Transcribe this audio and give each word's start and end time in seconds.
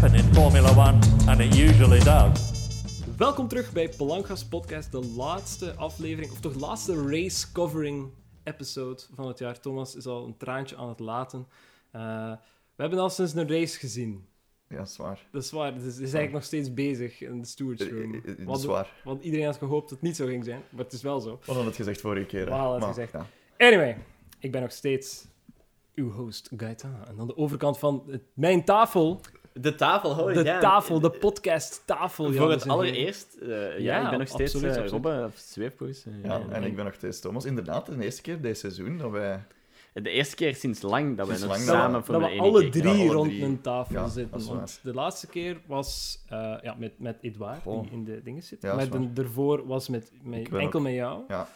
happen 0.00 0.18
in 0.18 0.34
Formula 0.34 0.70
One, 0.70 0.98
and 1.26 1.40
it 1.40 1.56
usually 1.56 1.98
does. 1.98 2.52
Welkom 3.16 3.48
terug 3.48 3.72
bij 3.72 3.88
Palangas 3.96 4.44
Podcast, 4.44 4.92
de 4.92 5.06
laatste 5.16 5.74
aflevering, 5.74 6.32
of 6.32 6.40
toch 6.40 6.52
de 6.52 6.58
laatste 6.58 7.06
race 7.06 7.52
covering 7.52 8.10
episode 8.44 9.02
van 9.14 9.28
het 9.28 9.38
jaar. 9.38 9.60
Thomas 9.60 9.94
is 9.96 10.06
al 10.06 10.26
een 10.26 10.36
traantje 10.36 10.76
aan 10.76 10.88
het 10.88 10.98
laten. 10.98 11.46
Uh, 11.96 12.30
we 12.74 12.82
hebben 12.82 12.98
al 12.98 13.10
sinds 13.10 13.34
een 13.34 13.48
race 13.48 13.78
gezien. 13.78 14.26
Ja, 14.68 14.76
dat 14.76 14.88
is 14.88 14.96
waar. 14.96 15.26
Dat 15.32 15.42
is 15.42 15.50
waar. 15.50 15.74
Het 15.74 15.82
is, 15.82 15.98
eigenlijk 15.98 16.32
nog 16.32 16.44
steeds 16.44 16.74
bezig 16.74 17.20
in 17.20 17.40
de 17.40 17.46
stewards 17.46 17.82
room. 17.82 18.14
Eh, 18.14 18.38
eh, 18.40 18.46
Dat 18.46 18.58
is 18.58 18.64
waar. 18.64 18.92
Want 19.04 19.22
iedereen 19.22 19.46
had 19.46 19.56
gehoopt 19.56 19.88
dat 19.88 19.98
het 19.98 20.02
niet 20.08 20.16
zo 20.16 20.26
ging 20.26 20.44
zijn, 20.44 20.62
maar 20.70 20.84
het 20.84 20.92
is 20.92 21.02
wel 21.02 21.20
zo. 21.20 21.30
We 21.30 21.44
hadden 21.46 21.64
het 21.64 21.76
gezegd 21.76 22.00
vorige 22.00 22.26
keer. 22.26 22.44
We 22.44 22.50
hadden 22.50 22.72
het 22.72 22.80
Maar, 22.80 22.88
gezegd. 22.94 23.12
ja. 23.12 23.26
Anyway, 23.66 23.96
ik 24.38 24.52
ben 24.52 24.60
nog 24.62 24.72
steeds 24.72 25.26
uw 25.94 26.10
host 26.10 26.50
Gaetana. 26.56 27.06
En 27.08 27.20
aan 27.20 27.26
de 27.26 27.36
overkant 27.36 27.78
van 27.78 28.20
mijn 28.34 28.64
tafel, 28.64 29.20
De 29.60 29.74
tafel, 29.74 30.14
hoor. 30.14 30.32
de 30.32 30.44
ja. 30.44 30.60
tafel, 30.60 31.00
de 31.00 31.10
podcast 31.10 31.82
tafel. 31.84 32.30
ja, 32.30 32.38
Voor 32.38 32.50
het 32.50 32.68
allereerst. 32.68 33.34
eh, 33.42 33.48
ja, 33.48 33.76
Ja, 33.78 34.02
ik 34.04 34.10
ben 34.10 34.18
nog 34.18 34.28
steeds 34.28 34.54
absoluut, 34.54 34.76
eh. 34.76 34.86
Robbe, 34.88 35.28
zweefkoers. 35.34 36.04
eh, 36.06 36.12
Ja, 36.24 36.40
en 36.50 36.62
ik 36.64 36.76
ben 36.76 36.84
nog 36.84 36.94
steeds 36.94 37.20
Thomas. 37.20 37.44
Inderdaad, 37.44 37.86
de 37.86 38.04
eerste 38.04 38.22
keer 38.22 38.40
dit 38.40 38.58
seizoen 38.58 38.98
dat 38.98 39.10
wij... 39.10 39.42
De 39.92 40.10
eerste 40.10 40.34
keer 40.36 40.54
sinds 40.54 40.82
lang 40.82 41.16
dat 41.16 41.26
we 41.26 41.32
Sinds 41.36 41.46
nog 41.48 41.56
lang 41.56 41.68
samen 41.80 42.00
we- 42.00 42.06
voor 42.06 42.20
dat 42.20 42.30
we 42.30 42.38
alle 42.38 42.68
drie 42.68 42.86
alle 42.88 43.12
rond 43.12 43.28
drie. 43.30 43.42
een 43.44 43.60
tafel 43.60 43.94
Ja, 43.94 44.08
zitten. 44.08 44.40
de 44.82 44.94
laatste 44.94 45.26
keer 45.26 45.60
was 45.66 46.18
eh, 46.28 46.54
ja, 46.62 46.74
met, 46.78 46.92
met 46.98 47.16
Edouard, 47.20 47.62
Goh. 47.62 47.82
die 47.82 47.90
in 47.90 48.04
de 48.04 48.22
dingen 48.22 48.42
zit. 48.42 48.62
Ja, 48.62 48.74
maar 48.74 48.90
de, 48.90 49.12
daarvoor 49.12 49.66
was 49.66 49.88
met, 49.88 50.10
met 50.22 50.48
enkel 50.52 50.78
ook- 50.78 50.80
met 50.84 50.92
jou. 50.94 51.22
Ja, 51.28 51.48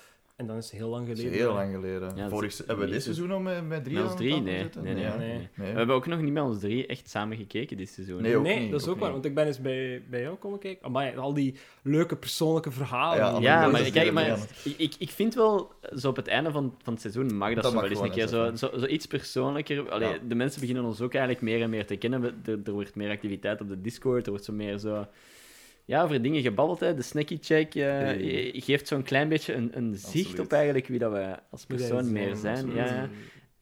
En 0.42 0.48
dan 0.48 0.56
is 0.56 0.64
het 0.70 0.74
heel 0.80 0.88
lang 0.88 1.06
dat 1.06 1.16
is 1.16 1.23
geleden. 1.23 1.41
heel 1.46 1.55
lang 1.55 1.74
geleden. 1.74 2.12
Ja, 2.17 2.28
Vorig, 2.28 2.58
hebben 2.67 2.86
we 2.86 2.92
dit 2.92 3.03
seizoen 3.03 3.30
al 3.30 3.41
met, 3.41 3.69
met 3.69 3.84
drie 3.84 3.97
Met 3.97 4.05
ons 4.05 4.14
drie? 4.17 4.41
Nee. 4.41 4.69
Nee, 4.83 4.94
nee. 4.94 5.48
We 5.55 5.64
hebben 5.64 5.94
ook 5.97 6.06
nog 6.06 6.20
niet 6.20 6.33
met 6.33 6.42
ons 6.42 6.61
drie 6.61 6.86
echt 6.86 7.11
samen 7.11 7.36
gekeken 7.36 7.77
dit 7.77 7.89
seizoen. 7.89 8.22
Nee, 8.22 8.36
ook 8.36 8.42
nee, 8.42 8.61
niet, 8.61 8.70
dat 8.70 8.80
is 8.80 8.86
ook 8.86 8.94
ook 8.94 9.00
waar. 9.00 9.12
Want 9.12 9.25
ik 9.25 9.34
ben 9.34 9.47
eens 9.47 9.61
bij, 9.61 10.02
bij 10.11 10.20
jou 10.20 10.36
komen 10.36 10.58
kijken. 10.58 10.84
Amai, 10.86 11.17
al 11.17 11.34
die 11.34 11.55
leuke 11.83 12.17
persoonlijke 12.17 12.70
verhalen. 12.70 13.41
Ja, 13.42 13.69
maar 13.69 13.83
kijk, 13.83 14.12
maar 14.12 14.39
ik, 14.64 14.75
ik, 14.77 14.94
ik 14.98 15.11
vind 15.11 15.34
wel, 15.34 15.72
zo 15.97 16.08
op 16.08 16.17
het 16.17 16.28
einde 16.28 16.50
van, 16.50 16.74
van 16.83 16.92
het 16.92 17.02
seizoen 17.02 17.36
mag 17.36 17.55
dat, 17.55 17.62
Dat 17.62 17.72
zo 17.72 17.78
mag 17.78 17.89
wel 17.89 17.91
eens 17.91 18.00
een 18.00 18.11
keer 18.14 18.27
zo, 18.28 18.55
zo, 18.55 18.78
zo 18.78 18.86
iets 18.86 19.06
persoonlijker. 19.06 19.91
Allee, 19.91 20.08
Ja. 20.08 20.19
De 20.28 20.34
mensen 20.34 20.61
beginnen 20.61 20.84
ons 20.84 21.00
ook 21.00 21.12
eigenlijk 21.14 21.45
meer 21.45 21.62
en 21.62 21.70
meer 21.70 21.86
te 21.86 21.97
kennen. 21.97 22.20
We- 22.20 22.34
Er, 22.45 22.58
er 22.64 22.72
wordt 22.72 22.95
meer 22.95 23.11
activiteit 23.11 23.61
op 23.61 23.69
de 23.69 23.80
Discord, 23.80 24.24
er 24.24 24.30
wordt 24.30 24.45
zo 24.47 24.52
meer 24.52 24.78
zo... 24.78 25.06
Ja, 25.84 26.02
over 26.02 26.22
dingen 26.22 26.42
gebabbeld, 26.42 26.80
hè. 26.80 26.94
De 26.94 27.02
snacky 27.02 27.38
check 27.41 27.75
eh, 27.75 27.83
Hey. 27.83 28.52
geeft 28.55 28.88
zo'n 28.88 29.02
klein 29.02 29.28
beetje 29.28 29.55
een, 29.55 29.70
een 29.75 29.94
zicht 29.97 30.39
op 30.39 30.52
eigenlijk 30.52 30.86
wie 30.86 30.98
dat 30.98 31.12
we 31.12 31.36
als 31.50 31.66
persoon 31.66 32.12
meer 32.12 32.36
zijn. 32.36 32.74
Ja, 32.74 33.08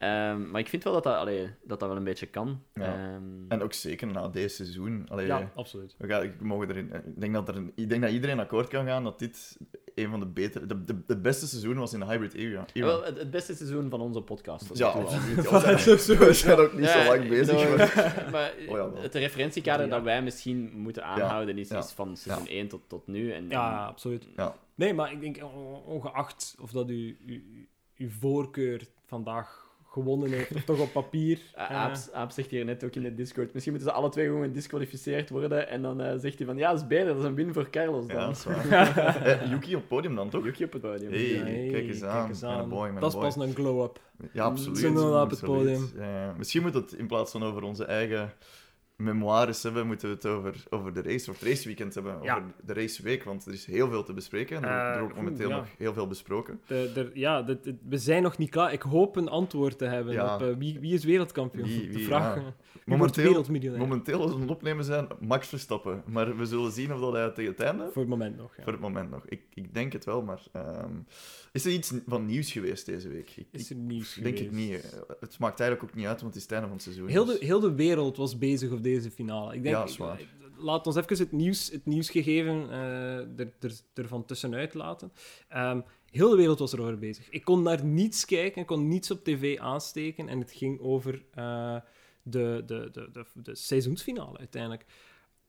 Ehm, 0.01 0.49
maar 0.51 0.61
ik 0.61 0.67
vind 0.67 0.83
wel 0.83 0.93
dat 0.93 1.03
dat, 1.03 1.15
allee, 1.15 1.49
dat 1.63 1.79
dat 1.79 1.87
wel 1.89 1.97
een 1.97 2.03
beetje 2.03 2.25
kan. 2.25 2.63
Ja. 2.73 2.83
Ehm, 2.83 3.23
En 3.47 3.61
ook 3.61 3.73
zeker 3.73 4.07
na 4.07 4.27
deze 4.27 4.55
seizoen. 4.55 5.05
Allee, 5.09 5.25
Ja, 5.25 5.51
absoluut. 5.55 5.95
we 5.97 6.07
gaan, 6.07 6.23
ik, 6.23 6.41
mogen 6.41 6.69
erin, 6.69 6.93
ik, 6.93 7.21
denk 7.21 7.33
dat 7.33 7.47
er 7.47 7.55
een, 7.55 7.71
ik 7.75 7.89
denk 7.89 8.01
dat 8.01 8.11
iedereen 8.11 8.39
akkoord 8.39 8.67
kan 8.67 8.85
gaan 8.85 9.03
dat 9.03 9.19
dit 9.19 9.57
een 9.95 10.09
van 10.09 10.19
de 10.19 10.25
betere... 10.25 10.65
De, 10.65 10.83
de, 10.83 10.95
de 11.07 11.17
beste 11.17 11.47
seizoen 11.47 11.75
was 11.77 11.93
in 11.93 11.99
de 11.99 12.05
hybrid 12.05 12.33
era. 12.33 12.65
era. 12.73 12.85
wel, 12.85 13.03
het, 13.03 13.17
het 13.17 13.31
beste 13.31 13.55
seizoen 13.55 13.89
van 13.89 14.01
onze 14.01 14.21
podcast. 14.21 14.77
ja. 14.77 14.93
We 15.03 16.33
zijn- 16.33 16.57
ook 16.59 16.73
niet 16.73 16.83
Ja, 16.85 17.03
zo 17.03 17.09
lang 17.15 17.27
bezig. 17.29 17.53
nou, 17.55 17.77
maar- 17.77 18.31
maar 18.31 18.53
Oh 18.69 19.01
het 19.01 19.15
referentiekader 19.15 19.85
Ja. 19.85 19.91
dat 19.91 20.03
wij 20.03 20.23
misschien 20.23 20.71
moeten 20.75 21.03
aanhouden 21.05 21.57
is, 21.57 21.69
ja. 21.69 21.77
is 21.77 21.91
van 21.91 22.17
seizoen 22.17 22.47
1 22.47 22.67
tot, 22.67 22.81
tot 22.87 23.07
nu. 23.07 23.31
En, 23.31 23.49
Ja, 23.49 23.85
absoluut. 23.85 24.27
Ja. 24.35 24.55
Nee, 24.75 24.93
maar 24.93 25.11
ik 25.11 25.21
denk, 25.21 25.37
on- 25.43 25.83
ongeacht 25.85 26.55
of 26.61 26.71
dat 26.71 26.89
u, 26.89 27.17
u, 27.25 27.67
uw 27.97 28.09
voorkeur 28.09 28.81
vandaag 29.05 29.60
gewonnen 29.91 30.29
heeft, 30.31 30.55
of 30.55 30.63
toch 30.71 30.79
op 30.79 30.91
papier. 30.91 31.39
eh, 31.55 31.71
Aap, 31.71 31.95
Aap 32.13 32.31
zegt 32.31 32.49
hier 32.49 32.65
net 32.65 32.83
ook 32.83 32.95
in 32.95 33.01
de 33.01 33.13
Discord, 33.13 33.53
misschien 33.53 33.73
moeten 33.73 33.91
ze 33.91 33.97
alle 33.97 34.09
twee 34.09 34.25
gewoon 34.25 34.43
gedisqualificeerd 34.43 35.29
worden. 35.29 35.69
En 35.69 35.81
dan 35.81 36.01
eh, 36.01 36.13
zegt 36.19 36.37
hij 36.37 36.47
van, 36.47 36.57
ja, 36.57 36.71
dat 36.71 36.81
is 36.81 36.87
beter, 36.87 37.05
dat 37.05 37.17
is 37.17 37.23
een 37.23 37.35
win 37.35 37.53
voor 37.53 37.69
Carlos 37.69 38.05
Ja, 38.07 38.13
dan. 38.13 38.27
dat 38.27 38.37
is 38.37 38.43
waar. 38.43 39.21
Eh, 39.41 39.49
Yuki 39.49 39.75
op 39.75 39.79
het 39.79 39.87
podium 39.89 40.15
dan, 40.15 40.29
toch? 40.29 40.43
Yuki 40.43 40.63
op 40.63 40.73
het 40.73 40.81
podium. 40.81 41.11
Hey. 41.11 41.41
nee, 41.43 41.71
kijk 41.71 41.87
eens 41.87 42.43
aan, 42.43 42.69
boy, 42.69 42.93
dat 42.99 43.13
is 43.13 43.19
pas 43.19 43.35
een 43.35 43.53
glow-up. 43.55 43.99
Ja, 44.33 44.43
absoluut. 44.43 44.77
Zo'n 44.77 44.97
op 44.97 45.03
het 45.03 45.13
absoluut. 45.13 45.55
podium. 45.57 45.91
Ja, 45.95 46.21
ja. 46.23 46.33
misschien 46.37 46.61
moet 46.61 46.73
het 46.73 46.91
in 46.93 47.07
plaats 47.07 47.31
van 47.31 47.43
over 47.43 47.63
onze 47.63 47.85
eigen 47.85 48.33
memoires 49.03 49.63
hebben, 49.63 49.87
moeten 49.87 50.07
we 50.09 50.13
het 50.15 50.25
over, 50.25 50.63
over 50.69 50.93
de 50.93 51.01
race, 51.01 51.29
of 51.31 51.39
het 51.39 51.47
raceweekend 51.49 51.93
hebben, 51.93 52.17
Ja. 52.21 52.35
over 52.37 52.51
de 52.65 52.73
raceweek, 52.73 53.23
want 53.23 53.45
er 53.45 53.53
is 53.53 53.65
heel 53.65 53.89
veel 53.89 54.03
te 54.03 54.13
bespreken 54.13 54.57
en 54.57 54.63
er, 54.63 54.93
Eh, 54.93 54.99
wordt 54.99 55.15
momenteel 55.15 55.45
oeh, 55.45 55.55
ja. 55.55 55.61
nog 55.61 55.69
heel 55.77 55.93
veel 55.93 56.07
besproken. 56.07 56.61
De, 56.67 56.91
de, 56.93 57.11
ja, 57.13 57.41
de- 57.41 57.59
de- 57.61 57.75
we 57.89 57.97
zijn 57.97 58.23
nog 58.23 58.37
niet 58.37 58.49
klaar. 58.49 58.73
Ik 58.73 58.81
hoop 58.81 59.15
een 59.15 59.29
antwoord 59.29 59.77
te 59.77 59.85
hebben 59.85 60.13
Ja. 60.13 60.35
op 60.35 60.41
eh, 60.41 60.47
wie, 60.57 60.79
wie 60.79 60.93
is 60.93 61.03
wereldkampioen. 61.03 61.65
Wie- 61.67 61.89
de 61.89 61.99
vraag, 61.99 62.35
ja. 62.35 62.41
eh, 62.41 62.47
Momenteel, 62.85 63.43
momenteel 63.77 64.21
als 64.21 64.33
we 64.33 64.39
het 64.41 64.49
opnemen 64.49 64.83
zijn, 64.85 65.07
Max 65.19 65.47
Verstappen. 65.47 66.03
Maar 66.05 66.37
we 66.37 66.45
zullen 66.45 66.71
zien 66.71 66.93
of 66.93 66.99
dat 66.99 67.13
hij 67.13 67.29
tegen 67.29 67.51
het 67.51 67.59
einde... 67.59 67.89
Voor 67.91 68.01
het 68.01 68.09
moment 68.11 68.37
nog, 68.37 68.55
ja. 68.57 68.63
Voor 68.63 68.71
het 68.71 68.81
moment 68.81 69.09
nog. 69.09 69.25
Ik, 69.25 69.41
ik 69.53 69.73
denk 69.73 69.93
het 69.93 70.05
wel, 70.05 70.21
maar... 70.21 70.41
ehm, 70.51 70.91
is 71.51 71.65
er 71.65 71.71
iets 71.71 71.93
van 72.07 72.25
nieuws 72.25 72.51
geweest 72.51 72.85
deze 72.85 73.09
week? 73.09 73.29
Ik, 73.35 73.45
Is 73.51 73.63
ik 73.63 73.77
er 73.77 73.83
nieuws 73.83 74.13
denk 74.13 74.37
het 74.37 74.47
geweest? 74.47 74.69
niet. 74.83 74.93
eh. 74.93 74.99
Het 75.19 75.39
maakt 75.39 75.59
eigenlijk 75.59 75.89
ook 75.91 75.95
niet 75.97 76.05
uit, 76.07 76.21
want 76.21 76.33
het 76.33 76.35
is 76.35 76.41
het 76.41 76.51
einde 76.51 76.67
van 76.67 76.75
het 76.75 76.85
seizoen. 76.85 77.07
Heel 77.07 77.25
de, 77.25 77.31
dus- 77.31 77.41
heel 77.47 77.59
de 77.59 77.75
wereld 77.75 78.17
was 78.17 78.37
bezig 78.37 78.71
op 78.71 78.83
deze 78.83 78.90
finale. 78.99 79.55
Ik 79.55 79.63
denk, 79.63 79.75
Ja, 79.75 79.83
is 79.83 79.97
waar. 79.97 80.19
ik- 80.19 80.27
laat 80.57 80.87
ons 80.87 80.95
even 80.95 81.17
het, 81.17 81.31
nieuws, 81.31 81.69
het 81.71 81.85
nieuwsgegeven 81.85 82.69
eh 82.69 83.15
er, 83.39 83.53
er, 83.59 83.71
ervan 83.93 84.25
tussenuit 84.25 84.73
laten. 84.73 85.11
Ehm, 85.47 85.81
heel 86.11 86.29
de 86.29 86.35
wereld 86.35 86.59
was 86.59 86.73
erover 86.73 86.99
bezig. 86.99 87.29
Ik 87.29 87.43
kon 87.43 87.61
naar 87.63 87.85
niets 87.85 88.25
kijken, 88.25 88.61
ik 88.61 88.67
kon 88.67 88.87
niets 88.87 89.11
op 89.11 89.23
tv 89.23 89.57
aansteken 89.59 90.27
en 90.29 90.39
het 90.39 90.51
ging 90.51 90.79
over 90.79 91.23
eh, 91.33 91.75
de, 92.23 92.63
de, 92.65 92.89
de, 92.91 93.09
de, 93.11 93.25
de 93.33 93.55
seizoensfinale 93.55 94.37
uiteindelijk. 94.37 94.85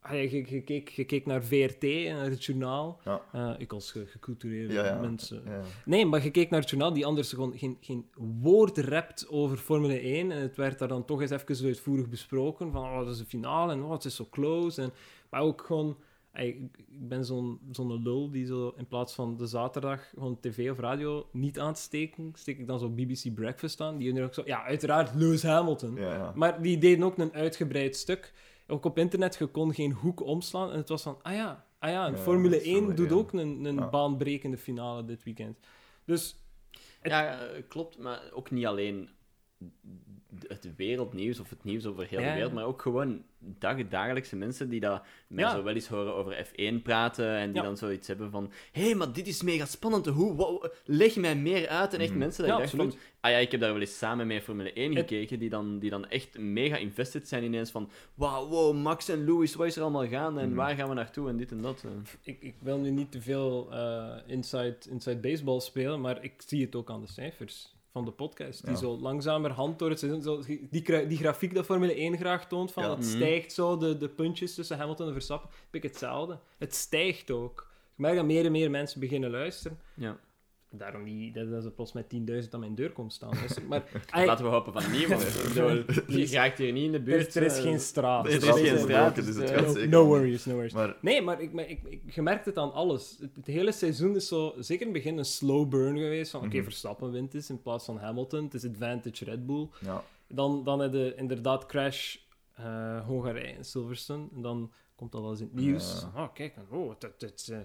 Ah, 0.05 0.13
je, 0.13 0.45
je, 0.55 0.61
keek, 0.63 0.89
je 0.89 1.05
keek 1.05 1.27
naar 1.27 1.45
VRT 1.45 1.85
en 1.85 2.15
naar 2.17 2.31
het 2.31 2.45
journaal. 2.45 3.01
Ja. 3.05 3.23
Eh, 3.33 3.51
ik 3.59 3.73
als 3.73 3.91
ge- 3.91 4.07
gecultureerde 4.07 4.73
Ja, 4.75 4.85
ja. 4.85 5.01
mensen. 5.01 5.43
Nee, 5.85 6.07
maar 6.07 6.23
je 6.25 6.31
keek 6.31 6.51
naar 6.51 6.61
het 6.61 6.71
journaal 6.71 6.93
die 6.93 7.07
anders 7.07 7.33
gewoon 7.33 7.59
geen, 7.59 7.77
geen 7.81 8.07
woord 8.41 8.79
rept 8.79 9.29
over 9.29 9.57
Formule 9.57 9.99
1. 10.01 10.31
En 10.31 10.41
het 10.41 10.57
werd 10.57 10.79
daar 10.79 10.89
dan 10.89 11.05
toch 11.05 11.21
eens 11.21 11.31
even 11.31 11.67
uitvoerig 11.67 12.09
besproken. 12.09 12.73
Van, 12.73 12.83
oh, 12.85 12.99
dat 12.99 13.09
is 13.09 13.19
de 13.19 13.25
finale 13.25 13.73
en 13.73 13.83
oh, 13.83 13.91
het 13.93 14.05
is 14.05 14.15
zo 14.17 14.27
close. 14.31 14.83
En, 14.83 14.93
maar 15.31 15.41
ook 15.41 15.63
gewoon... 15.67 15.97
Ik 16.35 16.59
ben 16.89 17.25
zo'n 17.25 17.59
zo'n 17.73 18.03
lul 18.03 18.31
die 18.31 18.47
zo 18.47 18.75
in 18.77 18.87
plaats 18.87 19.15
van 19.15 19.37
de 19.37 19.47
zaterdag 19.47 20.09
gewoon 20.15 20.39
tv 20.41 20.71
of 20.71 20.79
radio 20.79 21.27
niet 21.33 21.59
aan 21.59 21.75
te 21.75 21.81
steken, 21.81 22.33
steek 22.35 22.59
ik 22.59 22.67
dan 22.67 22.79
zo 22.79 22.89
BBC 22.91 23.35
Breakfast 23.35 23.81
aan. 23.81 23.97
Die 23.99 24.23
ook 24.23 24.35
zo... 24.35 24.43
Ja, 24.45 24.65
uiteraard 24.65 25.15
Lewis 25.15 25.43
Hamilton. 25.43 25.99
Maar 26.35 26.63
die 26.63 26.79
deden 26.79 27.05
ook 27.05 27.19
een 27.19 27.33
uitgebreid 27.33 27.97
stuk. 27.97 28.33
Ook 28.67 28.85
op 28.85 28.99
internet, 28.99 29.37
je 29.37 29.47
kon 29.47 29.75
geen 29.75 29.93
hoek 29.93 30.21
omslaan. 30.21 30.71
En 30.71 30.77
het 30.77 30.89
was 30.89 31.03
van, 31.03 31.19
ah 31.23 31.35
ja, 31.35 31.67
ah 31.79 31.91
ja 31.91 32.07
en 32.07 32.13
Ja, 32.13 32.19
Formule 32.19 32.61
Formule 32.61 32.87
1 32.87 32.97
doet 32.97 33.09
1. 33.11 33.17
ook 33.19 33.33
een, 33.33 33.65
een 33.65 33.75
Ja. 33.75 33.89
baanbrekende 33.89 34.57
finale 34.59 35.05
dit 35.05 35.23
weekend. 35.23 35.59
Dus 36.05 36.37
Ja, 37.03 37.39
klopt, 37.69 37.99
maar 37.99 38.23
ook 38.33 38.51
niet 38.51 38.67
alleen 38.67 39.11
het 40.47 40.69
wereldnieuws 40.77 41.41
of 41.41 41.51
het 41.51 41.65
nieuws 41.65 41.87
over 41.87 42.07
heel 42.09 42.21
Ja, 42.21 42.29
de 42.29 42.35
wereld, 42.35 42.53
maar 42.53 42.65
ook 42.65 42.83
gewoon 42.83 43.23
dag, 43.39 43.89
dagelijkse 43.89 44.37
mensen 44.37 44.69
die 44.69 44.81
dat 44.81 45.03
mij 45.27 45.45
Ja. 45.45 45.51
zo 45.51 45.63
wel 45.63 45.75
eens 45.75 45.89
horen 45.89 46.15
over 46.15 46.47
F1 46.47 46.83
praten 46.83 47.29
en 47.37 47.47
die 47.53 47.57
Ja. 47.61 47.67
dan 47.67 47.77
zoiets 47.77 48.09
hebben 48.09 48.31
van 48.31 48.53
hé, 48.73 48.83
hey, 48.83 48.95
maar 48.95 49.13
dit 49.13 49.27
is 49.27 49.43
mega 49.43 49.65
spannend, 49.65 50.07
hoe, 50.07 50.71
leg 50.85 51.17
mij 51.17 51.37
meer 51.37 51.69
uit. 51.69 51.95
En 51.95 52.01
echt 52.01 52.11
Mhm. 52.11 52.19
mensen 52.19 52.41
dat 52.43 52.51
Ja, 52.59 52.65
ik 52.65 52.71
dacht 52.79 52.91
van, 52.93 53.01
ah 53.21 53.31
ja, 53.31 53.37
ik 53.37 53.51
heb 53.51 53.61
daar 53.61 53.73
wel 53.73 53.81
eens 53.81 53.99
samen 53.99 54.27
met 54.27 54.43
Formule 54.43 54.73
1 54.79 54.91
Het- 54.97 54.99
gekeken, 55.09 55.39
die 55.39 55.49
dan, 55.49 55.79
die 55.79 55.91
dan 55.91 56.09
echt 56.09 56.39
mega 56.39 56.77
invested 56.77 57.29
zijn 57.29 57.45
ineens 57.45 57.71
van, 57.71 57.91
wauw, 58.15 58.49
wow, 58.49 58.77
Max 58.77 59.09
en 59.09 59.25
Lewis, 59.25 59.55
wat 59.55 59.67
is 59.67 59.77
er 59.77 59.83
allemaal 59.83 60.09
gaan 60.09 60.39
en 60.39 60.47
Mhm. 60.49 60.57
waar 60.57 60.75
gaan 60.75 60.89
we 60.89 60.95
naartoe 60.95 61.29
en 61.29 61.37
dit 61.37 61.51
en 61.51 61.63
dat. 61.63 61.85
eh. 61.85 61.91
ik, 62.23 62.43
ik 62.43 62.55
wil 62.59 62.79
nu 62.79 62.91
niet 62.91 63.13
te 63.13 63.21
veel 63.21 63.69
eh, 63.73 64.17
inside, 64.27 64.77
inside 64.91 65.17
baseball 65.17 65.61
spelen, 65.61 66.01
maar 66.01 66.25
ik 66.25 66.33
zie 66.47 66.63
het 66.65 66.75
ook 66.75 66.91
aan 66.91 67.01
de 67.01 67.07
cijfers 67.13 67.72
van 67.93 68.05
de 68.05 68.11
podcast. 68.11 68.67
Die 68.67 68.77
zo 68.77 68.99
langzamerhand 68.99 69.79
door 69.79 69.91
het 69.91 69.99
seizoen... 69.99 70.23
Zo, 70.23 70.43
die, 70.71 71.07
die 71.07 71.17
grafiek 71.17 71.55
dat 71.55 71.65
Formule 71.65 71.95
1 71.95 72.17
graag 72.17 72.47
toont, 72.49 72.73
van 72.73 72.83
Ja. 72.83 72.89
dat 72.89 72.99
Mhm. 72.99 73.09
stijgt 73.09 73.53
zo, 73.53 73.77
de, 73.77 73.97
de 73.97 74.09
puntjes 74.09 74.55
tussen 74.55 74.77
Hamilton 74.79 75.07
en 75.07 75.13
Verstappen, 75.13 75.51
heb 75.65 75.75
ik 75.75 75.83
hetzelfde. 75.83 76.39
Het 76.59 76.75
stijgt 76.75 77.31
ook. 77.31 77.71
Ik 77.93 77.99
merk 77.99 78.17
dat 78.17 78.25
meer 78.25 78.45
en 78.45 78.53
meer 78.53 78.71
mensen 78.71 79.01
beginnen 79.01 79.31
luisteren. 79.31 79.79
Ja. 79.95 80.19
Daarom 80.75 81.03
niet 81.03 81.35
dat 81.35 81.51
dat 81.51 81.63
ze 81.63 81.71
plots 81.71 81.93
met 81.93 82.05
10.000 82.45 82.51
aan 82.51 82.61
mijn 82.61 82.75
deur 82.75 82.93
komt 82.93 83.13
staan. 83.13 83.31
Maar 83.69 83.83
Laten 84.27 84.45
we 84.45 84.51
hopen 84.51 84.73
van 84.73 84.91
niemand. 84.93 85.23
Ik 85.27 85.43
bedoel, 85.55 85.85
Je 86.19 86.27
raakt 86.37 86.59
hier 86.59 86.73
niet 86.73 86.85
in 86.85 86.93
de 86.93 87.01
buurt. 87.01 87.35
er 87.35 87.43
is 87.43 87.57
eh, 87.57 87.63
geen 87.63 87.81
straat. 87.81 88.27
Er 88.27 88.33
is 88.33 88.45
geen 88.61 88.79
straat, 88.79 89.15
dus 89.15 89.27
het 89.27 89.37
dus, 89.37 89.51
gaat 89.51 89.61
No, 89.67 89.73
zeker 89.73 89.89
no 89.89 89.99
niet. 90.01 90.09
worries, 90.09 90.45
no 90.45 90.53
worries. 90.53 90.73
Maar 90.73 90.97
Nee, 91.01 91.23
maar 91.23 91.41
ik, 91.41 91.53
maar 91.53 91.69
ik, 91.69 91.81
ik, 91.85 92.15
je 92.15 92.23
merkt 92.23 92.45
het 92.45 92.59
aan 92.59 92.73
alles. 92.73 93.17
Het, 93.21 93.31
het 93.37 93.47
hele 93.47 93.73
seizoen 93.73 94.17
is 94.17 94.29
zo, 94.29 94.55
zeker 94.59 94.87
in 94.87 94.93
het 94.93 95.03
begin, 95.03 95.19
een 95.19 95.25
slow 95.25 95.69
burn 95.69 95.97
geweest. 95.99 96.31
Van 96.31 96.41
oké, 96.45 96.55
Mhm. 96.57 96.65
Verstappen 96.65 97.11
wint 97.11 97.35
is 97.35 97.51
in 97.51 97.63
plaats 97.63 97.85
van 97.85 97.99
Hamilton. 97.99 98.45
Het 98.45 98.55
is 98.55 98.65
advantage 98.67 99.25
Red 99.25 99.47
Bull. 99.47 99.69
ja, 99.81 100.05
Dan, 100.29 100.65
dan 100.65 100.81
heb 100.81 100.93
je 100.93 101.15
inderdaad 101.17 101.67
crash 101.67 102.17
eh, 102.55 103.07
Hongarije 103.07 103.53
in 103.57 103.65
Silverstone. 103.65 104.27
En 104.35 104.43
dan 104.43 104.73
komt 104.97 105.13
dat 105.13 105.21
wel 105.21 105.31
eens 105.31 105.41
in 105.41 105.51
het 105.53 105.65
nieuws. 105.65 106.07
Ja. 106.15 106.23
Oh, 106.23 106.29
kijk, 106.35 106.55
oh, 106.71 106.91
het, 106.91 107.03
het, 107.03 107.21
het, 107.21 107.49
eh, 107.53 107.59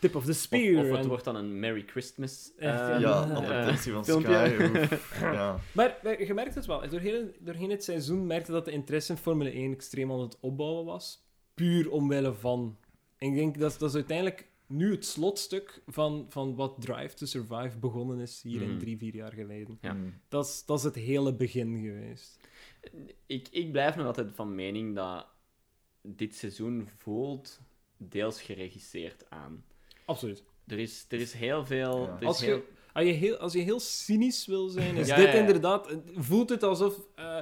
tip 0.00 0.14
of 0.16 0.24
the 0.24 0.32
spear. 0.32 0.84
of 0.84 0.90
het 0.90 0.98
en- 0.98 1.08
wordt 1.08 1.24
dan 1.24 1.36
een 1.36 1.58
Merry 1.60 1.84
Christmas. 1.86 2.52
Eh, 2.56 2.66
ja. 2.68 2.98
Ja, 2.98 3.24
Eh, 3.24 3.36
advertentie 3.36 3.92
van 3.92 4.04
filmpje. 4.04 4.86
Sky. 4.98 5.20
ja. 5.20 5.60
Maar, 5.74 6.22
je 6.26 6.34
merkt 6.34 6.54
het 6.54 6.66
wel. 6.66 6.88
Doorheen, 6.88 7.34
doorheen 7.40 7.70
het 7.70 7.84
seizoen 7.84 8.26
merkte 8.26 8.52
dat 8.52 8.64
de 8.64 8.70
interesse 8.70 9.12
in 9.12 9.18
Formule 9.18 9.50
1 9.54 9.72
extreem 9.72 10.12
aan 10.12 10.20
het 10.20 10.36
opbouwen 10.40 10.84
was. 10.84 11.24
Puur 11.54 11.90
omwille 11.90 12.32
van... 12.34 12.76
En 13.16 13.28
ik 13.28 13.34
denk 13.34 13.58
dat 13.58 13.76
dat 13.78 13.88
is 13.88 13.94
uiteindelijk 13.94 14.48
nu 14.66 14.90
het 14.90 15.04
slotstuk 15.06 15.82
van, 15.86 16.26
van 16.28 16.54
wat 16.54 16.74
Drive 16.78 17.14
to 17.14 17.26
Survive 17.26 17.78
begonnen 17.78 18.18
is 18.20 18.42
hier 18.42 18.62
in 18.62 18.68
Mhm. 18.70 18.78
drie, 18.78 18.98
vier 18.98 19.14
jaar 19.14 19.32
geleden. 19.32 19.78
Ja. 19.80 19.92
Mm. 19.92 20.14
Dat 20.28 20.46
is, 20.46 20.62
dat 20.66 20.78
is 20.78 20.84
het 20.84 20.94
hele 20.94 21.34
begin 21.34 21.78
geweest. 21.82 22.38
Ik, 23.26 23.48
ik 23.50 23.72
blijf 23.72 23.96
nog 23.96 24.06
altijd 24.06 24.28
van 24.34 24.54
mening 24.54 24.94
dat 24.94 25.26
dit 26.02 26.34
seizoen 26.34 26.88
voelt 26.98 27.60
deels 27.96 28.42
geregisseerd 28.42 29.24
aan. 29.30 29.64
Absoluut. 30.10 30.42
Er 30.66 30.78
is, 30.78 31.06
er 31.08 31.20
is 31.20 31.32
heel 31.32 31.66
veel... 31.66 32.00
Ja. 32.00 32.06
er 32.16 32.20
is 32.20 32.26
Als 32.26 32.40
heel- 32.40 32.54
je, 32.56 32.62
als, 32.92 33.04
je 33.04 33.12
heel, 33.12 33.36
als 33.36 33.52
je 33.52 33.58
heel 33.60 33.80
cynisch 33.80 34.46
wil 34.46 34.68
zijn, 34.68 34.96
is 34.96 35.06
Ja, 35.08 35.16
dit 35.16 35.24
ja, 35.26 35.32
ja. 35.32 35.38
inderdaad... 35.38 35.96
Voelt 36.16 36.48
het 36.50 36.62
alsof... 36.62 36.94
eh, 37.14 37.36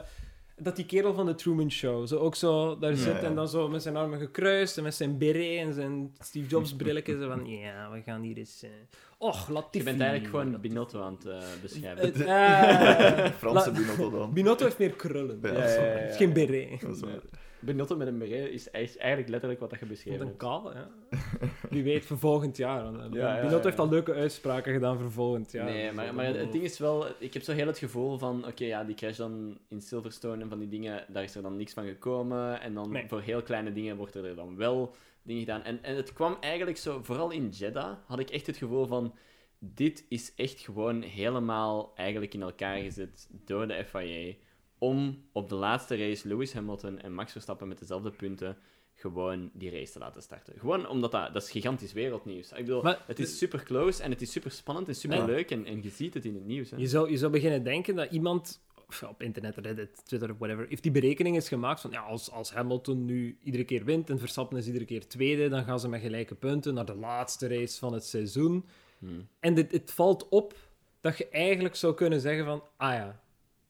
dat 0.60 0.76
die 0.76 0.86
kerel 0.86 1.14
van 1.14 1.26
de 1.26 1.34
Truman 1.34 1.70
Show 1.70 2.06
zo 2.06 2.16
ook 2.18 2.34
zo 2.34 2.78
daar 2.78 2.90
Ja, 2.90 2.96
zit 2.96 3.12
ja. 3.12 3.20
en 3.22 3.34
dan 3.34 3.48
zo 3.48 3.68
met 3.68 3.82
zijn 3.82 3.96
armen 3.96 4.18
gekruist 4.18 4.76
en 4.76 4.82
met 4.82 4.94
zijn 4.94 5.18
beret 5.18 5.58
en 5.66 5.72
zijn 5.74 6.14
Steve 6.18 6.48
Jobs 6.48 6.76
brilletje 6.76 7.18
zo 7.20 7.28
van 7.28 7.46
ja, 7.46 7.90
we 7.90 8.02
gaan 8.02 8.20
hier 8.22 8.36
eens... 8.36 8.62
eh 8.62 8.70
och, 9.18 9.48
Latifi. 9.48 9.78
Je 9.78 9.84
bent 9.84 10.00
eigenlijk 10.00 10.30
gewoon 10.30 10.60
Binotto 10.60 11.02
aan 11.02 11.12
het 11.14 11.26
eh, 11.26 11.38
beschrijven. 11.62 12.04
Het, 12.06 12.16
Franse 13.42 13.70
La- 13.72 13.78
Binotto 13.78 14.10
dan. 14.10 14.32
Binotto 14.32 14.64
heeft 14.64 14.78
meer 14.78 14.90
krullen. 14.92 15.38
Ja, 15.42 15.48
Het 15.48 15.56
dat 15.56 15.64
is 15.68 15.74
ja, 15.74 15.82
ja. 15.84 15.92
is 15.98 16.16
geen 16.16 16.32
beret. 16.32 16.80
Dat 16.80 16.94
is 16.96 17.00
waar. 17.00 17.20
Binotto 17.60 17.96
met 17.96 18.06
een 18.08 18.18
beret 18.18 18.50
is, 18.50 18.68
is 18.70 18.96
eigenlijk 18.96 19.28
letterlijk 19.30 19.60
wat 19.60 19.70
dat 19.70 19.78
je 19.78 19.84
Met 19.84 19.94
beschreven 19.94 20.20
een 20.20 20.26
hebt. 20.26 20.38
kaal, 20.38 20.72
ja. 20.74 20.88
Wie 21.70 21.82
weet, 21.82 22.04
voor 22.04 22.18
volgend 22.18 22.56
jaar. 22.56 22.84
eh, 22.86 22.92
Ja, 23.12 23.34
ja, 23.34 23.36
Binotto 23.36 23.56
ja. 23.56 23.62
heeft 23.64 23.78
al 23.78 23.88
leuke 23.88 24.14
uitspraken 24.14 24.72
gedaan 24.72 24.98
voor 24.98 25.10
volgend 25.12 25.52
jaar. 25.52 25.64
nee, 25.64 25.86
Dus, 25.86 25.94
maar, 25.94 26.14
maar 26.14 26.24
het 26.26 26.52
ding 26.52 26.64
is 26.64 26.78
wel, 26.78 27.06
ik 27.18 27.34
heb 27.34 27.42
zo 27.42 27.52
heel 27.52 27.66
het 27.66 27.78
gevoel 27.78 28.18
van, 28.18 28.46
oké, 28.46 28.64
ja, 28.64 28.84
die 28.84 28.94
crash 28.94 29.16
dan 29.16 29.58
in 29.68 29.80
Silverstone 29.80 30.42
en 30.42 30.48
van 30.48 30.58
die 30.58 30.68
dingen, 30.68 31.04
daar 31.08 31.22
is 31.22 31.34
er 31.34 31.42
dan 31.42 31.56
niks 31.56 31.72
van 31.72 31.84
gekomen. 31.86 32.60
En 32.60 32.74
dan 32.74 32.90
Nee. 32.92 33.08
voor 33.08 33.20
heel 33.20 33.42
kleine 33.42 33.72
dingen 33.72 33.96
wordt 33.96 34.14
er 34.14 34.34
dan 34.34 34.56
wel 34.56 34.94
dingen 35.22 35.40
gedaan. 35.42 35.62
En, 35.62 35.78
en 35.82 35.96
het 35.96 36.12
kwam 36.12 36.36
eigenlijk 36.40 36.76
zo, 36.78 37.00
vooral 37.02 37.30
in 37.30 37.48
Jeddah, 37.48 37.96
had 38.06 38.18
ik 38.18 38.30
echt 38.30 38.46
het 38.46 38.56
gevoel 38.56 38.86
van, 38.86 39.14
dit 39.58 40.04
is 40.08 40.32
echt 40.36 40.60
gewoon 40.60 41.02
helemaal 41.02 41.92
eigenlijk 41.96 42.34
in 42.34 42.42
elkaar 42.42 42.76
gezet 42.78 43.28
door 43.44 43.66
de 43.68 43.84
FIA 43.84 44.34
om 44.78 45.24
op 45.32 45.48
de 45.48 45.54
laatste 45.54 45.96
race 45.96 46.28
Lewis 46.28 46.52
Hamilton 46.52 46.98
en 46.98 47.14
Max 47.14 47.32
Verstappen 47.32 47.68
met 47.68 47.78
dezelfde 47.78 48.10
punten 48.10 48.56
gewoon 48.94 49.50
die 49.52 49.70
race 49.70 49.92
te 49.92 49.98
laten 49.98 50.22
starten. 50.22 50.54
Gewoon 50.58 50.88
omdat 50.88 51.12
dat, 51.12 51.32
dat 51.32 51.42
is 51.42 51.50
gigantisch 51.50 51.92
wereldnieuws. 51.92 52.50
Ik 52.50 52.64
bedoel, 52.64 52.82
Maar- 52.82 53.02
het 53.06 53.18
is 53.18 53.38
super 53.38 53.62
close 53.62 54.02
en 54.02 54.10
het 54.10 54.22
is 54.22 54.32
super 54.32 54.50
spannend 54.50 54.88
en 54.88 54.94
super 54.94 55.24
leuk 55.26 55.50
en, 55.50 55.64
en 55.64 55.82
je 55.82 55.90
ziet 55.90 56.14
het 56.14 56.24
in 56.24 56.34
het 56.34 56.44
nieuws. 56.44 56.70
Hè. 56.70 56.76
Je 56.76 56.86
zou, 56.86 57.10
je 57.10 57.16
zou 57.16 57.32
beginnen 57.32 57.62
denken 57.62 57.94
dat 57.94 58.10
iemand 58.10 58.60
op 59.08 59.22
internet, 59.22 59.56
Reddit, 59.56 60.04
Twitter, 60.04 60.36
whatever, 60.38 60.66
heeft 60.68 60.82
die 60.82 60.92
berekening 60.92 61.36
is 61.36 61.48
gemaakt 61.48 61.80
van 61.80 61.90
ja, 61.90 62.00
als, 62.00 62.30
als 62.30 62.52
Hamilton 62.52 63.04
nu 63.04 63.38
iedere 63.42 63.64
keer 63.64 63.84
wint 63.84 64.10
en 64.10 64.18
Verstappen 64.18 64.58
is 64.58 64.66
iedere 64.66 64.84
keer 64.84 65.08
tweede, 65.08 65.48
dan 65.48 65.64
gaan 65.64 65.80
ze 65.80 65.88
met 65.88 66.00
gelijke 66.00 66.34
punten 66.34 66.74
naar 66.74 66.84
de 66.84 66.94
laatste 66.94 67.48
race 67.48 67.78
van 67.78 67.92
het 67.92 68.04
seizoen. 68.04 68.64
Hmm. 68.98 69.28
En 69.40 69.54
dit, 69.54 69.72
het 69.72 69.90
valt 69.90 70.28
op 70.28 70.54
dat 71.00 71.18
je 71.18 71.28
eigenlijk 71.28 71.74
zou 71.74 71.94
kunnen 71.94 72.20
zeggen 72.20 72.44
van, 72.44 72.62
ah 72.76 72.94
ja, 72.94 73.20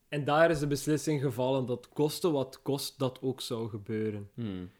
en 0.08 0.24
daar 0.24 0.50
is 0.50 0.58
de 0.58 0.66
beslissing 0.66 1.20
gevallen 1.20 1.66
dat 1.66 1.88
koste 1.88 2.30
wat 2.30 2.62
kost, 2.62 2.98
dat 2.98 3.18
ook 3.22 3.40
zou 3.40 3.68
gebeuren. 3.68 4.30
Hmm. 4.34 4.70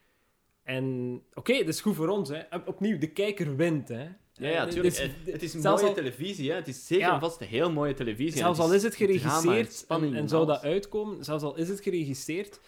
En 0.62 1.22
oké, 1.34 1.58
dat 1.58 1.69
is 1.69 1.80
goed 1.80 1.94
voor 1.94 2.08
ons. 2.08 2.28
Hè. 2.28 2.40
Op- 2.50 2.69
Opnieuw, 2.69 2.98
de 2.98 3.10
kijker 3.12 3.56
wint. 3.56 3.88
Hè. 3.88 4.02
Ja, 4.32 4.48
ja, 4.48 4.66
Eh, 4.66 4.72
tuurlijk. 4.72 4.94
dus- 4.96 5.10
het, 5.32 5.42
is 5.42 5.54
mooie 5.54 5.86
al- 5.86 5.94
televisie, 5.94 6.50
hè. 6.50 6.56
Het 6.56 6.69
is 6.69 6.86
zeker 6.86 7.06
Ja. 7.06 7.14
en 7.14 7.20
vast 7.20 7.40
een 7.40 7.46
heel 7.46 7.72
mooie 7.72 7.94
televisie. 7.94 8.32
en 8.32 8.38
Zelfs 8.38 8.58
al 8.58 8.72
is 8.75 8.82
het 8.82 8.94
geregisseerd 8.94 9.84
en, 9.88 10.28
zou 10.28 10.46
dat 10.46 10.62
uitkomen, 10.62 11.25
zelfs 11.25 11.42
al 11.44 11.56
is 11.56 11.69
het 11.69 11.80
geregisseerd, 11.80 12.60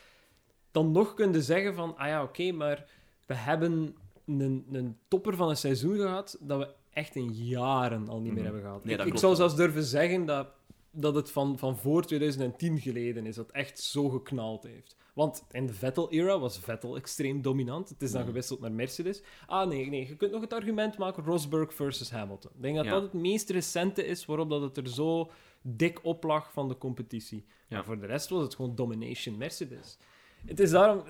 dan 0.70 0.90
nog 0.90 1.14
kun 1.14 1.32
je 1.32 1.42
zeggen 1.42 1.74
van, 1.74 1.96
ah 1.96 2.06
ja, 2.06 2.22
oké, 2.22 2.52
maar 2.52 2.86
we 3.26 3.34
hebben 3.34 3.94
een, 4.26 4.66
een 4.72 4.96
topper 5.08 5.36
van 5.36 5.48
een 5.48 5.56
seizoen 5.56 5.96
gehad 5.96 6.36
dat 6.40 6.58
we 6.58 6.68
echt 6.92 7.14
in 7.16 7.32
jaren 7.32 8.08
al 8.08 8.20
niet 8.20 8.32
meer 8.32 8.34
Mhm. 8.34 8.44
hebben 8.44 8.62
gehad. 8.62 8.84
Nee, 8.84 8.96
ik 8.96 9.18
zou 9.18 9.34
zelfs 9.34 9.56
durven 9.56 9.82
zeggen 9.82 10.24
dat, 10.26 10.46
dat 10.92 11.14
het 11.14 11.30
van, 11.30 11.58
van 11.58 11.76
voor 11.78 12.04
2010 12.04 12.78
geleden 12.80 13.26
is, 13.26 13.34
dat 13.36 13.50
echt 13.50 13.78
zo 13.80 14.08
geknald 14.08 14.62
heeft. 14.62 14.96
Want 15.14 15.44
in 15.50 15.66
de 15.66 15.74
Vettel-era 15.74 16.38
was 16.38 16.58
Vettel 16.58 16.96
extreem 16.96 17.42
dominant. 17.42 17.88
Het 17.88 18.02
is 18.02 18.10
dan 18.10 18.20
Mhm. 18.20 18.28
gewisseld 18.28 18.60
naar 18.60 18.72
Mercedes. 18.72 19.22
Ah 19.46 19.68
nee, 19.68 19.86
nee, 19.90 20.08
je 20.08 20.16
kunt 20.16 20.32
nog 20.32 20.40
het 20.40 20.52
argument 20.52 20.98
maken 20.98 21.24
Rosberg 21.24 21.74
versus 21.74 22.10
Hamilton. 22.10 22.50
Ik 22.54 22.62
denk 22.62 22.76
dat 22.76 22.84
Ja. 22.84 22.90
dat 22.90 23.02
het 23.02 23.12
meest 23.12 23.50
recente 23.50 24.04
is 24.06 24.24
waarop 24.24 24.50
dat 24.50 24.62
het 24.62 24.76
er 24.76 24.88
zo 24.88 25.30
dik 25.62 25.98
op 26.04 26.24
lag 26.24 26.52
van 26.52 26.68
de 26.68 26.78
competitie. 26.78 27.44
Ja. 27.68 27.76
Maar 27.76 27.84
voor 27.84 28.00
de 28.00 28.06
rest 28.06 28.28
was 28.28 28.42
het 28.42 28.54
gewoon 28.54 28.74
domination 28.74 29.36
Mercedes. 29.38 29.98
Het 30.46 30.60
is 30.60 30.70
daarom... 30.70 31.02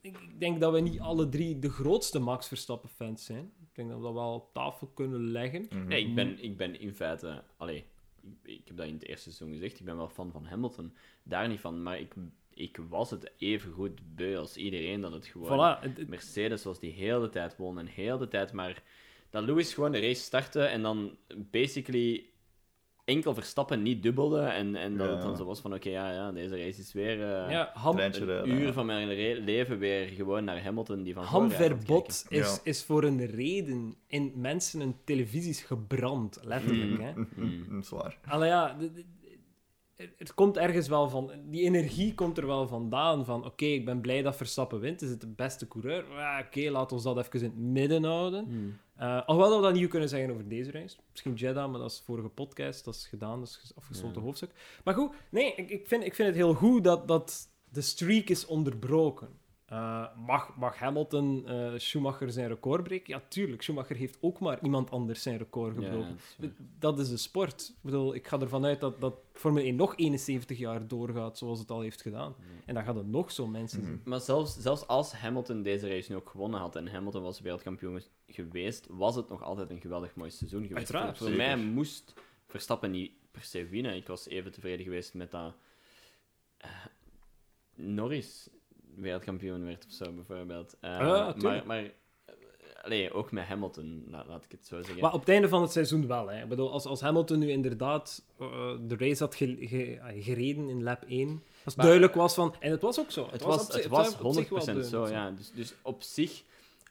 Ik 0.00 0.40
denk 0.40 0.60
dat 0.60 0.72
we 0.72 0.80
niet 0.80 1.00
alle 1.00 1.28
drie 1.28 1.58
de 1.58 1.70
grootste 1.70 2.18
Max 2.18 2.48
Verstappen-fans 2.48 3.24
zijn. 3.24 3.52
Ik 3.60 3.68
denk 3.74 3.88
dat 3.88 3.98
we 3.98 4.04
dat 4.04 4.12
wel 4.12 4.34
op 4.34 4.52
tafel 4.52 4.86
kunnen 4.94 5.20
leggen. 5.30 5.66
Mhm. 5.70 5.86
Nee, 5.86 6.04
ik 6.08 6.14
ben, 6.14 6.42
ik 6.42 6.56
ben 6.56 6.80
in 6.80 6.94
feite... 6.94 7.42
Allee, 7.56 7.84
ik, 8.42 8.62
heb 8.64 8.76
dat 8.76 8.86
in 8.86 8.94
het 8.94 9.06
eerste 9.06 9.32
seizoen 9.32 9.58
gezegd. 9.58 9.78
Ik 9.78 9.84
ben 9.84 9.96
wel 9.96 10.08
fan 10.08 10.32
van 10.32 10.44
Hamilton. 10.44 10.92
Daar 11.22 11.48
niet 11.48 11.60
van. 11.60 11.82
Maar 11.82 12.00
ik, 12.00 12.14
ik 12.54 12.78
was 12.88 13.10
het 13.10 13.32
even 13.38 13.72
goed 13.72 14.14
beu 14.14 14.36
als 14.36 14.56
iedereen 14.56 15.00
dat 15.00 15.12
het 15.12 15.26
gewoon... 15.26 15.80
Voilà. 15.80 16.06
Mercedes 16.06 16.64
was 16.64 16.78
die 16.78 16.92
heel 16.92 17.20
de 17.20 17.28
tijd 17.28 17.56
won 17.56 17.78
en 17.78 17.86
heel 17.86 18.18
de 18.18 18.28
tijd 18.28 18.52
maar 18.52 18.82
dat 19.30 19.44
Lewis 19.44 19.74
gewoon 19.74 19.92
de 19.92 20.00
race 20.00 20.20
startte 20.20 20.64
en 20.64 20.82
dan 20.82 21.16
basically 21.50 22.30
enkel 23.06 23.34
Verstappen 23.34 23.82
niet 23.82 24.02
dubbelde 24.02 24.40
en, 24.40 24.74
en 24.76 24.96
dat 24.96 25.06
Ja. 25.06 25.12
het 25.12 25.22
dan 25.22 25.36
zo 25.36 25.44
was 25.44 25.60
van 25.60 25.74
oké, 25.74 25.88
ja, 25.88 26.12
ja, 26.12 26.32
deze 26.32 26.56
race 26.56 26.80
is 26.80 26.92
weer 26.92 27.22
eh, 27.22 27.50
ja, 27.50 27.70
Ham, 27.74 27.98
een 27.98 28.10
rijden, 28.12 28.48
uur 28.48 28.66
ja. 28.66 28.72
van 28.72 28.86
mijn 28.86 29.08
leven 29.44 29.78
weer 29.78 30.06
gewoon 30.08 30.44
naar 30.44 30.62
Hamilton 30.62 31.02
die 31.02 31.14
van 31.14 31.24
hamverbod 31.24 32.26
is, 32.28 32.38
Ja. 32.38 32.58
is 32.62 32.84
voor 32.84 33.04
een 33.04 33.26
reden 33.26 33.94
in 34.06 34.32
mensen 34.34 34.80
hun 34.80 34.94
televisies 35.04 35.62
gebrand. 35.62 36.38
Letterlijk, 36.42 37.02
hè. 37.02 37.12
Mm. 37.36 37.64
Dat 37.70 37.82
is 37.82 37.88
waar. 37.88 38.18
Allee, 38.26 38.48
ja, 38.48 38.76
de- 38.78 38.92
de- 38.92 39.04
het 40.16 40.34
komt 40.34 40.56
ergens 40.56 40.88
wel 40.88 41.08
van... 41.08 41.30
Die 41.44 41.62
energie 41.62 42.14
komt 42.14 42.38
er 42.38 42.46
wel 42.46 42.66
vandaan. 42.68 43.24
Van, 43.24 43.44
oké, 43.44 43.64
ik 43.64 43.84
ben 43.84 44.00
blij 44.00 44.22
dat 44.22 44.36
Verstappen 44.36 44.80
wint. 44.80 45.02
Is 45.02 45.08
het 45.10 45.20
de 45.20 45.26
beste 45.26 45.68
coureur? 45.68 46.04
Oké, 46.46 46.70
laat 46.70 46.92
ons 46.92 47.02
dat 47.02 47.16
even 47.18 47.38
in 47.40 47.44
het 47.44 47.56
midden 47.58 48.04
houden. 48.04 48.44
kijken. 48.44 48.62
Mm. 48.64 48.78
Eh, 48.96 49.26
alhoewel 49.26 49.50
dat 49.50 49.60
we 49.60 49.64
dat 49.66 49.74
niet 49.74 49.88
kunnen 49.88 50.08
zeggen 50.08 50.30
over 50.30 50.48
deze 50.48 50.70
reis. 50.70 50.98
Misschien 51.10 51.34
Jeddah, 51.34 51.70
maar 51.70 51.80
dat 51.80 51.90
is 51.90 52.02
vorige 52.04 52.28
podcast. 52.28 52.84
Dat 52.84 52.94
is 52.94 53.06
gedaan, 53.06 53.38
dat 53.38 53.48
is 53.48 53.56
ges- 53.56 53.76
afgesloten 53.76 54.20
Ja. 54.20 54.26
hoofdstuk. 54.26 54.50
Maar 54.84 54.94
goed, 54.94 55.10
nee, 55.30 55.52
ik, 55.54 55.70
ik, 55.70 55.86
vind, 55.88 56.04
ik 56.04 56.14
vind 56.14 56.28
het 56.28 56.36
heel 56.36 56.54
goed 56.54 56.84
dat, 56.84 57.08
dat 57.08 57.48
de 57.68 57.80
streak 57.80 58.28
is 58.28 58.46
onderbroken. 58.46 59.28
Eh, 59.66 60.16
mag, 60.26 60.56
mag 60.56 60.76
Hamilton 60.78 61.46
eh, 61.48 61.72
Schumacher 61.76 62.30
zijn 62.32 62.48
record 62.48 62.82
breken? 62.82 63.14
Ja, 63.14 63.22
tuurlijk. 63.28 63.62
Schumacher 63.62 63.96
heeft 63.96 64.18
ook 64.20 64.38
maar 64.40 64.58
iemand 64.62 64.90
anders 64.90 65.22
zijn 65.22 65.38
record 65.38 65.74
gebroken. 65.74 66.18
dat 66.38 66.50
is 66.50 66.56
waar. 66.58 66.66
Dat 66.78 66.98
is 66.98 67.08
de 67.08 67.16
sport. 67.16 67.68
Ik 67.68 67.82
bedoel, 67.82 68.14
ik 68.14 68.26
ga 68.26 68.40
ervan 68.40 68.64
uit 68.64 68.80
dat, 68.80 69.00
dat 69.00 69.14
Formule 69.32 69.64
1 69.64 69.76
nog 69.76 69.96
71 69.96 70.58
jaar 70.58 70.86
doorgaat 70.88 71.38
zoals 71.38 71.58
het 71.58 71.70
al 71.70 71.80
heeft 71.80 72.02
gedaan. 72.02 72.34
En 72.64 72.74
dan 72.74 72.84
gaan 72.84 72.96
er 72.96 73.04
nog 73.04 73.32
zo 73.32 73.46
mensen 73.46 73.78
Mhm. 73.80 73.86
zijn. 73.88 74.00
Maar 74.04 74.20
zelfs, 74.20 74.56
zelfs 74.58 74.86
als 74.86 75.12
Hamilton 75.12 75.62
deze 75.62 75.88
race 75.88 76.10
nu 76.10 76.16
ook 76.16 76.28
gewonnen 76.30 76.60
had 76.60 76.76
en 76.76 76.88
Hamilton 76.88 77.22
was 77.22 77.40
wereldkampioen 77.40 78.02
geweest, 78.26 78.86
was 78.90 79.14
het 79.14 79.28
nog 79.28 79.42
altijd 79.42 79.70
een 79.70 79.80
geweldig 79.80 80.14
mooi 80.14 80.30
seizoen 80.30 80.66
geweest. 80.66 80.76
Uiteraard, 80.92 81.18
voor 81.18 81.26
zeker. 81.28 81.46
mij 81.46 81.56
moest 81.64 82.12
Verstappen 82.46 82.90
niet 82.90 83.12
per 83.30 83.42
se 83.42 83.66
winnen. 83.66 83.96
Ik 83.96 84.06
was 84.06 84.28
even 84.28 84.52
tevreden 84.52 84.84
geweest 84.84 85.14
met 85.14 85.30
dat 85.30 85.54
eh, 86.56 86.70
Norris 87.74 88.48
wereldkampioen 88.96 89.64
werd 89.64 89.86
of 89.86 89.92
zo, 89.92 90.12
bijvoorbeeld. 90.12 90.76
Eh, 90.80 91.28
tuurlijk. 91.28 91.42
maar 91.42 91.82
maar 91.82 91.90
allee, 92.82 93.12
ook 93.12 93.32
met 93.32 93.44
Hamilton, 93.44 94.04
la- 94.08 94.24
laat 94.26 94.44
ik 94.44 94.50
het 94.50 94.66
zo 94.66 94.76
zeggen. 94.82 95.00
Maar 95.00 95.12
op 95.12 95.20
het 95.20 95.28
einde 95.28 95.48
van 95.48 95.62
het 95.62 95.72
seizoen 95.72 96.06
wel. 96.06 96.28
Hè. 96.30 96.42
Ik 96.42 96.48
bedoel, 96.48 96.72
als, 96.72 96.84
als 96.84 97.00
Hamilton 97.00 97.38
nu 97.38 97.50
inderdaad 97.50 98.24
eh, 98.38 98.74
de 98.80 98.96
race 98.96 99.22
had 99.22 99.34
ge- 99.34 99.56
ge- 99.60 99.98
ah, 100.02 100.24
gereden 100.24 100.68
in 100.68 100.82
lap 100.82 101.04
1, 101.08 101.42
als 101.64 101.74
Maar- 101.74 101.84
duidelijk 101.84 102.14
was 102.14 102.34
van... 102.34 102.54
En 102.60 102.70
het 102.70 102.82
was 102.82 103.00
ook 103.00 103.10
zo. 103.10 103.28
Het 103.30 103.42
was, 103.42 103.68
het 103.74 103.86
was 103.86 104.18
op 104.20 104.32
zich 104.34 104.48
wel 104.48 104.60
100% 104.60 104.64
deugd, 104.74 104.88
zo, 104.88 105.08
ja. 105.08 105.30
Dus, 105.30 105.50
dus 105.52 105.74
op 105.82 106.02
zich, 106.02 106.42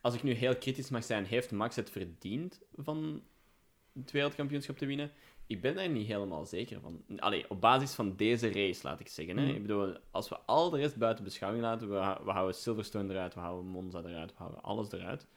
als 0.01 0.13
ik 0.15 0.23
nu 0.23 0.31
heel 0.33 0.55
kritisch 0.55 0.89
mag 0.89 1.03
zijn, 1.03 1.25
heeft 1.25 1.51
Max 1.51 1.75
het 1.75 1.89
verdiend 1.89 2.59
van 2.75 3.21
het 3.93 4.11
wereldkampioenschap 4.11 4.77
te 4.77 4.85
winnen? 4.85 5.11
Ik 5.47 5.61
ben 5.61 5.75
daar 5.75 5.89
niet 5.89 6.07
helemaal 6.07 6.45
zeker 6.45 6.81
van. 6.81 7.03
Allee, 7.17 7.49
op 7.49 7.61
basis 7.61 7.93
van 7.93 8.15
deze 8.15 8.51
race, 8.51 8.79
laat 8.83 8.99
ik 8.99 9.07
zeggen. 9.07 9.37
Hè. 9.37 9.45
Mhm. 9.45 9.55
Ik 9.55 9.61
bedoel, 9.61 9.97
als 10.11 10.29
we 10.29 10.37
al 10.45 10.69
de 10.69 10.77
rest 10.77 10.95
buiten 10.95 11.23
beschouwing 11.23 11.63
laten, 11.63 11.89
we, 11.89 12.17
we 12.23 12.31
houden 12.31 12.55
Silverstone 12.55 13.13
eruit, 13.13 13.33
we 13.33 13.39
houden 13.39 13.71
Monza 13.71 13.99
eruit, 13.99 14.31
we 14.31 14.37
houden 14.37 14.61
alles 14.63 14.91
eruit. 14.91 15.27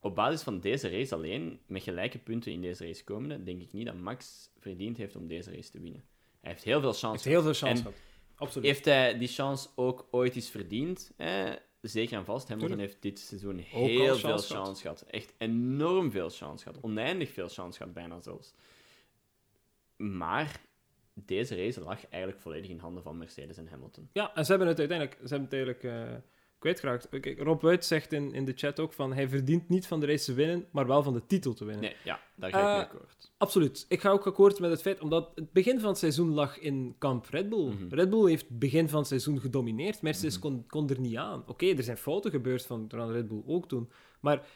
Op 0.00 0.14
basis 0.14 0.42
van 0.42 0.60
deze 0.60 0.90
race 0.90 1.14
alleen, 1.14 1.60
met 1.66 1.82
gelijke 1.82 2.18
punten 2.18 2.52
in 2.52 2.60
deze 2.60 2.86
race 2.86 3.04
komende, 3.04 3.42
denk 3.42 3.62
ik 3.62 3.72
niet 3.72 3.86
dat 3.86 3.94
Max 3.94 4.50
verdiend 4.58 4.96
heeft 4.96 5.16
om 5.16 5.26
deze 5.26 5.50
race 5.54 5.70
te 5.70 5.80
winnen. 5.80 6.04
Hij 6.40 6.50
heeft 6.50 6.64
heel 6.64 6.80
veel 6.80 6.92
chance 6.92 7.08
heeft 7.10 7.24
heel 7.24 7.42
veel 7.42 7.68
chance 7.68 7.82
gehad. 7.82 7.98
Absoluut. 8.34 8.66
heeft 8.66 8.84
hij 8.84 9.18
die 9.18 9.28
chance 9.28 9.68
ook 9.74 10.06
ooit 10.10 10.34
eens 10.34 10.50
verdiend? 10.50 11.12
Hè? 11.16 11.54
zeker 11.88 12.18
en 12.18 12.24
vast, 12.24 12.48
Hamilton 12.48 12.78
heeft 12.78 12.96
dit 13.00 13.18
seizoen 13.18 13.58
heel 13.58 14.16
veel 14.16 14.38
chance 14.38 14.80
gehad. 14.80 15.00
Echt 15.00 15.32
enorm 15.38 16.10
veel 16.10 16.30
chance 16.30 16.64
gehad. 16.64 16.82
Oneindig 16.82 17.30
veel 17.30 17.48
chance 17.48 17.78
gehad, 17.78 17.94
bijna 17.94 18.20
zelfs. 18.20 18.54
Maar 19.96 20.60
deze 21.14 21.56
race 21.56 21.80
lag 21.80 22.08
eigenlijk 22.08 22.42
volledig 22.42 22.70
in 22.70 22.78
handen 22.78 23.02
van 23.02 23.18
Mercedes 23.18 23.56
en 23.56 23.68
Hamilton. 23.68 24.08
Ja, 24.12 24.34
en 24.34 24.44
ze 24.44 24.50
hebben 24.50 24.68
het 24.68 24.78
uiteindelijk, 24.78 25.18
ze 25.22 25.28
hebben 25.34 25.58
het 25.58 25.66
eigenlijk 25.66 25.82
eh, 26.10 26.16
kwijtgeraakt. 26.58 27.08
Kijk, 27.08 27.38
Rob 27.38 27.62
Wuit 27.62 27.84
zegt 27.84 28.12
in, 28.12 28.32
in 28.32 28.44
de 28.44 28.52
chat 28.54 28.80
ook 28.80 28.92
van 28.92 29.12
hij 29.12 29.28
verdient 29.28 29.68
niet 29.68 29.86
van 29.86 30.00
de 30.00 30.06
race 30.06 30.24
te 30.24 30.34
winnen, 30.34 30.66
maar 30.70 30.86
wel 30.86 31.02
van 31.02 31.12
de 31.12 31.26
titel 31.26 31.54
te 31.54 31.64
winnen. 31.64 31.82
Nee, 31.84 31.96
ja, 32.04 32.20
daar 32.34 32.50
ga 32.50 32.58
ik 32.58 32.64
mee 32.64 32.72
Eh, 32.74 32.80
akkoord. 32.80 33.32
Absoluut. 33.36 33.86
Ik 33.88 34.00
ga 34.00 34.10
ook 34.10 34.26
akkoord 34.26 34.58
met 34.60 34.70
het 34.70 34.82
feit, 34.82 35.00
omdat 35.00 35.32
het 35.34 35.52
begin 35.52 35.80
van 35.80 35.88
het 35.88 35.98
seizoen 35.98 36.30
lag 36.30 36.58
in 36.58 36.94
kamp 36.98 37.26
Red 37.26 37.48
Bull. 37.48 37.66
Mhm. 37.72 37.94
Red 37.94 38.10
Bull 38.10 38.28
heeft 38.28 38.48
het 38.48 38.58
begin 38.58 38.88
van 38.88 38.98
het 38.98 39.08
seizoen 39.08 39.40
gedomineerd. 39.40 40.02
Mercedes 40.02 40.32
Mhm. 40.38 40.42
kon, 40.42 40.64
kon 40.66 40.88
er 40.90 41.00
niet 41.00 41.16
aan. 41.16 41.42
Oké, 41.46 41.66
er 41.66 41.82
zijn 41.82 41.96
fouten 41.96 42.30
gebeurd 42.30 42.66
van 42.66 42.84
van 42.88 43.10
Red 43.12 43.28
Bull 43.28 43.42
ook 43.46 43.68
toen. 43.68 43.90
Maar 44.20 44.46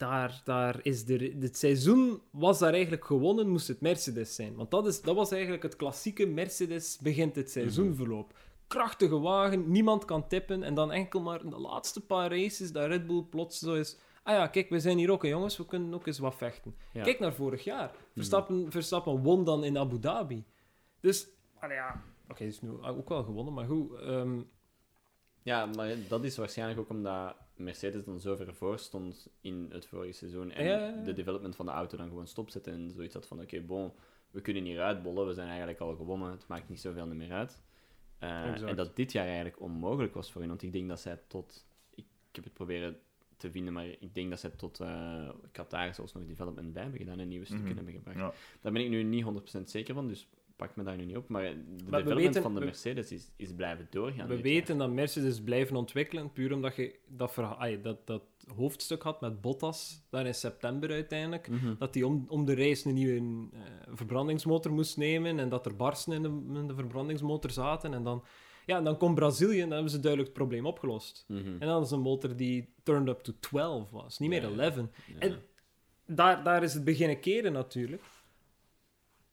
daar, 0.00 0.40
daar 0.44 0.80
is 0.82 1.04
de, 1.04 1.36
het 1.40 1.56
seizoen 1.56 2.22
was 2.30 2.58
daar 2.58 2.72
eigenlijk 2.72 3.04
gewonnen, 3.04 3.48
moest 3.48 3.68
het 3.68 3.80
Mercedes 3.80 4.34
zijn. 4.34 4.54
Want 4.54 4.70
dat, 4.70 4.86
is, 4.86 5.00
dat 5.00 5.14
was 5.14 5.30
eigenlijk 5.32 5.62
het 5.62 5.76
klassieke 5.76 6.26
Mercedes 6.26 6.98
begint 7.02 7.36
het 7.36 7.50
seizoenverloop. 7.50 8.34
Krachtige 8.66 9.18
wagen, 9.18 9.70
niemand 9.70 10.04
kan 10.04 10.28
tippen. 10.28 10.62
En 10.62 10.74
dan 10.74 10.92
enkel 10.92 11.20
maar 11.20 11.44
in 11.44 11.50
de 11.50 11.58
laatste 11.58 12.00
paar 12.06 12.30
races 12.30 12.72
dat 12.72 12.86
Red 12.86 13.06
Bull 13.06 13.22
plots 13.22 13.58
zo 13.58 13.74
is... 13.74 13.98
Ah 14.22 14.34
ja, 14.34 14.46
kijk, 14.46 14.68
we 14.68 14.80
zijn 14.80 14.98
hier 14.98 15.10
ook, 15.10 15.22
hè, 15.22 15.28
jongens. 15.28 15.56
We 15.56 15.66
kunnen 15.66 15.94
ook 15.94 16.06
eens 16.06 16.18
wat 16.18 16.34
vechten. 16.34 16.74
Ja. 16.92 17.02
Kijk 17.02 17.18
naar 17.20 17.34
vorig 17.34 17.64
jaar. 17.64 17.90
Verstappen, 18.14 18.70
Verstappen 18.70 19.22
won 19.22 19.44
dan 19.44 19.64
in 19.64 19.78
Abu 19.78 19.98
Dhabi. 19.98 20.44
Dus, 21.00 21.28
allee, 21.58 21.76
ja... 21.76 22.02
Oké, 22.28 22.44
is 22.44 22.60
nu 22.60 22.70
ook 22.82 23.08
wel 23.08 23.24
gewonnen, 23.24 23.54
maar 23.54 23.66
goed. 23.66 23.98
ehm, 23.98 24.40
Ja, 25.42 25.66
maar 25.66 25.94
dat 26.08 26.24
is 26.24 26.36
waarschijnlijk 26.36 26.80
ook 26.80 26.88
omdat 26.88 27.34
Mercedes 27.62 28.04
dan 28.04 28.20
zo 28.20 28.36
ver 28.36 28.54
voor 28.54 28.78
stond 28.78 29.28
in 29.40 29.66
het 29.72 29.86
vorige 29.86 30.12
seizoen 30.12 30.50
en 30.50 30.64
Ja, 30.64 30.70
ja, 30.78 30.88
ja. 30.88 31.02
de 31.02 31.12
development 31.12 31.56
van 31.56 31.66
de 31.66 31.72
auto 31.72 31.96
dan 31.96 32.08
gewoon 32.08 32.26
stopzetten 32.26 32.72
en 32.72 32.90
zoiets 32.90 33.14
had 33.14 33.26
van 33.26 33.40
oké, 33.40 33.60
bon, 33.60 33.92
we 34.30 34.40
kunnen 34.40 34.64
hier 34.64 34.80
uitbollen, 34.80 35.26
we 35.26 35.34
zijn 35.34 35.48
eigenlijk 35.48 35.80
al 35.80 35.96
gewonnen, 35.96 36.30
het 36.30 36.46
maakt 36.46 36.68
niet 36.68 36.80
zoveel 36.80 37.06
meer 37.06 37.32
uit. 37.32 37.62
Eh, 38.18 38.62
en 38.62 38.76
dat 38.76 38.96
dit 38.96 39.12
jaar 39.12 39.24
eigenlijk 39.26 39.60
onmogelijk 39.60 40.14
was 40.14 40.32
voor 40.32 40.40
hen, 40.40 40.50
want 40.50 40.62
ik 40.62 40.72
denk 40.72 40.88
dat 40.88 41.00
zij 41.00 41.18
tot, 41.26 41.66
ik, 41.94 42.04
ik 42.28 42.34
heb 42.36 42.44
het 42.44 42.52
proberen 42.52 42.98
te 43.36 43.50
vinden, 43.50 43.72
maar 43.72 43.86
ik 43.86 44.14
denk 44.14 44.30
dat 44.30 44.40
zij 44.40 44.50
tot 44.50 44.80
eh 44.80 45.28
Qatar 45.52 45.94
zelfs 45.94 46.12
nog 46.12 46.26
development 46.26 46.72
bij 46.72 46.82
hebben 46.82 47.00
gedaan 47.00 47.18
en 47.20 47.28
nieuwe 47.28 47.44
stukken 47.44 47.66
Mhm. 47.66 47.76
hebben 47.76 47.94
gebracht. 47.94 48.18
Ja. 48.18 48.32
Daar 48.60 48.72
ben 48.72 48.82
ik 48.82 48.88
nu 48.88 49.02
niet 49.02 49.24
100% 49.24 49.70
zeker 49.70 49.94
van, 49.94 50.08
dus 50.08 50.28
pak 50.60 50.76
me 50.76 50.82
daar 50.84 50.96
nu 50.96 51.04
niet 51.04 51.16
op, 51.16 51.28
maar 51.28 51.42
de 51.42 51.48
we 51.76 51.90
development 51.90 52.16
weten- 52.16 52.42
van 52.42 52.54
de 52.54 52.58
we- 52.60 52.64
Mercedes 52.64 53.12
is, 53.12 53.30
is 53.36 53.52
blijven 53.54 53.86
doorgaan. 53.90 54.28
we 54.28 54.40
weten 54.40 54.78
dat 54.78 54.90
Mercedes 54.92 55.40
blijven 55.42 55.76
ontwikkelen, 55.76 56.32
puur 56.32 56.52
omdat 56.52 56.76
je 56.76 56.94
dat, 57.08 57.34
dat, 57.82 58.06
dat 58.06 58.22
hoofdstuk 58.56 59.02
had 59.02 59.20
met 59.20 59.40
Bottas, 59.40 60.02
daar 60.10 60.26
in 60.26 60.34
september 60.34 60.90
uiteindelijk. 60.90 61.48
Mhm. 61.48 61.74
Dat 61.78 61.94
hij 61.94 62.02
om, 62.02 62.24
om 62.28 62.44
de 62.44 62.54
race 62.54 62.88
een 62.88 62.94
nieuwe 62.94 63.48
eh, 63.52 63.60
verbrandingsmotor 63.94 64.72
moest 64.72 64.96
nemen 64.96 65.38
en 65.38 65.48
dat 65.48 65.66
er 65.66 65.76
barsten 65.76 66.12
in 66.12 66.22
de, 66.22 66.58
in 66.60 66.66
de 66.66 66.74
verbrandingsmotor 66.74 67.50
zaten. 67.50 67.94
En 67.94 68.02
dan, 68.02 68.24
ja, 68.66 68.76
en 68.76 68.84
dan 68.84 68.96
komt 68.96 69.14
Brazilië 69.14 69.56
en 69.60 69.64
dan 69.64 69.72
hebben 69.72 69.90
ze 69.90 70.00
duidelijk 70.00 70.30
het 70.32 70.38
probleem 70.42 70.66
opgelost. 70.66 71.24
Mhm. 71.28 71.46
En 71.58 71.66
dan 71.66 71.82
is 71.82 71.90
een 71.90 72.00
motor 72.00 72.36
die 72.36 72.72
turned 72.82 73.08
up 73.08 73.20
to 73.20 73.32
12 73.40 73.90
was, 73.90 74.18
niet 74.18 74.28
meer 74.28 74.42
Ja, 74.42 74.48
ja. 74.48 74.56
11. 74.62 74.74
Ja. 74.76 75.18
En 75.18 75.42
daar, 76.06 76.44
daar 76.44 76.62
is 76.62 76.74
het 76.74 76.84
beginnen 76.84 77.20
keren 77.20 77.52
natuurlijk. 77.52 78.02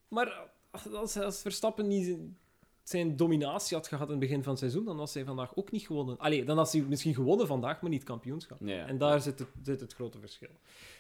Maar 0.07 0.49
als, 0.85 1.17
als 1.17 1.41
Verstappen 1.41 1.87
niet 1.87 2.05
zijn- 2.05 2.37
zijn 2.83 3.15
dominatie 3.17 3.77
had 3.77 3.87
gehad 3.87 4.05
in 4.05 4.11
het 4.11 4.19
begin 4.19 4.41
van 4.43 4.49
het 4.51 4.59
seizoen, 4.59 4.85
dan 4.85 4.97
was 4.97 5.13
hij 5.13 5.25
vandaag 5.25 5.55
ook 5.55 5.71
niet 5.71 5.85
gewonnen. 5.85 6.17
Allee, 6.17 6.43
dan 6.45 6.57
had 6.57 6.71
hij 6.71 6.81
misschien 6.81 7.13
gewonnen 7.13 7.47
vandaag, 7.47 7.81
maar 7.81 7.89
niet 7.89 8.03
kampioenschap. 8.03 8.57
Ja, 8.61 8.75
ja. 8.75 8.85
En 8.85 8.97
daar 8.97 9.21
zit 9.21 9.39
het, 9.39 9.47
zit 9.63 9.79
het 9.79 9.93
grote 9.93 10.19
verschil. 10.19 10.49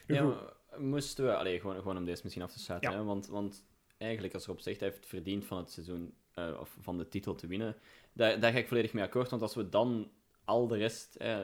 Nu 0.07 0.15
Ja, 0.15 0.53
moesten 0.77 1.25
we... 1.25 1.35
Allee, 1.35 1.59
gewoon, 1.59 1.75
gewoon 1.75 1.97
om 1.97 2.05
deze 2.05 2.21
misschien 2.23 2.43
af 2.43 2.51
te 2.51 2.59
sluiten. 2.59 2.91
Hè? 2.91 3.03
Want, 3.03 3.27
want 3.27 3.65
eigenlijk, 3.97 4.33
als 4.33 4.45
Rob 4.45 4.59
zegt, 4.59 4.79
hij 4.79 4.87
heeft 4.89 4.99
het 5.01 5.09
verdiend 5.09 5.45
van 5.45 5.57
het 5.57 5.71
seizoen... 5.71 6.13
eh, 6.33 6.57
of 6.59 6.77
van 6.81 6.97
de 6.97 7.07
titel 7.09 7.35
te 7.35 7.47
winnen. 7.47 7.75
Daar, 8.13 8.39
daar 8.39 8.51
ga 8.51 8.57
ik 8.57 8.67
volledig 8.67 8.93
mee 8.93 9.03
akkoord. 9.03 9.29
Want 9.29 9.41
als 9.41 9.55
we 9.55 9.69
dan 9.69 10.11
al 10.45 10.67
de 10.67 10.77
rest... 10.77 11.15
eh, 11.15 11.39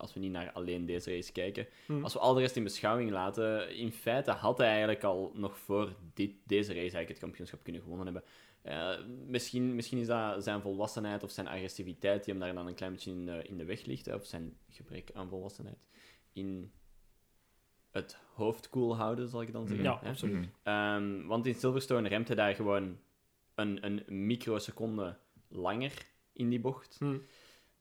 als 0.00 0.14
we 0.14 0.20
niet 0.20 0.32
naar 0.32 0.52
alleen 0.52 0.86
deze 0.86 1.14
race 1.14 1.32
kijken... 1.32 1.66
Hm. 1.86 2.02
Als 2.02 2.12
we 2.12 2.18
al 2.18 2.34
de 2.34 2.40
rest 2.40 2.56
in 2.56 2.64
beschouwing 2.64 3.10
laten... 3.10 3.76
In 3.76 3.92
feite 3.92 4.30
had 4.30 4.58
hij 4.58 4.68
eigenlijk 4.68 5.04
al 5.04 5.32
nog 5.34 5.58
voor 5.58 5.94
dit, 6.14 6.30
deze 6.46 6.68
race 6.68 6.80
eigenlijk 6.80 7.08
het 7.08 7.18
kampioenschap 7.18 7.62
kunnen 7.62 7.82
gewonnen 7.82 8.06
hebben. 8.06 8.24
Eh, 8.62 9.06
misschien, 9.26 9.74
misschien 9.74 9.98
is 9.98 10.06
dat 10.06 10.44
zijn 10.44 10.60
volwassenheid 10.60 11.22
of 11.22 11.30
zijn 11.30 11.48
agressiviteit 11.48 12.24
die 12.24 12.34
hem 12.34 12.42
daar 12.42 12.54
dan 12.54 12.66
een 12.66 12.74
klein 12.74 12.92
beetje 12.92 13.10
in 13.10 13.26
de, 13.26 13.42
in 13.42 13.56
de 13.56 13.64
weg 13.64 13.84
ligt. 13.84 14.12
Of 14.12 14.26
zijn 14.26 14.56
gebrek 14.68 15.10
aan 15.14 15.28
volwassenheid. 15.28 15.78
In 16.32 16.72
het 17.90 18.18
hoofd 18.34 18.68
koel 18.68 18.96
houden, 18.96 19.28
zal 19.28 19.42
ik 19.42 19.52
dan 19.52 19.66
zeggen. 19.66 19.84
Ja, 19.84 19.98
hè. 20.02 20.08
absoluut. 20.08 20.36
Mhm. 20.36 20.48
Ehm, 20.62 21.26
want 21.26 21.46
in 21.46 21.54
Silverstone 21.54 22.08
remt 22.08 22.26
hij 22.26 22.36
daar 22.36 22.54
gewoon 22.54 22.98
een, 23.54 23.84
een 23.84 24.26
microseconde 24.26 25.18
langer 25.48 25.92
in 26.32 26.48
die 26.48 26.60
bocht. 26.60 26.96
Hm. 26.98 27.18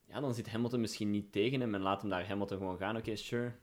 Ja, 0.10 0.20
dan 0.20 0.34
zit 0.34 0.50
Hamilton 0.50 0.82
misschien 0.82 1.10
niet 1.10 1.32
tegen 1.32 1.60
hem 1.60 1.76
en 1.76 1.82
laat 1.82 2.02
hem 2.02 2.10
daar 2.10 2.28
Hamilton 2.28 2.58
gewoon 2.58 2.78
gaan. 2.78 2.98
Oké, 2.98 3.16
sure. 3.16 3.54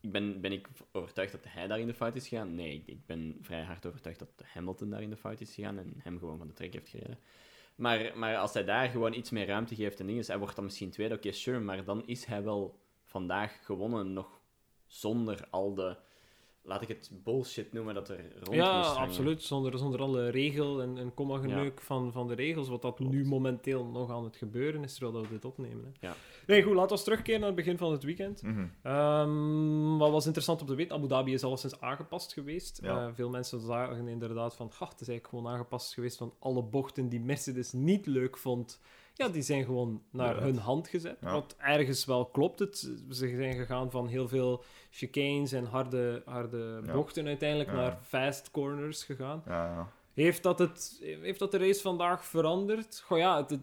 Ik 0.00 0.12
ben, 0.12 0.40
ben 0.40 0.52
ik 0.52 0.68
overtuigd 0.92 1.32
dat 1.32 1.44
hij 1.48 1.66
daar 1.66 1.80
in 1.80 1.86
de 1.86 1.94
fout 1.94 2.16
is 2.16 2.28
gegaan? 2.28 2.54
Nee, 2.54 2.82
ik, 2.86 3.06
ben 3.06 3.36
vrij 3.40 3.62
hard 3.62 3.86
overtuigd 3.86 4.18
dat 4.18 4.28
Hamilton 4.44 4.90
daar 4.90 5.02
in 5.02 5.10
de 5.10 5.16
fout 5.16 5.40
is 5.40 5.54
gegaan 5.54 5.78
en 5.78 5.94
hem 5.98 6.18
gewoon 6.18 6.38
van 6.38 6.46
de 6.46 6.52
trek 6.52 6.72
heeft 6.72 6.88
gereden. 6.88 7.18
Maar, 7.74 8.18
maar 8.18 8.36
als 8.36 8.52
hij 8.52 8.64
daar 8.64 8.88
gewoon 8.88 9.12
iets 9.12 9.30
meer 9.30 9.46
ruimte 9.46 9.74
geeft 9.74 10.00
en 10.00 10.06
dingen, 10.06 10.24
hij 10.26 10.38
wordt 10.38 10.54
dan 10.54 10.64
misschien 10.64 10.90
tweede, 10.90 11.14
oké, 11.14 11.32
sure, 11.32 11.58
maar 11.58 11.84
dan 11.84 12.06
is 12.06 12.24
hij 12.24 12.42
wel 12.42 12.80
vandaag 13.04 13.64
gewonnen 13.64 14.12
nog 14.12 14.40
zonder 14.86 15.46
al 15.50 15.74
de, 15.74 15.96
laat 16.68 16.82
ik 16.82 16.88
het 16.88 17.10
bullshit 17.24 17.72
noemen, 17.72 17.94
dat 17.94 18.08
er 18.08 18.24
rond 18.42 18.56
Ja, 18.56 18.80
absoluut. 18.80 19.42
Zonder, 19.42 19.78
zonder 19.78 20.00
alle 20.00 20.28
regel 20.28 20.82
en, 20.82 20.98
en 20.98 21.14
komma-geneuk 21.14 21.80
van, 21.80 22.12
van 22.12 22.26
de 22.28 22.34
regels, 22.34 22.68
wat 22.68 22.82
dat 22.82 22.96
Klopt. 22.96 23.12
nu 23.12 23.24
momenteel 23.24 23.84
nog 23.84 24.10
aan 24.10 24.24
het 24.24 24.36
gebeuren 24.36 24.82
is, 24.82 24.94
terwijl 24.94 25.22
we 25.22 25.28
dit 25.28 25.44
opnemen. 25.44 25.84
Hè. 25.84 26.06
Ja. 26.08 26.14
Nee, 26.46 26.62
goed, 26.62 26.74
laten 26.74 26.96
we 26.96 27.02
terugkeren 27.02 27.38
naar 27.40 27.48
het 27.48 27.58
begin 27.58 27.78
van 27.78 27.92
het 27.92 28.02
weekend. 28.02 28.42
Mhm. 28.42 28.66
Ehm, 28.82 29.96
wat 29.96 30.10
was 30.10 30.24
interessant 30.26 30.60
om 30.60 30.66
te 30.66 30.74
weten, 30.74 30.96
Abu 30.96 31.08
Dhabi 31.08 31.32
is 31.32 31.44
alleszins 31.44 31.80
aangepast 31.80 32.32
geweest. 32.32 32.80
Ja. 32.82 33.06
Eh, 33.06 33.14
veel 33.14 33.30
mensen 33.30 33.60
zagen 33.60 34.08
inderdaad 34.08 34.54
van, 34.56 34.72
"Gach, 34.72 34.90
het 34.90 35.00
is 35.00 35.08
eigenlijk 35.08 35.38
gewoon 35.38 35.54
aangepast 35.54 35.94
geweest 35.94 36.16
van 36.16 36.32
alle 36.38 36.62
bochten 36.62 37.08
die 37.08 37.20
Mercedes 37.20 37.72
niet 37.72 38.06
leuk 38.06 38.36
vond. 38.38 38.80
Ja, 39.18 39.28
die 39.28 39.42
zijn 39.42 39.64
gewoon 39.64 40.02
naar 40.10 40.40
hun 40.42 40.56
hand 40.58 40.88
gezet. 40.88 41.16
Ja. 41.20 41.32
Wat 41.32 41.54
ergens 41.58 42.04
wel 42.04 42.26
klopt. 42.26 42.58
Het, 42.58 42.78
ze 43.10 43.28
zijn 43.36 43.54
gegaan 43.54 43.90
van 43.90 44.06
heel 44.08 44.28
veel 44.28 44.64
chicanes 44.90 45.52
en 45.52 45.64
harde, 45.64 46.22
harde 46.24 46.80
Ja. 46.86 46.92
bochten 46.92 47.26
uiteindelijk 47.26 47.70
Ja. 47.70 47.76
naar 47.76 47.98
fast 48.02 48.50
corners 48.50 49.04
gegaan. 49.04 49.42
Ja, 49.46 49.64
ja. 49.64 49.88
Heeft 50.14 50.42
dat, 50.42 50.58
het, 50.58 50.98
heeft 51.00 51.38
dat 51.38 51.50
de 51.50 51.58
race 51.58 51.80
vandaag 51.80 52.24
veranderd? 52.24 53.00
Goh 53.06 53.18
ja, 53.18 53.36
het, 53.36 53.50
het- 53.50 53.60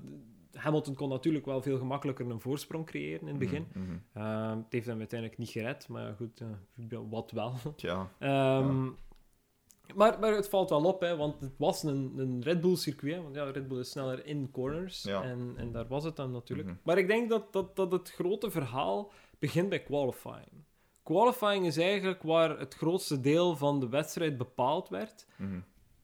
Hamilton 0.53 0.93
kon 0.95 1.09
natuurlijk 1.09 1.45
wel 1.45 1.61
veel 1.61 1.77
gemakkelijker 1.77 2.29
een 2.29 2.39
voorsprong 2.39 2.85
creëren 2.85 3.21
in 3.21 3.27
het 3.27 3.37
begin. 3.39 3.67
Mhm, 3.73 3.85
mhm. 3.85 3.97
Ehm, 4.13 4.57
het 4.57 4.65
heeft 4.71 4.85
hem 4.87 4.99
uiteindelijk 4.99 5.39
niet 5.39 5.49
gered, 5.49 5.87
maar 5.87 6.03
ja, 6.03 6.13
goed, 6.13 6.41
eh, 6.89 6.97
wat 7.09 7.31
wel. 7.31 7.53
Tja. 7.75 8.09
Ehm, 8.19 8.87
maar, 9.95 10.19
maar 10.19 10.33
het 10.35 10.49
valt 10.49 10.69
wel 10.69 10.83
op, 10.83 11.01
hè, 11.01 11.15
want 11.17 11.41
het 11.41 11.53
was 11.57 11.83
een, 11.83 12.13
een 12.17 12.43
Red 12.43 12.61
Bull 12.61 12.75
circuit. 12.75 13.15
hè, 13.15 13.21
Want 13.21 13.35
ja, 13.35 13.43
Red 13.43 13.67
Bull 13.67 13.79
is 13.79 13.89
sneller 13.89 14.25
in 14.25 14.51
corners. 14.51 15.03
Ja. 15.03 15.23
En, 15.23 15.53
en 15.57 15.71
daar 15.71 15.87
was 15.87 16.03
het 16.03 16.15
dan 16.15 16.31
natuurlijk. 16.31 16.67
Mhm. 16.67 16.77
Maar 16.83 16.97
ik 16.97 17.07
denk 17.07 17.29
dat, 17.29 17.53
dat, 17.53 17.75
dat 17.75 17.91
het 17.91 18.11
grote 18.11 18.51
verhaal 18.51 19.11
begint 19.39 19.69
bij 19.69 19.83
qualifying. 19.83 20.63
Qualifying 21.03 21.65
is 21.65 21.77
eigenlijk 21.77 22.23
waar 22.23 22.59
het 22.59 22.73
grootste 22.73 23.19
deel 23.19 23.55
van 23.55 23.79
de 23.79 23.89
wedstrijd 23.89 24.37
bepaald 24.37 24.89
werd. 24.89 25.25
Mhm. 25.35 25.59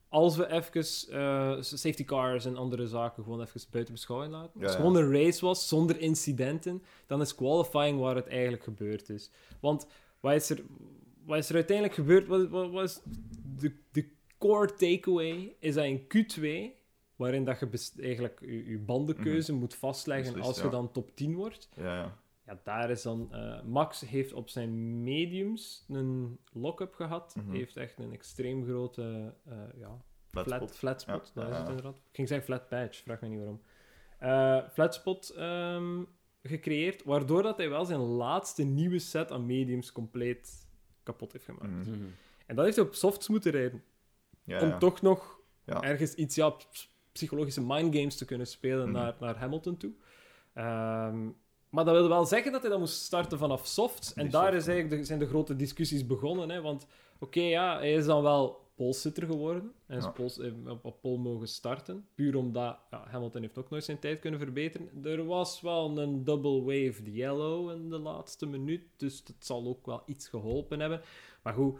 Als 0.09 0.35
we 0.35 0.51
even 0.51 0.81
eh, 1.19 1.61
safety 1.61 2.03
cars 2.03 2.45
en 2.45 2.57
andere 2.57 2.87
zaken 2.87 3.23
gewoon 3.23 3.41
even 3.41 3.61
buiten 3.71 3.93
beschouwing 3.93 4.31
laten. 4.31 4.51
Ja, 4.59 4.65
Als 4.65 4.75
het 4.75 4.83
ja. 4.83 4.87
gewoon 4.89 5.03
een 5.03 5.23
race 5.23 5.45
was 5.45 5.67
zonder 5.67 5.99
incidenten, 5.99 6.83
dan 7.07 7.21
is 7.21 7.35
qualifying 7.35 7.99
waar 7.99 8.15
het 8.15 8.27
eigenlijk 8.27 8.63
gebeurd 8.63 9.09
is. 9.09 9.31
Want 9.59 9.87
wat 10.19 10.33
is 10.33 10.49
er, 10.49 10.63
wat 11.25 11.37
is 11.37 11.49
er 11.49 11.55
uiteindelijk 11.55 11.95
gebeurd? 11.95 12.27
Wat, 12.27 12.49
wat, 12.49 12.71
wat 12.71 12.83
is 12.83 13.01
de, 13.59 13.73
de 13.91 14.09
core 14.37 14.73
takeaway? 14.73 15.55
Is 15.59 15.73
dat 15.73 15.85
in 15.85 16.01
Q2, 16.01 16.75
waarin 17.15 17.43
dat 17.45 17.59
je 17.59 17.91
eigenlijk 18.01 18.39
je, 18.41 18.69
je 18.69 18.77
bandenkeuze 18.79 19.53
moet 19.53 19.75
vastleggen 19.75 20.41
als 20.41 20.55
je 20.57 20.63
Mhm. 20.63 20.71
ja. 20.75 20.81
dan 20.81 20.91
top 20.91 21.15
10 21.15 21.35
wordt. 21.35 21.69
Ja, 21.75 21.95
ja. 21.95 22.19
Ja, 22.45 22.59
daar 22.63 22.89
is 22.89 23.01
dan... 23.01 23.27
eh, 23.33 23.61
Max 23.63 23.99
heeft 24.01 24.33
op 24.33 24.49
zijn 24.49 25.03
mediums 25.03 25.85
een 25.89 26.39
lock-up 26.51 26.93
gehad. 26.93 27.35
Mhm. 27.35 27.51
Heeft 27.55 27.77
echt 27.77 27.99
een 27.99 28.11
extreem 28.13 28.63
grote 28.65 29.33
eh, 29.45 29.53
ja, 29.79 30.01
Flat 30.27 30.45
flat, 30.45 30.57
spot. 30.61 30.75
flat 30.77 31.01
spot. 31.01 31.31
Ja, 31.35 31.41
dat 31.41 31.51
is 31.51 31.57
het 31.57 31.67
inderdaad. 31.67 31.95
Ik 31.95 32.15
ging 32.15 32.27
zeggen 32.27 32.45
flat 32.47 32.67
patch, 32.69 32.97
vraag 33.03 33.21
me 33.21 33.27
niet 33.27 33.37
waarom. 33.37 33.61
Eh 34.19 34.69
flat 34.73 34.93
spot 34.93 35.29
ehm, 35.29 36.03
gecreëerd, 36.43 37.03
waardoor 37.03 37.43
dat 37.43 37.57
hij 37.57 37.69
wel 37.69 37.85
zijn 37.85 37.99
laatste 37.99 38.63
nieuwe 38.63 38.99
set 38.99 39.31
aan 39.31 39.45
mediums 39.45 39.91
compleet 39.91 40.69
kapot 41.03 41.31
heeft 41.31 41.45
gemaakt. 41.45 41.65
Mhm. 41.87 41.91
Mhm. 41.91 42.05
En 42.45 42.55
dat 42.55 42.65
heeft 42.65 42.77
hij 42.77 42.85
op 42.85 42.93
softs 42.93 43.27
moeten 43.27 43.51
rijden. 43.51 43.83
Ja, 44.43 44.61
om 44.61 44.67
ja. 44.67 44.77
toch 44.77 45.01
nog 45.01 45.39
Ja. 45.65 45.81
ergens 45.81 46.13
iets 46.13 46.35
ja, 46.35 46.49
ps- 46.49 46.89
psychologische 47.11 47.61
mindgames 47.61 48.15
te 48.17 48.25
kunnen 48.25 48.47
spelen 48.47 48.89
Mhm. 48.89 48.97
naar, 48.97 49.15
naar 49.19 49.37
Hamilton 49.37 49.77
toe. 49.77 49.91
Ehm, 50.53 51.25
maar 51.69 51.85
dat 51.85 51.93
wilde 51.93 52.07
wel 52.09 52.25
zeggen 52.25 52.51
dat 52.51 52.61
hij 52.61 52.69
dan 52.71 52.79
moest 52.79 53.01
starten 53.01 53.37
vanaf 53.37 53.67
softs. 53.67 54.13
En 54.13 54.23
Die 54.23 54.31
daar 54.31 54.43
soft, 54.51 54.57
is 54.57 54.67
eigenlijk 54.67 54.99
de, 55.01 55.05
zijn 55.07 55.19
de 55.19 55.27
grote 55.27 55.55
discussies 55.55 56.05
begonnen. 56.07 56.49
Hè? 56.49 56.61
Want 56.61 56.87
oké, 57.19 57.41
ja, 57.41 57.77
hij 57.77 57.93
is 57.93 58.05
dan 58.05 58.23
wel 58.23 58.70
polsitter 58.85 59.25
geworden. 59.25 59.71
Hij 59.85 59.97
is 59.97 60.03
Ja. 60.03 60.09
pols, 60.09 60.39
op, 60.67 60.85
op 60.85 61.01
pole 61.01 61.17
mogen 61.17 61.47
starten. 61.47 62.05
Puur 62.15 62.35
omdat 62.37 62.77
ja, 62.91 63.07
Hamilton 63.07 63.41
heeft 63.41 63.57
ook 63.57 63.69
nooit 63.69 63.83
zijn 63.83 63.99
tijd 63.99 64.19
kunnen 64.19 64.39
verbeteren. 64.39 64.89
Er 65.03 65.25
was 65.25 65.61
wel 65.61 65.97
een 65.97 66.23
double 66.23 66.61
waved 66.61 67.07
yellow 67.07 67.71
in 67.71 67.89
de 67.89 67.97
laatste 67.99 68.45
minuut. 68.45 68.81
Dus 68.97 69.23
het 69.25 69.45
zal 69.45 69.67
ook 69.67 69.85
wel 69.85 70.03
iets 70.05 70.27
geholpen 70.27 70.79
hebben. 70.79 71.01
Maar 71.43 71.53
goed, 71.53 71.79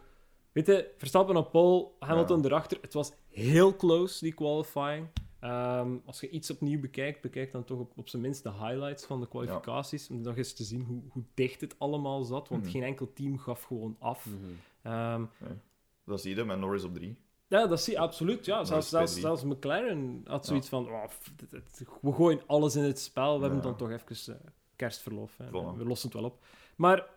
weet 0.51 0.65
je, 0.65 0.91
Verstappen 0.97 1.35
op 1.35 1.51
pole, 1.51 1.87
Hamilton 1.99 2.39
Ja. 2.41 2.45
erachter. 2.45 2.77
Het 2.81 2.93
was 2.93 3.11
heel 3.29 3.75
close, 3.75 4.23
die 4.23 4.33
qualifying. 4.33 5.07
Ehm, 5.39 5.97
als 6.05 6.19
je 6.19 6.29
iets 6.29 6.51
opnieuw 6.51 6.79
bekijkt, 6.79 7.21
bekijk 7.21 7.51
dan 7.51 7.63
toch 7.63 7.79
op, 7.79 7.91
op 7.97 8.09
zijn 8.09 8.21
minst 8.21 8.43
de 8.43 8.51
highlights 8.51 9.05
van 9.05 9.19
de 9.19 9.27
kwalificaties. 9.27 10.09
Om 10.09 10.21
nog 10.21 10.37
eens 10.37 10.53
te 10.53 10.63
zien 10.63 10.81
hoe, 10.81 11.01
hoe 11.09 11.23
dicht 11.33 11.61
het 11.61 11.75
allemaal 11.77 12.23
zat. 12.23 12.49
Want 12.49 12.61
Mhm. 12.63 12.71
geen 12.71 12.83
enkel 12.83 13.13
team 13.13 13.37
gaf 13.37 13.63
gewoon 13.63 13.95
af. 13.99 14.25
Mhm. 14.25 14.35
Ehm, 14.81 15.23
Dat 16.05 16.21
zie 16.21 16.35
je 16.35 16.43
met 16.43 16.59
Norris 16.59 16.83
op 16.83 16.93
drie. 16.93 17.17
ja, 17.47 17.67
dat 17.67 17.81
zie 17.81 17.93
je 17.93 17.99
absoluut. 17.99 18.45
Ja, 18.45 18.63
zelfs, 18.63 18.89
zelfs, 18.89 19.15
P3. 19.17 19.19
zelfs 19.19 19.43
McLaren 19.43 20.21
had 20.27 20.45
zoiets 20.45 20.69
van: 20.69 20.89
oh, 20.91 21.07
f- 21.07 21.31
dit- 21.35 21.49
dit- 21.51 21.85
we 22.01 22.13
gooien 22.13 22.41
alles 22.47 22.75
in 22.75 22.83
het 22.83 22.99
spel. 22.99 23.35
We 23.37 23.43
hebben 23.43 23.61
dan 23.61 23.75
toch 23.77 23.89
even 23.91 24.35
eh, 24.35 24.47
kerstverlof. 24.75 25.33
Voilà. 25.33 25.77
We 25.77 25.85
lossen 25.85 26.09
het 26.09 26.17
wel 26.19 26.29
op. 26.29 26.45
Maar, 26.75 27.09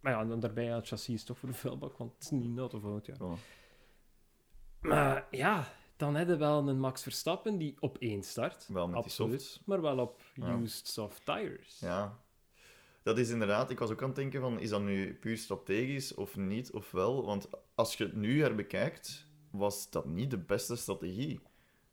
maar 0.00 0.12
ja, 0.12 0.24
dan 0.24 0.40
daarbij, 0.40 0.64
ja, 0.64 0.74
het 0.76 0.86
chassis 0.88 1.14
is 1.14 1.24
toch 1.24 1.38
voor 1.38 1.48
de 1.48 1.54
vuilbak, 1.54 1.96
want 1.96 2.12
het 2.14 2.22
is 2.22 2.30
niet 2.30 2.54
nat 2.54 2.74
of 2.74 2.80
fout. 2.82 3.06
Ja. 3.06 3.14
Voilà. 3.14 3.40
Maar 4.80 5.26
ja, 5.30 5.68
dan 5.96 6.14
hebben 6.14 6.38
we 6.38 6.44
wel 6.44 6.68
een 6.68 6.80
Max 6.80 7.02
Verstappen 7.02 7.58
die 7.58 7.76
op 7.80 7.98
één 7.98 8.22
start. 8.22 8.66
Wel 8.72 8.84
met 8.86 8.94
die 8.94 9.04
Absoluut. 9.04 9.42
softs. 9.42 9.60
Maar 9.64 9.80
wel 9.80 9.98
op 9.98 10.20
used 10.62 10.88
soft 10.88 11.24
tires. 11.24 11.78
Ja. 11.80 12.18
Dat 13.02 13.18
is 13.18 13.30
inderdaad, 13.30 13.70
ik 13.70 13.78
was 13.78 13.90
ook 13.90 14.00
aan 14.02 14.06
het 14.08 14.16
denken 14.16 14.40
van, 14.40 14.60
is 14.60 14.68
dat 14.70 14.82
nu 14.82 15.14
puur 15.14 15.36
strategisch 15.36 16.14
of 16.14 16.36
niet, 16.36 16.70
of 16.72 16.90
wel? 16.90 17.24
Want 17.24 17.48
als 17.74 17.94
je 17.94 18.04
het 18.04 18.16
nu 18.16 18.40
herbekijkt, 18.42 19.26
was 19.50 19.90
dat 19.90 20.06
niet 20.06 20.30
de 20.30 20.38
beste 20.38 20.76
strategie. 20.76 21.40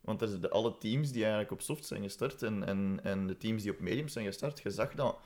Want 0.01 0.21
er 0.21 0.27
zijn 0.27 0.41
de, 0.41 0.49
alle 0.49 0.77
teams 0.77 1.11
die 1.11 1.21
eigenlijk 1.21 1.51
op 1.51 1.61
soft 1.61 1.85
zijn 1.85 2.03
gestart 2.03 2.43
en, 2.43 2.63
en, 2.63 2.99
en 3.03 3.27
de 3.27 3.37
teams 3.37 3.63
die 3.63 3.71
op 3.71 3.79
medium 3.79 4.07
zijn 4.07 4.25
gestart, 4.25 4.61
je 4.61 4.69
zag 4.69 4.93
dat 4.93 5.19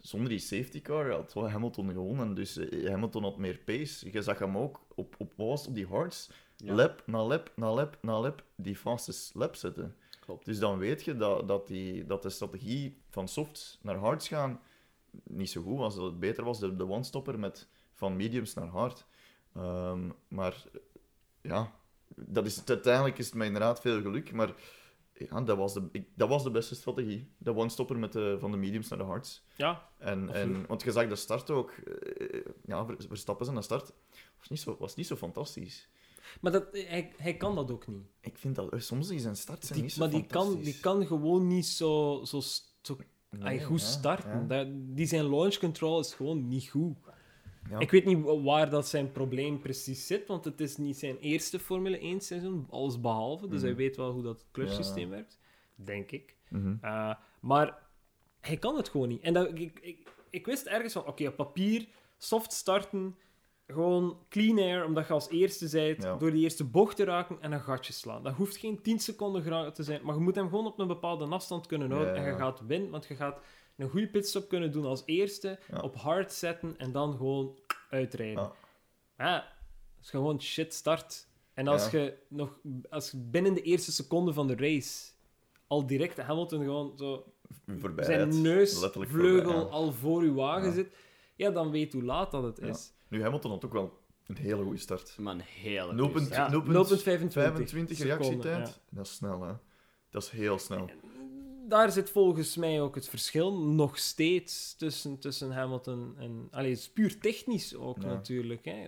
zonder 0.00 0.28
die 0.28 0.38
safety 0.38 0.82
car 0.82 1.10
had 1.10 1.32
Hamilton 1.34 1.92
gewonnen. 1.92 2.34
Dus 2.34 2.56
eh, 2.56 2.90
Hamilton 2.90 3.22
had 3.22 3.38
meer 3.38 3.58
pace. 3.58 4.12
Je 4.12 4.22
zag 4.22 4.38
hem 4.38 4.56
ook 4.56 4.80
op, 4.94 5.14
op, 5.18 5.32
was 5.36 5.66
op 5.66 5.74
die 5.74 5.86
hards, 5.86 6.30
Ja. 6.56 6.74
lap 6.74 7.02
na 7.06 7.24
lap 7.24 7.52
na 7.56 7.72
lap 7.72 7.98
na 8.02 8.20
lap, 8.20 8.44
die 8.56 8.76
fastest 8.76 9.34
lap 9.34 9.54
zetten. 9.54 9.96
Klopt. 10.20 10.44
Dus 10.44 10.58
dan 10.58 10.78
weet 10.78 11.04
je 11.04 11.16
dat, 11.16 11.48
dat, 11.48 11.66
die, 11.66 12.06
dat 12.06 12.22
de 12.22 12.30
strategie 12.30 13.02
van 13.10 13.28
softs 13.28 13.78
naar 13.82 13.96
hards 13.96 14.28
gaan 14.28 14.60
niet 15.24 15.50
zo 15.50 15.62
goed 15.62 15.78
was. 15.78 15.94
Dat 15.94 16.04
het 16.04 16.20
beter 16.20 16.44
was, 16.44 16.60
de, 16.60 16.76
de 16.76 16.88
one-stopper 16.88 17.38
met 17.38 17.68
van 17.92 18.16
mediums 18.16 18.54
naar 18.54 18.66
hard. 18.68 19.06
Ehm, 19.54 20.10
maar 20.28 20.64
ja, 21.42 21.72
dat 22.16 22.46
is, 22.46 22.62
uiteindelijk 22.64 23.18
is 23.18 23.26
het 23.26 23.34
mij 23.34 23.46
inderdaad 23.46 23.80
veel 23.80 24.00
geluk. 24.00 24.32
Maar 24.32 24.54
ja, 25.12 25.40
dat, 25.40 25.56
was 25.56 25.74
de, 25.74 25.88
ik, 25.92 26.08
dat 26.14 26.28
was 26.28 26.42
de 26.42 26.50
beste 26.50 26.74
strategie. 26.74 27.30
De 27.38 27.54
one-stopper 27.56 27.98
met 27.98 28.12
de, 28.12 28.36
van 28.40 28.50
de 28.50 28.56
mediums 28.56 28.88
naar 28.88 28.98
de 28.98 29.04
hards. 29.04 29.44
Ja, 29.56 29.90
En, 29.98 30.28
Absoluut. 30.28 30.56
en, 30.56 30.66
want 30.66 30.82
je 30.82 30.92
zag 30.92 31.08
de 31.08 31.16
start 31.16 31.50
ook. 31.50 31.70
eh, 31.70 32.40
ja, 32.64 32.84
Ver- 32.86 32.96
Verstappen 33.08 33.44
zijn 33.44 33.56
de 33.56 33.62
start 33.64 33.92
was 34.38 34.48
niet 34.48 34.60
zo, 34.60 34.76
was 34.78 34.94
niet 34.94 35.06
zo 35.06 35.16
fantastisch. 35.16 35.88
maar 36.40 36.52
dat, 36.52 36.66
hij, 36.72 37.12
hij 37.16 37.36
kan 37.36 37.54
dat 37.54 37.70
ook 37.70 37.86
niet. 37.86 38.06
Ik 38.20 38.38
vind 38.38 38.54
dat 38.56 38.72
eh, 38.72 38.80
soms 38.80 39.08
die 39.08 39.18
zijn 39.18 39.36
start 39.36 39.60
zijn 39.64 39.72
Die, 39.74 39.82
niet 39.82 39.92
zo 39.92 40.00
maar 40.00 40.10
die 40.10 40.26
kan, 40.26 40.60
die 40.60 40.80
kan 40.80 41.06
gewoon 41.06 41.46
niet 41.46 41.66
zo, 41.66 42.20
zo, 42.24 42.40
zo 42.82 42.96
Nee, 43.38 43.48
Ay, 43.48 43.62
goed 43.64 43.80
ja, 43.80 43.86
starten. 43.86 44.30
ja. 44.40 44.46
Dat, 44.46 44.66
die 44.70 45.06
zijn 45.06 45.28
launch 45.30 45.56
control 45.58 46.00
is 46.00 46.14
gewoon 46.14 46.48
niet 46.48 46.68
goed. 46.68 46.96
Ja. 47.70 47.78
Ik 47.78 47.90
weet 47.90 48.04
niet 48.04 48.22
wa- 48.22 48.40
waar 48.40 48.70
dat 48.70 48.88
zijn 48.88 49.12
probleem 49.12 49.58
precies 49.58 50.06
zit, 50.06 50.26
want 50.26 50.44
het 50.44 50.60
is 50.60 50.76
niet 50.76 50.96
zijn 50.98 51.18
eerste 51.18 51.58
Formule 51.58 51.98
1 51.98 52.20
seizoen, 52.20 52.66
alles 52.70 53.00
behalve. 53.00 53.48
Dus 53.48 53.58
Mhm. 53.58 53.66
hij 53.66 53.76
weet 53.76 53.96
wel 53.96 54.10
hoe 54.12 54.22
dat 54.22 54.44
clutch-systeem 54.52 55.08
werkt, 55.10 55.38
denk 55.74 56.10
ik. 56.10 56.36
Uh, 56.82 57.14
maar 57.40 57.78
hij 58.40 58.56
kan 58.56 58.76
het 58.76 58.88
gewoon 58.88 59.08
niet. 59.08 59.22
En 59.22 59.32
dat, 59.32 59.48
ik, 59.58 59.78
ik, 59.80 60.08
ik 60.30 60.46
wist 60.46 60.66
ergens 60.66 60.92
van, 60.92 61.06
oké, 61.06 61.26
op 61.28 61.36
papier, 61.36 61.86
soft 62.18 62.52
starten, 62.52 63.16
gewoon 63.66 64.18
clean 64.28 64.58
air, 64.58 64.84
omdat 64.84 65.06
je 65.06 65.12
als 65.12 65.28
eerste 65.28 65.96
Ja. 65.98 66.16
door 66.16 66.30
die 66.30 66.42
eerste 66.42 66.64
bocht 66.64 66.96
te 66.96 67.04
raken 67.04 67.36
en 67.40 67.52
een 67.52 67.60
gatje 67.60 67.92
slaan. 67.92 68.22
Dat 68.22 68.34
hoeft 68.34 68.56
geen 68.56 68.82
10 68.82 68.98
seconden 68.98 69.72
te 69.72 69.82
zijn, 69.82 70.00
maar 70.04 70.14
je 70.14 70.20
moet 70.20 70.34
hem 70.34 70.48
gewoon 70.48 70.66
op 70.66 70.78
een 70.78 70.86
bepaalde 70.86 71.24
afstand 71.24 71.66
kunnen 71.66 71.90
houden 71.90 72.14
Ja, 72.14 72.20
en 72.20 72.30
je 72.30 72.36
gaat 72.38 72.60
winnen, 72.66 72.90
want 72.90 73.06
je 73.06 73.14
gaat 73.16 73.38
een 73.76 73.88
goede 73.88 74.08
pitstop 74.08 74.48
kunnen 74.48 74.72
doen 74.72 74.84
als 74.84 75.02
eerste, 75.06 75.58
op 75.82 75.96
hard 75.96 76.32
zetten 76.32 76.74
en 76.78 76.92
dan 76.92 77.16
gewoon 77.16 77.58
uitrijden. 77.90 78.50
Ja. 79.18 79.34
Dat 79.96 80.04
is 80.04 80.10
gewoon 80.10 80.40
shit 80.42 80.74
start. 80.74 81.26
En 81.54 81.68
als 81.68 81.90
je 81.90 82.18
nog 82.28 82.58
als 82.90 83.10
je 83.10 83.16
binnen 83.18 83.54
de 83.54 83.62
eerste 83.62 83.92
seconde 83.92 84.32
van 84.32 84.46
de 84.46 84.56
race 84.56 85.10
al 85.66 85.86
direct 85.86 86.18
Hamilton 86.18 86.62
gewoon 86.62 86.92
zo 86.96 87.32
Voorbij 87.66 88.04
zijn 88.04 88.18
rijdt. 88.18 88.34
neus, 88.34 88.80
Letterlijk 88.80 89.12
vleugel 89.12 89.42
voorbij, 89.52 89.62
ja. 89.64 89.70
al 89.70 89.92
voor 89.92 90.22
uw 90.22 90.34
wagen 90.34 90.72
zit, 90.72 90.94
ja, 91.36 91.50
dan 91.50 91.70
weet 91.70 91.92
hoe 91.92 92.02
laat 92.02 92.30
dat 92.30 92.42
het 92.42 92.58
is. 92.58 92.92
Nu, 93.08 93.22
Hamilton 93.22 93.50
had 93.50 93.64
ook 93.64 93.72
wel 93.72 93.98
een 94.26 94.36
hele 94.36 94.62
goede 94.62 94.78
start. 94.78 95.14
Maar 95.18 95.34
een 95.34 95.40
hele 95.40 95.92
0,2 95.92 95.96
goede 95.96 96.24
start. 96.24 96.52
Ja, 96.52 96.60
0,25 96.60 96.64
0,25 96.64 97.32
reactietijd. 97.32 98.24
seconden, 98.24 98.68
Dat 98.90 99.06
is 99.06 99.14
snel, 99.14 99.42
hè. 99.42 99.52
Dat 100.10 100.22
is 100.22 100.30
heel 100.30 100.58
snel. 100.58 100.90
Daar 101.68 101.92
zit 101.92 102.10
volgens 102.10 102.56
mij 102.56 102.80
ook 102.80 102.94
het 102.94 103.08
verschil 103.08 103.58
nog 103.62 103.98
steeds 103.98 104.76
tussen, 104.76 105.18
tussen 105.18 105.50
Hamilton 105.50 106.14
en... 106.18 106.48
Allee, 106.50 106.70
het 106.70 106.78
is 106.78 106.90
puur 106.90 107.18
technisch 107.20 107.74
ook 107.74 108.00
Ja. 108.02 108.06
natuurlijk. 108.06 108.64
Hè. 108.64 108.86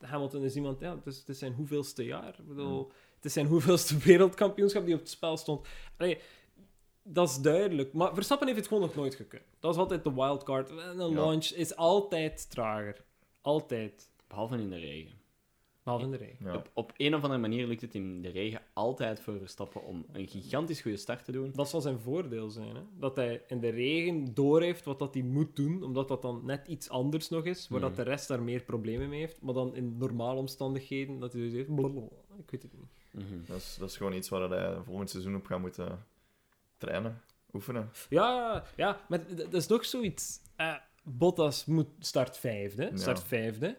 Hamilton 0.00 0.42
is 0.42 0.54
iemand, 0.56 0.80
ja, 0.80 0.94
het 0.96 1.06
is, 1.06 1.18
het 1.18 1.28
is 1.28 1.38
zijn 1.38 1.52
hoeveelste 1.52 2.04
jaar. 2.04 2.36
Ik 2.38 2.48
bedoel, 2.48 2.78
Ja. 2.88 2.94
Het 3.16 3.24
is 3.24 3.32
zijn 3.32 3.46
hoeveelste 3.46 3.98
wereldkampioenschap 4.08 4.84
die 4.84 4.94
op 4.94 5.00
het 5.00 5.08
spel 5.10 5.36
stond. 5.36 5.66
Allee, 5.96 6.18
dat 7.02 7.28
is 7.28 7.40
duidelijk. 7.40 7.92
Maar 7.92 8.14
Verstappen 8.14 8.46
heeft 8.46 8.58
het 8.58 8.68
gewoon 8.68 8.82
nog 8.82 8.94
nooit 8.94 9.14
gekund. 9.14 9.42
Dat 9.60 9.72
is 9.74 9.80
altijd 9.80 10.04
de 10.04 10.14
wildcard. 10.14 10.70
En 10.70 10.98
een 11.00 11.10
Ja. 11.10 11.14
launch 11.24 11.44
is 11.46 11.76
altijd 11.76 12.50
trager. 12.50 13.04
Altijd. 13.46 14.10
Behalve 14.28 14.56
in 14.58 14.70
de 14.70 14.76
regen. 14.78 15.14
Behalve 15.82 16.04
in 16.04 16.10
de 16.10 16.16
regen. 16.16 16.46
Ja. 16.46 16.54
Op, 16.54 16.70
op 16.74 16.92
een 16.96 17.14
of 17.14 17.22
andere 17.22 17.40
manier 17.40 17.66
lukt 17.66 17.80
het 17.80 17.94
in 17.94 18.22
de 18.22 18.28
regen 18.28 18.60
altijd 18.72 19.20
voor 19.20 19.38
Verstappen 19.38 19.82
om 19.84 20.06
een 20.12 20.28
gigantisch 20.28 20.80
goede 20.80 20.96
start 20.96 21.24
te 21.24 21.32
doen. 21.32 21.52
Dat 21.54 21.68
zal 21.68 21.80
zijn 21.80 21.98
voordeel 22.00 22.50
zijn. 22.50 22.74
Hè? 22.76 22.82
Dat 22.98 23.16
hij 23.16 23.42
in 23.46 23.60
de 23.60 23.68
regen 23.68 24.34
doorheeft 24.34 24.84
wat 24.84 24.98
dat 24.98 25.14
hij 25.14 25.22
moet 25.22 25.56
doen, 25.56 25.82
omdat 25.82 26.08
dat 26.08 26.22
dan 26.22 26.40
net 26.44 26.68
iets 26.68 26.88
anders 26.88 27.28
nog 27.28 27.44
is, 27.44 27.68
waar 27.68 27.80
dat 27.80 27.90
Mhm. 27.90 27.98
de 27.98 28.04
rest 28.04 28.28
daar 28.28 28.42
meer 28.42 28.62
problemen 28.62 29.08
mee 29.08 29.20
heeft. 29.20 29.40
Maar 29.40 29.54
dan 29.54 29.74
in 29.74 29.96
normale 29.96 30.38
omstandigheden, 30.38 31.18
dat 31.18 31.32
hij 31.32 31.42
dus 31.42 31.52
heeft... 31.52 31.74
blablabla. 31.74 32.16
Ik 32.38 32.50
weet 32.50 32.62
het 32.62 32.72
niet. 32.72 32.86
Mhm. 33.10 33.44
Dat, 33.46 33.56
is, 33.56 33.76
dat 33.78 33.88
is 33.90 33.96
gewoon 33.96 34.12
iets 34.12 34.28
waar 34.28 34.50
hij 34.50 34.82
volgend 34.84 35.10
seizoen 35.10 35.36
op 35.36 35.46
gaat 35.46 35.60
moeten 35.60 36.06
trainen, 36.76 37.22
oefenen. 37.52 37.90
Ja, 38.08 38.64
ja, 38.76 39.00
maar 39.08 39.36
dat 39.36 39.54
is 39.54 39.66
nog 39.66 39.84
zoiets. 39.84 40.40
Eh, 40.56 40.74
Bottas 41.08 41.64
moet 41.64 41.88
start 41.98 42.38
vijfde. 42.38 42.90
Start 42.94 43.22
vijfde. 43.22 43.76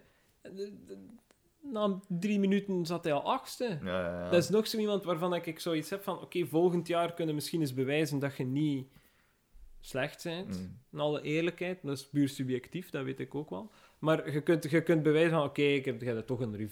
Na 1.61 1.99
drie 2.07 2.39
minuten 2.39 2.85
zat 2.85 3.03
hij 3.03 3.13
al 3.13 3.23
achtste. 3.23 3.79
Ja, 3.83 4.01
ja, 4.01 4.21
ja. 4.21 4.29
Dat 4.29 4.43
is 4.43 4.49
nog 4.49 4.67
zo 4.67 4.77
iemand 4.77 5.03
waarvan 5.03 5.33
ik 5.33 5.59
zoiets 5.59 5.89
heb 5.89 6.03
van... 6.03 6.21
Oké, 6.21 6.45
volgend 6.45 6.87
jaar 6.87 7.13
kunnen 7.13 7.35
misschien 7.35 7.59
eens 7.59 7.73
bewijzen 7.73 8.19
dat 8.19 8.37
je 8.37 8.43
niet 8.43 8.87
slecht 9.79 10.23
bent. 10.23 10.59
Mm. 10.59 10.79
In 10.91 10.99
alle 10.99 11.21
eerlijkheid. 11.21 11.79
Dat 11.81 11.97
is 11.97 12.07
puur 12.07 12.29
subjectief, 12.29 12.89
dat 12.89 13.03
weet 13.03 13.19
ik 13.19 13.35
ook 13.35 13.49
wel. 13.49 13.71
Maar 13.99 14.31
je 14.31 14.41
kunt, 14.41 14.69
je 14.69 14.83
kunt 14.83 15.03
bewijzen 15.03 15.31
van... 15.31 15.43
Oké, 15.43 15.61
ik 15.61 15.85
heb, 15.85 16.01
het 16.01 16.27
toch 16.27 16.41
in 16.41 16.69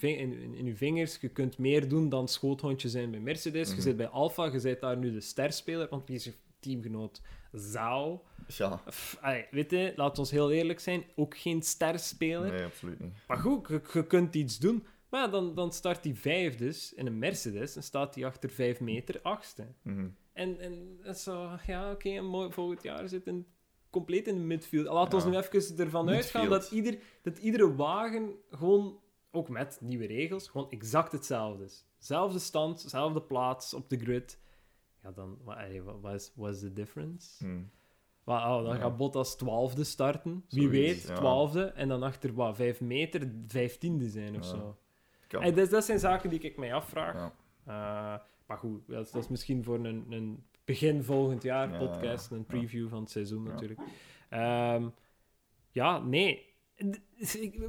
in, 0.54 0.64
je 0.64 0.76
vingers. 0.76 1.18
Je 1.20 1.28
kunt 1.28 1.58
meer 1.58 1.88
doen 1.88 2.08
dan 2.08 2.28
schoothondje 2.28 2.88
zijn 2.88 3.10
bij 3.10 3.20
Mercedes. 3.20 3.66
Mhm. 3.66 3.76
Je 3.76 3.82
zit 3.82 3.96
bij 3.96 4.08
Alfa. 4.08 4.44
Je 4.44 4.60
bent 4.60 4.80
daar 4.80 4.96
nu 4.96 5.12
de 5.12 5.20
sterspeler. 5.20 5.88
Want 5.88 6.06
wie 6.06 6.16
is 6.16 6.24
je 6.24 6.32
teamgenoot? 6.60 7.20
Zhao. 7.56 8.22
Ja, 8.48 8.80
allee, 9.20 9.46
weet 9.50 9.70
je, 9.70 9.92
laat 9.96 10.18
ons 10.18 10.30
heel 10.30 10.50
eerlijk 10.50 10.80
zijn. 10.80 11.04
Ook 11.14 11.36
geen 11.38 11.62
sterspeler. 11.62 12.52
nee, 12.52 12.64
absoluut 12.64 13.00
niet. 13.00 13.12
Maar 13.26 13.36
goed, 13.38 13.68
je, 13.68 13.80
je 13.92 14.06
kunt 14.06 14.34
iets 14.34 14.58
doen. 14.58 14.86
Maar 15.08 15.20
ja, 15.20 15.28
dan, 15.28 15.54
dan 15.54 15.72
start 15.72 16.02
die 16.02 16.14
vijfdes 16.14 16.94
in 16.94 17.06
een 17.06 17.18
Mercedes 17.18 17.76
en 17.76 17.82
staat 17.82 18.14
hij 18.14 18.24
achter 18.24 18.50
vijf 18.50 18.80
meter 18.80 19.20
achtste. 19.22 19.66
Mhm. 19.82 20.08
En, 20.32 20.60
en 20.60 21.14
zo, 21.16 21.50
ja, 21.66 21.90
oké, 21.90 22.20
mooi, 22.20 22.52
volgend 22.52 22.82
jaar 22.82 23.08
zit 23.08 23.26
een 23.26 23.46
compleet 23.90 24.26
in 24.28 24.34
de 24.34 24.40
midfield. 24.40 24.86
Laat 24.86 25.14
ons 25.14 25.24
Ja. 25.24 25.30
nu 25.30 25.36
even 25.36 25.78
ervan 25.78 26.08
uitgaan 26.08 26.48
dat, 26.48 26.70
ieder, 26.70 26.98
dat 27.22 27.38
iedere 27.38 27.74
wagen 27.74 28.34
gewoon, 28.50 29.00
ook 29.30 29.48
met 29.48 29.78
nieuwe 29.80 30.06
regels, 30.06 30.48
gewoon 30.48 30.70
exact 30.70 31.12
hetzelfde 31.12 31.64
is. 31.64 31.84
Zelfde 31.98 32.38
stand, 32.38 32.80
zelfde 32.80 33.22
plaats 33.22 33.74
op 33.74 33.90
de 33.90 33.98
grid. 33.98 34.40
Ja, 35.06 35.12
dan, 35.12 35.38
wat, 36.00 36.14
is, 36.14 36.32
what 36.34 36.52
is 36.54 36.60
the 36.60 36.72
difference? 36.72 37.46
Maar, 38.24 38.56
oh, 38.56 38.64
dan 38.64 38.74
Ja. 38.74 38.80
gaat 38.80 38.96
Bottas 38.96 39.36
twaalfde 39.36 39.84
starten. 39.84 40.44
Wie 40.48 40.62
Zoiets, 40.62 40.78
weet, 40.78 41.06
ja. 41.08 41.14
twaalfde. 41.14 41.64
En 41.64 41.88
dan 41.88 42.02
achter 42.02 42.34
wat, 42.34 42.56
vijf 42.56 42.80
meter, 42.80 43.30
vijftiende 43.48 44.08
zijn 44.08 44.36
of 44.36 44.42
Ja. 44.44 44.48
zo. 44.48 44.76
En 45.40 45.54
dat, 45.54 45.70
dat 45.70 45.84
zijn 45.84 45.98
zaken 45.98 46.30
die 46.30 46.38
ik 46.40 46.56
mij 46.56 46.74
afvraag. 46.74 47.14
Ja. 47.14 47.32
Eh, 47.64 48.20
maar 48.46 48.58
goed, 48.58 48.86
dat 48.86 49.06
is, 49.06 49.10
dat 49.10 49.22
is 49.22 49.28
misschien 49.28 49.64
voor 49.64 49.84
een, 49.84 50.06
een 50.10 50.44
begin 50.64 51.02
volgend 51.04 51.42
jaar 51.42 51.70
Ja, 51.72 51.78
podcast, 51.78 52.30
ja, 52.30 52.36
een 52.36 52.44
ja. 52.48 52.56
preview 52.56 52.88
van 52.88 53.00
het 53.00 53.10
seizoen 53.10 53.44
Ja. 53.44 53.50
natuurlijk. 53.50 53.80
Ehm, 54.28 54.88
ja, 55.70 55.98
nee. 55.98 56.54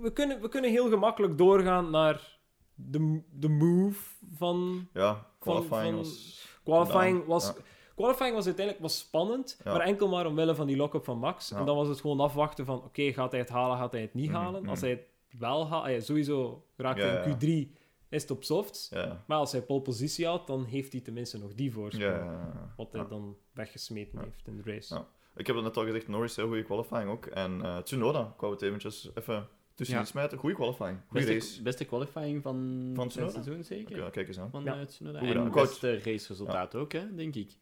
We 0.02 0.12
kunnen, 0.13 0.41
we 0.41 0.50
kunnen 0.50 0.69
heel 0.71 0.89
gemakkelijk 0.89 1.38
doorgaan 1.38 1.89
naar 1.89 2.39
de, 2.76 3.21
de 3.32 3.50
move 3.50 4.15
van 4.34 4.88
Ja, 4.93 5.28
qualifying 5.39 5.84
van- 5.84 5.95
was... 5.95 6.57
qualifying. 6.74 7.26
Was, 7.26 7.46
Ja. 7.48 7.54
Qualifying 7.96 8.36
was 8.36 8.46
uiteindelijk 8.46 8.86
was 8.86 9.00
spannend, 9.00 9.60
Ja. 9.64 9.72
maar 9.72 9.82
enkel 9.82 10.08
maar 10.08 10.26
omwille 10.26 10.56
van 10.56 10.68
die 10.68 10.76
lock-up 10.78 11.04
van 11.04 11.18
Max. 11.18 11.52
En 11.52 11.66
dan 11.66 11.76
was 11.76 11.88
het 11.88 12.02
gewoon 12.02 12.20
afwachten 12.20 12.66
van, 12.66 12.78
oké, 12.84 13.14
gaat 13.14 13.32
hij 13.32 13.40
het 13.40 13.50
halen, 13.50 13.78
gaat 13.78 13.92
hij 13.92 14.02
het 14.02 14.14
niet 14.14 14.30
Mhm, 14.30 14.38
halen? 14.38 14.68
Als 14.68 14.80
mhm. 14.80 14.88
hij 14.88 14.90
het 15.30 15.40
wel 15.40 15.68
haalt, 15.68 15.88
ja, 15.88 16.00
sowieso 16.00 16.66
raakt 16.76 17.00
hij 17.02 17.24
in 17.24 17.30
ja. 17.30 17.36
Q3, 17.68 17.76
is 18.10 18.22
het 18.22 18.32
op 18.32 18.44
softs. 18.44 18.90
Maar 19.28 19.38
als 19.38 19.52
hij 19.52 19.62
pole 19.62 19.82
positie 19.82 20.26
had, 20.28 20.48
dan 20.48 20.64
heeft 20.66 20.92
hij 20.92 21.02
tenminste 21.02 21.38
nog 21.40 21.54
die 21.54 21.74
voorsprong. 21.74 22.30
Wat 22.78 22.92
hij 22.92 23.08
dan 23.10 23.36
weggesmeten 23.54 24.20
heeft 24.20 24.48
in 24.48 24.56
de 24.62 24.72
race. 24.72 25.04
Ik 25.36 25.48
heb 25.48 25.56
het 25.56 25.66
net 25.66 25.78
al 25.78 25.84
gezegd, 25.86 26.08
Norris, 26.08 26.36
heel 26.36 26.48
goede 26.48 26.64
qualifying 26.64 27.10
ook. 27.10 27.26
En 27.26 27.62
eh 27.62 27.78
Tsunoda, 27.78 28.32
ik 28.36 28.42
wou 28.42 28.54
het 28.54 28.62
eventjes 28.62 29.10
even 29.16 29.48
tussenin 29.78 30.04
Ja. 30.04 30.08
smijten. 30.10 30.38
Goede 30.38 30.56
qualifying, 30.56 30.98
goede 31.08 31.26
Beste, 31.26 31.34
race. 31.48 31.62
beste 31.62 31.86
qualifying 31.86 32.42
van, 32.42 32.90
Van 32.96 33.04
het 33.04 33.32
seizoen, 33.32 33.63
zeker? 33.63 33.98
Ja, 33.98 34.10
kijk 34.10 34.28
eens 34.28 34.40
aan. 34.40 34.50
Van 34.50 34.63
Ja. 34.63 34.80
eh, 34.80 34.86
Tsunoda. 34.86 35.20
En 35.20 35.52
beste 35.52 35.94
raceresultaat 35.94 36.76
ook, 36.76 36.92
hè, 36.92 37.16
denk 37.16 37.36
ik. 37.36 37.58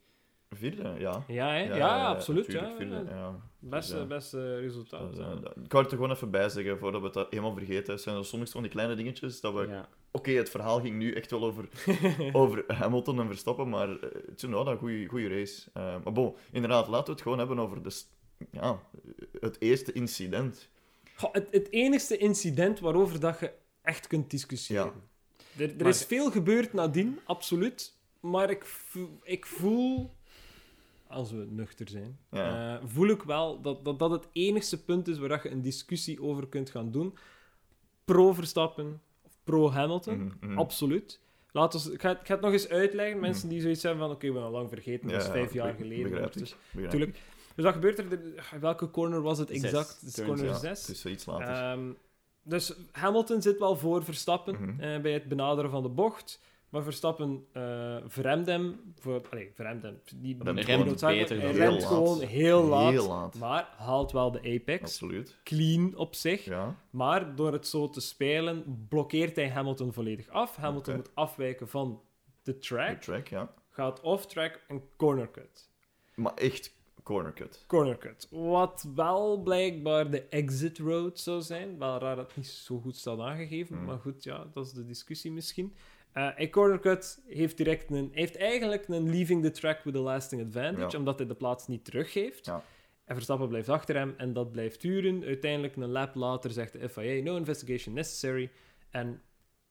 Vierde, 0.50 0.94
ja. 0.98 1.24
Ja, 1.28 1.48
hè? 1.52 1.76
ja, 1.76 2.06
absoluut. 2.06 2.46
Ja, 2.46 2.70
vierde, 2.76 3.04
ja. 3.08 3.40
Beste, 3.58 3.94
Dus, 3.96 4.06
beste 4.06 4.56
resultaat. 4.58 5.10
Dus, 5.10 5.18
ja. 5.18 5.30
eh, 5.30 5.62
ik 5.64 5.72
wou 5.72 5.82
het 5.84 5.92
er 5.92 5.98
gewoon 5.98 6.10
even 6.10 6.30
bij 6.30 6.48
zeggen, 6.48 6.78
voordat 6.78 7.00
we 7.00 7.06
het 7.06 7.14
dat 7.16 7.26
helemaal 7.30 7.54
vergeten. 7.56 7.92
Het 7.92 8.02
zijn 8.02 8.24
soms 8.24 8.50
van 8.50 8.62
die 8.62 8.70
kleine 8.70 8.94
dingetjes 8.94 9.40
dat 9.40 9.54
we... 9.54 9.66
Ja. 9.66 9.88
Oké, 10.10 10.30
het 10.30 10.50
verhaal 10.50 10.80
ging 10.80 10.96
nu 10.96 11.12
echt 11.12 11.30
wel 11.30 11.44
over, 11.44 11.68
over 12.32 12.64
Hamilton 12.66 13.20
en 13.20 13.26
Verstappen, 13.26 13.68
maar 13.68 13.88
uh, 13.88 13.96
Tsunoda, 14.36 14.76
goede 14.76 15.28
race. 15.28 15.70
Eh, 15.72 15.82
maar 16.04 16.12
bon, 16.12 16.34
inderdaad, 16.52 16.88
laten 16.88 17.06
we 17.06 17.12
het 17.12 17.22
gewoon 17.22 17.38
hebben 17.38 17.58
over 17.58 17.82
de, 17.82 18.02
ja, 18.50 18.80
het 19.40 19.60
eerste 19.60 19.92
incident. 19.92 20.68
Goh, 21.16 21.32
het, 21.32 21.48
het 21.50 21.72
enigste 21.72 22.16
incident 22.16 22.80
waarover 22.80 23.20
dat 23.20 23.40
je 23.40 23.52
echt 23.82 24.06
kunt 24.06 24.30
discussiëren. 24.30 24.92
Er, 25.56 25.70
er 25.70 25.76
Maar- 25.76 25.86
is 25.88 26.04
veel 26.04 26.30
gebeurd 26.30 26.72
nadien, 26.72 27.18
absoluut. 27.24 27.94
Maar 28.20 28.50
ik, 28.50 28.64
voel- 28.64 29.18
ik 29.22 29.46
voel, 29.46 30.14
als 31.06 31.30
we 31.30 31.46
nuchter 31.50 31.88
zijn, 31.88 32.18
Ja. 32.30 32.76
eh, 32.78 32.84
voel 32.86 33.08
ik 33.08 33.22
wel 33.22 33.60
dat, 33.60 33.84
dat 33.84 33.98
dat 33.98 34.10
het 34.10 34.28
enigste 34.32 34.84
punt 34.84 35.08
is 35.08 35.18
waar 35.18 35.28
dat 35.28 35.42
je 35.42 35.50
een 35.50 35.62
discussie 35.62 36.22
over 36.22 36.46
kunt 36.48 36.70
gaan 36.70 36.90
doen. 36.90 37.14
Pro-Verstappen 38.04 39.00
of 39.22 39.32
pro-Hamilton, 39.44 40.18
Mhm, 40.24 40.34
mhm. 40.50 40.58
absoluut. 40.58 41.20
Laat 41.52 41.74
ons, 41.74 41.88
ik, 41.90 42.00
ga, 42.00 42.08
het- 42.08 42.20
ik 42.20 42.26
ga 42.26 42.32
het 42.32 42.42
nog 42.42 42.52
eens 42.52 42.68
uitleggen. 42.68 43.20
Mensen 43.20 43.48
die 43.48 43.60
zoiets 43.60 43.82
hebben 43.82 44.00
van, 44.00 44.10
oké, 44.10 44.26
we 44.26 44.32
hebben 44.32 44.42
al 44.42 44.50
lang 44.58 44.68
vergeten, 44.68 45.08
dat 45.08 45.20
is 45.20 45.26
Ja, 45.26 45.32
vijf 45.32 45.52
jaar 45.52 45.74
geleden. 45.74 46.10
begrijp 46.10 46.34
ik, 46.34 46.54
begrijp 46.70 46.90
Tuurlijk. 46.90 47.18
Dus 47.56 47.64
wat 47.64 47.74
gebeurt 47.74 47.98
er? 47.98 48.06
Welke 48.60 48.90
corner 48.90 49.20
was 49.22 49.38
het 49.38 49.48
Zes. 49.48 49.62
exact? 49.62 50.14
Turn 50.14 50.26
corner 50.28 50.46
Ja, 50.46 50.54
6. 50.54 50.86
Het 50.86 50.96
is 50.96 51.06
iets 51.06 51.26
later. 51.26 51.46
Ehm, 51.48 51.92
dus 52.42 52.74
Hamilton 52.92 53.42
zit 53.42 53.58
wel 53.58 53.76
voor 53.76 54.04
Verstappen 54.04 54.54
Mhm. 54.54 54.80
eh, 54.80 55.00
bij 55.00 55.12
het 55.12 55.28
benaderen 55.28 55.70
van 55.70 55.82
de 55.82 55.88
bocht. 55.88 56.40
Maar 56.68 56.82
Verstappen 56.82 57.46
eh 57.52 57.96
verremt 58.06 58.46
hem. 58.46 58.80
Voor, 58.98 59.22
allee, 59.30 59.50
verremt 59.54 59.82
hem. 59.82 60.00
Die, 60.14 60.36
Remt 60.42 60.64
gewoon 60.64 60.84
beter 60.84 61.06
Hij 61.40 61.46
dan- 61.46 61.56
remt 61.56 61.76
Heel 61.78 61.80
gewoon 61.88 62.18
laat. 62.18 62.28
heel 62.28 62.62
laat. 62.64 62.90
Heel 62.92 63.08
laat. 63.08 63.34
Maar 63.34 63.68
haalt 63.76 64.12
wel 64.12 64.30
de 64.30 64.38
apex. 64.38 64.82
Absoluut. 64.82 65.36
Clean 65.44 65.96
op 65.96 66.14
zich. 66.14 66.44
Ja. 66.44 66.76
Maar 66.90 67.34
door 67.36 67.52
het 67.52 67.66
zo 67.66 67.88
te 67.90 68.00
spelen, 68.00 68.86
blokkeert 68.88 69.36
hij 69.36 69.48
Hamilton 69.50 69.92
volledig 69.92 70.28
af. 70.28 70.56
Hamilton 70.56 70.94
moet 70.96 71.10
afwijken 71.14 71.68
van 71.68 72.00
de 72.42 72.52
De 72.52 72.58
track. 72.58 73.00
track, 73.00 73.28
ja. 73.28 73.52
Gaat 73.70 74.00
off-track 74.00 74.60
een 74.68 74.82
corner 74.96 75.30
cut. 75.30 75.68
Maar 76.14 76.34
echt 76.34 76.74
corner 77.06 77.32
cut. 77.32 77.64
Corner 77.66 77.98
cut. 77.98 78.28
Wat 78.30 78.88
wel 78.94 79.42
blijkbaar 79.42 80.10
de 80.10 80.22
exit 80.22 80.78
road 80.78 81.18
zou 81.18 81.42
zijn. 81.42 81.78
Wel 81.78 81.98
raar 81.98 82.16
dat 82.16 82.26
het 82.26 82.36
niet 82.36 82.46
zo 82.46 82.80
goed 82.80 82.96
staat 82.96 83.18
aangegeven. 83.18 83.76
Hmm. 83.76 83.84
Maar 83.84 83.98
goed, 83.98 84.24
ja, 84.24 84.46
dat 84.52 84.66
is 84.66 84.72
de 84.72 84.84
discussie 84.84 85.32
misschien. 85.32 85.74
Een 86.12 86.50
corner 86.50 86.80
cut 86.80 87.22
heeft, 87.26 87.56
direct 87.56 87.90
een, 87.90 88.10
heeft 88.12 88.36
eigenlijk 88.36 88.88
een 88.88 89.10
leaving 89.10 89.42
the 89.42 89.50
track 89.50 89.84
with 89.84 89.96
a 89.96 89.98
lasting 89.98 90.42
advantage. 90.42 90.90
Ja. 90.90 90.98
Omdat 90.98 91.18
hij 91.18 91.28
de 91.28 91.34
plaats 91.34 91.66
niet 91.66 91.84
teruggeeft. 91.84 92.46
Ja. 92.46 92.62
En 93.04 93.14
Verstappen 93.14 93.48
blijft 93.48 93.68
achter 93.68 93.96
hem 93.96 94.14
en 94.16 94.32
dat 94.32 94.52
blijft 94.52 94.80
duren. 94.80 95.24
Uiteindelijk, 95.24 95.76
een 95.76 95.90
lap 95.90 96.14
later, 96.14 96.50
zegt 96.50 96.72
de 96.72 96.88
FIA: 96.88 97.22
no 97.22 97.36
investigation 97.36 97.94
necessary. 97.94 98.50
En 98.90 99.22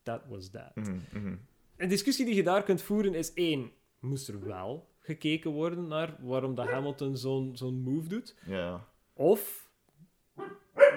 that 0.04 0.22
was 0.28 0.50
that. 0.50 0.76
Mhm, 0.76 1.00
mhm. 1.14 1.36
Een 1.78 1.90
discussie 1.90 2.26
die 2.26 2.36
je 2.36 2.44
daar 2.44 2.64
kunt 2.64 2.82
voeren 2.82 3.14
is 3.14 3.34
één, 3.34 3.72
moest 4.00 4.28
er 4.28 4.46
wel 4.46 4.95
gekeken 5.06 5.52
worden 5.52 5.88
naar 5.88 6.16
waarom 6.20 6.56
dat 6.56 6.68
Hamilton 6.68 7.18
zo'n 7.18 7.52
zo'n 7.54 7.82
move 7.82 8.08
doet? 8.08 8.36
Ja. 8.46 8.88
Of 9.14 9.70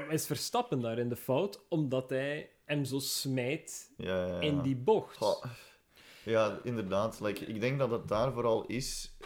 is 0.08 0.26
Verstappen 0.26 0.80
daar 0.80 0.98
in 0.98 1.08
de 1.08 1.16
fout 1.16 1.60
omdat 1.68 2.10
hij 2.10 2.50
hem 2.64 2.84
zo 2.84 2.98
smijt 2.98 3.92
Ja, 3.96 4.26
ja, 4.26 4.34
ja. 4.34 4.40
in 4.40 4.62
die 4.62 4.76
bocht? 4.76 5.16
Goh. 5.16 5.44
Ja, 6.22 6.60
inderdaad. 6.62 7.20
Like, 7.20 7.44
ik 7.44 7.60
denk 7.60 7.78
dat 7.78 7.90
het 7.90 8.08
daar 8.08 8.32
vooral 8.32 8.66
is. 8.66 9.16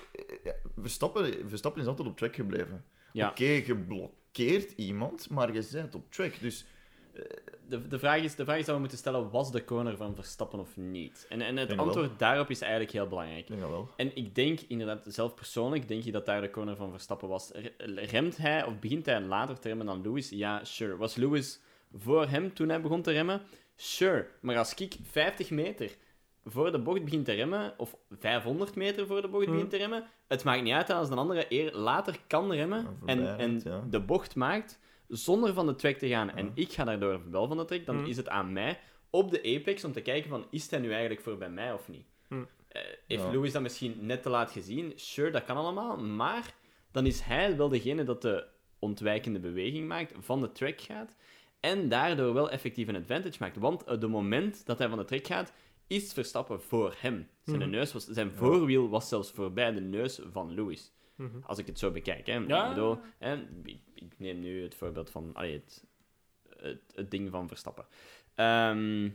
Ja, 0.44 0.54
Verstappen, 0.76 1.48
Verstappen 1.48 1.82
is 1.82 1.88
altijd 1.88 2.08
op 2.08 2.16
track 2.16 2.34
gebleven. 2.34 2.84
Ja. 3.12 3.28
Oké, 3.28 3.44
je 3.44 3.76
blokkeert 3.76 4.72
iemand, 4.72 5.30
maar 5.30 5.52
je 5.52 5.68
bent 5.72 5.94
op 5.94 6.12
track. 6.12 6.40
Dus 6.40 6.66
De, 7.68 7.88
de, 7.88 7.98
vraag 7.98 8.22
is, 8.22 8.35
de 8.35 8.44
vraag 8.44 8.59
is 8.59 8.64
dat 8.64 8.75
we 8.75 8.81
moeten 8.81 8.98
stellen, 8.98 9.31
was 9.31 9.53
de 9.53 9.64
corner 9.64 9.96
van 9.96 10.14
Verstappen 10.14 10.59
of 10.59 10.77
niet? 10.77 11.27
En, 11.29 11.40
en 11.40 11.57
het 11.57 11.68
denk 11.68 11.81
wel. 11.81 11.88
antwoord 11.88 12.18
daarop 12.18 12.51
is 12.51 12.61
eigenlijk 12.61 12.92
heel 12.92 13.07
belangrijk. 13.07 13.46
denk 13.46 13.61
wel. 13.61 13.88
En 13.96 14.16
ik 14.16 14.35
denk 14.35 14.61
inderdaad, 14.61 15.05
zelf 15.07 15.35
persoonlijk, 15.35 15.88
denk 15.88 16.03
je 16.03 16.12
dat 16.12 16.27
daar 16.27 16.40
de 16.40 16.51
corner 16.51 16.77
van 16.77 16.90
Verstappen 16.90 17.29
was. 17.29 17.53
Remt 17.87 18.37
hij, 18.37 18.64
of 18.64 18.79
begint 18.79 19.07
hij 19.07 19.20
later 19.20 19.59
te 19.59 19.68
remmen 19.68 19.87
dan 19.87 20.03
Lewis? 20.03 20.29
Ja, 20.29 20.64
sure. 20.64 20.96
Was 20.96 21.14
Lewis 21.14 21.61
voor 21.96 22.27
hem 22.27 22.55
toen 22.55 22.68
hij 22.68 22.81
begon 22.81 23.03
te 23.03 23.12
remmen? 23.12 23.42
Sure. 23.77 24.27
Maar 24.40 24.57
als 24.57 24.75
ik 24.75 24.96
50 25.03 25.51
meter 25.51 25.96
voor 26.44 26.72
de 26.72 26.79
bocht 26.79 27.05
begint 27.05 27.25
te 27.25 27.33
remmen, 27.33 27.75
of 27.77 27.96
500 28.18 28.75
meter 28.75 29.07
voor 29.07 29.22
de 29.22 29.29
bocht 29.29 29.44
Hmm. 29.44 29.53
begint 29.53 29.70
te 29.70 29.77
remmen, 29.77 30.05
het 30.29 30.44
maakt 30.44 30.62
niet 30.62 30.72
uit 30.72 30.90
als 30.90 31.11
een 31.11 31.18
andere 31.18 31.46
eer 31.48 31.72
later 31.72 32.18
kan 32.27 32.53
remmen 32.53 32.98
en, 33.05 33.38
en 33.38 33.62
de 33.90 34.01
bocht 34.01 34.35
maakt 34.35 34.79
zonder 35.08 35.52
van 35.54 35.66
de 35.66 35.74
track 35.74 35.96
te 35.96 36.08
gaan 36.08 36.30
en 36.30 36.44
Ja. 36.44 36.50
ik 36.54 36.72
ga 36.72 36.84
daardoor 36.84 37.30
wel 37.30 37.46
van 37.46 37.56
de 37.56 37.64
track, 37.64 37.86
dan 37.86 37.96
Hmm. 37.96 38.06
is 38.06 38.16
het 38.16 38.28
aan 38.28 38.52
mij 38.52 38.78
op 39.10 39.30
de 39.30 39.38
apex 39.58 39.84
om 39.84 39.92
te 39.92 40.00
kijken 40.00 40.30
van, 40.30 40.46
is 40.50 40.70
hij 40.70 40.80
nu 40.80 40.90
eigenlijk 40.90 41.20
voor 41.20 41.36
bij 41.38 41.50
mij 41.50 41.72
of 41.72 41.88
niet? 41.88 42.06
Hmm. 42.28 42.46
Eh, 42.68 42.82
heeft 43.06 43.22
Ja. 43.22 43.30
Lewis 43.30 43.52
dat 43.52 43.62
misschien 43.62 43.96
net 44.00 44.22
te 44.22 44.28
laat 44.30 44.50
gezien? 44.50 44.92
Sure, 44.96 45.30
dat 45.30 45.44
kan 45.44 45.56
allemaal. 45.56 45.96
Maar 45.96 46.54
dan 46.90 47.06
is 47.06 47.20
hij 47.20 47.56
wel 47.56 47.68
degene 47.68 48.04
dat 48.04 48.22
de 48.22 48.44
ontwijkende 48.78 49.38
beweging 49.38 49.88
maakt, 49.88 50.12
van 50.18 50.40
de 50.40 50.52
track 50.52 50.80
gaat. 50.80 51.16
En 51.60 51.88
daardoor 51.88 52.34
wel 52.34 52.50
effectief 52.50 52.88
een 52.88 52.96
advantage 52.96 53.36
maakt. 53.40 53.56
Want 53.56 53.80
op 53.82 53.88
het 53.88 54.08
moment 54.10 54.66
dat 54.66 54.78
hij 54.78 54.88
van 54.88 54.98
de 54.98 55.04
track 55.04 55.26
gaat, 55.26 55.52
is 55.86 56.12
Verstappen 56.12 56.60
voor 56.62 56.94
hem. 56.98 57.28
Zijn, 57.44 57.58
Mhm. 57.58 57.70
neus 57.70 57.92
was, 57.92 58.04
zijn 58.06 58.32
voorwiel 58.32 58.88
was 58.88 59.08
zelfs 59.08 59.30
voorbij 59.30 59.72
de 59.72 59.80
neus 59.80 60.20
van 60.32 60.54
Lewis. 60.54 60.92
Mhm. 61.22 61.38
Als 61.46 61.58
ik 61.58 61.66
het 61.66 61.78
zo 61.78 61.90
bekijk. 61.90 62.26
Hè. 62.26 62.35
Ja. 62.35 62.62
Ik, 62.62 62.74
bedoel, 62.74 62.98
hè, 63.18 63.35
ik, 63.64 63.80
ik 63.94 64.14
neem 64.18 64.40
nu 64.40 64.62
het 64.62 64.74
voorbeeld 64.74 65.11
van 65.11 65.30
allee, 65.35 65.52
het, 65.52 65.85
het, 66.58 66.82
het 66.94 67.11
ding 67.11 67.30
van 67.30 67.48
Verstappen. 67.48 67.85
Ehm, 68.35 69.11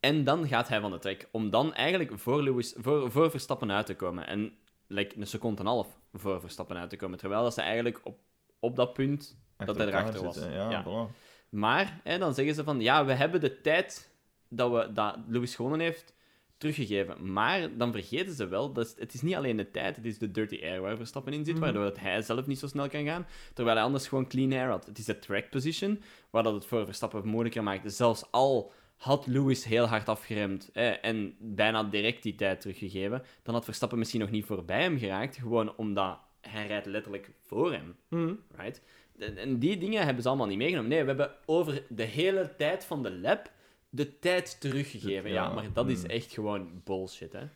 en 0.00 0.24
dan 0.24 0.48
gaat 0.48 0.68
hij 0.68 0.80
van 0.80 0.90
de 0.90 0.98
trek. 0.98 1.28
Om 1.30 1.50
dan 1.50 1.74
eigenlijk 1.74 2.18
voor, 2.18 2.42
Lewis, 2.42 2.74
voor, 2.76 3.10
voor 3.10 3.30
Verstappen 3.30 3.72
uit 3.72 3.86
te 3.86 3.96
komen. 3.96 4.26
En 4.26 4.52
like, 4.86 5.16
een 5.16 5.26
seconde 5.26 5.60
en 5.60 5.66
een 5.66 5.72
half 5.72 5.98
voor 6.12 6.40
Verstappen 6.40 6.76
uit 6.76 6.90
te 6.90 6.96
komen. 6.96 7.18
Terwijl 7.18 7.42
dat 7.42 7.54
ze 7.54 7.60
eigenlijk 7.60 8.00
op, 8.04 8.18
op 8.58 8.76
dat 8.76 8.92
punt 8.92 9.38
dat 9.56 9.76
hij 9.76 9.86
erachter 9.86 10.24
was. 10.24 10.34
zitten, 10.34 10.52
Ja, 10.52 10.70
Ja. 10.70 10.84
voilà. 10.84 11.16
Maar 11.48 12.00
hè, 12.04 12.18
dan 12.18 12.34
zeggen 12.34 12.54
ze 12.54 12.64
van 12.64 12.80
ja, 12.80 13.04
we 13.04 13.12
hebben 13.12 13.40
de 13.40 13.60
tijd 13.60 14.14
dat, 14.48 14.70
we, 14.72 14.92
dat 14.92 15.16
Lewis 15.26 15.54
gewonnen 15.54 15.80
heeft 15.80 16.14
teruggegeven. 16.58 17.32
Maar 17.32 17.76
dan 17.76 17.92
vergeten 17.92 18.34
ze 18.34 18.46
wel 18.48 18.72
dat 18.72 18.94
het 18.98 19.14
is 19.14 19.22
niet 19.22 19.34
alleen 19.34 19.56
de 19.56 19.70
tijd, 19.70 19.96
het 19.96 20.04
is 20.04 20.18
de 20.18 20.30
dirty 20.30 20.60
air 20.62 20.80
waar 20.80 20.96
Verstappen 20.96 21.32
in 21.32 21.44
zit, 21.44 21.54
Mhm. 21.54 21.62
waardoor 21.64 21.82
dat 21.84 21.98
hij 22.00 22.22
zelf 22.22 22.46
niet 22.46 22.58
zo 22.58 22.66
snel 22.66 22.88
kan 22.88 23.04
gaan, 23.04 23.26
terwijl 23.54 23.76
hij 23.76 23.84
anders 23.86 24.08
gewoon 24.08 24.28
clean 24.28 24.52
air 24.52 24.68
had. 24.68 24.86
Het 24.86 24.98
is 24.98 25.04
de 25.04 25.18
track 25.18 25.50
position 25.50 26.02
waar 26.30 26.42
dat 26.42 26.54
het 26.54 26.66
voor 26.66 26.84
Verstappen 26.84 27.26
moeilijker 27.28 27.62
maakt. 27.62 27.92
Zelfs 27.92 28.24
al 28.30 28.72
had 28.96 29.26
Lewis 29.26 29.64
heel 29.64 29.84
hard 29.86 30.08
afgeremd 30.08 30.70
en 31.02 31.34
bijna 31.38 31.82
direct 31.84 32.22
die 32.22 32.34
tijd 32.34 32.60
teruggegeven, 32.60 33.22
dan 33.42 33.54
had 33.54 33.64
Verstappen 33.64 33.98
misschien 33.98 34.20
nog 34.20 34.30
niet 34.30 34.44
voorbij 34.44 34.82
hem 34.82 34.98
geraakt, 34.98 35.36
gewoon 35.36 35.76
omdat 35.76 36.18
hij 36.40 36.66
rijdt 36.66 36.86
letterlijk 36.86 37.30
voor 37.46 37.72
hem. 37.72 37.96
Mhm. 38.08 38.34
Right? 38.56 38.82
En- 39.18 39.36
En 39.36 39.58
die 39.58 39.78
dingen 39.78 40.04
hebben 40.04 40.22
ze 40.22 40.28
allemaal 40.28 40.46
niet 40.46 40.58
meegenomen. 40.58 40.90
Nee, 40.90 41.00
we 41.00 41.06
hebben 41.06 41.30
over 41.46 41.82
de 41.88 42.02
hele 42.02 42.54
tijd 42.56 42.84
van 42.84 43.02
de 43.02 43.10
lab 43.12 43.50
de 43.88 44.18
tijd 44.18 44.60
teruggegeven. 44.60 45.30
Ja, 45.30 45.44
Ja, 45.44 45.52
maar 45.54 45.72
dat 45.72 45.88
is 45.88 46.02
mm. 46.02 46.10
echt 46.10 46.32
gewoon 46.32 46.80
bullshit, 46.84 47.32
hè. 47.32 47.48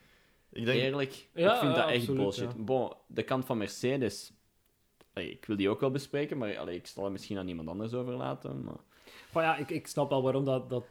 Ik 0.52 0.64
denk, 0.64 0.80
Eerlijk, 0.80 1.28
Ja, 1.34 1.52
ik 1.52 1.60
vind 1.60 1.74
dat 1.74 1.84
ja, 1.84 1.90
echt 1.90 1.98
absoluut, 1.98 2.20
bullshit. 2.20 2.52
ja. 2.56 2.62
Bon, 2.62 2.92
de 3.06 3.22
kant 3.22 3.44
van 3.44 3.58
Mercedes... 3.58 4.32
allee, 5.12 5.30
ik 5.30 5.44
wil 5.44 5.56
die 5.56 5.68
ook 5.68 5.80
wel 5.80 5.90
bespreken, 5.90 6.38
maar 6.38 6.58
allee, 6.58 6.76
ik 6.76 6.86
zal 6.86 7.02
het 7.04 7.12
misschien 7.12 7.38
aan 7.38 7.48
iemand 7.48 7.68
anders 7.68 7.94
overlaten. 7.94 8.64
Maar... 8.64 8.80
Maar 9.32 9.44
ja, 9.44 9.56
ik, 9.56 9.70
ik 9.70 9.86
snap 9.86 10.10
wel 10.10 10.22
waarom 10.22 10.44
dat... 10.44 10.70
dat... 10.70 10.84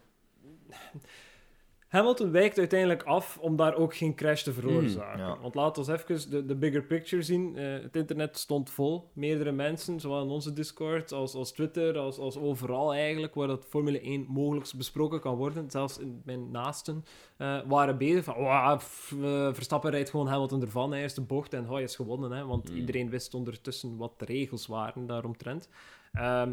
Hamilton 1.91 2.32
wijkt 2.32 2.58
uiteindelijk 2.58 3.04
af 3.04 3.38
om 3.38 3.56
daar 3.56 3.75
ook 3.75 3.95
geen 3.95 4.15
crash 4.15 4.43
te 4.43 4.54
veroorzaken. 4.54 5.19
Mm, 5.19 5.25
ja. 5.27 5.38
Want 5.41 5.56
laten 5.56 5.86
we 5.86 5.93
even 5.93 6.30
de, 6.30 6.45
de 6.45 6.56
bigger 6.56 6.84
picture 6.84 7.21
zien. 7.21 7.58
Eh, 7.58 7.82
het 7.82 7.95
internet 7.95 8.38
stond 8.38 8.69
vol. 8.69 9.10
Meerdere 9.13 9.51
mensen, 9.51 9.99
zowel 9.99 10.23
in 10.23 10.30
onze 10.30 10.54
Discord 10.54 11.12
als, 11.12 11.34
als 11.34 11.51
Twitter, 11.51 11.97
als, 11.97 12.17
als 12.17 12.38
overal 12.38 12.93
eigenlijk, 12.93 13.36
waar 13.36 13.47
dat 13.47 13.65
Formule 13.69 13.99
1 14.01 14.25
mogelijk 14.30 14.71
besproken 14.77 15.19
kan 15.19 15.36
worden. 15.36 15.69
Zelfs 15.71 15.97
in 15.97 16.21
mijn 16.25 16.51
naasten 16.51 17.06
eh, 17.38 17.60
waren 17.65 17.97
bezig 17.97 18.23
van, 18.23 18.36
"Wauw, 18.43 18.77
pff, 18.77 19.12
eh, 19.21 19.54
Verstappen 19.54 19.91
rijdt 19.91 20.10
gewoon 20.10 20.27
Hamilton 20.27 20.62
ervan, 20.62 20.91
hij 20.91 21.01
eerste 21.01 21.21
bocht 21.21 21.54
en 21.54 21.65
hij 21.67 21.84
is 21.84 21.95
gewonnen. 21.95 22.32
Hè, 22.32 22.45
want 22.45 22.69
Mm. 22.69 22.75
iedereen 22.75 23.10
wist 23.10 23.34
ondertussen 23.34 23.97
wat 23.97 24.19
de 24.19 24.25
regels 24.25 24.67
waren 24.67 25.06
daaromtrent. 25.06 25.69
Ehm 26.12 26.51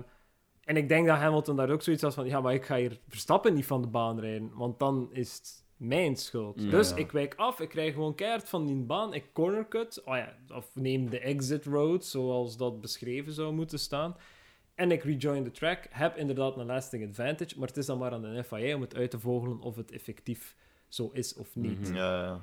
en 0.68 0.76
ik 0.76 0.88
denk 0.88 1.06
dat 1.06 1.16
Hamilton 1.16 1.56
daar 1.56 1.70
ook 1.70 1.82
zoiets 1.82 2.02
had 2.02 2.14
van, 2.14 2.26
ja, 2.26 2.40
maar 2.40 2.54
ik 2.54 2.64
ga 2.64 2.76
hier 2.76 2.98
Verstappen 3.08 3.54
niet 3.54 3.66
van 3.66 3.82
de 3.82 3.88
baan 3.88 4.20
rijden, 4.20 4.50
want 4.54 4.78
dan 4.78 5.08
is 5.12 5.34
het 5.34 5.64
mijn 5.76 6.16
schuld. 6.16 6.62
Ja. 6.62 6.70
Dus 6.70 6.92
ik 6.92 7.12
wijk 7.12 7.34
af, 7.34 7.60
ik 7.60 7.68
krijg 7.68 7.94
gewoon 7.94 8.14
keihard 8.14 8.48
van 8.48 8.66
die 8.66 8.76
baan, 8.76 9.14
ik 9.14 9.32
cornercut, 9.32 10.02
oh 10.04 10.16
ja, 10.16 10.36
of 10.54 10.70
neem 10.74 11.10
de 11.10 11.18
exit 11.18 11.64
road, 11.64 12.04
zoals 12.04 12.56
dat 12.56 12.80
beschreven 12.80 13.32
zou 13.32 13.52
moeten 13.52 13.78
staan. 13.78 14.16
En 14.74 14.90
ik 14.90 15.02
rejoin 15.02 15.44
the 15.44 15.50
track, 15.50 15.86
heb 15.90 16.16
inderdaad 16.16 16.56
een 16.56 16.66
lasting 16.66 17.08
advantage, 17.08 17.58
maar 17.58 17.68
het 17.68 17.76
is 17.76 17.86
dan 17.86 17.98
maar 17.98 18.12
aan 18.12 18.22
de 18.22 18.44
FIA 18.44 18.74
om 18.74 18.80
het 18.80 18.94
uit 18.94 19.10
te 19.10 19.20
vogelen 19.20 19.60
of 19.60 19.76
het 19.76 19.90
effectief 19.90 20.56
zo 20.88 21.10
is 21.12 21.34
of 21.34 21.56
niet. 21.56 21.80
Mhm. 21.80 21.94
Ja. 21.94 22.40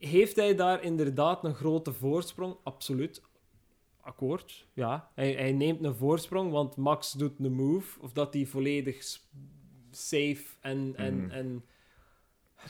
Heeft 0.00 0.36
hij 0.36 0.54
daar 0.54 0.82
inderdaad 0.82 1.44
een 1.44 1.54
grote 1.54 1.92
voorsprong? 1.92 2.56
Absoluut. 2.62 3.22
Akkoord, 4.04 4.66
ja. 4.72 5.10
Hij, 5.14 5.32
hij 5.32 5.52
neemt 5.52 5.84
een 5.84 5.94
voorsprong, 5.94 6.50
want 6.50 6.76
Max 6.76 7.12
doet 7.12 7.38
een 7.38 7.52
move. 7.52 8.00
Of 8.00 8.12
dat 8.12 8.34
hij 8.34 8.46
volledig 8.46 9.18
safe 9.90 10.44
en, 10.60 10.92
en, 10.96 11.14
Mhm. 11.22 11.30
en 11.30 11.64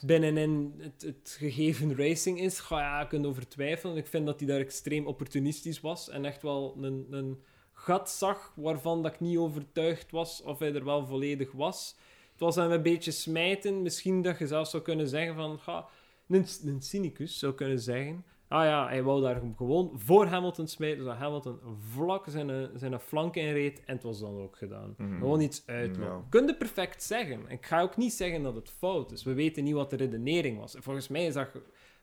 binnenin 0.03 0.75
het, 0.79 1.03
het 1.03 1.37
gegeven 1.39 1.97
racing 1.97 2.41
is, 2.41 2.59
ga 2.61 2.79
ja, 2.81 3.01
je 3.01 3.07
kunnen 3.07 3.29
over 3.31 3.49
twijfelen. 3.49 3.97
Ik 3.97 4.07
vind 4.07 4.27
dat 4.27 4.39
hij 4.41 4.49
daar 4.49 4.61
extreem 4.61 5.07
opportunistisch 5.07 5.81
was 5.81 6.09
en 6.09 6.25
echt 6.25 6.43
wel 6.43 6.77
een, 6.81 7.07
een 7.11 7.43
gat 7.73 8.11
zag 8.11 8.53
waarvan 8.57 9.03
dat 9.03 9.13
ik 9.13 9.21
niet 9.21 9.37
overtuigd 9.39 10.11
was 10.11 10.43
of 10.43 10.59
hij 10.59 10.75
er 10.75 10.85
wel 10.85 11.07
volledig 11.07 11.53
was. 11.53 11.97
Het 12.33 12.41
was 12.41 12.55
hem 12.55 12.71
een 12.71 12.83
beetje 12.83 13.11
smijten. 13.11 13.83
Misschien 13.83 14.23
dat 14.23 14.39
je 14.39 14.47
zelfs 14.47 14.71
zou 14.71 14.83
kunnen 14.83 15.09
zeggen 15.09 15.35
van... 15.35 15.59
Ga, 15.59 15.87
een, 16.29 16.47
een 16.65 16.83
cynicus 16.83 17.39
zou 17.39 17.55
kunnen 17.55 17.81
zeggen... 17.81 18.25
Ah 18.53 18.65
ja, 18.65 18.89
hij 18.89 19.03
wou 19.03 19.23
daar 19.23 19.43
gewoon 19.57 19.91
voor 19.95 20.27
Hamilton 20.27 20.67
smijten, 20.69 20.99
zodat 21.03 21.17
Hamilton 21.17 21.59
vlak 21.79 22.25
zijn, 22.29 22.71
zijn 22.75 23.01
flank 23.01 23.35
inreed 23.37 23.85
en 23.85 23.95
het 23.95 24.03
was 24.03 24.21
dan 24.21 24.39
ook 24.41 24.57
gedaan. 24.57 24.95
Mhm. 24.99 25.19
Gewoon 25.19 25.41
iets 25.41 25.63
uit. 25.67 25.97
Ja. 25.97 26.21
Kun 26.29 26.47
je 26.47 26.55
perfect 26.57 27.03
zeggen. 27.03 27.41
Ik 27.49 27.67
ga 27.67 27.81
ook 27.81 27.97
niet 27.97 28.13
zeggen 28.13 28.43
dat 28.43 28.55
het 28.55 28.71
fout 28.71 29.13
is. 29.13 29.23
We 29.25 29.33
weten 29.35 29.65
niet 29.65 29.75
wat 29.75 29.91
de 29.91 29.97
redenering 29.97 30.59
was. 30.59 30.75
En 30.75 30.83
volgens 30.83 31.09
mij 31.09 31.27
is 31.27 31.35
dat 31.35 31.49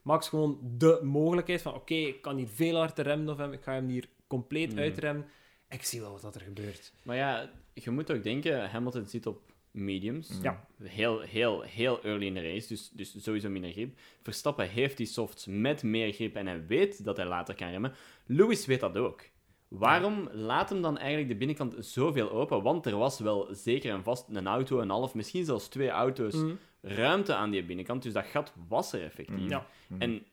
Max 0.02 0.30
gewoon 0.30 0.60
de 0.78 1.00
mogelijkheid 1.04 1.62
van 1.62 1.74
oké, 1.74 1.94
ik 1.94 2.22
kan 2.22 2.38
hier 2.38 2.48
veel 2.48 2.76
harder 2.78 3.06
remmen 3.06 3.30
of 3.34 3.38
hem, 3.38 3.54
ik 3.54 3.62
ga 3.62 3.74
hem 3.74 3.88
hier 3.88 4.10
compleet 4.28 4.70
Mhm. 4.72 4.80
uitremmen. 4.80 5.26
Ik 5.70 5.84
zie 5.84 6.02
wel 6.02 6.20
wat 6.22 6.36
er 6.36 6.42
gebeurt. 6.42 6.94
Maar 7.04 7.16
ja, 7.16 7.50
je 7.74 7.90
moet 7.92 8.12
ook 8.12 8.24
denken, 8.24 8.70
Hamilton 8.70 9.06
zit 9.06 9.26
op 9.26 9.42
mediums. 9.72 10.30
Mhm. 10.30 10.44
Ja. 10.44 10.66
Heel, 10.84 11.20
heel, 11.20 11.62
heel 11.62 12.04
early 12.04 12.26
in 12.26 12.34
de 12.34 12.42
race, 12.54 12.68
dus, 12.68 12.90
dus 12.90 13.24
sowieso 13.24 13.50
minder 13.50 13.72
grip. 13.72 14.00
Verstappen 14.24 14.70
heeft 14.70 14.98
die 14.98 15.06
softs 15.06 15.46
met 15.50 15.84
meer 15.84 16.12
grip 16.14 16.36
en 16.36 16.48
hij 16.48 16.66
weet 16.68 17.04
dat 17.04 17.18
hij 17.18 17.26
later 17.26 17.56
kan 17.56 17.70
remmen. 17.70 17.94
Lewis 18.26 18.66
weet 18.66 18.80
dat 18.80 18.98
ook. 18.98 19.22
Waarom 19.68 20.30
laat 20.32 20.70
hem 20.70 20.82
dan 20.82 20.98
eigenlijk 20.98 21.28
de 21.30 21.36
binnenkant 21.36 21.76
zoveel 21.86 22.32
open? 22.32 22.62
Want 22.64 22.86
er 22.86 22.98
was 22.98 23.20
wel 23.20 23.48
zeker 23.52 23.92
en 23.94 24.04
vast 24.04 24.26
een 24.30 24.48
auto, 24.48 24.80
een 24.80 24.90
half, 24.90 25.14
misschien 25.14 25.46
zelfs 25.46 25.68
twee 25.68 25.90
auto's 25.90 26.34
Mhm. 26.36 26.54
ruimte 26.82 27.34
aan 27.34 27.50
die 27.52 27.64
binnenkant. 27.64 28.04
Dus 28.04 28.14
dat 28.14 28.26
gat 28.26 28.54
was 28.68 28.94
er 28.94 29.04
effectief. 29.04 29.38
Mhm. 29.40 29.50
Ja. 29.50 29.68
En 30.00 30.24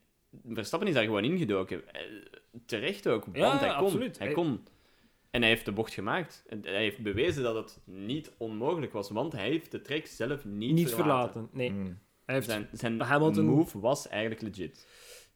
Verstappen 0.49 0.88
is 0.88 0.94
daar 0.94 1.05
gewoon 1.05 1.25
ingedoken. 1.25 1.92
Eh, 1.94 2.01
Terecht 2.66 3.09
ook, 3.09 3.25
want 3.25 3.37
Ja, 3.37 3.59
hij 3.59 3.68
kon. 3.68 3.77
absoluut. 3.85 4.18
Hij 4.18 4.27
Hij- 4.27 4.37
kon. 4.37 4.61
En 5.31 5.41
hij 5.41 5.51
heeft 5.51 5.65
de 5.65 5.73
bocht 5.73 5.93
gemaakt. 5.95 6.45
En 6.47 6.61
hij 6.62 6.83
heeft 6.83 6.99
bewezen 7.03 7.43
dat 7.43 7.55
het 7.55 7.81
niet 7.85 8.33
onmogelijk 8.39 8.93
was, 8.93 9.11
want 9.11 9.33
hij 9.33 9.49
heeft 9.49 9.71
de 9.71 9.81
trek 9.83 10.07
zelf 10.07 10.45
niet, 10.45 10.73
Niet, 10.73 10.89
verlaten. 10.95 11.33
verlaten. 11.33 11.49
Nee. 11.59 11.71
Mhm. 11.71 11.93
Hij 12.25 12.35
heeft, 12.35 12.47
Zijn, 12.51 12.69
zijn 12.73 13.01
Hamilton- 13.01 13.45
move 13.45 13.81
was 13.81 14.09
eigenlijk 14.09 14.41
legit. 14.43 14.87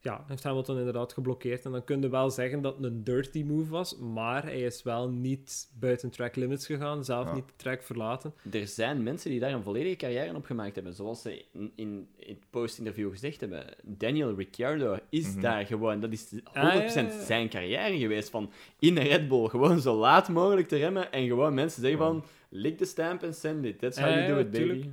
Ja, 0.02 0.24
heeft 0.28 0.42
Hamilton 0.42 0.78
inderdaad 0.78 1.12
geblokkeerd. 1.12 1.64
En 1.64 1.72
dan 1.72 1.84
kun 1.84 2.00
je 2.00 2.08
wel 2.08 2.30
zeggen 2.30 2.62
dat 2.62 2.76
het 2.76 2.84
een 2.84 3.04
dirty 3.04 3.42
move 3.42 3.70
was, 3.70 3.96
maar 3.98 4.42
hij 4.42 4.60
is 4.60 4.82
wel 4.82 5.08
niet 5.10 5.70
buiten 5.78 6.10
track 6.10 6.36
limits 6.36 6.66
gegaan, 6.66 7.04
zelf 7.04 7.26
Ja. 7.26 7.34
niet 7.34 7.46
de 7.46 7.52
track 7.56 7.82
verlaten. 7.82 8.34
Er 8.52 8.66
zijn 8.66 9.02
mensen 9.02 9.30
die 9.30 9.40
daar 9.40 9.52
een 9.52 9.62
volledige 9.62 9.96
carrière 9.96 10.34
op 10.36 10.44
gemaakt 10.44 10.74
hebben, 10.74 10.94
zoals 10.94 11.22
ze 11.22 11.44
in, 11.52 11.72
in 11.74 12.08
het 12.18 12.38
post-interview 12.50 13.10
gezegd 13.10 13.40
hebben. 13.40 13.64
Daniel 13.82 14.34
Ricciardo 14.36 14.96
is 15.10 15.32
Mhm. 15.32 15.40
daar 15.40 15.66
gewoon, 15.66 16.00
dat 16.00 16.12
is 16.12 16.30
100% 16.30 16.42
Ah, 16.44 16.62
ja, 16.62 16.72
ja, 16.72 17.00
ja. 17.18 17.24
zijn 17.24 17.48
carrière 17.48 17.98
geweest, 17.98 18.30
van 18.30 18.50
in 18.78 18.96
een 18.96 19.06
Red 19.06 19.28
Bull 19.28 19.48
gewoon 19.48 19.80
zo 19.80 19.96
laat 19.96 20.28
mogelijk 20.28 20.68
te 20.68 20.76
remmen 20.76 21.12
en 21.12 21.26
gewoon 21.26 21.54
mensen 21.54 21.80
zeggen 21.82 21.98
van, 21.98 22.24
lik 22.48 22.78
de 22.78 22.84
stamp 22.84 23.22
en 23.22 23.34
send 23.34 23.64
it, 23.64 23.78
that's 23.78 23.98
how 23.98 24.08
Ja, 24.10 24.16
you 24.16 24.26
do 24.28 24.38
it, 24.38 24.50
baby. 24.50 24.88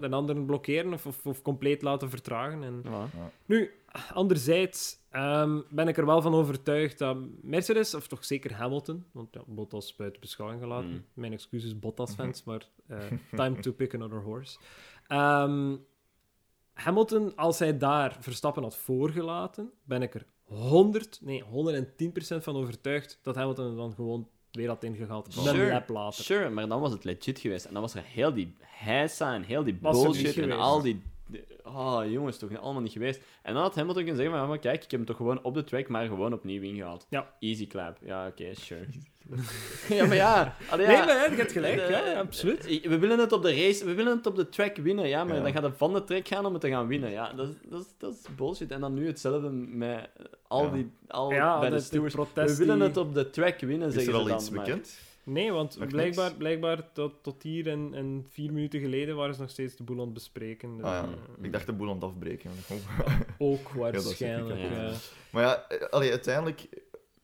de 0.00 0.08
anderen 0.10 0.44
blokkeren 0.46 0.92
of, 0.92 1.06
of, 1.06 1.26
of 1.26 1.42
compleet 1.42 1.82
laten 1.82 2.10
vertragen. 2.10 2.62
En... 2.62 2.80
Ja. 2.84 3.08
Nu, 3.46 3.70
anderzijds 4.14 4.98
ehm, 5.10 5.60
ben 5.70 5.88
ik 5.88 5.96
er 5.96 6.06
wel 6.06 6.22
van 6.22 6.34
overtuigd 6.34 6.98
dat 6.98 7.16
Mercedes, 7.42 7.94
of 7.94 8.06
toch 8.06 8.24
zeker 8.24 8.54
Hamilton, 8.54 9.04
want 9.12 9.28
ja, 9.34 9.42
Bottas 9.46 9.96
buiten 9.96 10.20
beschouwing 10.20 10.60
gelaten. 10.60 10.90
Mm. 10.90 11.04
Mijn 11.14 11.32
excuses, 11.32 11.78
Bottas-fans, 11.78 12.44
maar 12.44 12.68
eh, 12.86 12.98
time 13.38 13.58
to 13.58 13.72
pick 13.72 13.94
another 13.94 14.20
horse. 14.20 14.58
Ehm, 15.06 15.76
Hamilton, 16.72 17.36
als 17.36 17.58
hij 17.58 17.78
daar 17.78 18.16
Verstappen 18.20 18.62
had 18.62 18.76
voorgelaten, 18.76 19.70
ben 19.84 20.02
ik 20.02 20.14
er 20.14 20.26
100, 20.42 21.18
nee, 21.22 21.42
110% 21.42 22.42
van 22.42 22.56
overtuigd 22.56 23.18
dat 23.22 23.34
Hamilton 23.34 23.70
er 23.70 23.76
dan 23.76 23.92
gewoon 23.94 24.28
weer 24.52 24.68
had 24.68 24.84
ingehaald. 24.84 25.26
Een 25.26 25.32
Sure. 25.42 25.70
lap 25.72 25.88
later. 25.88 26.24
Sure, 26.24 26.50
maar 26.50 26.68
dan 26.68 26.80
was 26.80 26.92
het 26.92 27.04
legit 27.04 27.38
geweest. 27.38 27.64
En 27.64 27.72
dan 27.72 27.82
was 27.82 27.94
er 27.94 28.02
heel 28.04 28.32
die 28.32 28.54
heisa 28.60 29.34
en 29.34 29.42
heel 29.42 29.64
die 29.64 29.78
Was 29.80 30.02
bullshit 30.02 30.38
en 30.38 30.52
al 30.52 30.82
die... 30.82 31.02
de- 31.32 31.44
Oh, 31.64 32.00
jongens, 32.06 32.38
toch 32.38 32.58
allemaal 32.60 32.82
niet 32.82 32.92
geweest. 32.92 33.20
En 33.42 33.54
dan 33.54 33.62
had 33.62 33.74
Hamilton 33.74 34.02
kunnen 34.04 34.16
zeggen, 34.16 34.34
van, 34.34 34.42
ja, 34.44 34.48
maar 34.50 34.58
kijk, 34.58 34.74
ik 34.84 34.90
heb 34.90 35.00
hem 35.00 35.04
toch 35.04 35.16
gewoon 35.16 35.42
op 35.42 35.54
de 35.54 35.64
track, 35.64 35.88
maar 35.88 36.06
gewoon 36.06 36.32
opnieuw 36.32 36.62
ingehaald. 36.62 37.06
Ja. 37.10 37.32
Easy 37.40 37.66
clap. 37.66 37.96
Ja, 38.04 38.26
oké, 38.26 38.54
sure. 38.54 38.84
ja, 39.96 40.06
maar 40.06 40.16
ja. 40.16 40.56
allee, 40.70 40.86
ja. 40.86 40.92
Nee, 41.04 41.06
maar 41.06 41.30
je 41.30 41.36
hebt 41.36 41.52
gelijk. 41.52 41.88
Ja, 41.88 42.12
absoluut. 42.12 42.66
eh, 42.66 42.82
We 42.82 42.98
willen 42.98 43.18
het 43.18 43.32
op 43.32 43.42
de 43.42 43.54
race, 43.54 43.84
we 43.84 43.94
willen 43.94 44.16
het 44.16 44.26
op 44.26 44.36
de 44.36 44.48
track 44.48 44.76
winnen, 44.76 45.08
ja, 45.08 45.24
maar 45.24 45.36
Ja. 45.36 45.42
dan 45.42 45.52
gaat 45.52 45.62
het 45.62 45.76
van 45.76 45.92
de 45.92 46.04
track 46.04 46.28
gaan 46.28 46.46
om 46.46 46.52
het 46.52 46.60
te 46.60 46.68
gaan 46.68 46.86
winnen. 46.86 47.10
Ja, 47.10 47.32
dat, 47.32 47.48
is- 47.48 47.54
dat, 47.70 47.80
is, 47.80 47.86
dat 47.98 48.12
is 48.12 48.34
bullshit. 48.36 48.70
En 48.70 48.80
dan 48.80 48.94
nu 48.94 49.06
hetzelfde 49.06 49.50
met 49.50 50.08
al 50.48 50.64
Ja. 50.64 50.70
die, 50.70 50.90
al 51.08 51.32
Ja, 51.32 51.58
bij 51.60 51.70
de 51.70 51.80
stewards. 51.80 52.14
We 52.34 52.56
willen 52.56 52.80
het 52.80 52.96
op 52.96 53.14
de 53.14 53.30
track 53.30 53.60
winnen, 53.60 53.88
Is 53.88 53.94
zeggen 53.94 54.12
er 54.12 54.18
ze 54.18 54.24
al 54.24 54.28
dan. 54.30 54.38
iets 54.40 54.50
maar- 54.50 54.64
bekend? 54.64 54.98
Nee, 55.24 55.52
want 55.52 55.78
blijkbaar, 55.88 56.24
niks? 56.24 56.36
blijkbaar 56.38 56.92
tot, 56.92 57.12
tot 57.22 57.42
hier 57.42 57.68
en, 57.68 57.94
en 57.94 58.26
vier 58.30 58.52
minuten 58.52 58.80
geleden 58.80 59.16
waren 59.16 59.34
ze 59.34 59.40
nog 59.40 59.50
steeds 59.50 59.76
de 59.76 59.82
boel 59.82 59.96
aan 59.98 60.04
het 60.04 60.12
bespreken. 60.14 60.76
Dus, 60.76 60.84
Ah, 60.86 60.92
ja. 60.92 61.02
eh, 61.38 61.44
Ik 61.44 61.52
dacht 61.52 61.66
de 61.66 61.72
boel 61.72 61.88
aan 61.88 61.94
het 61.94 62.04
afbreken. 62.04 62.50
Ook 63.38 63.68
waarschijnlijk. 63.68 64.60
ja. 64.60 64.92
Maar 65.30 65.42
ja, 65.42 65.68
eh, 65.68 65.88
allee, 65.88 66.10
uiteindelijk, 66.10 66.68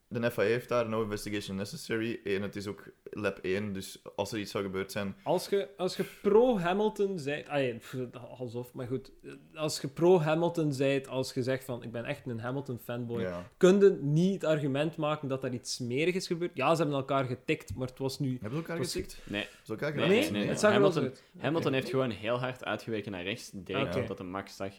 de 0.09 0.31
FIA 0.31 0.45
heeft 0.45 0.69
daar 0.69 0.89
no 0.89 1.03
investigation 1.03 1.57
necessary. 1.57 2.21
En 2.25 2.43
het 2.43 2.57
is 2.57 2.67
ook 2.67 2.89
lab 3.21 3.39
1, 3.43 3.73
dus 3.73 4.03
als 4.17 4.33
er 4.33 4.39
iets 4.39 4.51
zou 4.51 4.65
gebeurd 4.65 4.93
zijn... 4.93 5.17
Als 5.23 5.49
je, 5.49 5.69
als 5.77 5.97
je 5.97 6.05
pro-Hamilton 6.23 7.19
zijt... 7.19 7.49
Ah, 7.49 8.41
alsof, 8.41 8.73
maar 8.75 8.87
goed. 8.87 9.13
Als 9.55 9.81
je 9.81 9.89
pro-Hamilton 9.89 10.73
zijt, 10.73 11.09
als 11.09 11.35
je 11.35 11.43
zegt 11.43 11.65
van 11.65 11.83
ik 11.83 11.93
ben 11.93 12.05
echt 12.05 12.27
een 12.27 12.41
Hamilton-fanboy, 12.41 13.21
Ja. 13.21 13.51
kun 13.57 13.81
je 13.81 13.99
niet 14.03 14.33
het 14.33 14.45
argument 14.45 14.97
maken 14.97 15.29
dat 15.29 15.45
er 15.45 15.53
iets 15.53 15.75
smerigs 15.75 16.17
is 16.17 16.27
gebeurd. 16.27 16.51
Ja, 16.55 16.75
ze 16.75 16.81
hebben 16.83 16.99
elkaar 16.99 17.25
getikt, 17.25 17.75
maar 17.75 17.89
het 17.89 17.99
was 17.99 18.19
nu... 18.19 18.31
Hebben 18.31 18.51
ze 18.51 18.57
elkaar 18.57 18.79
Was- 18.79 18.93
gezien? 18.93 19.07
Nee, 19.25 19.47
Ze 19.63 19.71
elkaar 19.73 19.95
Nee? 19.95 20.09
Nee, 20.09 20.31
nee, 20.31 20.47
het 20.47 20.61
zag 20.61 20.73
Hamilton- 20.73 21.03
uit. 21.03 21.25
Hamilton 21.39 21.67
Oké. 21.67 21.75
heeft 21.81 21.91
gewoon 21.91 22.11
heel 22.11 22.39
hard 22.39 22.65
uitgeweken 22.65 23.13
naar 23.13 23.23
rechts, 23.23 23.51
direct 23.55 23.87
Oké. 23.89 23.99
omdat 24.01 24.17
de 24.17 24.25
Max 24.25 24.57
zag. 24.57 24.73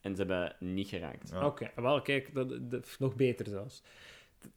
En 0.00 0.16
ze 0.16 0.22
hebben 0.22 0.56
niet 0.60 0.88
geraakt. 0.88 1.28
Ja. 1.30 1.46
Oké, 1.46 1.70
wel, 1.76 2.02
kijk, 2.02 2.34
dat, 2.34 2.70
dat, 2.70 2.96
nog 2.98 3.14
beter 3.14 3.46
zelfs. 3.46 3.82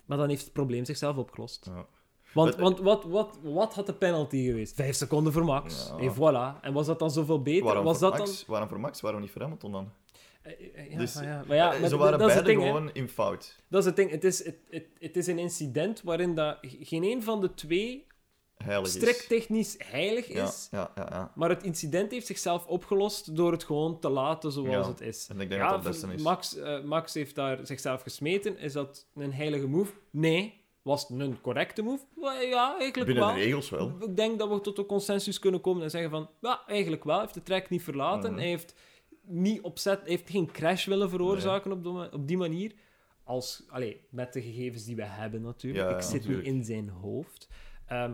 Maar 0.06 0.18
dan 0.18 0.30
heeft 0.30 0.44
het 0.44 0.54
probleem 0.54 0.86
zichzelf 0.86 1.18
opgelost. 1.18 1.66
Ja. 1.66 1.86
Want, 2.34 2.56
want 2.56 2.80
wat, 2.80 3.04
wat, 3.04 3.38
wat 3.42 3.74
had 3.74 3.86
de 3.86 3.94
penalty 3.94 4.46
geweest? 4.46 4.76
Vijf 4.76 4.96
seconden 4.96 5.34
voor 5.34 5.46
Max. 5.46 5.92
Ja. 5.98 6.04
En 6.04 6.14
voilà. 6.14 6.62
En 6.62 6.74
was 6.74 6.86
dat 6.86 7.00
dan 7.00 7.12
zoveel 7.12 7.42
beter? 7.42 7.64
Waarom, 7.64 7.84
was 7.84 7.98
voor 7.98 8.10
dat 8.10 8.20
Max? 8.20 8.46
waarom 8.46 8.70
voor 8.70 8.80
Max? 8.80 9.02
Waarom 9.02 9.22
niet 9.22 9.32
voor 9.32 9.42
Hamilton 9.42 9.72
dan? 9.72 9.92
dan... 10.44 10.52
Eh, 10.52 10.76
eh, 10.76 10.92
Ja, 10.92 10.98
Dus, 10.98 11.16
maar 11.16 11.24
ja, 11.24 11.44
maar 11.48 11.58
ja, 11.58 11.74
Eh, 11.74 11.80
maar 11.80 11.90
ze 11.90 11.98
waren 11.98 12.18
beide 12.18 12.42
ding, 12.42 12.62
gewoon 12.62 12.94
in 12.94 13.10
fout. 13.10 13.56
Dat 13.68 13.80
is 13.80 13.86
het 13.86 13.96
ding. 13.96 14.12
Het 14.12 14.24
is, 14.24 14.46
het, 14.46 14.58
het, 14.70 14.86
het 15.00 15.18
is 15.18 15.28
een 15.28 15.40
incident 15.40 16.02
waarin 16.02 16.36
dat 16.36 16.58
geen 16.62 17.04
een 17.04 17.24
van 17.24 17.42
de 17.42 17.54
twee 17.54 18.08
Heilig 18.64 18.88
strikt 18.88 19.28
technisch 19.28 19.76
heilig 19.78 20.28
is. 20.28 20.68
ja, 20.72 20.92
ja, 20.96 21.08
ja. 21.10 21.32
Maar 21.36 21.50
het 21.50 21.64
incident 21.64 22.12
heeft 22.12 22.26
zichzelf 22.26 22.66
opgelost 22.66 23.36
door 23.36 23.52
het 23.52 23.64
gewoon 23.64 24.00
te 24.00 24.10
laten 24.10 24.52
zoals 24.52 24.88
het 24.88 25.02
is. 25.02 25.28
En 25.30 25.42
ik 25.42 25.50
denk 25.50 25.62
ja, 25.62 25.70
dat 25.72 25.84
dat 25.84 25.94
het 25.94 26.02
beste 26.02 26.16
is. 26.16 26.22
Max, 26.22 26.56
Max 26.84 27.14
heeft 27.14 27.36
daar 27.36 27.60
zichzelf 27.66 28.02
gesmeten. 28.02 28.58
Is 28.58 28.74
dat 28.74 29.08
een 29.16 29.34
heilige 29.34 29.68
move? 29.68 29.92
Nee. 30.12 30.59
Was 30.82 31.08
het 31.08 31.20
een 31.20 31.42
correcte 31.42 31.82
move? 31.82 32.04
Ja, 32.50 32.78
eigenlijk 32.80 33.06
Binnen 33.06 33.26
wel. 33.26 33.34
de 33.34 33.40
regels 33.40 33.70
wel. 33.70 33.94
Ik 34.00 34.16
denk 34.16 34.40
dat 34.40 34.50
we 34.50 34.62
tot 34.62 34.78
een 34.78 34.86
consensus 34.86 35.40
kunnen 35.40 35.62
komen 35.62 35.84
en 35.84 35.90
zeggen 35.90 36.10
van... 36.10 36.30
Ja, 36.42 36.62
eigenlijk 36.68 37.04
wel. 37.04 37.14
Hij 37.14 37.24
heeft 37.24 37.34
de 37.34 37.44
track 37.44 37.70
niet 37.70 37.84
verlaten. 37.84 38.30
Mhm. 38.30 38.40
Hij 38.40 38.50
heeft 38.50 38.76
niet 39.22 39.62
opzet, 39.62 40.02
heeft 40.04 40.30
geen 40.30 40.52
crash 40.52 40.86
willen 40.86 41.10
veroorzaken 41.10 41.72
op, 41.72 41.84
die, 41.84 42.14
op 42.14 42.28
die 42.28 42.38
manier. 42.38 42.74
Als, 43.24 43.64
allee, 43.70 44.08
met 44.10 44.34
de 44.34 44.42
gegevens 44.42 44.86
die 44.86 44.96
we 44.96 45.04
hebben 45.04 45.42
natuurlijk. 45.42 45.90
Ja, 45.90 45.96
Ik 45.96 46.02
zit 46.02 46.14
natuurlijk. 46.14 46.44
nu 46.48 46.54
in 46.54 46.64
zijn 46.64 46.90
hoofd. 46.90 47.48
Ehm, 47.86 48.14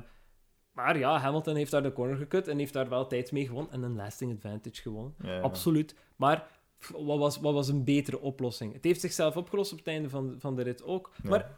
maar 0.71 0.97
ja, 0.97 1.19
Hamilton 1.19 1.55
heeft 1.55 1.71
daar 1.71 1.83
de 1.83 1.93
corner 1.93 2.17
gekut 2.17 2.47
en 2.47 2.57
heeft 2.57 2.73
daar 2.73 2.89
wel 2.89 3.07
tijd 3.07 3.31
mee 3.31 3.47
gewonnen 3.47 3.71
en 3.71 3.81
een 3.81 3.95
lasting 3.95 4.33
advantage 4.33 4.81
gewonnen. 4.81 5.15
Ja, 5.21 5.33
ja. 5.33 5.41
Absoluut. 5.41 5.95
Maar 6.15 6.47
wat 6.91 7.17
was, 7.17 7.39
wat 7.39 7.53
was 7.53 7.67
een 7.67 7.83
betere 7.83 8.19
oplossing? 8.19 8.73
Het 8.73 8.83
heeft 8.83 9.01
zichzelf 9.01 9.37
opgelost 9.37 9.71
op 9.71 9.77
het 9.77 9.87
einde 9.87 10.09
van, 10.09 10.35
van 10.39 10.55
de 10.55 10.61
rit 10.61 10.83
ook. 10.83 11.11
Ja. 11.23 11.29
Maar 11.29 11.57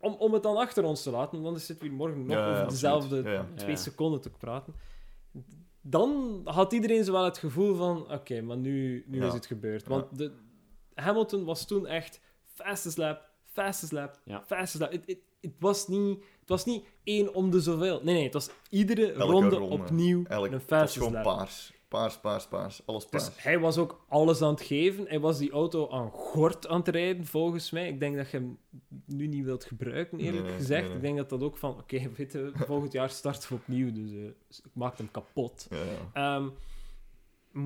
om, 0.00 0.12
om 0.12 0.32
het 0.32 0.42
dan 0.42 0.56
achter 0.56 0.84
ons 0.84 1.02
te 1.02 1.10
laten, 1.10 1.42
want 1.42 1.54
dan 1.54 1.64
zitten 1.64 1.84
we 1.84 1.90
hier 1.90 1.98
morgen 2.00 2.26
nog 2.26 2.36
Ja, 2.36 2.46
ja, 2.46 2.52
over 2.52 2.68
dezelfde 2.68 3.22
Ja, 3.22 3.30
ja. 3.32 3.48
twee 3.56 3.70
Ja. 3.70 3.76
seconden 3.76 4.20
te 4.20 4.30
praten. 4.30 4.74
Dan 5.80 6.40
had 6.44 6.72
iedereen 6.72 7.04
zo 7.04 7.12
wel 7.12 7.24
het 7.24 7.38
gevoel 7.38 7.74
van: 7.74 8.12
oké, 8.12 8.40
maar 8.40 8.56
nu, 8.56 9.04
nu 9.06 9.20
Ja. 9.20 9.26
is 9.26 9.32
het 9.32 9.46
gebeurd. 9.46 9.86
Want 9.86 10.18
de, 10.18 10.32
Hamilton 10.94 11.44
was 11.44 11.66
toen 11.66 11.86
echt 11.86 12.20
fastest 12.54 12.96
lap, 12.96 13.30
fastest 13.52 13.92
lap, 13.92 14.20
Ja. 14.24 14.42
fastest 14.46 14.80
lap. 14.82 14.92
Het, 14.92 15.02
het, 15.06 15.18
het 15.40 15.54
was 15.58 15.88
niet, 15.88 16.18
het 16.40 16.48
was 16.48 16.64
niet 16.64 16.84
één 17.04 17.34
om 17.34 17.50
de 17.50 17.60
zoveel. 17.60 18.00
Nee, 18.02 18.14
nee, 18.14 18.24
het 18.24 18.32
was 18.32 18.50
iedere 18.70 19.12
ronde, 19.12 19.56
ronde. 19.56 19.74
opnieuw 19.84 20.24
Elk, 20.24 20.46
een 20.46 20.52
het 20.52 20.70
was 20.70 20.78
fastest 20.80 20.96
gewoon 21.06 21.12
lap. 21.12 21.22
paars. 21.36 21.72
Paars, 21.88 22.18
paars, 22.18 22.46
paars. 22.46 22.82
Alles 22.86 23.06
paars. 23.06 23.24
Dus 23.24 23.42
hij 23.42 23.58
was 23.58 23.78
ook 23.78 24.04
alles 24.08 24.42
aan 24.42 24.50
het 24.50 24.60
geven. 24.62 25.04
Hij 25.08 25.20
was 25.20 25.38
die 25.38 25.50
auto 25.50 25.90
aan 25.90 26.10
gort 26.10 26.68
aan 26.68 26.78
het 26.78 26.88
rijden, 26.88 27.26
volgens 27.26 27.70
mij. 27.70 27.88
Ik 27.88 28.00
denk 28.00 28.16
dat 28.16 28.30
je 28.30 28.36
hem 28.36 28.58
nu 29.04 29.26
niet 29.26 29.44
wilt 29.44 29.64
gebruiken, 29.64 30.18
eerlijk 30.18 30.42
Nee, 30.42 30.50
nee, 30.50 30.58
gezegd. 30.60 30.80
nee, 30.80 30.88
nee. 30.88 30.96
Ik 30.96 31.02
denk 31.02 31.16
dat 31.16 31.28
dat 31.28 31.42
ook 31.42 31.56
van... 31.56 31.70
Oké, 31.78 32.08
weet 32.16 32.32
je, 32.32 32.50
volgend 32.54 32.92
jaar 32.92 33.10
starten 33.10 33.48
we 33.48 33.54
opnieuw, 33.54 33.92
dus 33.92 34.10
eh, 34.12 34.24
ik 34.64 34.70
maak 34.72 34.96
hem 34.98 35.10
kapot. 35.10 35.66
Ja, 35.70 35.76
ja. 35.76 36.36
Ehm, 36.36 36.48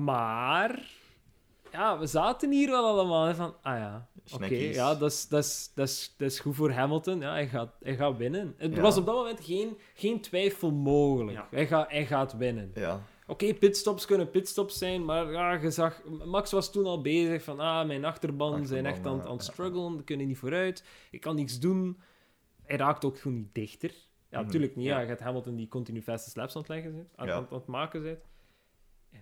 maar... 0.05 0.99
Ja, 1.71 1.99
we 1.99 2.05
zaten 2.07 2.51
hier 2.51 2.69
wel 2.69 2.85
allemaal 2.87 3.25
hè, 3.25 3.35
van... 3.35 3.55
Ah 3.61 3.77
ja, 3.77 4.07
oké, 4.33 4.45
ja, 4.55 4.95
dat 4.95 5.11
is, 5.11 5.27
dat, 5.27 5.43
is, 5.43 5.71
dat, 5.75 5.87
is, 5.87 6.13
dat 6.17 6.31
is 6.31 6.39
goed 6.39 6.55
voor 6.55 6.71
Hamilton. 6.71 7.19
Ja, 7.19 7.31
hij 7.31 7.47
gaat, 7.47 7.73
hij 7.83 7.95
gaat 7.95 8.17
winnen. 8.17 8.55
Er 8.57 8.71
Ja. 8.75 8.81
was 8.81 8.97
op 8.97 9.05
dat 9.05 9.15
moment 9.15 9.39
geen, 9.43 9.77
geen 9.93 10.21
twijfel 10.21 10.71
mogelijk. 10.71 11.37
Ja. 11.37 11.47
Hij, 11.51 11.67
gaat, 11.67 11.91
hij 11.91 12.05
gaat 12.05 12.33
winnen. 12.37 12.71
ja. 12.75 13.01
Oké, 13.31 13.53
pitstops 13.53 14.05
kunnen 14.05 14.29
pitstops 14.29 14.77
zijn, 14.77 15.05
maar 15.05 15.31
ja, 15.31 15.53
je 15.53 15.71
zag, 15.71 16.01
Max 16.25 16.51
was 16.51 16.71
toen 16.71 16.85
al 16.85 17.01
bezig 17.01 17.43
van, 17.43 17.59
ah, 17.59 17.87
mijn 17.87 18.05
achterban 18.05 18.65
zijn 18.65 18.85
echt 18.85 19.05
aan, 19.05 19.21
aan 19.21 19.37
het 19.37 19.45
ja. 19.45 19.69
die 19.95 20.03
kunnen 20.03 20.27
niet 20.27 20.37
vooruit, 20.37 20.83
ik 21.11 21.21
kan 21.21 21.35
niets 21.35 21.59
doen. 21.59 21.99
Hij 22.63 22.77
raakt 22.77 23.05
ook 23.05 23.19
gewoon 23.19 23.37
niet 23.37 23.55
dichter. 23.55 23.89
Ja, 24.29 24.37
Mhm. 24.37 24.45
natuurlijk 24.45 24.75
niet, 24.75 24.85
ja. 24.85 24.99
Je 24.99 25.07
hebt 25.07 25.19
Hamilton 25.21 25.55
die 25.55 25.67
continu 25.67 26.01
vaste 26.01 26.29
slaps 26.29 26.55
aan 26.55 26.61
het 26.61 26.69
leggen 26.69 26.93
zit, 26.93 27.07
aan, 27.15 27.27
Ja. 27.27 27.33
aan, 27.33 27.47
aan 27.49 27.57
het 27.57 27.65
maken 27.67 28.01
zit. 28.01 28.19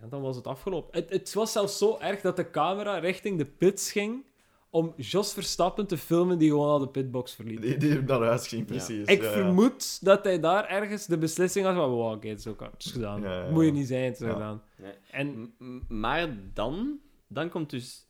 En 0.01 0.09
dan 0.09 0.21
was 0.21 0.35
het 0.35 0.47
afgelopen. 0.47 0.99
Het, 0.99 1.09
het 1.09 1.33
was 1.33 1.51
zelfs 1.51 1.77
zo 1.77 1.97
erg 1.97 2.21
dat 2.21 2.35
de 2.35 2.49
camera 2.51 2.97
richting 2.97 3.37
de 3.37 3.45
pits 3.45 3.91
ging 3.91 4.25
om 4.69 4.93
Jos 4.95 5.33
Verstappen 5.33 5.87
te 5.87 5.97
filmen 5.97 6.37
die 6.37 6.49
gewoon 6.49 6.69
al 6.69 6.79
de 6.79 6.87
pitbox 6.87 7.35
verliet. 7.35 7.61
Die, 7.61 7.77
die 7.77 8.01
naar 8.01 8.21
huis 8.21 8.47
ging, 8.47 8.65
precies. 8.65 9.07
Ik 9.07 9.21
ja, 9.21 9.27
ja. 9.27 9.31
vermoed 9.33 10.05
dat 10.05 10.23
hij 10.23 10.39
daar 10.39 10.65
ergens 10.65 11.05
de 11.05 11.17
beslissing 11.17 11.65
had 11.65 11.75
van, 11.75 11.89
wow, 11.89 12.11
oké, 12.13 12.27
het 12.27 12.39
is 12.39 12.47
ook 12.47 12.59
het 12.59 12.85
is 12.85 12.91
gedaan. 12.91 13.21
Ja, 13.21 13.33
ja, 13.33 13.43
ja. 13.43 13.51
Moet 13.51 13.65
je 13.65 13.71
niet 13.71 13.87
zijn, 13.87 14.03
het 14.03 14.13
is 14.13 14.27
Ja. 14.27 14.33
gedaan. 14.33 14.63
Nee. 14.77 14.93
En 15.11 15.53
maar 15.87 16.37
dan, 16.53 16.99
dan 17.27 17.49
komt 17.49 17.69
dus 17.69 18.07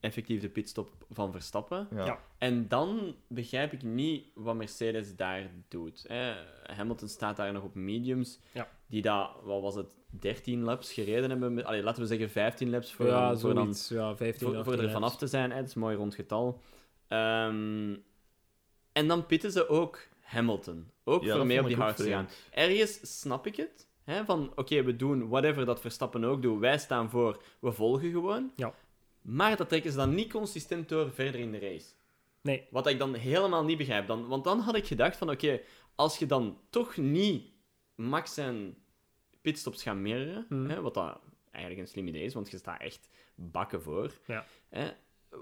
effectief 0.00 0.40
de 0.40 0.48
pitstop 0.48 1.06
van 1.10 1.32
Verstappen. 1.32 1.88
Ja. 1.94 2.04
Ja. 2.04 2.18
En 2.38 2.68
dan 2.68 3.14
begrijp 3.28 3.72
ik 3.72 3.82
niet 3.82 4.24
wat 4.34 4.56
Mercedes 4.56 5.16
daar 5.16 5.50
doet. 5.68 6.04
Hè. 6.08 6.32
Hamilton 6.62 7.08
staat 7.08 7.36
daar 7.36 7.52
nog 7.52 7.62
op 7.62 7.74
mediums. 7.74 8.40
Ja. 8.52 8.68
Die 8.86 9.02
daar, 9.02 9.30
wat 9.42 9.62
was 9.62 9.74
het, 9.74 9.94
13 10.18 10.62
laps 10.62 10.92
gereden 10.92 11.30
hebben. 11.30 11.64
Allee, 11.64 11.82
laten 11.82 12.02
we 12.02 12.08
zeggen 12.08 12.30
15 12.30 12.70
laps 12.70 12.92
voor, 12.92 13.06
ja, 13.06 13.36
voor, 13.36 13.54
dan. 13.54 13.74
Ja, 13.88 14.16
15 14.16 14.46
voor, 14.46 14.64
voor 14.64 14.78
er 14.78 14.90
vanaf 14.90 15.16
te 15.16 15.26
zijn. 15.26 15.50
Hè. 15.50 15.56
Dat 15.56 15.68
is 15.68 15.74
een 15.74 15.80
mooi 15.80 15.96
rond 15.96 16.14
getal. 16.14 16.60
Ehm, 17.08 17.96
en 18.92 19.08
dan 19.08 19.26
pitten 19.26 19.52
ze 19.52 19.68
ook 19.68 19.98
Hamilton. 20.20 20.90
Ook 21.04 21.22
Ja, 21.22 21.36
voor 21.36 21.46
mee 21.46 21.60
op 21.60 21.66
die 21.66 21.74
ik 21.74 21.80
ook 21.80 21.86
hards 21.86 22.02
te 22.02 22.08
gaan. 22.08 22.28
Ergens 22.50 23.20
snap 23.20 23.46
ik 23.46 23.56
het. 23.56 23.86
Hè, 24.04 24.24
van, 24.24 24.52
oké, 24.54 24.82
we 24.82 24.96
doen 24.96 25.28
whatever 25.28 25.64
dat 25.64 25.80
Verstappen 25.80 26.24
ook 26.24 26.42
doet. 26.42 26.60
Wij 26.60 26.78
staan 26.78 27.10
voor, 27.10 27.42
we 27.60 27.72
volgen 27.72 28.10
gewoon. 28.10 28.52
Ja. 28.56 28.74
Maar 29.22 29.56
dat 29.56 29.68
trekken 29.68 29.90
ze 29.90 29.96
dan 29.96 30.14
niet 30.14 30.32
consistent 30.32 30.88
door 30.88 31.12
verder 31.12 31.40
in 31.40 31.52
de 31.52 31.58
race. 31.58 31.86
Nee. 32.40 32.66
Wat 32.70 32.86
ik 32.86 32.98
dan 32.98 33.14
helemaal 33.14 33.64
niet 33.64 33.78
begrijp. 33.78 34.06
Dan, 34.06 34.26
want 34.26 34.44
dan 34.44 34.60
had 34.60 34.74
ik 34.74 34.86
gedacht 34.86 35.16
van, 35.16 35.30
oké, 35.30 35.60
als 35.94 36.18
je 36.18 36.26
dan 36.26 36.58
toch 36.70 36.96
niet 36.96 37.50
Max 37.94 38.36
en 38.36 38.76
pitstops 39.42 39.82
gaat 39.82 39.96
mirreren, 39.96 40.46
Mhm. 40.48 40.68
hè, 40.70 40.80
wat 40.80 40.94
dat 40.94 41.20
eigenlijk 41.50 41.86
een 41.86 41.92
slim 41.92 42.06
idee 42.08 42.24
is, 42.24 42.34
want 42.34 42.50
je 42.50 42.56
staat 42.58 42.80
echt 42.80 43.08
bakken 43.34 43.82
voor. 43.82 44.10
Ja. 44.26 44.44
Hè, 44.68 44.90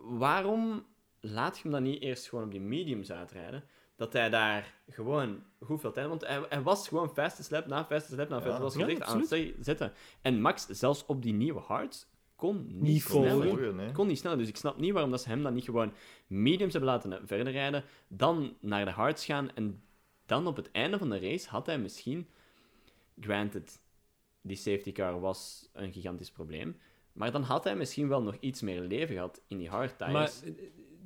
waarom 0.05 0.87
laat 1.21 1.57
je 1.57 1.63
hem 1.63 1.73
dan 1.73 1.83
niet 1.83 2.03
eerst 2.03 2.29
gewoon 2.29 2.45
op 2.45 2.51
die 2.51 2.61
mediums 2.61 3.13
uitrijden? 3.13 3.65
Dat 3.97 4.13
hij 4.13 4.31
daar 4.31 4.75
gewoon 4.89 5.43
goed 5.61 5.81
veel 5.81 5.93
tijd... 5.93 6.09
Want 6.09 6.27
hij, 6.27 6.45
hij 6.49 6.63
was 6.63 6.89
gewoon 6.89 7.11
fastest 7.11 7.51
lap 7.51 7.67
na 7.67 7.85
fastest 7.85 8.17
lap 8.19 8.29
na 8.29 8.37
Ja. 8.37 8.43
fastest 8.43 8.73
zoals 8.75 8.93
Ja, 8.99 9.05
aan 9.05 9.19
het 9.19 9.29
ze- 9.29 9.55
zetten. 9.61 9.93
En 10.23 10.41
Max, 10.41 10.67
zelfs 10.67 11.07
op 11.07 11.23
die 11.23 11.33
nieuwe 11.33 11.61
hards, 11.61 12.07
kon 12.37 12.67
niet, 12.67 12.81
Niet 12.81 13.03
sneller. 13.03 13.49
volgen. 13.49 13.93
Kon 13.93 14.07
niet 14.07 14.19
sneller. 14.19 14.39
Dus 14.39 14.49
ik 14.49 14.57
snap 14.57 14.79
niet 14.79 14.93
waarom 14.93 15.11
dat 15.11 15.21
ze 15.23 15.29
hem 15.29 15.43
dan 15.43 15.55
niet 15.55 15.65
gewoon 15.65 15.93
mediums 16.27 16.73
hebben 16.73 16.91
laten 16.91 17.27
verder 17.27 17.53
rijden, 17.53 17.85
dan 18.09 18.57
naar 18.61 18.85
de 18.85 18.91
hards 18.91 19.25
gaan 19.25 19.55
en 19.55 19.83
dan 20.27 20.47
op 20.47 20.57
het 20.57 20.71
einde 20.71 20.99
van 20.99 21.11
de 21.11 21.19
race 21.19 21.49
had 21.49 21.67
hij 21.67 21.79
misschien... 21.79 22.29
Granted, 23.21 23.81
die 24.43 24.57
safety 24.57 24.93
car 24.93 25.21
was 25.21 25.69
een 25.73 25.93
gigantisch 25.93 26.31
probleem. 26.31 26.77
Maar 27.13 27.33
dan 27.33 27.43
had 27.43 27.65
hij 27.65 27.77
misschien 27.77 28.09
wel 28.09 28.23
nog 28.23 28.37
iets 28.41 28.61
meer 28.61 28.81
leven 28.81 29.15
gehad 29.15 29.41
in 29.47 29.59
die 29.59 29.69
hard 29.69 29.99
tires. 29.99 30.13
Maar 30.13 30.31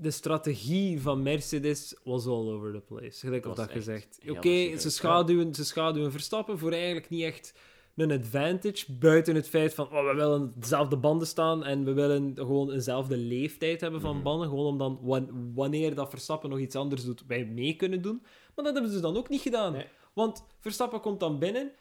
de 0.01 0.11
strategie 0.11 1.01
van 1.01 1.23
Mercedes 1.23 1.97
was 2.05 2.27
all 2.27 2.49
over 2.53 2.73
the 2.73 2.81
place. 2.81 3.19
Gelijk 3.27 3.45
Was 3.45 3.57
dat 3.57 3.71
gezegd. 3.71 4.19
Oké, 4.29 4.77
ze, 4.79 4.91
schaduwen, 4.91 5.55
ze 5.55 5.65
schaduwen 5.65 6.11
Verstappen 6.13 6.59
voor 6.59 6.73
eigenlijk 6.73 7.09
niet 7.09 7.23
echt 7.23 7.55
een 7.97 8.11
advantage. 8.13 8.93
Buiten 8.93 9.35
het 9.35 9.49
feit 9.49 9.75
van, 9.75 9.85
oh, 9.87 10.09
we 10.09 10.15
willen 10.15 10.53
dezelfde 10.57 10.97
banden 10.97 11.27
staan 11.27 11.65
en 11.65 11.85
we 11.85 11.93
willen 11.93 12.33
gewoon 12.35 12.71
eenzelfde 12.71 13.17
leeftijd 13.17 13.81
hebben 13.81 14.01
van 14.01 14.15
Mhm. 14.15 14.23
banden. 14.25 14.49
Gewoon 14.49 14.67
om 14.67 14.79
dan, 14.79 14.99
wan- 15.03 15.53
wanneer 15.55 15.95
dat 15.95 16.11
Verstappen 16.11 16.51
nog 16.51 16.59
iets 16.59 16.77
anders 16.77 17.05
doet, 17.05 17.25
wij 17.27 17.45
mee 17.47 17.75
kunnen 17.77 18.03
doen. 18.03 18.23
Maar 18.55 18.65
dat 18.65 18.75
hebben 18.75 18.93
ze 18.93 19.01
dan 19.01 19.17
ook 19.17 19.29
niet 19.29 19.41
gedaan. 19.41 19.73
Nee. 19.73 19.87
Want 20.13 20.45
Verstappen 20.61 21.01
komt 21.01 21.21
dan 21.21 21.39
binnen. 21.39 21.73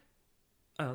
Ah, 0.76 0.92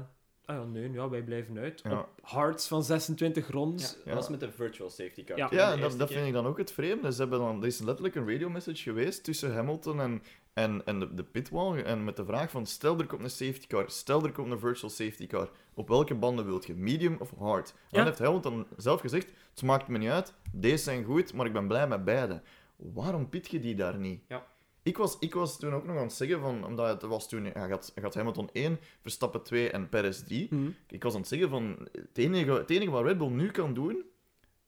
ah 0.49 0.57
ja, 0.57 0.65
nee, 0.65 0.91
ja, 0.93 1.09
wij 1.09 1.23
blijven 1.23 1.59
uit. 1.59 1.81
Ja. 1.83 1.99
Op 1.99 2.09
hards 2.23 2.69
van 2.69 2.83
26 2.85 3.47
Ja, 3.47 3.53
ronds. 3.53 3.97
dat 4.05 4.15
was 4.15 4.29
met 4.29 4.41
de 4.41 4.51
virtual 4.53 4.91
safety 4.91 5.25
car. 5.25 5.37
Ja. 5.39 5.49
Ja, 5.51 5.77
dat, 5.77 6.13
vind 6.13 6.27
ik 6.27 6.33
dan 6.33 6.47
ook 6.47 6.59
het 6.59 6.73
vreemde. 6.73 7.13
Ze 7.13 7.21
hebben 7.21 7.39
dan, 7.39 7.61
er 7.61 7.67
is 7.67 7.79
letterlijk 7.79 8.15
een 8.15 8.31
radio-message 8.31 8.83
geweest 8.83 9.25
tussen 9.25 9.53
Hamilton 9.55 10.01
en, 10.01 10.23
en, 10.53 10.83
en 10.85 10.99
de, 11.01 11.15
de 11.15 11.25
pitwall. 11.25 11.83
En 11.83 12.05
met 12.05 12.17
de 12.17 12.25
vraag 12.25 12.51
van, 12.51 12.67
stel 12.67 12.99
er 12.99 13.07
komt 13.07 13.23
een 13.23 13.31
safety 13.31 13.67
car, 13.67 13.85
stel 13.91 14.25
er 14.25 14.33
komt 14.33 14.53
een 14.53 14.59
virtual 14.59 14.91
safety 14.91 15.27
car. 15.27 15.51
Op 15.75 15.89
welke 15.89 16.15
banden 16.15 16.45
wilt 16.45 16.67
je? 16.67 16.75
Medium 16.75 17.17
of 17.19 17.31
hard? 17.39 17.71
En 17.71 17.77
Ja. 17.91 17.97
dan 17.97 18.05
heeft 18.07 18.19
Hamilton 18.19 18.67
zelf 18.77 19.01
gezegd, 19.01 19.29
het 19.51 19.63
maakt 19.63 19.89
me 19.89 19.99
niet 19.99 20.11
uit, 20.11 20.35
deze 20.53 20.83
zijn 20.83 21.05
goed, 21.05 21.33
maar 21.33 21.47
ik 21.47 21.53
ben 21.53 21.67
blij 21.69 21.89
met 21.89 22.05
beide. 22.05 22.43
Waarom 22.77 23.29
pit 23.29 23.51
je 23.51 23.61
die 23.61 23.75
daar 23.75 23.99
niet? 23.99 24.23
Ja. 24.29 24.47
Ik 24.83 24.97
was, 24.97 25.17
ik 25.21 25.35
was 25.35 25.59
toen 25.59 25.75
ook 25.75 25.85
nog 25.87 25.97
aan 25.97 26.03
het 26.03 26.13
zeggen, 26.13 26.41
van, 26.41 26.65
omdat 26.65 26.89
het 26.89 27.03
was 27.11 27.29
toen, 27.29 27.45
hij 27.45 27.53
hij 27.69 28.03
had 28.03 28.15
Hamilton 28.15 28.51
1, 28.53 28.79
Verstappen 29.03 29.43
2 29.43 29.71
en 29.71 29.89
Perez 29.89 30.23
3. 30.23 30.47
Hm. 30.51 30.69
Ik 30.89 31.03
was 31.03 31.13
aan 31.15 31.21
het 31.21 31.29
zeggen 31.29 31.49
van, 31.49 31.89
het 31.93 32.19
enige, 32.19 32.51
het 32.53 32.71
enige 32.71 32.91
wat 32.91 33.05
Red 33.05 33.19
Bull 33.19 33.29
nu 33.31 33.51
kan 33.51 33.75
doen, 33.75 34.05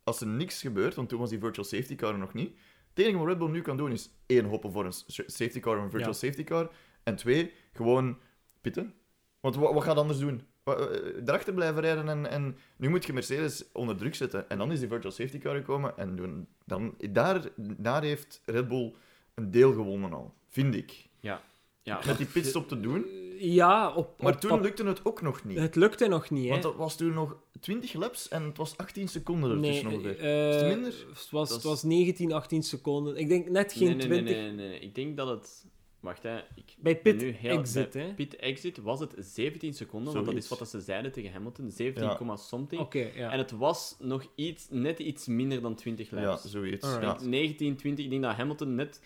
als 0.04 0.20
er 0.20 0.26
niks 0.26 0.60
gebeurt, 0.60 0.94
want 0.94 1.08
toen 1.08 1.18
was 1.20 1.30
die 1.30 1.38
virtual 1.38 1.66
safety 1.66 1.94
car 1.94 2.12
er 2.12 2.18
nog 2.18 2.34
niet, 2.34 2.56
het 2.94 2.98
enige 3.04 3.18
wat 3.18 3.26
Red 3.26 3.38
Bull 3.38 3.50
nu 3.50 3.62
kan 3.62 3.76
doen 3.76 3.92
is 3.92 4.10
één, 4.26 4.44
hoppen 4.44 4.72
voor 4.72 4.84
een 4.84 4.92
safety 5.26 5.60
car 5.60 5.76
of 5.76 5.82
een 5.84 5.90
virtual 5.90 6.12
Ja. 6.12 6.18
safety 6.18 6.44
car, 6.44 6.70
en 7.02 7.16
twee, 7.16 7.52
gewoon 7.72 8.18
pitten. 8.60 8.94
Want 9.40 9.56
wat, 9.56 9.72
wat 9.74 9.82
gaat 9.84 9.96
anders 9.96 10.18
doen? 10.18 10.42
Wa- 10.62 10.74
eh, 10.76 11.12
Daarachter 11.24 11.54
blijven 11.54 11.80
rijden 11.82 12.08
en, 12.08 12.26
en 12.30 12.56
nu 12.76 12.88
moet 12.88 13.04
je 13.04 13.12
Mercedes 13.12 13.64
onder 13.72 13.96
druk 13.96 14.14
zetten. 14.14 14.48
En 14.48 14.58
dan 14.58 14.72
is 14.72 14.78
die 14.78 14.88
virtual 14.88 15.12
safety 15.12 15.38
car 15.38 15.56
gekomen 15.56 15.96
en 15.98 16.16
doen, 16.16 16.48
dan, 16.64 16.94
daar, 17.10 17.42
daar 17.56 18.02
heeft 18.02 18.42
Red 18.44 18.68
Bull 18.68 18.94
een 19.40 19.50
deel 19.50 19.72
gewonnen 19.72 20.12
al, 20.12 20.34
vind 20.48 20.74
ik. 20.74 21.08
Ja. 21.20 21.42
ja. 21.82 22.00
Met 22.06 22.16
die 22.16 22.26
pitstop 22.26 22.68
te 22.68 22.80
doen. 22.80 23.06
Ja, 23.38 23.94
op, 23.94 24.22
Maar 24.22 24.34
op 24.34 24.40
toen 24.40 24.60
lukte 24.60 24.84
het 24.84 25.04
ook 25.04 25.22
nog 25.22 25.44
niet. 25.44 25.58
Het 25.58 25.74
lukte 25.74 26.06
nog 26.08 26.30
niet, 26.30 26.44
hè? 26.44 26.50
Want 26.50 26.62
dat 26.62 26.76
was 26.76 26.96
toen 26.96 27.12
nog 27.14 27.36
20 27.60 27.92
laps 27.92 28.28
en 28.28 28.42
het 28.42 28.56
was 28.56 28.76
18 28.76 29.08
seconden 29.08 29.50
ertussen 29.56 29.86
nee, 29.86 29.96
ongeveer. 29.96 30.18
eh, 30.18 30.48
Is 30.48 30.54
het 30.56 30.66
minder? 30.74 30.94
Het 31.08 31.28
was, 31.30 31.50
het 31.50 31.62
was 31.62 31.82
19, 31.82 32.32
18 32.32 32.62
seconden. 32.62 33.16
Ik 33.16 33.28
denk 33.28 33.48
net 33.48 33.72
geen 33.72 33.86
nee, 33.86 33.96
nee, 33.96 34.06
20. 34.06 34.34
Nee, 34.34 34.42
nee, 34.44 34.52
nee, 34.52 34.68
nee. 34.68 34.78
Ik 34.80 34.94
denk 34.94 35.16
dat 35.16 35.28
het... 35.28 35.66
Wacht, 36.00 36.22
hè. 36.22 36.36
Ik 36.38 36.74
Bij 36.78 36.92
ben 36.92 37.02
pit 37.02 37.16
nu 37.20 37.30
heel- 37.30 37.58
exit, 37.58 37.94
hè? 37.94 38.14
Pit 38.14 38.36
exit 38.36 38.78
was 38.78 39.00
het 39.00 39.14
17 39.18 39.74
seconden, 39.74 40.12
want 40.12 40.26
dat 40.26 40.34
is 40.34 40.46
Zoiets. 40.46 40.48
wat 40.48 40.58
dat 40.58 40.68
ze 40.68 40.80
zeiden 40.80 41.12
tegen 41.12 41.32
Hamilton. 41.32 41.70
17, 41.70 42.04
Ja. 42.04 42.14
komma 42.14 42.36
something. 42.36 42.80
Oké, 42.82 43.10
ja. 43.14 43.30
En 43.30 43.38
het 43.38 43.50
was 43.50 43.96
nog 43.98 44.26
iets, 44.34 44.66
net 44.70 44.98
iets 44.98 45.26
minder 45.26 45.60
dan 45.60 45.74
20 45.74 46.10
Ja, 46.10 46.20
laps. 46.22 46.44
zoiets. 46.44 46.86
Ja. 46.86 47.18
19, 47.22 47.76
20. 47.76 48.04
Ik 48.04 48.10
denk 48.10 48.22
dat 48.22 48.34
Hamilton 48.34 48.74
net 48.74 49.00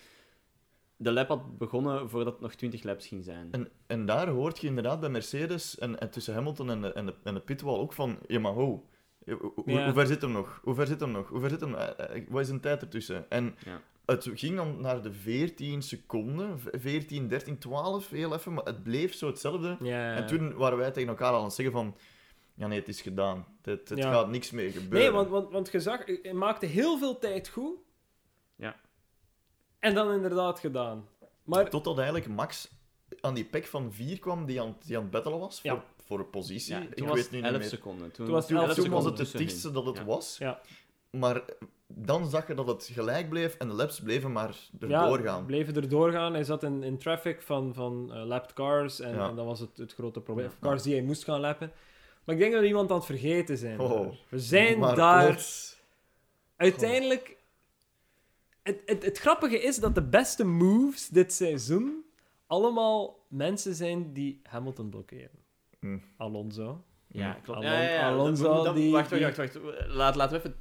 de 0.96 1.12
lap 1.12 1.28
had 1.28 1.58
begonnen 1.58 2.10
voordat 2.10 2.32
het 2.32 2.42
nog 2.42 2.54
20 2.54 2.82
laps 2.82 3.06
ging 3.06 3.24
zijn. 3.24 3.48
En, 3.50 3.68
en 3.86 4.06
daar 4.06 4.28
hoort 4.28 4.60
je 4.60 4.66
inderdaad 4.66 5.00
bij 5.00 5.08
Mercedes 5.08 5.78
en, 5.78 6.00
en 6.00 6.10
tussen 6.10 6.34
Hamilton 6.34 6.70
en 6.70 6.80
de, 6.80 6.92
en 6.92 7.06
de, 7.06 7.14
en 7.24 7.34
de 7.34 7.40
pitwall 7.40 7.78
ook 7.78 7.92
van, 7.92 8.18
ja 8.26 8.38
maar 8.40 8.52
ho, 8.52 8.88
Hoe, 9.24 9.52
hoe- 9.54 9.70
Ja. 9.72 9.84
hoe 9.84 9.92
ver 9.94 10.06
zit 10.06 10.22
hem 10.22 10.32
nog? 10.32 10.60
Hoe 10.62 10.74
ver 10.74 10.86
zit 10.86 11.00
hem 11.00 11.10
nog? 11.10 11.28
Hoe 11.28 11.40
ver 11.40 11.50
zit 11.50 11.60
hem? 11.60 11.74
eh, 11.74 12.16
eh, 12.16 12.22
Wat 12.28 12.40
is 12.42 12.48
een 12.48 12.60
tijd 12.60 12.80
ertussen? 12.82 13.30
En 13.30 13.54
Ja. 13.64 13.80
het 14.06 14.30
ging 14.34 14.56
dan 14.56 14.80
naar 14.80 15.02
de 15.02 15.12
14 15.12 15.82
seconden, 15.82 16.60
v- 16.60 16.66
14, 16.72 17.28
13, 17.28 17.58
12, 17.58 18.08
heel 18.10 18.34
even, 18.34 18.52
maar 18.54 18.64
het 18.64 18.82
bleef 18.82 19.14
zo 19.14 19.26
hetzelfde. 19.26 19.76
Ja. 19.80 20.14
En 20.14 20.26
toen 20.26 20.54
waren 20.54 20.78
wij 20.78 20.90
tegen 20.90 21.08
elkaar 21.08 21.32
al 21.32 21.38
aan 21.38 21.44
het 21.44 21.52
zeggen 21.54 21.74
van, 21.74 21.96
ja 22.54 22.66
nee, 22.66 22.78
het 22.78 22.88
is 22.88 23.00
gedaan. 23.00 23.46
Het, 23.62 23.88
het 23.88 23.98
Ja. 23.98 24.12
gaat 24.12 24.28
niks 24.30 24.50
meer 24.50 24.70
gebeuren. 24.70 24.98
Nee, 24.98 25.10
want, 25.10 25.28
want, 25.28 25.52
want 25.52 25.70
je 25.72 25.80
zag, 25.80 26.04
hij 26.22 26.32
maakte 26.34 26.66
heel 26.66 26.98
veel 26.98 27.18
tijd 27.18 27.48
goed. 27.48 27.76
En 29.84 29.94
dan 29.94 30.12
inderdaad 30.12 30.58
gedaan. 30.60 31.08
Maar 31.42 31.70
Totdat 31.70 31.96
eigenlijk 31.98 32.28
Max 32.28 32.70
aan 33.20 33.34
die 33.34 33.44
pack 33.44 33.64
van 33.66 33.92
4 33.92 34.18
kwam 34.18 34.46
die 34.46 34.60
aan, 34.60 34.76
die 34.86 34.96
aan 34.96 35.02
het 35.02 35.10
battelen 35.10 35.38
was 35.38 35.60
Ja. 35.62 35.72
voor, 35.74 35.82
voor 36.04 36.18
een 36.18 36.30
positie. 36.30 36.74
Ja, 36.74 36.80
ik 36.80 36.94
toen 36.94 37.06
weet 37.06 37.16
was 37.16 37.16
nu 37.16 37.22
het 37.22 37.30
niet 37.32 37.44
11 37.44 37.58
meer. 37.58 37.68
seconden. 37.68 38.10
Toen, 38.12 38.24
Toen 38.26 38.34
was 38.34 38.44
het 38.48 38.52
Toen, 38.58 38.66
11 38.68 38.74
toen 38.74 38.90
was 38.90 39.04
het 39.04 39.18
het 39.18 39.32
dichtste 39.32 39.70
dat 39.70 39.86
het 39.86 39.96
Ja. 39.96 40.04
was. 40.04 40.36
Ja. 40.38 40.60
Maar 41.10 41.42
dan 41.86 42.28
zag 42.28 42.46
je 42.46 42.54
dat 42.54 42.66
het 42.66 42.90
gelijk 42.92 43.28
bleef 43.28 43.54
en 43.54 43.68
de 43.68 43.74
laps 43.74 44.00
bleven 44.00 44.32
maar 44.32 44.54
ja, 44.78 45.02
erdoor 45.02 45.18
gaan. 45.18 45.44
bleven 45.46 45.74
er 45.76 45.88
doorgaan. 45.88 46.32
Hij 46.34 46.44
zat 46.44 46.62
in, 46.62 46.82
in 46.82 46.98
traffic 46.98 47.42
van, 47.42 47.74
van 47.74 48.12
eh, 48.14 48.24
lapped 48.24 48.52
cars. 48.52 49.00
En, 49.00 49.14
Ja. 49.14 49.28
en 49.28 49.36
dat 49.36 49.44
was 49.44 49.60
het, 49.60 49.76
het 49.76 49.94
grote 49.94 50.20
probleem. 50.20 50.46
Ja. 50.46 50.52
Cars 50.68 50.82
die 50.82 50.94
hij 50.94 51.02
moest 51.02 51.24
gaan 51.24 51.40
lappen. 51.40 51.72
Maar 52.24 52.34
ik 52.34 52.40
denk 52.40 52.52
dat 52.52 52.60
we 52.60 52.66
iemand 52.66 52.90
aan 52.90 52.96
het 52.96 53.06
vergeten 53.06 53.58
zijn. 53.58 53.80
Oh. 53.80 54.12
We 54.28 54.38
zijn 54.38 54.78
Maar 54.78 54.94
daar... 54.96 55.26
plots- 55.26 55.72
Uiteindelijk... 56.56 57.36
Het, 58.64 58.82
het, 58.86 59.04
het 59.04 59.18
grappige 59.18 59.62
is 59.62 59.76
dat 59.76 59.94
de 59.94 60.02
beste 60.02 60.44
moves 60.44 61.08
dit 61.08 61.32
seizoen 61.32 62.04
allemaal 62.46 63.24
mensen 63.28 63.74
zijn 63.74 64.12
die 64.12 64.40
Hamilton 64.42 64.88
blokkeren. 64.90 65.38
Hm. 65.80 65.98
Alonso. 66.16 66.84
Ja, 67.08 67.32
klopt. 67.42 67.58
Alon- 67.58 67.70
Ja, 67.72 67.80
ja, 67.82 67.90
ja. 67.90 68.08
Alonso, 68.08 68.62
Dan- 68.64 68.74
die- 68.74 68.90
wacht, 68.92 69.10
wacht, 69.10 69.36
wacht, 69.36 69.36
wacht. 69.36 69.86
Laat, 69.88 70.14
laten 70.16 70.32
we 70.32 70.38
even 70.38 70.56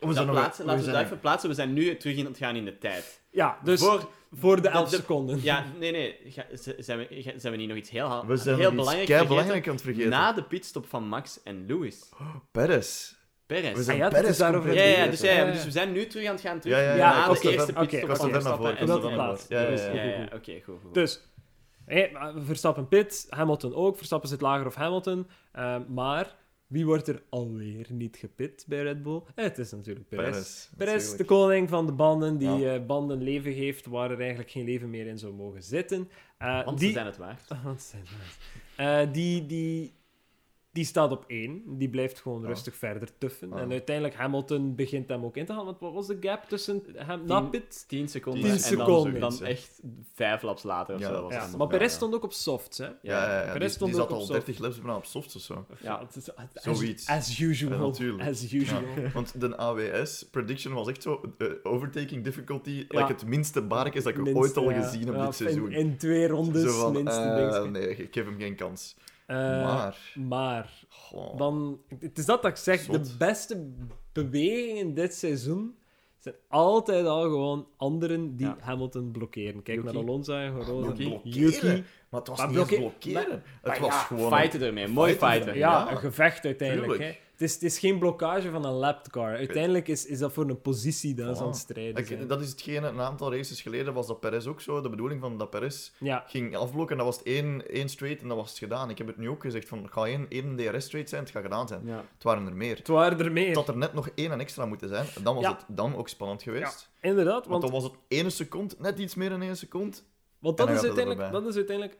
We 0.00 0.06
dat 0.06 0.14
zijn 0.14 0.26
nog- 0.26 0.36
plaatsen. 0.36 0.64
we 0.64 0.70
Laten 0.70 0.84
we 0.84 0.90
zijn- 0.90 0.96
dat 1.02 1.04
even 1.12 1.20
plaatsen. 1.20 1.48
We 1.48 1.54
zijn 1.54 1.72
nu 1.72 1.96
terug 1.96 2.16
in 2.16 2.24
het 2.24 2.36
gaan 2.38 2.56
in 2.56 2.64
de 2.64 2.78
tijd. 2.78 3.22
Ja, 3.30 3.58
dus 3.64 3.80
Voor, 3.80 4.08
voor 4.32 4.56
de 4.56 4.62
de- 4.62 4.68
11 4.68 4.90
de- 4.90 4.96
seconden. 4.96 5.42
ja, 5.42 5.64
nee, 5.78 5.92
nee. 5.92 6.16
Ga- 6.24 6.46
Zijn 6.78 6.98
we, 6.98 7.06
ga- 7.10 7.38
zijn 7.38 7.52
we 7.52 7.58
niet 7.58 7.68
nog 7.68 7.76
iets 7.76 7.90
heel, 7.90 8.26
We 8.26 8.36
zijn 8.36 8.58
heel 8.58 8.70
belangrijk 8.70 9.28
belangrijk 9.28 9.66
aan 9.68 9.72
het 9.74 9.82
vergeten. 9.82 10.10
Na 10.10 10.32
de 10.32 10.42
pitstop 10.44 10.86
van 10.86 11.08
Max 11.08 11.42
en 11.42 11.66
Lewis. 11.66 12.08
Perez. 12.50 13.14
Perez. 13.46 13.72
We 13.76 13.82
zijn 13.82 14.02
Ah 14.02 14.10
ja, 14.12 14.20
Perez 14.20 14.38
daarover 14.38 14.68
compleet 14.70 14.96
Ja, 14.96 15.06
dus, 15.06 15.20
ja, 15.20 15.50
dus 15.50 15.64
we 15.64 15.70
zijn 15.70 15.92
nu 15.92 16.06
terug 16.06 16.26
aan 16.26 16.32
het 16.32 16.40
gaan. 16.40 16.60
Terug 16.60 16.76
Ja, 16.76 16.82
ja, 16.82 16.90
ja. 16.90 16.96
Ja, 16.96 17.26
na 17.26 17.30
oké, 17.30 17.40
de 17.40 17.50
eerste 17.52 17.72
oké, 17.72 17.80
pitstop 17.86 18.16
van. 18.16 18.30
Verstappen 18.30 18.76
en. 18.76 18.86
Ja, 18.86 19.60
ja, 19.60 19.70
Dus- 19.70 19.84
ja. 19.84 19.92
Ja, 19.92 20.02
ja, 20.02 20.28
oké, 20.34 20.60
goed, 20.64 20.80
goed. 20.82 20.94
Dus, 20.94 21.20
Verstappen 22.36 22.88
pit, 22.88 23.26
Hamilton 23.28 23.74
ook. 23.74 23.96
Verstappen 23.96 24.28
zit 24.28 24.40
lager 24.40 24.66
of 24.66 24.74
Hamilton. 24.74 25.26
Eh, 25.52 25.76
maar 25.88 26.34
wie 26.66 26.86
wordt 26.86 27.08
er 27.08 27.22
alweer 27.28 27.86
niet 27.88 28.16
gepit 28.16 28.64
bij 28.68 28.82
Red 28.82 29.02
Bull? 29.02 29.22
Eh, 29.34 29.44
het 29.44 29.58
is 29.58 29.70
natuurlijk 29.72 30.08
Perez. 30.08 30.24
Perez. 30.30 30.68
Perez, 30.76 31.16
de 31.16 31.24
koning 31.24 31.68
van 31.68 31.86
de 31.86 31.92
banden, 31.92 32.38
die 32.38 32.56
Ja. 32.56 32.74
eh, 32.74 32.86
banden 32.86 33.22
leven 33.22 33.52
geeft 33.52 33.86
waar 33.86 34.10
er 34.10 34.18
eigenlijk 34.20 34.50
geen 34.50 34.64
leven 34.64 34.90
meer 34.90 35.06
in 35.06 35.18
zou 35.18 35.32
mogen 35.32 35.62
zitten. 35.62 36.10
Eh, 36.38 36.64
Want 36.64 36.78
die... 36.78 36.86
ze 36.88 36.94
zijn 36.94 37.06
het 37.06 37.16
waard. 37.16 37.48
Want 37.64 37.82
ze 37.82 37.88
zijn 37.88 38.02
het 38.02 38.10
waard. 38.76 39.06
Eh, 39.06 39.12
die, 39.12 39.46
die, 39.46 39.94
die 40.74 40.84
staat 40.84 41.10
op 41.10 41.24
één. 41.26 41.62
Die 41.78 41.88
blijft 41.88 42.20
gewoon 42.20 42.42
Ja. 42.42 42.48
rustig 42.48 42.76
verder 42.76 43.08
tuffen. 43.18 43.48
Ja. 43.48 43.56
En 43.56 43.70
uiteindelijk 43.70 44.16
Hamilton 44.16 44.74
begint 44.74 45.08
hem 45.08 45.24
ook 45.24 45.36
in 45.36 45.46
te 45.46 45.52
halen. 45.52 45.66
Want 45.66 45.80
wat 45.80 45.92
was 45.92 46.06
de 46.06 46.16
gap 46.20 46.44
tussen 46.48 46.82
hem 46.96 47.24
na 47.26 47.40
Tien- 47.40 47.50
pit? 47.50 47.84
10 47.88 48.08
seconden. 48.08 48.42
Tien 48.42 48.50
en 48.52 48.58
seconden. 48.58 49.20
dan, 49.20 49.30
dan 49.38 49.44
echt 49.46 49.80
vijf 50.14 50.42
laps 50.42 50.62
later 50.62 50.94
of 50.94 51.00
Ja, 51.00 51.08
zo. 51.14 51.22
Was 51.22 51.56
maar 51.56 51.66
Perez 51.66 51.90
ja. 51.90 51.96
stond 51.96 52.14
ook 52.14 52.22
op 52.24 52.32
softs, 52.32 52.78
hè? 52.78 52.84
Ja, 52.84 52.94
ja, 53.02 53.40
ja. 53.44 53.52
Perez 53.52 53.58
Die, 53.58 53.68
stond 53.68 53.92
die 53.92 54.00
ook 54.00 54.06
zat 54.08 54.16
op 54.16 54.22
al 54.22 54.26
soft. 54.26 54.44
30 54.46 54.58
laps 54.58 54.76
bijna 54.76 54.96
op 54.96 55.04
soft 55.04 55.36
of 55.36 55.42
zo. 55.42 55.66
Ja, 55.82 56.00
het 56.00 56.16
is, 56.16 56.36
as, 56.36 56.44
Zoiets. 56.78 57.08
As 57.08 57.38
usual. 57.40 57.72
Ja, 57.72 57.78
natuurlijk. 57.86 58.28
as 58.28 58.52
usual. 58.52 58.82
Want 59.14 59.40
de 59.40 59.56
AWS 59.56 60.24
prediction 60.30 60.74
was 60.74 60.88
echt 60.88 61.02
zo: 61.02 61.20
eh, 61.38 61.48
overtaking 61.62 62.24
difficulty, 62.24 62.70
Ja. 62.88 63.00
like 63.00 63.12
het 63.12 63.26
minste 63.26 63.62
barkjes 63.62 64.04
dat 64.04 64.12
ik 64.12 64.18
Minste, 64.18 64.38
ooit 64.40 64.56
al 64.56 64.70
ja. 64.70 64.82
gezien 64.82 65.06
heb 65.06 65.14
Ja, 65.14 65.24
dit 65.26 65.34
seizoen. 65.34 65.72
In, 65.72 65.78
in 65.78 65.96
twee 65.96 66.28
rondes, 66.28 66.62
Zo 66.62 66.80
van, 66.80 66.92
minste 66.92 67.20
eh, 67.20 67.62
nee, 67.70 67.96
ik 67.96 68.14
geef 68.14 68.24
hem 68.24 68.38
geen 68.38 68.54
kans. 68.56 68.96
Eh, 69.26 69.36
maar, 69.36 70.12
maar 70.14 70.72
goh, 70.88 71.36
dan, 71.36 71.80
het 72.00 72.18
is 72.18 72.26
dat 72.26 72.42
dat 72.42 72.50
ik 72.50 72.56
zeg, 72.56 72.86
de 72.86 73.14
beste 73.18 73.70
bewegingen 74.12 74.94
dit 74.94 75.14
seizoen 75.14 75.76
zijn 76.18 76.34
altijd 76.48 77.06
al 77.06 77.22
gewoon 77.22 77.68
anderen 77.76 78.36
die 78.36 78.46
Ja. 78.46 78.56
Hamilton 78.60 79.10
blokkeren. 79.10 79.62
Kijk 79.62 79.78
Yuki. 79.78 79.92
naar 79.92 80.02
Alonso 80.02 80.36
en 80.36 80.64
gewoon 80.64 80.84
Yuki. 80.84 81.08
blokkeren. 81.08 81.40
Yuki. 81.40 81.84
maar 82.08 82.20
het 82.20 82.28
was 82.28 82.38
maar 82.38 82.48
niet 82.48 82.66
blokkeren. 82.66 83.42
maar 83.62 83.72
het 83.72 83.78
was 83.80 83.94
ja, 83.94 83.98
gewoon... 83.98 84.38
Fighten 84.38 84.62
ermee. 84.62 84.88
Mooi 84.88 85.12
Fighten 85.12 85.30
fighten. 85.30 85.58
Ja, 85.58 85.84
Ja, 85.84 85.90
een 85.90 85.96
gevecht 85.96 86.44
uiteindelijk. 86.44 87.00
Hè. 87.02 87.16
Het, 87.34 87.42
is, 87.42 87.54
het 87.54 87.62
is 87.62 87.78
geen 87.78 87.98
blokkage 87.98 88.50
van 88.50 88.64
een 88.64 88.72
lapped 88.72 89.10
car. 89.10 89.36
Uiteindelijk 89.36 89.88
is, 89.88 90.06
is 90.06 90.18
dat 90.18 90.32
voor 90.32 90.48
een 90.48 90.60
positie 90.60 91.14
dat 91.14 91.36
ze 91.36 91.42
aan 91.42 91.48
het 91.48 91.58
strijden 91.58 91.96
Ik- 91.96 92.06
zijn. 92.06 92.26
dat 92.26 92.40
is 92.40 92.50
hetgene, 92.50 92.86
een 92.88 93.00
aantal 93.00 93.32
races 93.34 93.60
geleden 93.62 93.94
was 93.94 94.06
dat 94.06 94.20
Perez 94.20 94.46
ook 94.46 94.60
zo. 94.60 94.80
De 94.80 94.88
bedoeling 94.88 95.20
van 95.20 95.38
dat 95.38 95.50
Perez 95.50 95.90
Ja, 95.98 96.24
ging 96.26 96.56
afblokken 96.56 96.98
en 96.98 97.04
dat 97.04 97.06
was 97.14 97.16
het 97.16 97.26
één, 97.26 97.68
één 97.70 97.88
straight 97.88 98.22
en 98.22 98.28
dat 98.28 98.36
was 98.36 98.48
het 98.48 98.58
gedaan. 98.58 98.90
Ik 98.90 98.98
heb 98.98 99.06
het 99.06 99.16
nu 99.16 99.28
ook 99.28 99.42
gezegd, 99.42 99.68
van, 99.68 99.82
het 99.82 99.92
gaat 99.92 100.04
één, 100.06 100.26
één 100.28 100.56
DRS-straight 100.56 101.08
zijn, 101.08 101.22
het 101.22 101.30
gaat 101.32 101.42
gedaan 101.42 101.68
zijn. 101.68 101.80
Ja. 101.86 102.04
Het 102.14 102.22
waren 102.22 102.46
er 102.46 102.56
meer. 102.56 102.76
het 102.76 102.88
waren 102.88 103.18
er 103.18 103.32
meer. 103.32 103.54
Dat 103.54 103.68
er 103.68 103.76
net 103.76 103.92
nog 103.94 104.08
één 104.14 104.30
en 104.32 104.40
extra 104.40 104.66
moeten 104.66 104.88
zijn, 104.88 105.06
dan 105.22 105.34
was 105.34 105.44
Ja. 105.44 105.50
het 105.56 105.64
dan 105.76 105.96
ook 105.96 106.08
spannend 106.08 106.42
geweest. 106.42 106.90
Inderdaad, 107.00 107.32
Want 107.34 107.48
want, 107.48 107.62
dan 107.62 107.72
was 107.72 107.82
het 107.82 107.92
ene 108.08 108.30
seconde, 108.30 108.74
net 108.78 108.98
iets 108.98 109.14
meer 109.14 109.28
dan 109.30 109.42
één 109.42 109.56
seconde. 109.56 109.96
want 110.38 110.60
en 110.60 110.66
dat, 110.66 110.74
is 110.74 110.80
dan 110.82 110.90
gaat 110.90 110.98
het 110.98 111.06
uiteindelijk, 111.06 111.20
erbij. 111.20 111.40
dat 111.40 111.48
is 111.50 111.56
uiteindelijk... 111.56 111.98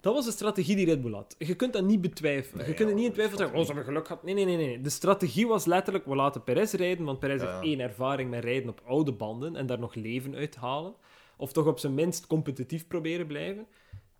Dat 0.00 0.14
was 0.14 0.24
de 0.24 0.30
strategie 0.30 0.76
die 0.76 0.86
Red 0.86 1.02
Bull 1.02 1.12
had. 1.12 1.34
Je 1.38 1.54
kunt 1.54 1.72
dat 1.72 1.84
niet 1.84 2.00
betwijfelen. 2.00 2.58
Nee, 2.58 2.68
je 2.68 2.74
kunt 2.74 2.88
het 2.88 2.98
niet 2.98 3.06
in 3.06 3.12
twijfel 3.12 3.36
zeggen, 3.38 3.54
oh, 3.56 3.60
ze 3.60 3.66
hebben 3.66 3.84
geluk 3.84 4.06
gehad. 4.06 4.22
Nee, 4.22 4.34
nee, 4.34 4.44
nee, 4.44 4.56
nee. 4.56 4.80
De 4.80 4.90
strategie 4.90 5.46
was 5.46 5.64
letterlijk, 5.64 6.06
we 6.06 6.14
laten 6.14 6.44
Perez 6.44 6.72
rijden, 6.72 7.04
want 7.04 7.18
Perez 7.18 7.42
Ja, 7.42 7.50
heeft 7.52 7.64
één 7.64 7.80
ervaring 7.80 8.30
met 8.30 8.44
rijden 8.44 8.68
op 8.68 8.80
oude 8.86 9.12
banden 9.12 9.56
en 9.56 9.66
daar 9.66 9.78
nog 9.78 9.94
leven 9.94 10.34
uit 10.34 10.56
halen. 10.56 10.94
Of 11.36 11.52
toch 11.52 11.66
op 11.66 11.78
zijn 11.78 11.94
minst 11.94 12.26
competitief 12.26 12.86
proberen 12.86 13.26
blijven. 13.26 13.66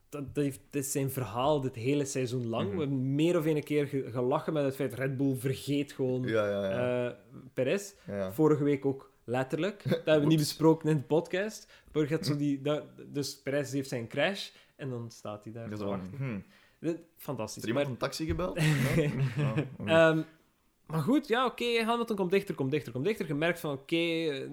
Dat, 0.08 0.34
dat, 0.34 0.44
heeft, 0.44 0.60
dat 0.70 0.82
is 0.82 0.92
zijn 0.92 1.10
verhaal 1.10 1.60
dit 1.60 1.74
hele 1.74 2.04
seizoen 2.04 2.48
lang. 2.48 2.66
Mhm. 2.68 2.74
We 2.74 2.80
hebben 2.82 3.14
meer 3.14 3.38
of 3.38 3.46
een 3.46 3.62
keer 3.64 3.86
ge- 3.86 4.08
gelachen 4.10 4.52
met 4.52 4.64
het 4.64 4.74
feit 4.76 4.94
Red 4.94 5.16
Bull 5.16 5.34
vergeet 5.36 5.92
gewoon 5.92 6.22
Ja, 6.22 7.06
eh, 7.08 7.14
Perez. 7.54 7.92
Vorige 8.32 8.64
week 8.64 8.84
ook 8.84 9.10
letterlijk. 9.24 9.82
Dat 9.88 10.04
hebben 10.04 10.20
we 10.20 10.26
niet 10.26 10.38
besproken 10.38 10.88
in 10.88 10.96
de 10.96 11.02
podcast. 11.02 11.72
Had 12.08 12.26
zo 12.26 12.36
die, 12.36 12.60
dat, 12.62 12.82
dus 13.06 13.40
Perez 13.42 13.72
heeft 13.72 13.88
zijn 13.88 14.08
crash 14.08 14.48
en 14.80 14.90
dan 14.90 15.10
staat 15.10 15.44
hij 15.44 15.52
daar 15.52 15.70
Dat 15.70 15.78
te 15.78 15.84
is 15.84 15.90
wel- 15.90 15.98
wachten. 15.98 16.16
hm. 16.18 16.40
Dit- 16.80 16.94
Is 16.98 17.00
Fantastisch. 17.16 17.62
er 17.62 17.68
iemand 17.68 17.84
Maar, 17.86 17.94
een 17.94 18.00
taxi 18.00 18.26
gebeld? 18.26 18.54
Nee? 18.96 19.12
Oh, 19.38 19.88
ehm, 19.88 20.22
maar 20.86 21.00
goed, 21.02 21.28
ja, 21.28 21.46
oké. 21.46 21.82
Hamilton 21.84 22.16
komt 22.16 22.30
dichter, 22.30 22.54
komt 22.54 22.70
dichter, 22.70 22.92
komt 22.92 23.04
dichter. 23.04 23.26
Je 23.26 23.34
merkt 23.34 23.60
van, 23.60 23.72
oké, 23.72 23.96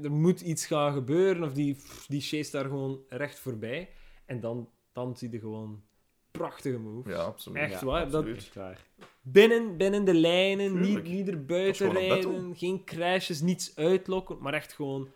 er 0.04 0.12
moet 0.12 0.42
iets 0.42 0.66
gaan 0.66 0.94
gebeuren. 0.94 1.44
Of 1.44 1.54
die, 1.54 1.78
die 2.08 2.22
chase 2.22 2.52
daar 2.52 2.64
gewoon 2.66 3.00
recht 3.10 3.40
voorbij. 3.40 3.90
En 4.26 4.40
dan, 4.40 4.70
dan 4.92 5.18
zie 5.18 5.32
je 5.32 5.40
gewoon 5.40 5.84
prachtige 6.32 6.78
move. 6.80 7.10
ja, 7.10 7.16
absoluut. 7.18 7.58
Echt 7.62 7.80
Ja, 7.80 7.86
waar. 7.86 8.06
Dat, 8.10 8.14
absoluut. 8.14 8.38
Echt 8.38 8.56
waar. 8.56 8.86
binnen, 9.22 9.78
binnen 9.78 10.06
de 10.06 10.14
lijnen, 10.14 10.74
niet, 10.74 10.84
Tuurlijk. 10.84 11.08
niet 11.08 11.28
erbuiten 11.30 11.92
rijden. 11.92 12.56
Geen 12.56 12.84
crashes, 12.84 13.42
niets 13.42 13.76
uitlokken. 13.76 14.38
Maar 14.42 14.54
echt 14.54 14.74
gewoon, 14.74 15.08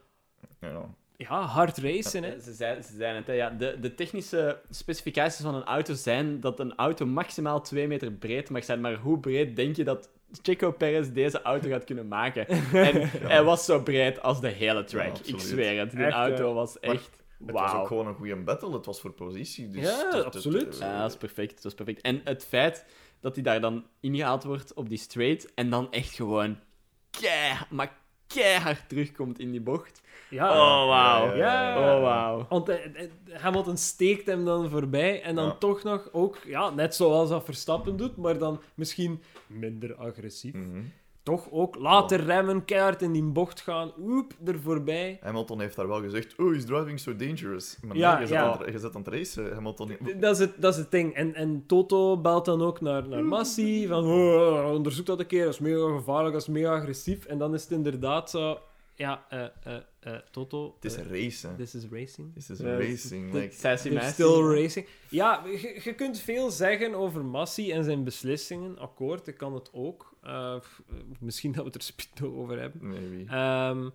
Ja. 0.60 0.96
Ja, 1.30 1.42
hard 1.46 1.78
racen, 1.78 2.24
hè. 2.24 2.40
Ze 2.40 2.54
zijn, 2.54 2.84
ze 2.84 2.96
zijn 2.96 3.16
het, 3.16 3.28
hè. 3.28 3.34
ja. 3.34 3.50
de, 3.50 3.78
de 3.82 3.96
technische 3.96 4.60
specificaties 4.70 5.42
van 5.46 5.56
een 5.56 5.64
auto 5.64 5.94
zijn 5.94 6.40
dat 6.40 6.60
een 6.60 6.76
auto 6.76 7.06
maximaal 7.06 7.62
2 7.62 7.88
meter 7.88 8.12
breed 8.12 8.50
mag 8.50 8.64
zijn. 8.64 8.82
Maar 8.82 8.96
hoe 8.96 9.20
breed 9.20 9.56
denk 9.56 9.76
je 9.76 9.84
dat 9.84 10.10
Checo 10.42 10.72
Perez 10.72 11.08
deze 11.10 11.42
auto 11.42 11.70
gaat 11.70 11.84
kunnen 11.84 12.08
maken? 12.08 12.48
En 12.74 13.10
hij 13.10 13.44
was 13.44 13.66
zo 13.66 13.82
breed 13.82 14.22
als 14.22 14.42
de 14.42 14.48
hele 14.48 14.84
track. 14.84 15.16
Ja, 15.16 15.34
ik 15.34 15.40
zweer 15.40 15.80
het. 15.80 15.92
Die 15.92 16.04
Echt, 16.06 16.14
auto 16.14 16.48
ja. 16.48 16.54
was 16.54 16.80
echt... 16.80 17.20
Het 17.46 17.52
was 17.52 17.74
ook 17.74 17.88
gewoon 17.88 18.08
een 18.08 18.16
goede 18.16 18.36
battle, 18.36 18.74
het 18.74 18.86
was 18.86 19.00
voor 19.02 19.12
positie. 19.12 19.70
Dus 19.70 19.82
Ja, 19.88 20.10
het- 20.16 20.24
absoluut. 20.26 20.74
eh, 20.74 20.80
Ja, 20.80 21.02
dat 21.02 21.12
is 21.12 21.18
perfect. 21.18 21.56
Dat 21.56 21.66
is 21.66 21.74
perfect. 21.74 22.02
En 22.02 22.22
het 22.24 22.46
feit 22.46 22.86
dat 23.20 23.36
hij 23.36 23.44
daar 23.44 23.62
dan 23.62 23.86
ingehaald 24.00 24.44
wordt 24.44 24.74
op 24.74 24.90
die 24.90 24.98
straight 24.98 25.54
en 25.54 25.70
dan 25.70 25.92
echt 25.92 26.14
gewoon 26.16 26.58
maar 27.70 27.98
keihard 28.34 28.90
terugkomt 28.90 29.40
in 29.40 29.52
die 29.52 29.62
bocht. 29.62 30.02
Ja, 30.30 30.50
Oh, 30.50 30.88
wauw. 30.88 31.36
Ja. 31.36 31.78
Oh, 31.78 32.02
wauw. 32.02 32.46
Want 32.50 32.70
eh, 32.70 32.86
eh, 32.86 33.10
Hamilton 33.42 33.78
steekt 33.78 34.26
hem 34.26 34.46
dan 34.46 34.70
voorbij 34.70 35.22
en 35.22 35.36
dan 35.36 35.46
Ja. 35.46 35.52
toch 35.52 35.84
nog 35.84 36.10
ook, 36.12 36.38
ja, 36.46 36.70
net 36.70 36.96
zoals 36.96 37.30
dat 37.30 37.46
Verstappen 37.46 37.98
doet, 37.98 38.18
maar 38.18 38.38
dan 38.38 38.62
misschien 38.76 39.22
minder 39.48 39.96
agressief. 39.96 40.54
mhm. 40.54 40.82
Toch 41.24 41.52
ook 41.52 41.76
later 41.76 42.24
remmen, 42.24 42.66
keihard 42.66 43.02
in 43.02 43.12
die 43.12 43.24
bocht 43.24 43.62
gaan, 43.62 43.94
oep, 44.00 44.34
er 44.46 44.60
voorbij. 44.60 45.18
Hamilton 45.22 45.60
heeft 45.60 45.76
daar 45.76 45.88
wel 45.88 46.02
gezegd, 46.02 46.36
oh, 46.38 46.52
he's 46.52 46.66
driving 46.66 47.00
so 47.00 47.16
dangerous. 47.16 47.78
Maar 47.82 47.92
nee, 47.92 48.02
Ja, 48.02 48.20
je, 48.20 48.28
zit 48.28 48.38
aan 48.38 48.58
het, 48.58 48.72
je 48.72 48.80
zit 48.80 48.96
aan 48.96 49.02
het 49.02 49.14
racen, 49.14 49.54
Hamilton. 49.54 49.98
Dat 50.20 50.34
is 50.34 50.40
het, 50.40 50.62
dat 50.62 50.74
is 50.74 50.80
het 50.80 50.92
ding. 50.92 51.14
En, 51.14 51.36
en 51.36 51.64
Toto 51.68 52.18
belt 52.18 52.46
dan 52.46 52.62
ook 52.62 52.82
naar, 52.82 53.08
naar 53.08 53.24
Massi, 53.24 53.88
van 53.88 54.04
oh, 54.04 54.72
onderzoek 54.74 55.06
dat 55.06 55.20
een 55.20 55.26
keer, 55.26 55.44
dat 55.44 55.54
is 55.54 55.60
mega 55.60 55.96
gevaarlijk, 55.96 56.34
dat 56.34 56.42
is 56.42 56.48
mega 56.48 56.76
agressief. 56.76 57.26
En 57.26 57.38
dan 57.38 57.54
is 57.54 57.62
het 57.62 57.72
inderdaad 57.72 58.30
zo, 58.30 58.60
Ja, 58.96 59.26
eh, 59.30 59.44
eh, 59.44 59.76
eh, 60.00 60.20
Toto. 60.32 60.74
Het 60.76 60.86
is 60.86 60.96
een 60.96 61.08
race, 61.10 61.48
hè. 61.48 61.56
This 61.56 61.76
is 61.76 61.84
racing. 61.92 62.34
This 62.34 62.50
is 62.50 62.60
Ja, 62.60 62.78
racing. 62.78 63.34
Like, 63.34 63.54
Sassy 63.54 64.00
still 64.00 64.42
racing. 64.42 64.88
Ja, 65.10 65.44
je, 65.46 65.82
je 65.84 65.94
kunt 65.94 66.20
veel 66.20 66.52
zeggen 66.52 66.94
over 66.94 67.26
Massi 67.26 67.72
en 67.72 67.84
zijn 67.84 68.04
beslissingen. 68.04 68.78
Akkoord, 68.78 69.28
ik 69.28 69.38
kan 69.38 69.54
het 69.54 69.70
ook. 69.74 70.11
Eh, 70.22 70.56
misschien 71.20 71.52
dat 71.52 71.62
we 71.62 71.66
het 71.68 71.76
er 71.76 71.82
spito 71.82 72.36
over 72.36 72.60
hebben. 72.60 72.94
Ehm, 73.28 73.90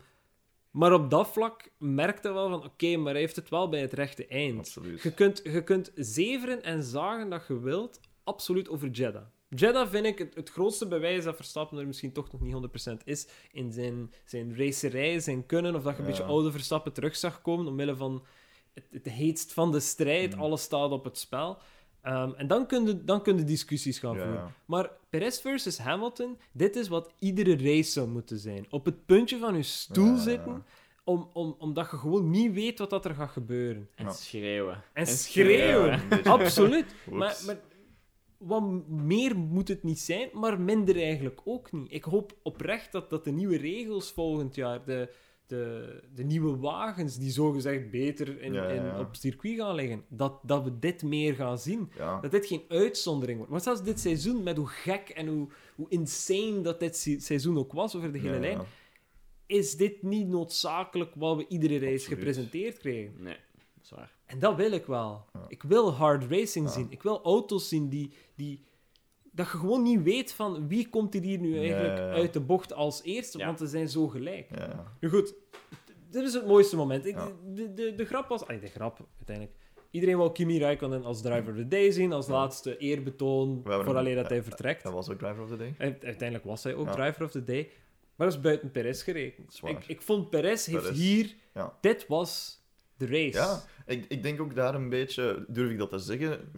maar 0.71 0.93
op 0.93 1.11
dat 1.11 1.29
vlak 1.29 1.71
merkte 1.79 2.33
wel 2.33 2.49
van, 2.49 2.65
oké, 2.65 2.97
maar 2.97 3.13
hij 3.13 3.21
heeft 3.21 3.37
het 3.37 3.49
wel 3.49 3.69
bij 3.69 3.81
het 3.81 3.93
rechte 3.93 4.27
eind. 4.27 4.59
Absoluut. 4.59 5.03
Je 5.03 5.13
kunt, 5.15 5.41
je 5.45 5.63
kunt 5.65 5.93
zeveren 5.95 6.63
en 6.63 6.83
zagen 6.83 7.31
dat 7.31 7.45
je 7.49 7.61
wilt, 7.61 8.01
absoluut 8.25 8.69
over 8.69 8.89
Jeddah. 8.89 9.25
Jeddah 9.49 9.89
vind 9.89 10.07
ik 10.07 10.19
het, 10.19 10.35
het 10.35 10.51
grootste 10.51 10.87
bewijs 10.89 11.25
dat 11.25 11.37
Verstappen 11.37 11.79
er 11.79 11.87
misschien 11.87 12.13
toch 12.13 12.33
nog 12.33 12.41
niet 12.41 12.53
100% 12.55 13.05
is 13.05 13.29
in 13.53 13.73
zijn, 13.73 14.13
zijn 14.25 14.57
racerij, 14.57 15.21
zijn 15.21 15.47
kunnen, 15.47 15.75
of 15.75 15.83
dat 15.83 15.93
je 15.93 15.99
een 15.99 16.05
Ja. 16.05 16.11
beetje 16.11 16.27
oude 16.29 16.51
Verstappen 16.51 16.93
terug 16.93 17.17
zag 17.17 17.41
komen, 17.43 17.67
omwille 17.67 17.97
van 17.97 18.25
het, 18.75 18.85
het 18.91 19.07
heetst 19.09 19.53
van 19.53 19.73
de 19.73 19.81
strijd, 19.81 20.35
Mm. 20.35 20.41
alles 20.41 20.63
staat 20.63 20.91
op 20.91 21.05
het 21.05 21.19
spel. 21.19 21.59
Ehm, 22.07 22.33
en 22.37 22.47
dan 22.47 22.67
kun, 22.67 22.87
je, 22.87 23.05
dan 23.05 23.23
kun 23.23 23.37
je 23.37 23.45
discussies 23.45 23.99
gaan 23.99 24.15
voeren. 24.15 24.33
ja. 24.33 24.53
Maar 24.65 24.91
Perez 25.11 25.41
versus 25.41 25.79
Hamilton, 25.79 26.39
dit 26.53 26.77
is 26.77 26.89
wat 26.89 27.13
iedere 27.19 27.57
race 27.57 27.91
zou 27.91 28.09
moeten 28.09 28.39
zijn. 28.39 28.67
Op 28.71 28.85
het 28.85 29.07
puntje 29.07 29.39
van 29.39 29.57
je 29.57 29.63
stoel 29.63 30.17
zitten, 30.17 30.65
om, 31.05 31.31
om, 31.33 31.55
omdat 31.59 31.91
je 31.91 31.97
gewoon 31.97 32.31
niet 32.31 32.53
weet 32.53 32.79
wat 32.79 32.91
dat 32.91 33.05
er 33.05 33.15
gaat 33.15 33.31
gebeuren. 33.31 33.89
En 33.95 34.05
Ja. 34.05 34.13
schreeuwen. 34.13 34.83
En 34.93 35.07
schreeuwen. 35.07 36.01
Absoluut. 36.25 36.95
Maar, 37.11 37.37
maar 37.47 37.59
wat 38.39 38.63
meer 38.89 39.37
moet 39.37 39.69
het 39.69 39.83
niet 39.83 39.99
zijn, 40.01 40.29
maar 40.33 40.61
minder 40.61 40.97
eigenlijk 40.97 41.41
ook 41.45 41.73
niet. 41.73 41.93
Ik 41.93 42.05
hoop 42.05 42.37
oprecht 42.43 42.93
dat, 42.93 43.11
dat 43.11 43.25
de 43.25 43.31
nieuwe 43.33 43.57
regels 43.57 44.13
volgend 44.13 44.55
jaar, 44.55 44.85
de, 44.85 45.09
de, 45.47 46.03
de 46.15 46.25
nieuwe 46.25 46.57
wagens 46.57 47.19
die 47.19 47.31
zogezegd 47.31 47.91
beter 47.91 48.41
in, 48.41 48.53
Ja, 48.53 48.71
ja, 48.71 48.95
in, 48.95 49.01
op 49.01 49.17
circuit 49.17 49.57
gaan 49.59 49.75
liggen, 49.75 50.05
dat, 50.09 50.39
dat 50.43 50.65
we 50.65 50.79
dit 50.79 51.03
meer 51.03 51.35
gaan 51.35 51.59
zien. 51.59 51.91
Ja. 51.97 52.21
Dat 52.21 52.31
dit 52.31 52.47
geen 52.47 52.63
uitzondering 52.69 53.37
wordt. 53.37 53.53
Maar 53.53 53.61
zelfs 53.63 53.83
dit 53.83 54.01
seizoen, 54.01 54.43
met 54.43 54.57
hoe 54.57 54.67
gek 54.67 55.09
en 55.09 55.27
hoe, 55.27 55.49
hoe 55.75 55.87
insane 55.89 56.61
dat 56.61 56.81
dit 56.81 56.97
se- 56.97 57.21
seizoen 57.21 57.59
ook 57.59 57.73
was 57.73 57.97
over 57.97 58.13
de 58.13 58.19
hele 58.19 58.35
Ja, 58.35 58.41
lijn, 58.41 58.59
ja. 58.59 58.65
is 59.47 59.77
dit 59.77 60.03
niet 60.03 60.29
noodzakelijk 60.29 61.15
wat 61.15 61.37
we 61.37 61.47
iedere 61.49 61.79
race 61.79 61.93
Absoluut. 61.93 62.19
gepresenteerd 62.19 62.79
kregen. 62.79 63.13
Nee, 63.19 63.37
dat 63.75 63.85
is 63.85 63.91
waar. 63.91 64.15
En 64.27 64.39
dat 64.39 64.57
wil 64.57 64.73
ik 64.73 64.87
wel. 64.87 65.25
Ja. 65.33 65.45
Ik 65.49 65.63
wil 65.63 65.93
hard 65.93 66.25
racing 66.31 66.67
Ja. 66.67 66.73
zien. 66.73 66.87
Ik 66.91 67.03
wil 67.03 67.23
auto's 67.23 67.69
zien 67.69 67.89
die, 67.89 68.13
die... 68.35 68.65
Dat 69.37 69.47
je 69.53 69.59
gewoon 69.59 69.83
niet 69.83 70.03
weet 70.03 70.33
van 70.33 70.69
wie 70.69 70.89
komt 70.89 71.15
er 71.15 71.21
hier 71.23 71.39
nu 71.39 71.59
eigenlijk 71.59 71.99
ja, 71.99 72.07
ja. 72.07 72.13
uit 72.13 72.33
de 72.33 72.41
bocht 72.41 72.73
als 72.73 73.03
eerste, 73.03 73.39
want 73.39 73.59
ze 73.59 73.67
zijn 73.67 73.89
zo 73.89 74.09
gelijk. 74.09 74.51
Nu 75.01 75.09
goed, 75.09 75.35
dit 76.11 76.23
is 76.23 76.33
het 76.35 76.47
mooiste 76.47 76.77
moment. 76.77 77.07
Ik, 77.07 77.17
de, 77.55 77.73
de, 77.75 77.95
de 77.95 78.05
grap 78.05 78.29
was... 78.29 78.47
Ay, 78.47 78.61
de 78.61 78.67
grap, 78.69 79.07
uiteindelijk. 79.17 79.57
Iedereen 79.91 80.17
wou 80.17 80.33
Kimi 80.33 80.59
Räikkönen 80.59 81.05
als 81.05 81.23
driver 81.23 81.51
of 81.53 81.57
the 81.57 81.69
day 81.69 81.91
zien, 81.91 82.13
als 82.13 82.29
laatste 82.29 82.77
eerbetoon, 82.77 83.61
vooraleer 83.65 84.07
hem- 84.15 84.23
dat 84.23 84.29
hij 84.29 84.39
eh, 84.39 84.45
vertrekt. 84.45 84.83
Dat 84.83 84.93
was 84.93 85.11
ook 85.11 85.19
Driver 85.19 85.43
of 85.43 85.49
the 85.49 85.57
Day. 85.57 85.75
En 85.79 85.97
uiteindelijk 86.03 86.45
was 86.45 86.63
hij 86.63 86.75
ook 86.75 86.89
driver 86.91 87.25
of 87.25 87.31
the 87.31 87.45
day. 87.45 87.71
Maar 88.17 88.27
dat 88.27 88.37
is 88.37 88.43
buiten 88.43 88.71
Perez 88.71 89.05
gerekend. 89.05 89.61
Ik, 89.65 89.85
ik 89.87 90.03
vond 90.03 90.31
Perez 90.31 90.67
heeft 90.67 90.89
hier... 90.89 91.35
ja. 91.55 91.79
Dit 91.81 92.07
was 92.07 92.61
de 92.97 93.07
race. 93.07 93.39
Ja, 93.39 93.63
ik, 93.87 94.05
ik 94.09 94.23
denk 94.23 94.41
ook 94.41 94.55
daar 94.55 94.75
een 94.75 94.89
beetje, 94.89 95.45
durf 95.49 95.71
ik 95.71 95.79
dat 95.79 95.91
te 95.91 95.99
zeggen? 95.99 96.53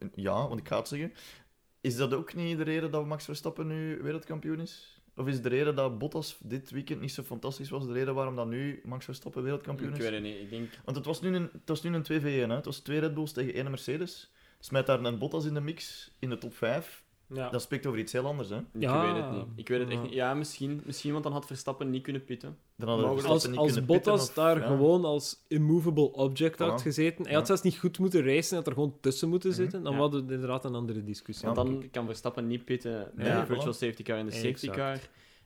Eh, 0.00 0.08
Ja, 0.14 0.48
want 0.48 0.60
ik 0.60 0.68
ga 0.68 0.78
het 0.78 0.88
zeggen. 0.88 1.12
Is 1.86 1.96
dat 1.96 2.14
ook 2.14 2.34
niet 2.34 2.56
de 2.56 2.64
reden 2.64 2.90
dat 2.90 3.06
Max 3.06 3.24
Verstappen 3.24 3.66
nu 3.66 3.98
wereldkampioen 4.02 4.60
is? 4.60 5.00
Of 5.16 5.26
is 5.26 5.42
de 5.42 5.48
reden 5.48 5.74
dat 5.74 5.98
Bottas 5.98 6.36
dit 6.42 6.70
weekend 6.70 7.00
niet 7.00 7.12
zo 7.12 7.22
fantastisch 7.22 7.68
was 7.68 7.86
de 7.86 7.92
reden 7.92 8.14
waarom 8.14 8.36
dat 8.36 8.46
nu 8.46 8.80
Max 8.84 9.04
Verstappen 9.04 9.42
wereldkampioen 9.42 9.88
Ik 9.90 9.96
is? 9.96 10.02
weet 10.02 10.12
het 10.12 10.22
niet. 10.22 10.40
Ik 10.40 10.50
denk... 10.50 10.70
Want 10.84 10.96
het 10.96 11.06
was 11.06 11.20
nu 11.20 11.34
een, 11.34 11.48
het 11.52 11.68
was 11.68 11.82
nu 11.82 11.94
een 11.94 12.04
2v1, 12.22 12.48
hè? 12.48 12.54
het 12.54 12.64
was 12.64 12.78
twee 12.78 12.98
Red 12.98 13.14
Bulls 13.14 13.32
tegen 13.32 13.54
één 13.54 13.70
Mercedes. 13.70 14.30
Smijt 14.60 14.86
daar 14.86 15.04
een 15.04 15.18
Bottas 15.18 15.44
in 15.44 15.54
de 15.54 15.60
mix 15.60 16.10
in 16.18 16.28
de 16.28 16.38
top 16.38 16.56
5. 16.56 17.04
Ja. 17.34 17.48
Dat 17.50 17.62
spreekt 17.62 17.86
over 17.86 17.98
iets 17.98 18.12
heel 18.12 18.24
anders. 18.26 18.48
Hè? 18.48 18.56
Ik 18.56 18.64
weet 18.72 19.16
het 19.16 19.30
niet. 19.32 19.44
Ik 19.54 19.68
weet 19.68 19.78
het 19.80 19.88
echt 19.88 19.98
Ja. 19.98 20.02
niet. 20.04 20.12
Ja, 20.12 20.34
misschien, 20.34 20.80
misschien, 20.84 21.12
want 21.12 21.24
dan 21.24 21.32
had 21.32 21.46
Verstappen 21.46 21.90
niet 21.90 22.02
kunnen 22.02 22.24
pitten. 22.24 22.56
Dan. 22.76 22.98
Verstappen 22.98 23.30
als, 23.32 23.46
niet 23.46 23.56
als 23.56 23.72
kunnen 23.72 23.86
pitten 23.88 24.12
Bottas 24.12 24.28
of- 24.28 24.34
daar 24.34 24.58
ja. 24.60 24.66
gewoon 24.66 25.04
als 25.04 25.44
immovable 25.48 26.12
object 26.12 26.58
had 26.58 26.82
gezeten, 26.82 27.22
hij 27.22 27.32
Ja. 27.32 27.38
had 27.38 27.46
zelfs 27.46 27.62
niet 27.62 27.78
goed 27.78 27.98
moeten 27.98 28.24
racen, 28.24 28.48
hij 28.48 28.56
had 28.58 28.66
er 28.66 28.72
gewoon 28.72 28.96
tussen 29.00 29.28
moeten 29.28 29.50
Mhm. 29.50 29.58
zitten, 29.58 29.82
dan 29.82 29.92
Ja. 29.92 29.98
hadden 29.98 30.26
we 30.26 30.32
inderdaad 30.34 30.64
een 30.64 30.74
andere 30.74 31.04
discussie. 31.04 31.44
Want 31.50 31.56
dan 31.56 31.90
kan 31.90 32.06
Verstappen 32.06 32.46
niet 32.46 32.64
pitten 32.64 33.10
bij 33.14 33.26
Ja, 33.26 33.40
de 33.40 33.46
virtual 33.46 33.72
safety 33.72 34.02
car 34.02 34.16
en 34.18 34.26
de 34.26 34.32
safety 34.32 34.68
Exact. 34.68 34.76
car. 34.76 34.98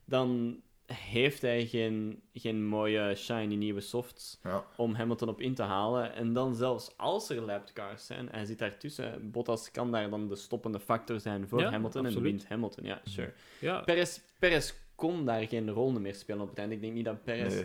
Dan 0.04 0.56
heeft 0.92 1.42
hij 1.42 1.66
geen, 1.66 2.22
geen 2.34 2.66
mooie, 2.66 3.14
shiny 3.14 3.54
nieuwe 3.54 3.80
softs 3.80 4.38
Ja. 4.42 4.64
om 4.76 4.94
Hamilton 4.94 5.28
op 5.28 5.40
in 5.40 5.54
te 5.54 5.62
halen. 5.62 6.14
En 6.14 6.32
dan 6.32 6.54
zelfs 6.54 6.90
als 6.96 7.28
er 7.30 7.40
lapped 7.40 7.72
cars 7.72 8.06
zijn, 8.06 8.28
hij 8.30 8.44
zit 8.44 8.58
daartussen, 8.58 9.30
Bottas 9.30 9.70
kan 9.70 9.90
daar 9.92 10.10
dan 10.10 10.28
de 10.28 10.36
stoppende 10.36 10.80
factor 10.80 11.20
zijn 11.20 11.48
voor 11.48 11.60
Ja, 11.60 11.70
Hamilton 11.70 12.06
en 12.06 12.20
wint 12.22 12.46
Hamilton. 12.48 12.84
Ja, 12.84 13.00
sure. 13.04 13.32
Ja, 13.60 13.80
Perez, 13.80 14.18
Perez 14.38 14.72
kon 14.94 15.24
daar 15.24 15.46
geen 15.48 15.70
rol 15.70 15.90
meer 15.90 16.14
spelen 16.14 16.40
op 16.42 16.48
het 16.48 16.58
einde. 16.58 16.74
Ik 16.74 16.80
denk 16.80 16.92
niet 16.94 17.04
dat 17.04 17.24
Perez 17.24 17.54
Nee. 17.54 17.64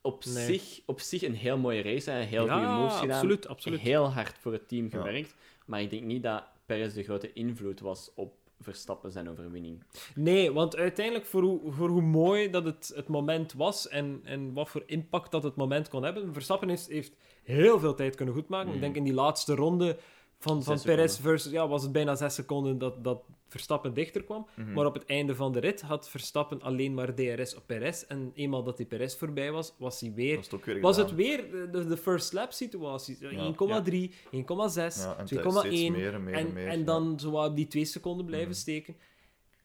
op, 0.00 0.24
Nee. 0.24 0.44
zich, 0.58 0.80
op 0.86 1.00
zich 1.00 1.22
een 1.22 1.34
heel 1.34 1.58
mooie 1.58 1.82
race 1.82 2.10
heeft, 2.10 2.28
heel 2.28 2.46
ja, 2.46 2.52
goede 2.58 2.80
moves 2.80 2.98
gedaan, 2.98 3.16
absoluut, 3.16 3.46
absoluut. 3.48 3.80
heel 3.80 4.12
hard 4.12 4.38
voor 4.38 4.52
het 4.52 4.68
team 4.68 4.84
Ja. 4.84 4.90
gewerkt. 4.98 5.34
Maar 5.66 5.80
ik 5.82 5.90
denk 5.90 6.02
niet 6.02 6.22
dat 6.22 6.44
Perez 6.66 6.94
de 6.94 7.02
grote 7.02 7.32
invloed 7.32 7.80
was 7.80 8.10
op 8.14 8.34
Verstappen 8.60 9.12
zijn 9.12 9.30
overwinning. 9.30 9.82
Nee, 10.14 10.52
want 10.52 10.76
uiteindelijk, 10.76 11.26
voor 11.26 11.42
hoe, 11.42 11.72
voor 11.72 11.88
hoe 11.88 12.02
mooi 12.02 12.50
dat 12.50 12.64
het, 12.64 12.92
het 12.94 13.08
moment 13.08 13.52
was 13.52 13.88
en, 13.88 14.20
en 14.24 14.52
wat 14.52 14.68
voor 14.68 14.82
impact 14.86 15.30
dat 15.30 15.42
het 15.42 15.56
moment 15.56 15.88
kon 15.88 16.02
hebben, 16.02 16.32
Verstappen 16.32 16.68
heeft, 16.68 16.88
heeft 16.88 17.16
heel 17.42 17.78
veel 17.78 17.94
tijd 17.94 18.14
kunnen 18.14 18.34
goedmaken. 18.34 18.66
Mhm. 18.66 18.74
Ik 18.74 18.80
denk 18.82 18.96
in 18.96 19.04
die 19.04 19.14
laatste 19.14 19.54
ronde 19.54 19.98
van, 20.44 20.62
van 20.62 20.80
Perez 20.82 21.18
versus, 21.20 21.52
ja, 21.52 21.68
was 21.68 21.82
het 21.82 21.92
bijna 21.92 22.14
zes 22.14 22.34
seconden 22.34 22.78
dat, 22.78 23.04
dat 23.04 23.22
Verstappen 23.48 23.94
dichter 23.94 24.24
kwam. 24.24 24.46
Mhm. 24.56 24.72
Maar 24.72 24.86
op 24.86 24.94
het 24.94 25.04
einde 25.04 25.34
van 25.34 25.52
de 25.52 25.60
rit 25.60 25.80
had 25.80 26.08
Verstappen 26.08 26.62
alleen 26.62 26.94
maar 26.94 27.14
DRS 27.14 27.54
op 27.54 27.62
Perez. 27.66 28.02
En 28.02 28.32
eenmaal 28.34 28.62
dat 28.62 28.76
die 28.76 28.86
Perez 28.86 29.16
voorbij 29.16 29.52
was, 29.52 29.74
was 29.78 30.00
hij 30.00 30.12
weer... 30.14 30.36
Het 30.36 30.80
Was 30.80 30.96
het 30.96 31.14
weer 31.14 31.70
de, 31.72 31.96
first 31.96 32.32
lap 32.32 32.52
situatie? 32.52 33.18
1,3, 33.20 33.28
1,6, 33.30 33.30
2,1. 33.30 33.60
Ja, 34.30 36.12
en 36.12 36.56
en 36.56 36.78
ja. 36.78 36.84
dan 36.84 37.20
zo 37.20 37.44
op 37.44 37.56
die 37.56 37.66
twee 37.66 37.84
seconden 37.84 38.26
blijven 38.26 38.48
Mhm. 38.48 38.58
steken. 38.58 38.96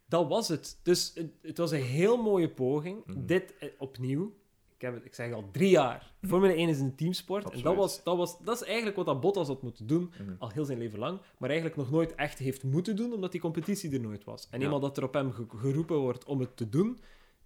Dat 0.07 0.27
was 0.27 0.47
het. 0.47 0.79
Dus 0.83 1.11
het, 1.15 1.31
het 1.41 1.57
was 1.57 1.71
een 1.71 1.81
heel 1.81 2.17
mooie 2.17 2.49
poging. 2.49 3.05
Mhm. 3.05 3.25
Dit 3.25 3.57
eh, 3.59 3.69
opnieuw. 3.77 4.33
Ik, 4.79 4.85
heb 4.85 5.05
ik 5.05 5.13
zeg 5.15 5.33
al 5.33 5.49
drie 5.51 5.69
jaar. 5.69 6.11
Formule 6.27 6.53
1 6.53 6.69
is 6.69 6.79
een 6.79 6.95
teamsport. 6.95 7.49
En 7.49 7.61
dat, 7.61 7.75
was, 7.75 8.03
dat, 8.03 8.17
was, 8.17 8.39
dat 8.43 8.61
is 8.61 8.67
eigenlijk 8.67 8.95
wat 8.95 9.05
dat 9.05 9.21
Bottas 9.21 9.47
had 9.47 9.61
moeten 9.61 9.87
doen. 9.87 10.11
Mhm. 10.19 10.33
Al 10.39 10.49
heel 10.49 10.65
zijn 10.65 10.77
leven 10.77 10.99
lang. 10.99 11.19
Maar 11.37 11.49
eigenlijk 11.49 11.79
nog 11.79 11.91
nooit 11.91 12.15
echt 12.15 12.37
heeft 12.37 12.63
moeten 12.63 12.95
doen. 12.95 13.13
Omdat 13.13 13.31
die 13.31 13.41
competitie 13.41 13.91
er 13.93 13.99
nooit 13.99 14.23
was. 14.23 14.47
En 14.49 14.59
Ja. 14.59 14.65
eenmaal 14.65 14.79
dat 14.79 14.97
er 14.97 15.03
op 15.03 15.13
hem 15.13 15.31
ge- 15.31 15.45
geroepen 15.55 15.97
wordt 15.97 16.23
om 16.25 16.39
het 16.39 16.57
te 16.57 16.69
doen. 16.69 16.99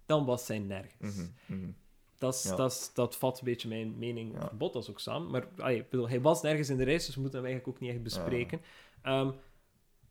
Dan 0.06 0.24
was 0.24 0.48
hij 0.48 0.58
nergens. 0.58 1.16
Mhm, 1.16 1.26
mhm. 1.46 1.70
Dat, 2.18 2.34
is, 2.34 2.42
Ja. 2.42 2.56
dat, 2.56 2.72
is, 2.72 2.90
dat 2.94 3.16
vat 3.16 3.38
een 3.38 3.44
beetje 3.44 3.68
mijn 3.68 3.98
mening 3.98 4.32
Ja. 4.32 4.38
over 4.42 4.56
Bottas 4.56 4.90
ook 4.90 5.00
samen. 5.00 5.30
Maar 5.30 5.72
ik 5.72 5.88
bedoel, 5.90 6.08
hij 6.08 6.20
was 6.20 6.42
nergens 6.42 6.68
in 6.68 6.76
de 6.76 6.84
race, 6.84 7.06
dus 7.06 7.14
we 7.14 7.20
moeten 7.20 7.38
hem 7.40 7.48
eigenlijk 7.48 7.76
ook 7.76 7.82
niet 7.82 7.92
echt 7.94 8.02
bespreken. 8.02 8.60
Ehm, 9.02 9.30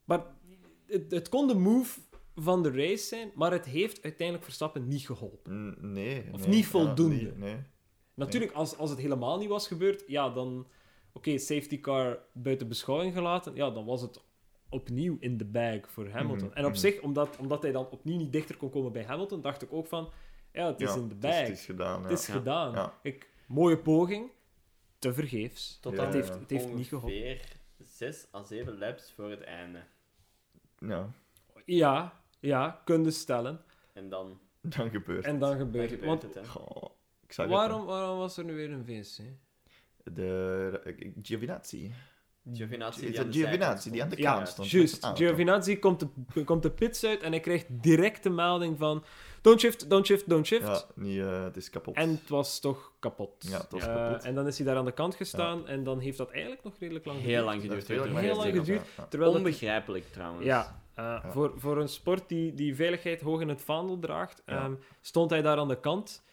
maar 0.06 0.26
het, 0.88 1.12
het 1.12 1.30
kon 1.30 1.48
de 1.48 1.56
move 1.56 2.00
van 2.36 2.64
de 2.64 2.72
race 2.72 3.04
zijn, 3.06 3.32
maar 3.36 3.52
het 3.52 3.66
heeft 3.66 4.04
uiteindelijk 4.04 4.44
Verstappen 4.46 4.88
niet 4.88 5.06
geholpen. 5.06 5.68
N- 5.70 5.92
Nee. 5.94 6.26
Of 6.32 6.40
nee. 6.40 6.50
niet 6.56 6.64
Ja, 6.64 6.70
voldoende. 6.70 7.16
nee, 7.16 7.32
nee. 7.36 7.58
Natuurlijk, 8.14 8.52
als, 8.52 8.78
als 8.78 8.90
het 8.90 9.00
helemaal 9.00 9.38
niet 9.38 9.50
was 9.50 9.68
gebeurd, 9.68 10.04
ja, 10.08 10.30
dan... 10.30 10.68
Oké, 11.16 11.38
safety 11.38 11.80
car 11.80 12.20
buiten 12.32 12.68
beschouwing 12.68 13.14
gelaten, 13.14 13.56
ja, 13.56 13.70
dan 13.70 13.86
was 13.86 14.02
het 14.02 14.22
opnieuw 14.70 15.18
in 15.20 15.38
de 15.38 15.46
bag 15.46 15.92
voor 15.92 16.10
Hamilton. 16.10 16.48
Mhm, 16.48 16.58
En 16.58 16.64
op 16.66 16.72
mhm. 16.72 16.80
zich, 16.80 17.02
omdat, 17.02 17.38
omdat 17.38 17.62
hij 17.64 17.72
dan 17.72 17.90
opnieuw 17.90 18.18
niet 18.18 18.32
dichter 18.32 18.58
kon 18.58 18.70
komen 18.70 18.92
bij 18.92 19.04
Hamilton, 19.04 19.42
dacht 19.42 19.62
ik 19.62 19.74
ook 19.74 19.88
van, 19.88 20.12
ja, 20.54 20.68
het 20.68 20.82
is 20.82 20.90
Ja, 20.94 20.96
in 21.00 21.08
de 21.08 21.14
het 21.14 21.20
bag. 21.20 21.32
is- 21.32 21.48
Het 21.48 21.58
is 21.58 21.66
gedaan, 21.66 22.02
ja. 22.02 22.08
Het 22.10 22.20
is 22.20 22.28
Ja. 22.28 22.34
gedaan. 22.34 22.72
Ja. 22.74 22.94
Ik, 23.02 23.30
mooie 23.48 23.78
poging, 23.78 24.30
te 25.00 25.14
vergeefs. 25.14 25.78
Tot 25.82 25.98
het 25.98 26.14
heeft, 26.14 26.28
ja. 26.28 26.40
het 26.40 26.50
heeft 26.50 26.74
niet 26.74 26.88
geholpen. 26.88 27.14
ongeveer 27.18 27.42
6 27.78 28.28
à 28.34 28.42
7 28.44 28.78
laps 28.78 29.12
voor 29.16 29.30
het 29.30 29.42
einde. 29.42 29.84
Ja, 30.80 31.10
Ja, 31.66 32.22
ja, 32.48 32.82
kunnen 32.86 33.14
stellen. 33.14 33.62
En 33.94 34.10
dan, 34.10 34.40
dan 34.62 34.90
gebeurt 34.90 35.26
En 35.26 35.40
dan 35.40 35.50
dan 35.50 35.58
gebeurt 35.60 35.92
het. 35.92 36.04
Want 36.06 36.22
het. 36.22 36.36
Ik 37.24 37.34
zag 37.34 37.48
waarom, 37.48 37.86
waarom 37.86 38.18
was 38.18 38.38
er 38.38 38.44
nu 38.44 38.54
weer 38.56 38.72
een 38.72 38.86
VC? 38.86 39.18
het. 40.04 40.16
De 40.16 40.82
eh, 40.84 41.12
Giovinazzi. 41.22 41.92
Giovinazzi 42.54 43.06
Is 43.06 43.12
die 43.12 43.20
aan 43.20 43.26
de 43.28 43.34
Giovinazzi, 43.34 43.90
zijkant 43.90 44.18
die 44.18 44.28
aan 44.28 44.40
de 44.40 44.46
stond. 44.46 44.70
kant 44.70 44.80
Ja, 44.80 44.86
stond? 44.88 45.18
juist. 45.18 45.18
Giovinazzi 45.18 45.80
komt 45.80 46.00
de, 46.34 46.44
komt 46.44 46.64
de 46.64 46.72
pits 46.72 47.04
uit 47.06 47.22
en 47.22 47.32
hij 47.32 47.40
krijgt 47.40 47.66
direct 47.70 48.24
de 48.24 48.30
melding 48.30 48.78
van 48.78 49.04
don't 49.42 49.60
shift, 49.60 49.90
don't 49.90 50.06
shift, 50.06 50.30
don't 50.30 50.46
shift. 50.46 50.68
Ja, 50.68 50.86
niet, 50.96 51.20
eh, 51.20 51.44
het 51.44 51.58
is 51.58 51.70
kapot. 51.70 51.96
En 51.96 52.10
het 52.10 52.30
was 52.30 52.60
toch 52.60 52.92
kapot. 53.00 53.30
Ja, 53.40 53.58
het 53.62 53.72
was 53.72 53.82
Eh, 53.82 53.88
kapot. 53.96 54.24
En 54.24 54.36
dan 54.36 54.48
is 54.48 54.58
hij 54.58 54.66
daar 54.68 54.76
aan 54.78 54.86
de 54.86 54.92
kant 54.92 55.16
gestaan 55.16 55.68
en 55.68 55.84
dan 55.84 56.00
heeft 56.00 56.18
dat 56.18 56.32
eigenlijk 56.32 56.64
nog 56.64 56.74
redelijk 56.80 57.06
lang 57.06 57.18
Heel 57.20 57.26
geduurd. 57.28 57.46
lang 57.46 57.62
Dat 57.62 57.82
geduurd. 57.84 57.88
heel 58.08 58.18
Heel 58.18 58.36
lang 58.36 58.56
geduurd. 58.56 58.86
Terwijl 59.10 59.32
dat- 59.32 59.40
Onbegrijpelijk 59.42 60.12
trouwens. 60.12 60.46
Ja, 60.46 60.83
eh, 60.96 61.26
Voor, 61.32 61.54
voor 61.56 61.78
een 61.78 61.88
sport 61.90 62.30
die, 62.30 62.54
die 62.54 62.76
veiligheid 62.76 63.22
hoog 63.22 63.42
in 63.42 63.50
het 63.50 63.62
vaandel 63.62 64.00
draagt, 64.00 64.42
Ja. 64.46 64.54
ehm, 64.64 64.74
stond 65.02 65.30
hij 65.30 65.42
daar 65.42 65.58
aan 65.58 65.68
de 65.68 65.80
kant. 65.80 66.24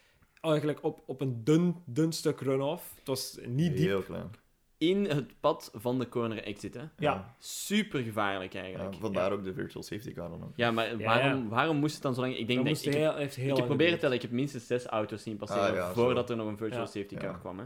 eigenlijk 0.40 0.78
op, 0.84 1.02
op 1.06 1.20
een 1.20 1.44
dun, 1.44 1.76
dun 1.86 2.12
stuk 2.12 2.40
run-off. 2.40 2.92
Het 2.98 3.06
was 3.06 3.38
niet 3.46 3.76
diep. 3.76 3.86
Heel 3.86 4.02
klein. 4.02 4.30
In 4.78 5.04
het 5.04 5.40
pad 5.40 5.70
van 5.74 5.98
de 5.98 6.08
corner 6.08 6.42
exit, 6.42 6.74
hè. 6.74 6.82
Ja. 6.98 7.34
Super 7.38 8.00
gevaarlijk 8.02 8.52
Ja, 8.52 8.60
eigenlijk. 8.62 8.96
vandaar 9.00 9.32
ook 9.32 9.44
de 9.44 9.52
virtual 9.54 9.82
safety 9.82 10.12
car 10.12 10.28
dan 10.28 10.42
ook. 10.44 10.52
Ja, 10.56 10.70
maar 10.70 10.98
waarom, 10.98 11.42
ja. 11.42 11.48
waarom 11.48 11.76
moest 11.76 11.94
het 11.94 12.02
dan 12.02 12.14
zo 12.14 12.20
lang... 12.20 12.36
Ik 12.36 12.46
denk 12.46 12.66
Dat 12.66 12.84
ik, 12.86 12.94
heel, 12.94 13.14
heeft 13.14 13.36
heel 13.36 13.50
ik 13.50 13.56
heb 13.56 13.66
proberen 13.66 13.94
te 13.94 14.00
tellen, 14.00 14.16
ik 14.16 14.22
heb 14.22 14.30
minstens 14.30 14.66
zes 14.66 14.84
auto's 14.86 15.22
zien 15.22 15.36
passeren 15.36 15.68
Ah, 15.68 15.74
ja, 15.74 15.86
zo. 15.86 15.92
voordat 16.02 16.30
er 16.30 16.36
nog 16.36 16.46
een 16.48 16.56
virtual 16.56 16.80
Ja. 16.80 16.86
safety 16.86 17.14
car 17.16 17.30
Ja. 17.30 17.36
kwam, 17.36 17.58
hè. 17.58 17.64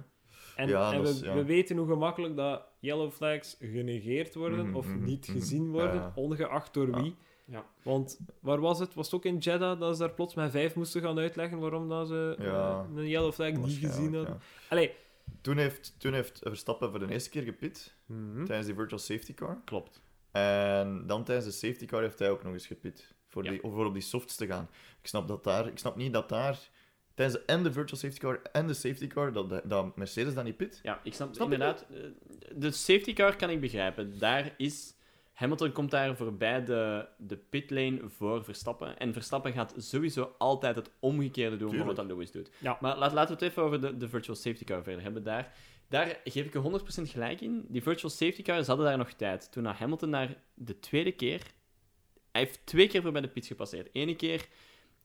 En, 0.56 0.68
Ja, 0.68 0.92
en 0.92 1.02
dat 1.02 1.06
we, 1.08 1.14
is- 1.14 1.20
ja. 1.20 1.34
we 1.34 1.44
weten 1.44 1.76
hoe 1.76 1.86
gemakkelijk 1.88 2.36
dat 2.36 2.62
yellow 2.80 3.10
flags 3.10 3.56
genegeerd 3.60 4.34
worden 4.34 4.66
Mhm, 4.66 4.76
of 4.76 4.86
mhm, 4.86 5.04
niet 5.04 5.28
mhm. 5.28 5.38
gezien 5.38 5.70
worden, 5.70 5.94
ja. 5.94 6.12
ongeacht 6.14 6.74
door 6.74 6.88
Ja. 6.90 7.02
wie. 7.02 7.16
Ja. 7.46 7.64
Want 7.82 8.20
waar 8.40 8.60
was 8.60 8.78
het? 8.78 8.94
Was 8.94 9.06
het 9.06 9.14
ook 9.14 9.24
in 9.24 9.38
Jeddah 9.38 9.80
dat 9.80 9.96
ze 9.96 10.02
daar 10.02 10.12
plots 10.14 10.34
met 10.34 10.50
vijf 10.50 10.74
moesten 10.74 11.02
gaan 11.02 11.18
uitleggen 11.18 11.58
waarom 11.58 11.88
dat 11.88 12.08
ze 12.08 12.36
eh, 12.38 12.80
een 12.94 13.08
yellow 13.08 13.32
flag 13.32 13.52
niet 13.52 13.76
gezien 13.78 14.14
hadden? 14.14 14.34
ja. 14.34 14.38
Allee. 14.68 14.92
Toen 15.40 15.56
heeft, 15.56 15.94
toen 15.98 16.12
heeft 16.12 16.38
Verstappen 16.42 16.90
voor 16.90 16.98
de 16.98 17.12
eerste 17.12 17.30
keer 17.30 17.42
gepit 17.42 17.94
tijdens 18.44 18.66
die 18.66 18.74
virtual 18.74 19.00
safety 19.00 19.34
car. 19.34 19.58
Klopt. 19.64 20.02
En 20.30 21.06
dan 21.06 21.24
tijdens 21.24 21.46
de 21.46 21.52
safety 21.66 21.86
car 21.86 22.02
heeft 22.02 22.18
hij 22.18 22.30
ook 22.30 22.42
nog 22.42 22.52
eens 22.52 22.66
gepit. 22.66 23.14
Voor, 23.28 23.44
Ja. 23.44 23.50
die, 23.50 23.60
voor 23.62 23.86
op 23.86 23.92
die 23.92 24.02
softs 24.02 24.36
te 24.36 24.46
gaan. 24.46 24.68
Ik 25.00 25.06
snap, 25.06 25.28
dat 25.28 25.44
daar, 25.44 25.66
ik 25.66 25.78
snap 25.78 25.96
niet 25.96 26.12
dat 26.12 26.28
daar 26.28 26.70
tijdens 27.14 27.38
de, 27.38 27.44
en 27.46 27.62
de 27.62 27.72
virtual 27.72 28.00
safety 28.00 28.20
car 28.20 28.40
en 28.52 28.66
de 28.66 28.74
safety 28.74 29.06
car, 29.06 29.32
dat, 29.32 29.60
dat 29.64 29.96
Mercedes 29.96 30.34
dat 30.34 30.44
niet 30.44 30.56
pit. 30.56 30.80
Ja, 30.82 31.00
ik 31.04 31.14
snap, 31.14 31.34
Snap 31.34 31.52
inderdaad. 31.52 31.86
eh, 31.90 32.00
De 32.56 32.70
safety 32.70 33.12
car 33.12 33.36
kan 33.36 33.50
ik 33.50 33.60
begrijpen. 33.60 34.18
Daar 34.18 34.54
is... 34.56 34.92
Hamilton 35.32 35.72
komt 35.72 35.90
daar 35.90 36.16
voorbij 36.16 36.64
de, 36.64 37.08
de 37.18 37.36
pitlane 37.36 38.00
voor 38.08 38.44
Verstappen. 38.44 38.98
En 38.98 39.12
Verstappen 39.12 39.52
gaat 39.52 39.74
sowieso 39.76 40.34
altijd 40.38 40.76
het 40.76 40.90
omgekeerde 41.00 41.56
doen 41.56 41.74
van 41.76 41.86
wat 41.86 41.96
dat 41.96 42.06
Lewis 42.06 42.30
doet. 42.30 42.50
Ja. 42.58 42.78
Maar 42.80 42.96
laat, 42.98 43.12
laten 43.12 43.36
we 43.38 43.44
het 43.44 43.50
even 43.52 43.62
over 43.62 43.80
de, 43.80 43.96
de 43.96 44.08
virtual 44.08 44.36
safety 44.36 44.64
car 44.64 44.82
verder 44.82 45.02
hebben. 45.02 45.22
Daar, 45.22 45.52
daar 45.88 46.20
geef 46.24 46.46
ik 46.46 46.54
er 46.54 46.80
100% 47.06 47.10
gelijk 47.10 47.40
in. 47.40 47.64
Die 47.68 47.82
virtual 47.82 48.10
safety 48.10 48.42
car, 48.42 48.62
ze 48.62 48.68
hadden 48.68 48.86
daar 48.86 48.98
nog 48.98 49.12
tijd. 49.12 49.52
Toen 49.52 49.62
naar 49.62 49.78
Hamilton 49.78 50.10
daar 50.10 50.36
de 50.54 50.78
tweede 50.78 51.12
keer... 51.12 51.40
Hij 52.32 52.42
heeft 52.42 52.66
twee 52.66 52.88
keer 52.88 53.02
voorbij 53.02 53.20
de 53.20 53.28
pits 53.28 53.46
gepasseerd. 53.48 53.88
Ene 53.92 54.16
keer, 54.16 54.48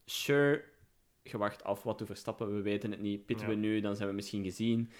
sure, 0.04 0.64
gewacht 1.30 1.64
af 1.64 1.82
wat 1.82 1.98
te 1.98 2.06
Verstappen, 2.06 2.54
we 2.54 2.62
weten 2.62 2.90
het 2.90 3.00
niet. 3.00 3.26
Pitten 3.26 3.46
Ja. 3.48 3.52
we 3.54 3.58
nu, 3.58 3.80
dan 3.80 3.96
zijn 3.96 4.08
we 4.08 4.14
misschien 4.14 4.42
gezien. 4.44 4.90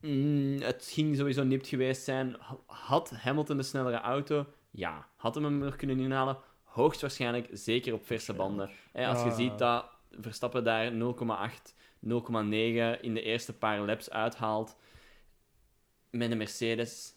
Mm, 0.00 0.60
het 0.60 0.88
ging 0.92 1.16
sowieso 1.16 1.44
nipt 1.44 1.66
geweest 1.66 2.02
zijn. 2.02 2.36
Ha- 2.38 2.58
Had 2.66 3.10
Hamilton 3.10 3.56
de 3.56 3.62
snellere 3.62 4.00
auto? 4.00 4.46
Ja. 4.70 5.08
Had 5.16 5.34
hem 5.34 5.44
hem 5.44 5.58
nog 5.58 5.76
kunnen 5.76 5.98
inhalen? 6.00 6.38
Hoogstwaarschijnlijk, 6.62 7.48
zeker 7.52 7.92
op 7.94 8.06
verse 8.06 8.32
banden. 8.34 8.70
Als 8.92 9.22
je 9.22 9.28
Ja. 9.28 9.34
ziet 9.34 9.58
dat 9.58 9.84
Verstappen 10.10 10.64
daar 10.64 10.92
0,8, 10.92 11.74
0,9 12.00 13.00
in 13.00 13.14
de 13.14 13.22
eerste 13.22 13.52
paar 13.52 13.80
laps 13.80 14.10
uithaalt, 14.10 14.76
met 16.10 16.30
een 16.30 16.36
Mercedes 16.38 17.14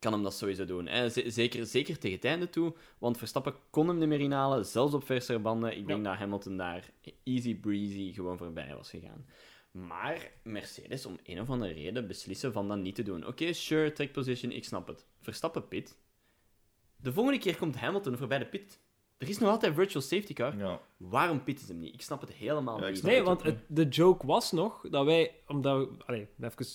kan 0.00 0.12
hem 0.12 0.22
dat 0.22 0.34
sowieso 0.34 0.64
doen. 0.64 0.86
Hè. 0.86 1.08
Zeker, 1.08 1.66
zeker 1.66 1.98
tegen 1.98 2.16
het 2.16 2.24
einde 2.24 2.50
toe, 2.50 2.74
want 2.98 3.18
Verstappen 3.18 3.54
kon 3.70 3.88
hem 3.88 3.98
niet 3.98 4.08
meer 4.08 4.20
inhalen, 4.20 4.66
zelfs 4.66 4.94
op 4.94 5.04
versere 5.04 5.38
banden. 5.38 5.76
Ik 5.76 5.86
denk 5.86 6.04
dat 6.04 6.16
Hamilton 6.16 6.56
daar 6.56 6.90
easy 7.24 7.54
breezy 7.56 8.12
gewoon 8.12 8.38
voorbij 8.38 8.74
was 8.74 8.90
gegaan. 8.90 9.26
Maar 9.70 10.30
Mercedes, 10.42 11.06
om 11.06 11.16
een 11.24 11.40
of 11.40 11.50
andere 11.50 11.72
reden, 11.72 12.06
beslissen 12.06 12.52
van 12.52 12.68
dat 12.68 12.78
niet 12.78 12.94
te 12.94 13.02
doen. 13.02 13.26
Oké, 13.26 13.52
sure, 13.52 13.92
track 13.92 14.12
position, 14.12 14.52
ik 14.52 14.64
snap 14.64 14.86
het. 14.86 15.06
Verstappen 15.20 15.68
pit. 15.68 15.96
De 16.96 17.12
volgende 17.12 17.38
keer 17.38 17.56
komt 17.56 17.76
Hamilton 17.76 18.16
voorbij 18.16 18.38
de 18.38 18.46
pit. 18.46 18.78
Er 19.18 19.28
is 19.28 19.38
nog 19.38 19.50
altijd 19.50 19.74
virtual 19.74 20.02
safety 20.02 20.32
car. 20.32 20.56
Ja. 20.58 20.80
Waarom 20.96 21.44
pitten 21.44 21.66
ze 21.66 21.72
hem 21.72 21.80
niet? 21.80 21.94
Ik 21.94 22.02
snap 22.02 22.20
het 22.20 22.32
helemaal 22.32 22.80
Ja, 22.80 22.88
niet. 22.88 23.02
Nee, 23.02 23.16
het 23.16 23.24
want 23.24 23.42
het, 23.42 23.58
de 23.66 23.88
joke 23.88 24.26
was 24.26 24.52
nog 24.52 24.86
dat 24.90 25.04
wij, 25.04 25.34
omdat 25.46 25.88
we, 25.88 26.04
allee, 26.04 26.28
even 26.40 26.66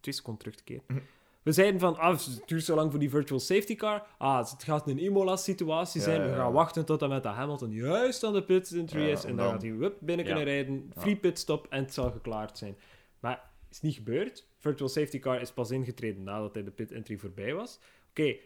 twee 0.00 0.14
seconden 0.14 0.42
terug 0.42 0.56
te 0.56 0.64
keren. 0.64 0.84
Mhm. 0.86 0.98
We 1.48 1.54
zeiden 1.54 1.80
van, 1.80 1.96
ah, 1.96 2.10
het 2.18 2.42
duurt 2.46 2.64
zo 2.64 2.74
lang 2.74 2.90
voor 2.90 3.00
die 3.00 3.10
virtual 3.10 3.40
safety 3.40 3.74
car. 3.76 4.06
Ah, 4.18 4.50
het 4.50 4.62
gaat 4.62 4.88
een 4.88 4.98
Imola-situatie 4.98 6.00
zijn. 6.00 6.30
We 6.30 6.34
gaan 6.36 6.52
wachten 6.52 6.84
tot 6.84 7.02
en 7.02 7.08
met 7.08 7.22
dat 7.22 7.34
Hamilton 7.34 7.70
juist 7.72 8.24
aan 8.24 8.32
de 8.32 8.42
pits 8.44 8.72
entry 8.72 9.08
is. 9.08 9.24
En 9.24 9.28
dan, 9.28 9.36
dan- 9.36 9.50
gaat 9.52 9.62
hij 9.62 9.72
wup, 9.74 9.96
binnen 10.00 10.24
kunnen 10.26 10.44
rijden, 10.44 10.92
free 10.96 11.16
pitstop 11.16 11.66
en 11.70 11.82
het 11.82 11.94
zal 11.94 12.10
geklaard 12.10 12.58
zijn. 12.58 12.76
Maar 13.20 13.32
het 13.66 13.70
is 13.70 13.80
niet 13.80 13.94
gebeurd. 13.94 14.46
Virtual 14.58 14.88
safety 14.88 15.18
car 15.18 15.40
is 15.40 15.52
pas 15.52 15.70
ingetreden 15.70 16.22
nadat 16.22 16.54
hij 16.54 16.64
de 16.64 16.70
pit 16.70 16.92
entry 16.92 17.16
voorbij 17.18 17.54
was. 17.54 17.78
Oké, 18.10 18.36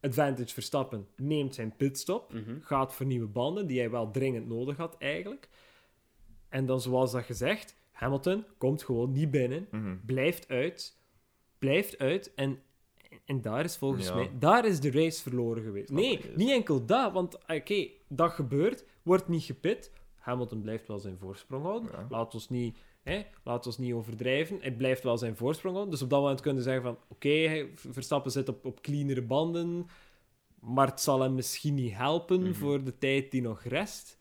advantage 0.00 0.52
Verstappen 0.54 1.06
neemt 1.16 1.54
zijn 1.54 1.74
pitstop 1.76 2.32
Mhm. 2.32 2.60
gaat 2.60 2.94
voor 2.94 3.06
nieuwe 3.06 3.26
banden, 3.28 3.66
die 3.66 3.78
hij 3.78 3.90
wel 3.90 4.10
dringend 4.10 4.48
nodig 4.48 4.76
had 4.76 4.96
eigenlijk. 4.98 5.48
En 6.48 6.66
dan, 6.66 6.80
zoals 6.80 7.12
dat 7.12 7.22
gezegd, 7.24 7.74
Hamilton 7.92 8.44
komt 8.58 8.82
gewoon 8.82 9.12
niet 9.12 9.30
binnen, 9.30 9.66
Mhm. 9.70 9.96
blijft 10.04 10.48
uit, 10.48 10.96
blijft 11.58 11.98
uit 11.98 12.34
en, 12.34 12.62
en 13.24 13.40
daar 13.40 13.64
is 13.64 13.76
volgens 13.76 14.06
Ja. 14.06 14.14
mij, 14.14 14.30
daar 14.38 14.66
is 14.66 14.80
de 14.80 14.90
race 14.90 15.22
verloren 15.22 15.62
geweest. 15.62 15.88
Snap 15.88 16.00
Nee, 16.00 16.20
niet 16.36 16.50
enkel 16.50 16.86
dat, 16.86 17.12
want 17.12 17.38
oké, 17.46 17.88
dat 18.08 18.30
gebeurt, 18.30 18.84
wordt 19.02 19.28
niet 19.28 19.42
gepit. 19.42 19.90
Hamilton 20.16 20.60
blijft 20.60 20.88
wel 20.88 20.98
zijn 20.98 21.18
voorsprong 21.18 21.62
houden. 21.64 21.90
Ja. 21.92 22.06
Laat 22.08 22.34
ons 22.34 22.48
niet... 22.48 22.78
Hè, 23.02 23.22
laat 23.44 23.66
ons 23.66 23.78
niet 23.78 23.92
overdrijven. 23.92 24.58
Hij 24.60 24.72
blijft 24.72 25.02
wel 25.02 25.18
zijn 25.18 25.36
voorsprong 25.36 25.74
houden. 25.74 25.94
Dus 25.94 26.02
op 26.04 26.10
dat 26.10 26.20
moment 26.20 26.40
kunnen 26.40 26.62
zeggen 26.62 26.82
van... 26.82 26.98
Oké, 27.08 27.66
Verstappen 27.74 28.30
zit 28.32 28.48
op, 28.48 28.64
op 28.64 28.80
cleanere 28.82 29.22
banden. 29.22 29.86
Maar 30.60 30.86
het 30.86 31.00
zal 31.00 31.20
hem 31.20 31.34
misschien 31.34 31.74
niet 31.74 31.92
helpen 31.94 32.40
Mhm. 32.42 32.52
voor 32.54 32.84
de 32.84 32.98
tijd 32.98 33.30
die 33.30 33.42
nog 33.42 33.62
rest. 33.62 34.18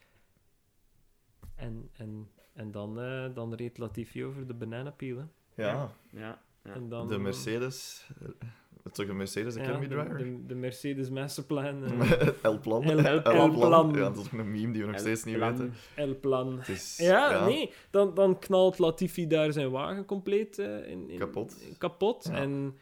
En, 1.55 1.89
en, 1.93 2.29
en 2.53 2.71
dan, 2.71 2.99
eh, 2.99 3.25
dan 3.33 3.53
reed 3.53 3.77
Latifi 3.77 4.25
over 4.25 4.47
de 4.47 4.53
bananapeel. 4.53 5.17
hè. 5.17 5.23
Ja, 5.63 5.95
Ja, 6.11 6.41
ja. 6.66 6.74
En 6.74 6.89
dan, 6.89 7.07
de 7.07 7.18
Mercedes. 7.18 8.05
eh, 8.22 8.28
Het 8.84 8.97
is 8.97 8.99
toch 8.99 9.07
een 9.09 9.18
Mercedes 9.18 9.55
ja, 9.55 9.61
Academy 9.61 9.88
de, 9.88 9.95
driver? 9.95 10.18
de, 10.18 10.45
de 10.45 10.55
Mercedes 10.55 11.09
Masterplan. 11.09 11.84
eh, 11.84 12.28
El 12.41 12.59
Plan. 12.59 12.84
El- 12.84 12.99
El 12.99 13.22
El 13.24 13.49
Plan. 13.51 13.93
Ja, 13.93 13.99
dat 13.99 14.18
is 14.18 14.26
ook 14.26 14.32
een 14.39 14.51
meme 14.51 14.72
die 14.72 14.82
we 14.82 14.88
nog 14.88 14.95
El 14.95 15.01
steeds 15.01 15.24
niet 15.24 15.38
weten. 15.38 15.74
El 15.95 16.20
Plan. 16.20 16.57
Het 16.59 16.68
is, 16.70 16.97
Ja, 16.97 17.45
nee. 17.45 17.72
Dan, 17.89 18.13
dan 18.13 18.39
knalt 18.39 18.80
Latifi 18.80 19.28
daar 19.28 19.53
zijn 19.53 19.70
wagen 19.72 20.05
compleet 20.05 20.59
eh, 20.59 20.88
in, 20.89 21.09
in- 21.09 21.20
Kapot. 21.20 21.55
kapot. 21.78 22.28
Ja. 22.32 22.36
En, 22.38 22.76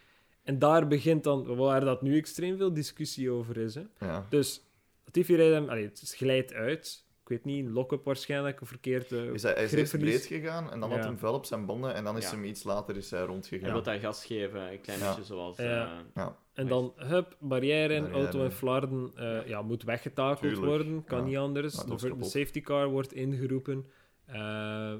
en 0.44 0.60
daar 0.60 0.88
begint 0.88 1.24
dan, 1.24 1.56
waar 1.56 1.82
dat 1.86 2.02
nu 2.02 2.18
extreem 2.18 2.58
veel 2.58 2.74
discussie 2.74 3.30
over 3.32 3.58
is. 3.58 3.76
Hè. 3.76 3.84
Ja. 4.00 4.26
Dus 4.30 4.64
Latifi 5.06 5.36
rijdt 5.36 5.54
hem, 5.54 5.70
allee, 5.70 5.84
het 5.84 6.14
glijdt 6.18 6.54
uit. 6.54 7.06
Ik 7.24 7.30
weet 7.30 7.45
niet, 7.45 7.69
lock-up 7.69 8.03
waarschijnlijk, 8.03 8.61
of 8.61 8.67
verkeerd 8.67 9.11
eh, 9.11 9.24
Is 9.34 9.43
hij, 9.43 9.53
hij 9.53 9.63
is 9.63 9.91
breed 9.91 10.26
gegaan 10.26 10.71
en 10.71 10.80
dan 10.80 10.89
Ja. 10.89 10.95
had 10.95 11.05
hij 11.05 11.15
vuil 11.17 11.34
op 11.34 11.45
zijn 11.45 11.65
banden 11.65 11.93
en 11.93 12.03
dan 12.03 12.17
is 12.17 12.24
Ja. 12.24 12.30
hem 12.32 12.43
iets 12.43 12.63
later 12.63 12.97
is 12.97 13.09
hij 13.09 13.19
Hij 13.19 13.28
rondgegaan. 13.28 13.71
wil 13.71 13.84
daar 13.84 13.99
gas 13.99 14.26
geven, 14.26 14.71
een 14.71 14.82
klein 14.82 14.99
Ja. 14.99 15.07
beetje 15.07 15.24
zoals... 15.24 15.57
Ja. 15.57 16.03
eh, 16.13 16.26
En 16.53 16.67
dan, 16.67 16.93
hup, 16.95 17.36
barrière, 17.39 18.01
Barrière. 18.01 18.24
auto 18.24 18.43
en 18.43 18.51
flarden, 18.51 19.11
eh, 19.15 19.47
ja, 19.47 19.61
moet 19.61 19.84
weggetakeld 19.84 20.39
Tuurlijk. 20.39 20.65
worden, 20.65 21.03
kan 21.03 21.19
Ja. 21.19 21.26
niet 21.26 21.38
anders. 21.38 21.76
Dat 21.76 21.99
de, 21.99 22.15
safety 22.19 22.61
car 22.61 22.88
wordt 22.88 23.13
ingeroepen. 23.13 23.86
Eh, 24.26 24.93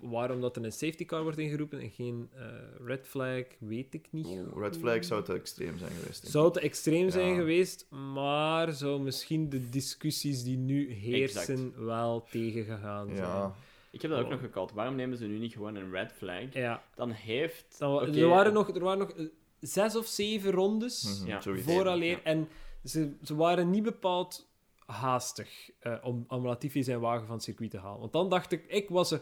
waarom 0.00 0.40
dat 0.40 0.56
er 0.56 0.64
een 0.64 0.72
safety 0.72 1.04
car 1.04 1.22
wordt 1.22 1.38
ingeroepen 1.38 1.80
en 1.80 1.90
geen 1.90 2.28
eh, 2.34 2.44
red 2.84 3.06
flag, 3.08 3.42
weet 3.58 3.94
ik 3.94 4.06
niet. 4.10 4.26
Oeh, 4.26 4.56
Red 4.56 4.76
flag 4.76 5.04
zou 5.04 5.24
te 5.24 5.32
extreem 5.32 5.78
zijn 5.78 5.90
geweest. 6.00 6.26
Zou 6.26 6.52
te 6.52 6.60
extreem 6.60 7.10
zijn 7.10 7.36
geweest, 7.36 7.86
maar 7.90 8.72
zou 8.72 9.00
misschien 9.00 9.48
de 9.48 9.68
discussissies 9.70 10.42
die 10.42 10.56
nu 10.56 10.92
heersen 10.92 11.84
wel 11.86 12.26
tegengegaan 12.30 13.06
zijn. 13.06 13.18
Ja, 13.18 13.54
Ik 13.90 14.02
heb 14.02 14.10
dat 14.10 14.20
ook 14.20 14.26
Oh. 14.26 14.30
nog 14.32 14.40
gekald. 14.40 14.72
Waarom 14.72 14.94
nemen 14.94 15.18
ze 15.18 15.26
nu 15.26 15.38
niet 15.38 15.52
gewoon 15.52 15.74
een 15.74 15.90
red 15.90 16.12
flag? 16.12 16.52
Ja, 16.52 16.82
Dan 16.94 17.10
heeft... 17.10 17.78
dan, 17.78 18.16
er, 18.16 18.28
waren 18.28 18.52
nog, 18.52 18.74
er 18.74 18.82
waren 18.82 18.98
nog 18.98 19.10
eh, 19.10 19.26
zes 19.60 19.96
of 19.96 20.06
zeven 20.06 20.50
rondes 20.50 21.22
mhm, 21.26 21.58
vooraleer. 21.58 22.16
Ja. 22.16 22.22
En 22.22 22.48
ze, 22.84 23.12
ze 23.22 23.34
waren 23.34 23.70
niet 23.70 23.82
bepaald 23.82 24.48
haastig 24.86 25.70
eh, 25.78 25.94
om, 26.02 26.24
om 26.28 26.46
Latifi 26.46 26.82
zijn 26.82 27.00
wagen 27.00 27.26
van 27.26 27.34
het 27.34 27.44
circuit 27.44 27.70
te 27.70 27.78
halen. 27.78 28.00
Want 28.00 28.12
dan 28.12 28.28
dacht 28.28 28.52
ik, 28.52 28.64
ik 28.68 28.88
was 28.88 29.10
er 29.10 29.20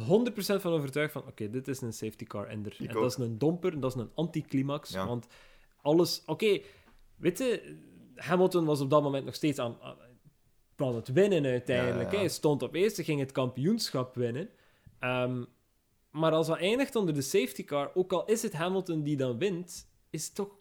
100% 0.00 0.02
van 0.34 0.72
overtuigd 0.72 1.12
van, 1.12 1.26
oké, 1.26 1.50
dit 1.50 1.68
is 1.68 1.80
een 1.80 1.92
safety 1.92 2.24
car 2.24 2.46
ender. 2.46 2.76
En 2.78 2.86
dat 2.86 3.10
is 3.10 3.16
een 3.16 3.38
domper, 3.38 3.80
dat 3.80 3.94
is 3.94 4.00
een 4.00 4.10
anticlimax. 4.14 4.90
Ja. 4.90 5.06
Want 5.06 5.26
alles... 5.82 6.22
Oké, 6.26 6.60
weet 7.16 7.38
je, 7.38 7.78
Hamilton 8.14 8.64
was 8.64 8.80
op 8.80 8.90
dat 8.90 9.02
moment 9.02 9.24
nog 9.24 9.34
steeds 9.34 9.58
aan, 9.58 9.76
aan, 10.76 10.94
het 10.94 11.08
winnen 11.08 11.44
uiteindelijk. 11.44 12.10
Ja, 12.10 12.12
ja. 12.12 12.18
Hij 12.18 12.28
stond 12.28 12.62
op 12.62 12.74
eerste, 12.74 13.04
ging 13.04 13.20
het 13.20 13.32
kampioenschap 13.32 14.14
winnen. 14.14 14.48
Ehm, 14.98 15.44
maar 16.10 16.32
als 16.32 16.46
dat 16.46 16.58
eindigt 16.58 16.96
onder 16.96 17.14
de 17.14 17.22
safety 17.22 17.64
car, 17.64 17.90
ook 17.94 18.12
al 18.12 18.24
is 18.24 18.42
het 18.42 18.52
Hamilton 18.52 19.02
die 19.02 19.16
dan 19.16 19.38
wint, 19.38 19.88
is 20.10 20.24
het 20.24 20.34
toch 20.34 20.56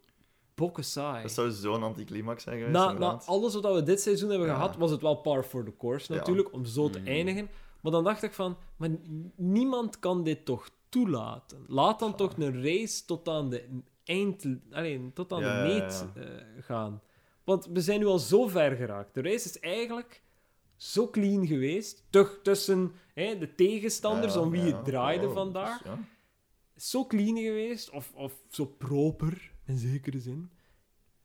bokken 0.61 0.83
saai. 0.83 1.21
Dat 1.21 1.31
zou 1.31 1.49
zo'n 1.51 1.83
anticlimax 1.83 2.43
zijn 2.43 2.57
geweest, 2.57 2.97
Na, 2.99 3.21
alles 3.25 3.53
wat 3.53 3.73
we 3.73 3.83
dit 3.83 4.01
seizoen 4.01 4.29
hebben 4.29 4.47
Ja. 4.47 4.53
gehad, 4.53 4.75
was 4.77 4.91
het 4.91 5.01
wel 5.01 5.15
par 5.15 5.43
for 5.43 5.63
the 5.63 5.73
course 5.77 6.13
Ja. 6.13 6.19
natuurlijk, 6.19 6.53
om 6.53 6.65
zo 6.65 6.89
te 6.89 6.99
Mhm. 6.99 7.07
eindigen. 7.07 7.49
Maar 7.81 7.91
dan 7.91 8.03
dacht 8.03 8.23
ik 8.23 8.33
van, 8.33 8.57
maar 8.77 8.89
niemand 9.35 9.99
kan 9.99 10.23
dit 10.23 10.45
toch 10.45 10.69
toelaten. 10.89 11.65
Laat 11.67 11.99
dan 11.99 12.15
toch 12.15 12.37
een 12.37 12.63
race 12.63 13.05
tot 13.05 13.27
aan 13.27 13.49
de 13.49 13.63
eind, 14.03 14.45
alleen, 14.71 15.11
tot 15.13 15.31
aan 15.33 15.41
Ja, 15.41 15.61
de 15.63 15.67
meet 15.73 16.05
ja. 16.15 16.21
eh, 16.21 16.63
gaan. 16.63 17.01
Want 17.43 17.65
we 17.73 17.81
zijn 17.81 17.99
nu 17.99 18.05
al 18.05 18.19
zo 18.19 18.47
ver 18.47 18.75
geraakt. 18.75 19.13
De 19.13 19.21
race 19.21 19.45
is 19.49 19.59
eigenlijk 19.59 20.21
zo 20.75 21.07
clean 21.09 21.47
geweest. 21.47 22.03
Toch 22.09 22.39
tussen 22.43 22.91
hè, 23.13 23.37
de 23.37 23.55
tegenstanders 23.55 24.33
Ja, 24.33 24.39
om 24.39 24.49
wie 24.49 24.61
ja. 24.63 24.75
het 24.75 24.85
draaide 24.85 25.27
Oh, 25.27 25.33
vandaag. 25.33 25.81
dus 25.81 25.91
ja. 25.91 25.99
Zo 26.75 27.05
clean 27.05 27.37
geweest, 27.37 27.89
of, 27.89 28.11
of 28.15 28.33
zo 28.49 28.65
proper, 28.65 29.51
in 29.71 29.77
zekere 29.77 30.19
zin. 30.19 30.49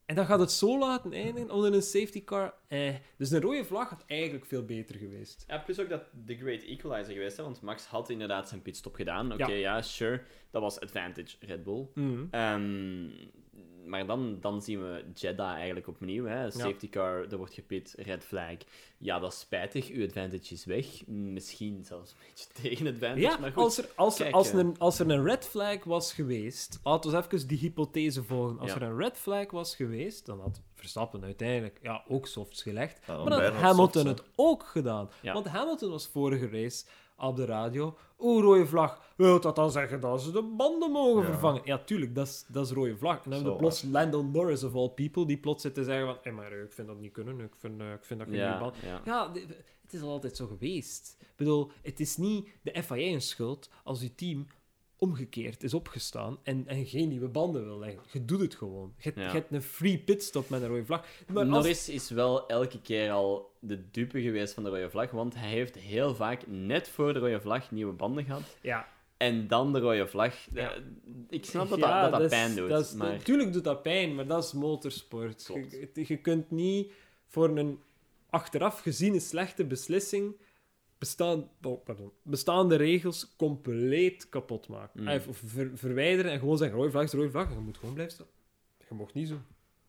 En 0.04 0.14
dan 0.14 0.26
gaat 0.26 0.38
het 0.40 0.50
zo 0.52 0.78
laten 0.78 1.12
eindigen 1.12 1.50
onder 1.50 1.74
een 1.74 1.82
safety 1.82 2.24
car. 2.24 2.54
Eh. 2.68 2.94
Dus 3.18 3.30
een 3.30 3.40
rode 3.40 3.64
vlag 3.64 3.88
had 3.90 4.04
eigenlijk 4.06 4.44
veel 4.46 4.64
beter 4.64 4.96
geweest. 4.96 5.44
Ja, 5.48 5.58
plus 5.58 5.80
ook 5.80 5.88
dat 5.88 6.02
de 6.24 6.36
great 6.36 6.62
equalizer 6.62 7.12
geweest, 7.14 7.36
hè, 7.36 7.42
want 7.42 7.60
Max 7.60 7.86
had 7.86 8.10
inderdaad 8.10 8.48
zijn 8.48 8.62
pitstop 8.62 8.94
gedaan. 8.94 9.32
Oké, 9.32 9.46
Ja. 9.46 9.54
ja. 9.76 9.82
sure. 9.82 10.22
Dat 10.50 10.62
was 10.62 10.80
advantage 10.80 11.36
Red 11.40 11.62
Bull. 11.64 11.86
Ehm, 12.30 13.08
maar 13.86 14.06
dan, 14.06 14.38
dan 14.40 14.62
zien 14.62 14.82
we 14.82 15.04
Jeddah 15.14 15.54
eigenlijk 15.54 15.88
opnieuw. 15.88 16.24
Hè. 16.24 16.50
Safety 16.50 16.88
car, 16.88 17.26
er 17.30 17.36
wordt 17.36 17.54
gepit, 17.54 17.94
red 17.98 18.24
flag. 18.24 18.56
Ja, 18.98 19.18
dat 19.18 19.32
is 19.32 19.38
spijtig. 19.38 19.88
Uw 19.90 20.04
advantage 20.04 20.54
is 20.54 20.64
weg. 20.64 21.06
Misschien 21.06 21.84
zelfs 21.84 22.10
een 22.10 22.16
beetje 22.28 22.46
tegen 22.62 22.86
advantage, 22.86 23.20
Ja, 23.20 23.38
maar 23.38 23.52
goed. 23.52 23.62
als 23.62 23.78
er, 23.78 23.88
als, 23.94 24.18
er, 24.18 24.22
Kijk, 24.22 24.34
als, 24.34 24.48
eh. 24.48 24.54
er 24.54 24.60
een, 24.60 24.78
als 24.78 24.98
er 24.98 25.10
een 25.10 25.24
red 25.24 25.46
flag 25.46 25.84
was 25.84 26.12
geweest, 26.12 26.80
laten 26.82 27.10
we 27.10 27.16
even 27.16 27.48
die 27.48 27.58
hypothese 27.58 28.22
volgen. 28.24 28.58
Als 28.58 28.70
Ja. 28.70 28.76
er 28.76 28.82
een 28.82 28.96
red 28.96 29.16
flag 29.18 29.50
was 29.50 29.76
geweest, 29.76 30.26
dan 30.26 30.40
had 30.40 30.60
Verstappen 30.74 31.24
uiteindelijk 31.24 31.78
ja, 31.82 32.04
ook 32.08 32.26
softs 32.26 32.62
gelegd. 32.62 33.00
Ja, 33.06 33.16
maar 33.16 33.30
dan 33.30 33.42
had 33.42 33.52
Hamilton 33.52 34.04
softs, 34.06 34.20
het 34.20 34.30
ook 34.36 34.62
gedaan. 34.66 35.10
Ja. 35.22 35.32
Want 35.32 35.46
Hamilton 35.46 35.90
was 35.90 36.06
vorige 36.06 36.48
race 36.48 36.84
op 37.18 37.36
de 37.36 37.44
radio. 37.44 37.96
Oeh, 38.18 38.42
rode 38.42 38.66
vlag. 38.66 39.04
Wil 39.16 39.40
dat 39.40 39.56
dan 39.56 39.70
zeggen 39.70 40.00
dat 40.00 40.22
ze 40.22 40.30
de 40.32 40.42
banden 40.42 40.90
mogen 40.90 41.22
Ja. 41.22 41.26
vervangen? 41.28 41.60
Ja, 41.64 41.78
tuurlijk, 41.78 42.14
dat 42.14 42.26
is, 42.26 42.44
dat 42.48 42.66
is 42.66 42.72
rode 42.72 42.96
vlag. 42.96 43.14
En 43.16 43.22
dan 43.24 43.32
hebben 43.32 43.52
we 43.52 43.58
plots 43.58 43.82
Lando 43.82 44.22
Norris 44.22 44.64
of 44.64 44.74
all 44.74 44.88
people, 44.88 45.26
die 45.26 45.38
plots 45.38 45.62
zit 45.62 45.74
te 45.74 45.84
zeggen 45.84 46.06
van, 46.06 46.16
hey, 46.22 46.32
maar 46.32 46.52
eh, 46.52 46.62
ik 46.62 46.72
vind 46.72 46.88
dat 46.88 46.98
niet 47.00 47.12
kunnen, 47.12 47.40
ik 47.40 47.54
vind, 47.56 47.80
eh, 47.80 47.92
ik 47.92 48.04
vind 48.04 48.20
dat 48.20 48.28
geen 48.28 48.38
Ja, 48.38 48.58
band. 48.58 48.76
ja. 49.04 49.30
Het 49.82 49.94
is 49.94 50.00
al 50.02 50.10
altijd 50.10 50.36
zo 50.36 50.46
geweest. 50.46 51.16
Ik 51.20 51.36
bedoel, 51.36 51.70
het 51.82 52.00
is 52.00 52.16
niet 52.16 52.48
de 52.62 52.82
FIA 52.82 53.12
een 53.12 53.22
schuld 53.22 53.70
als 53.84 54.00
je 54.00 54.14
team 54.14 54.46
omgekeerd 54.98 55.62
is 55.62 55.74
opgestaan 55.74 56.38
en, 56.42 56.66
en 56.66 56.86
geen 56.86 57.08
nieuwe 57.08 57.28
banden 57.28 57.64
wil 57.64 57.78
leggen. 57.78 58.02
Je 58.12 58.24
doet 58.24 58.40
het 58.40 58.54
gewoon. 58.54 58.94
Je, 58.96 59.02
hebt- 59.02 59.16
Ja. 59.18 59.26
je 59.26 59.30
hebt 59.32 59.52
een 59.52 59.62
free 59.62 59.98
pitstop 59.98 60.48
met 60.48 60.62
een 60.62 60.68
rode 60.68 60.84
vlag. 60.84 61.06
Maar 61.26 61.36
als- 61.42 61.48
Norris 61.48 61.88
is 61.88 62.10
wel 62.10 62.48
elke 62.48 62.80
keer 62.80 63.10
al 63.10 63.54
de 63.60 63.90
dupe 63.90 64.20
geweest 64.22 64.54
van 64.54 64.62
de 64.62 64.68
rode 64.70 64.90
vlag, 64.90 65.10
want 65.10 65.34
hij 65.34 65.48
heeft 65.50 65.74
heel 65.74 66.14
vaak 66.14 66.42
net 66.46 66.88
voor 66.88 67.12
de 67.12 67.18
rode 67.18 67.40
vlag 67.40 67.70
nieuwe 67.70 67.92
banden 67.92 68.24
gehad. 68.24 68.56
Ja, 68.62 68.88
En 69.16 69.48
dan 69.48 69.72
de 69.72 69.78
rode 69.80 70.06
vlag. 70.06 70.34
Ja. 70.54 70.70
Eh, 70.72 70.80
Ik 71.28 71.44
snap 71.44 71.68
dat 71.68 71.78
Ja, 71.78 72.08
dat, 72.10 72.20
dat, 72.20 72.30
pijn 72.30 72.54
doet. 72.54 72.68
dat 72.68 72.84
is- 72.84 72.92
maar... 72.92 73.12
Natuurlijk 73.12 73.52
doet 73.52 73.64
dat 73.64 73.82
pijn, 73.82 74.14
maar 74.14 74.26
dat 74.26 74.44
is 74.44 74.52
motorsport. 74.52 75.50
Je, 75.54 76.04
je 76.06 76.16
kunt 76.16 76.50
niet 76.50 76.92
voor 77.26 77.48
een 77.58 77.78
achteraf 78.30 78.80
geziene 78.80 79.20
slechte 79.20 79.64
beslissing 79.64 80.36
bestaan, 80.98 81.48
oh, 81.62 81.84
pardon, 81.84 82.12
bestaande 82.22 82.76
regels 82.76 83.34
compleet 83.36 84.28
kapot 84.28 84.68
maken. 84.68 85.02
Mm. 85.02 85.08
Of 85.08 85.42
ver- 85.44 85.70
verwijderen 85.74 86.32
en 86.32 86.38
gewoon 86.38 86.58
zeggen, 86.58 86.76
rode 86.78 86.90
vlag 86.90 87.02
is 87.02 87.12
rode 87.12 87.30
vlag. 87.30 87.52
Je 87.52 87.58
moet 87.58 87.78
gewoon 87.78 87.94
blijven 87.94 88.14
staan. 88.14 88.26
Je 88.88 88.94
mocht 88.94 89.14
niet 89.14 89.28
zo. 89.28 89.36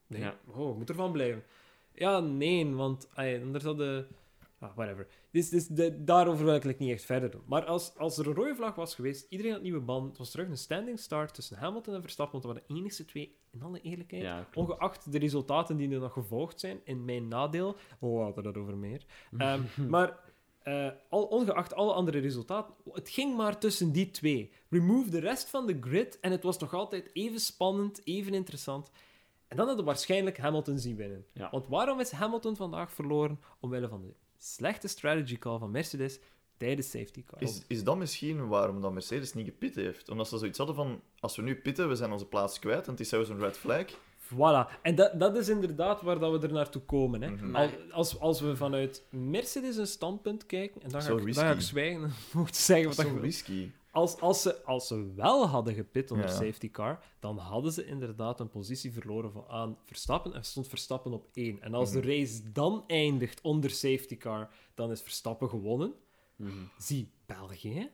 Nee, 0.08 0.22
Ja. 0.22 0.38
oh, 0.48 0.72
je 0.72 0.78
moet 0.78 0.90
ervan 0.90 1.12
blijven. 1.12 1.44
Ja, 1.94 2.20
nee, 2.20 2.74
want 2.76 3.08
ay, 3.14 3.42
anders 3.42 3.64
hadden... 3.64 4.08
Ah, 4.60 4.76
whatever. 4.76 5.08
Dus, 5.32 5.50
dus 5.50 5.68
de, 5.68 6.04
daarover 6.04 6.46
wil 6.46 6.54
ik 6.56 6.80
niet 6.80 6.92
echt 6.92 7.06
verder 7.06 7.32
doen. 7.32 7.42
Maar 7.46 7.66
als, 7.66 7.98
als 7.98 8.18
er 8.18 8.28
een 8.28 8.34
rode 8.34 8.56
vlag 8.56 8.76
was 8.76 8.96
geweest, 8.96 9.26
iedereen 9.30 9.52
had 9.54 9.62
nieuwe 9.62 9.80
band, 9.80 10.08
het 10.10 10.18
was 10.18 10.32
terug 10.32 10.48
een 10.48 10.58
standing 10.58 11.00
start 11.00 11.34
tussen 11.34 11.58
Hamilton 11.58 11.94
en 11.94 12.02
Verstappen, 12.02 12.42
want 12.42 12.44
dat 12.46 12.54
waren 12.56 12.70
de 12.76 12.80
enigste 12.82 13.06
twee, 13.06 13.36
in 13.52 13.62
alle 13.62 13.82
eerlijkheid, 13.82 14.24
Ja, 14.24 14.48
ongeacht 14.54 15.12
de 15.12 15.18
resultaten 15.18 15.78
die 15.78 15.92
er 15.92 16.00
nog 16.00 16.14
gevolgd 16.14 16.60
zijn, 16.60 16.80
in 16.84 17.06
mijn 17.06 17.28
nadeel. 17.28 17.76
Oh, 18.00 18.18
we 18.18 18.24
hadden 18.24 18.44
dat 18.44 18.58
over 18.58 18.78
meer. 18.78 19.06
Ehm, 19.38 19.62
maar 19.90 20.20
eh, 20.68 20.90
al, 21.10 21.24
ongeacht 21.24 21.74
alle 21.74 21.94
andere 21.94 22.20
resultaten, 22.20 22.74
het 22.92 23.10
ging 23.10 23.36
maar 23.36 23.60
tussen 23.60 23.92
die 23.92 24.12
twee. 24.12 24.52
Remove 24.70 25.10
de 25.10 25.20
rest 25.20 25.50
van 25.50 25.66
de 25.68 25.78
grid 25.82 26.20
en 26.20 26.32
het 26.32 26.44
was 26.44 26.58
nog 26.58 26.74
altijd 26.74 27.10
even 27.14 27.40
spannend, 27.40 28.02
even 28.04 28.34
interessant. 28.34 28.92
En 29.48 29.58
dan 29.58 29.66
hadden 29.66 29.86
we 29.86 29.92
waarschijnlijk 29.92 30.38
Hamilton 30.38 30.80
zien 30.80 30.96
winnen. 30.96 31.26
Ja. 31.34 31.50
Want 31.52 31.68
waarom 31.68 32.00
is 32.00 32.12
Hamilton 32.12 32.56
vandaag 32.56 32.92
verloren? 32.92 33.40
Omwille 33.60 33.88
van 33.88 34.02
de 34.02 34.14
slechte 34.38 34.88
strategy 34.88 35.38
call 35.38 35.60
van 35.60 35.72
Mercedes 35.72 36.20
tijdens 36.58 36.90
safety 36.90 37.24
car. 37.24 37.42
Is, 37.42 37.64
is 37.68 37.84
dat 37.84 37.98
misschien 37.98 38.48
waarom 38.48 38.82
dat 38.82 38.94
Mercedes 38.94 39.34
niet 39.34 39.46
gepit 39.46 39.76
heeft? 39.76 40.10
Omdat 40.10 40.28
ze 40.28 40.38
zoiets 40.38 40.58
hadden 40.58 40.76
van, 40.76 41.02
als 41.20 41.36
we 41.36 41.42
nu 41.42 41.56
pitten, 41.56 41.88
we 41.88 41.96
zijn 41.96 42.12
onze 42.12 42.28
plaats 42.28 42.60
kwijt, 42.60 42.86
en 42.86 42.92
het 42.92 43.00
is 43.00 43.10
zelfs 43.10 43.30
een 43.30 43.40
red 43.40 43.58
flag. 43.58 43.86
Voilà. 44.34 44.82
En 44.82 44.96
dat, 44.96 45.20
dat 45.20 45.36
is 45.38 45.50
inderdaad 45.50 46.02
waar 46.02 46.20
dat 46.20 46.40
we 46.42 46.48
er 46.48 46.54
naartoe 46.54 46.82
komen. 46.82 47.22
Hè. 47.22 47.30
Mhm. 47.30 47.56
Al- 47.56 47.70
als, 47.92 48.20
als 48.20 48.40
we 48.42 48.56
vanuit 48.56 49.04
Mercedes 49.10 49.78
een 49.78 49.88
standpunt 49.88 50.46
kijken, 50.46 50.82
en 50.82 50.90
dan 50.90 51.02
ga, 51.02 51.14
ik, 51.14 51.34
dan 51.34 51.44
ga 51.46 51.52
ik 51.52 51.62
zwijgen, 51.62 52.12
moet 52.34 52.56
zeggen 52.56 52.96
wat 52.96 53.12
wil. 53.12 53.20
risky. 53.22 53.72
Als, 53.92 54.20
als, 54.20 54.42
ze, 54.42 54.64
als 54.64 54.88
ze 54.88 55.14
wel 55.16 55.48
hadden 55.48 55.74
gepit 55.74 56.12
onder 56.12 56.26
Ja. 56.28 56.32
safety 56.34 56.72
car, 56.72 57.00
dan 57.20 57.38
hadden 57.38 57.72
ze 57.72 57.86
inderdaad 57.86 58.40
een 58.40 58.50
positie 58.50 58.94
verloren 58.94 59.32
van, 59.32 59.46
aan 59.48 59.78
Verstappen 59.86 60.34
en 60.34 60.44
stond 60.44 60.68
Verstappen 60.68 61.14
op 61.14 61.28
één. 61.34 61.62
En 61.62 61.74
als 61.74 61.92
Mhm. 61.92 62.02
de 62.02 62.08
race 62.08 62.52
dan 62.52 62.84
eindigt 62.88 63.42
onder 63.42 63.70
safety 63.70 64.18
car, 64.18 64.50
dan 64.74 64.92
is 64.92 65.02
Verstappen 65.02 65.50
gewonnen. 65.50 65.94
Mhm. 66.36 66.52
Zie 66.78 67.12
België. 67.26 67.90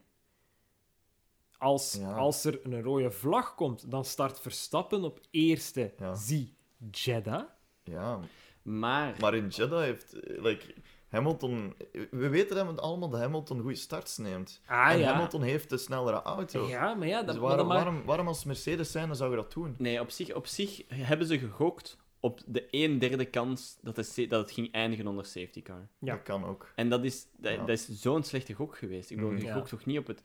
Als, 1.63 1.97
Ja. 1.99 2.13
als 2.13 2.43
er 2.45 2.59
een 2.63 2.81
rode 2.81 3.11
vlag 3.11 3.55
komt, 3.55 3.91
dan 3.91 4.05
start 4.05 4.39
Verstappen 4.39 5.03
op 5.03 5.19
eerste. 5.31 5.93
Ja. 5.99 6.15
Zie 6.15 6.55
Jeddah. 6.91 7.43
Ja, 7.83 8.19
Maar, 8.61 9.15
maar 9.19 9.33
in 9.35 9.47
Jeddah 9.47 9.81
heeft... 9.81 10.13
eh, 10.13 10.41
Like, 10.43 10.73
Hamilton... 11.07 11.75
We 12.11 12.29
weten 12.29 12.65
dat 12.65 12.81
allemaal 12.81 13.09
dat 13.09 13.19
Hamilton 13.19 13.59
goede 13.61 13.75
starts 13.75 14.17
neemt. 14.17 14.61
Ah 14.65 14.91
en 14.91 14.99
ja. 14.99 15.11
Hamilton 15.11 15.41
heeft 15.41 15.69
de 15.69 15.77
snellere 15.77 16.21
auto. 16.21 16.67
Ja, 16.67 16.93
maar 16.93 17.07
ja, 17.07 17.17
dat, 17.17 17.27
Dus 17.27 17.35
maar 17.35 17.43
waarom, 17.47 17.67
maakt- 17.67 17.83
waarom, 17.83 18.05
waarom 18.05 18.27
als 18.27 18.43
Mercedes 18.43 18.91
zijn, 18.91 19.07
dan 19.07 19.15
zou 19.15 19.29
je 19.29 19.35
dat 19.35 19.53
doen? 19.53 19.75
nee, 19.77 19.99
op 19.99 20.09
zich, 20.09 20.33
op 20.33 20.47
zich 20.47 20.81
hebben 20.87 21.27
ze 21.27 21.39
gegokt 21.39 21.97
op 22.19 22.39
de 22.45 22.67
1 22.69 22.99
derde 22.99 23.25
kans 23.25 23.77
dat, 23.81 24.05
sa- 24.05 24.25
dat 24.25 24.41
het 24.41 24.51
ging 24.51 24.71
eindigen 24.71 25.07
onder 25.07 25.25
safety 25.25 25.61
car. 25.61 25.87
Ja. 25.99 26.13
Dat 26.13 26.23
kan 26.23 26.45
ook. 26.45 26.71
En 26.75 26.89
dat 26.89 27.03
is, 27.03 27.27
dat, 27.37 27.51
Ja. 27.53 27.57
dat 27.59 27.69
is 27.69 27.87
zo'n 27.89 28.23
slechte 28.23 28.53
gok 28.53 28.77
geweest. 28.77 29.09
Ik 29.09 29.15
bedoel, 29.17 29.31
Mhm. 29.31 29.41
je 29.41 29.47
Ja. 29.47 29.53
gokt 29.53 29.69
toch 29.69 29.85
niet 29.85 29.97
op 29.97 30.07
het, 30.07 30.23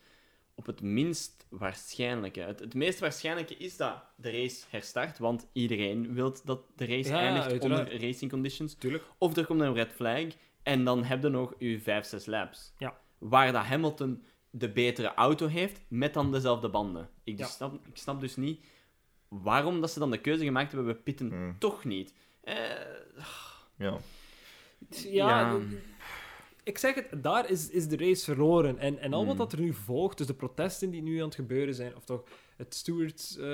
op 0.59 0.67
het 0.67 0.81
minst 0.81 1.47
waarschijnlijke. 1.49 2.41
Het, 2.41 2.61
het 2.61 2.75
meest 2.75 2.99
waarschijnlijke 2.99 3.57
is 3.57 3.77
dat 3.77 4.03
de 4.17 4.31
race 4.31 4.65
herstart, 4.71 5.19
want 5.19 5.47
iedereen 5.53 6.15
wil 6.15 6.37
dat 6.45 6.61
de 6.77 6.87
race 6.87 7.09
Ja, 7.11 7.19
eindigt 7.19 7.47
uiteraard. 7.51 7.89
onder 7.91 8.01
racing 8.07 8.31
conditions. 8.31 8.75
Tuurlijk. 8.75 9.05
Of 9.19 9.37
er 9.37 9.47
komt 9.47 9.61
een 9.61 9.75
red 9.75 9.93
flag 9.93 10.25
en 10.63 10.85
dan 10.85 11.05
heb 11.05 11.23
je 11.23 11.29
nog 11.29 11.55
je 11.59 11.81
5, 11.81 12.05
6 12.07 12.27
laps. 12.27 12.73
Ja. 12.79 12.99
Waar 13.19 13.53
dat 13.53 13.65
Hamilton 13.65 14.25
de 14.51 14.73
betere 14.73 15.15
auto 15.15 15.47
heeft 15.47 15.81
met 15.89 16.15
dan 16.15 16.33
dezelfde 16.33 16.69
banden. 16.69 17.09
Ik, 17.25 17.39
Ja. 17.39 17.47
snap, 17.47 17.87
ik 17.87 17.97
snap 17.97 18.21
dus 18.21 18.37
niet 18.37 18.65
waarom 19.29 19.81
dat 19.81 19.91
ze 19.91 19.99
dan 19.99 20.11
de 20.11 20.21
keuze 20.21 20.45
gemaakt 20.45 20.73
hebben, 20.73 20.95
we 20.95 21.01
pitten 21.01 21.29
Hmm. 21.29 21.57
toch 21.59 21.85
niet. 21.85 22.15
Eh, 22.41 22.55
Ja. 23.77 23.99
Ja, 24.89 25.41
Ja. 25.41 25.59
Ik 26.69 26.79
zeg 26.79 26.95
het, 26.95 27.23
daar 27.23 27.51
is, 27.51 27.71
is 27.71 27.89
de 27.89 27.97
race 27.97 28.25
verloren. 28.25 28.79
En, 28.79 28.99
en 28.99 29.13
al 29.13 29.19
wat 29.27 29.29
Hmm. 29.37 29.39
dat 29.39 29.53
er 29.53 29.61
nu 29.61 29.73
volgt, 29.75 30.19
dus 30.19 30.27
de 30.27 30.35
protesten 30.35 30.91
die 30.91 31.03
nu 31.03 31.19
aan 31.19 31.25
het 31.25 31.35
gebeuren 31.35 31.75
zijn, 31.75 31.97
of 31.97 32.05
toch 32.05 32.25
het 32.57 32.75
stewards 32.75 33.37
eh, 33.37 33.45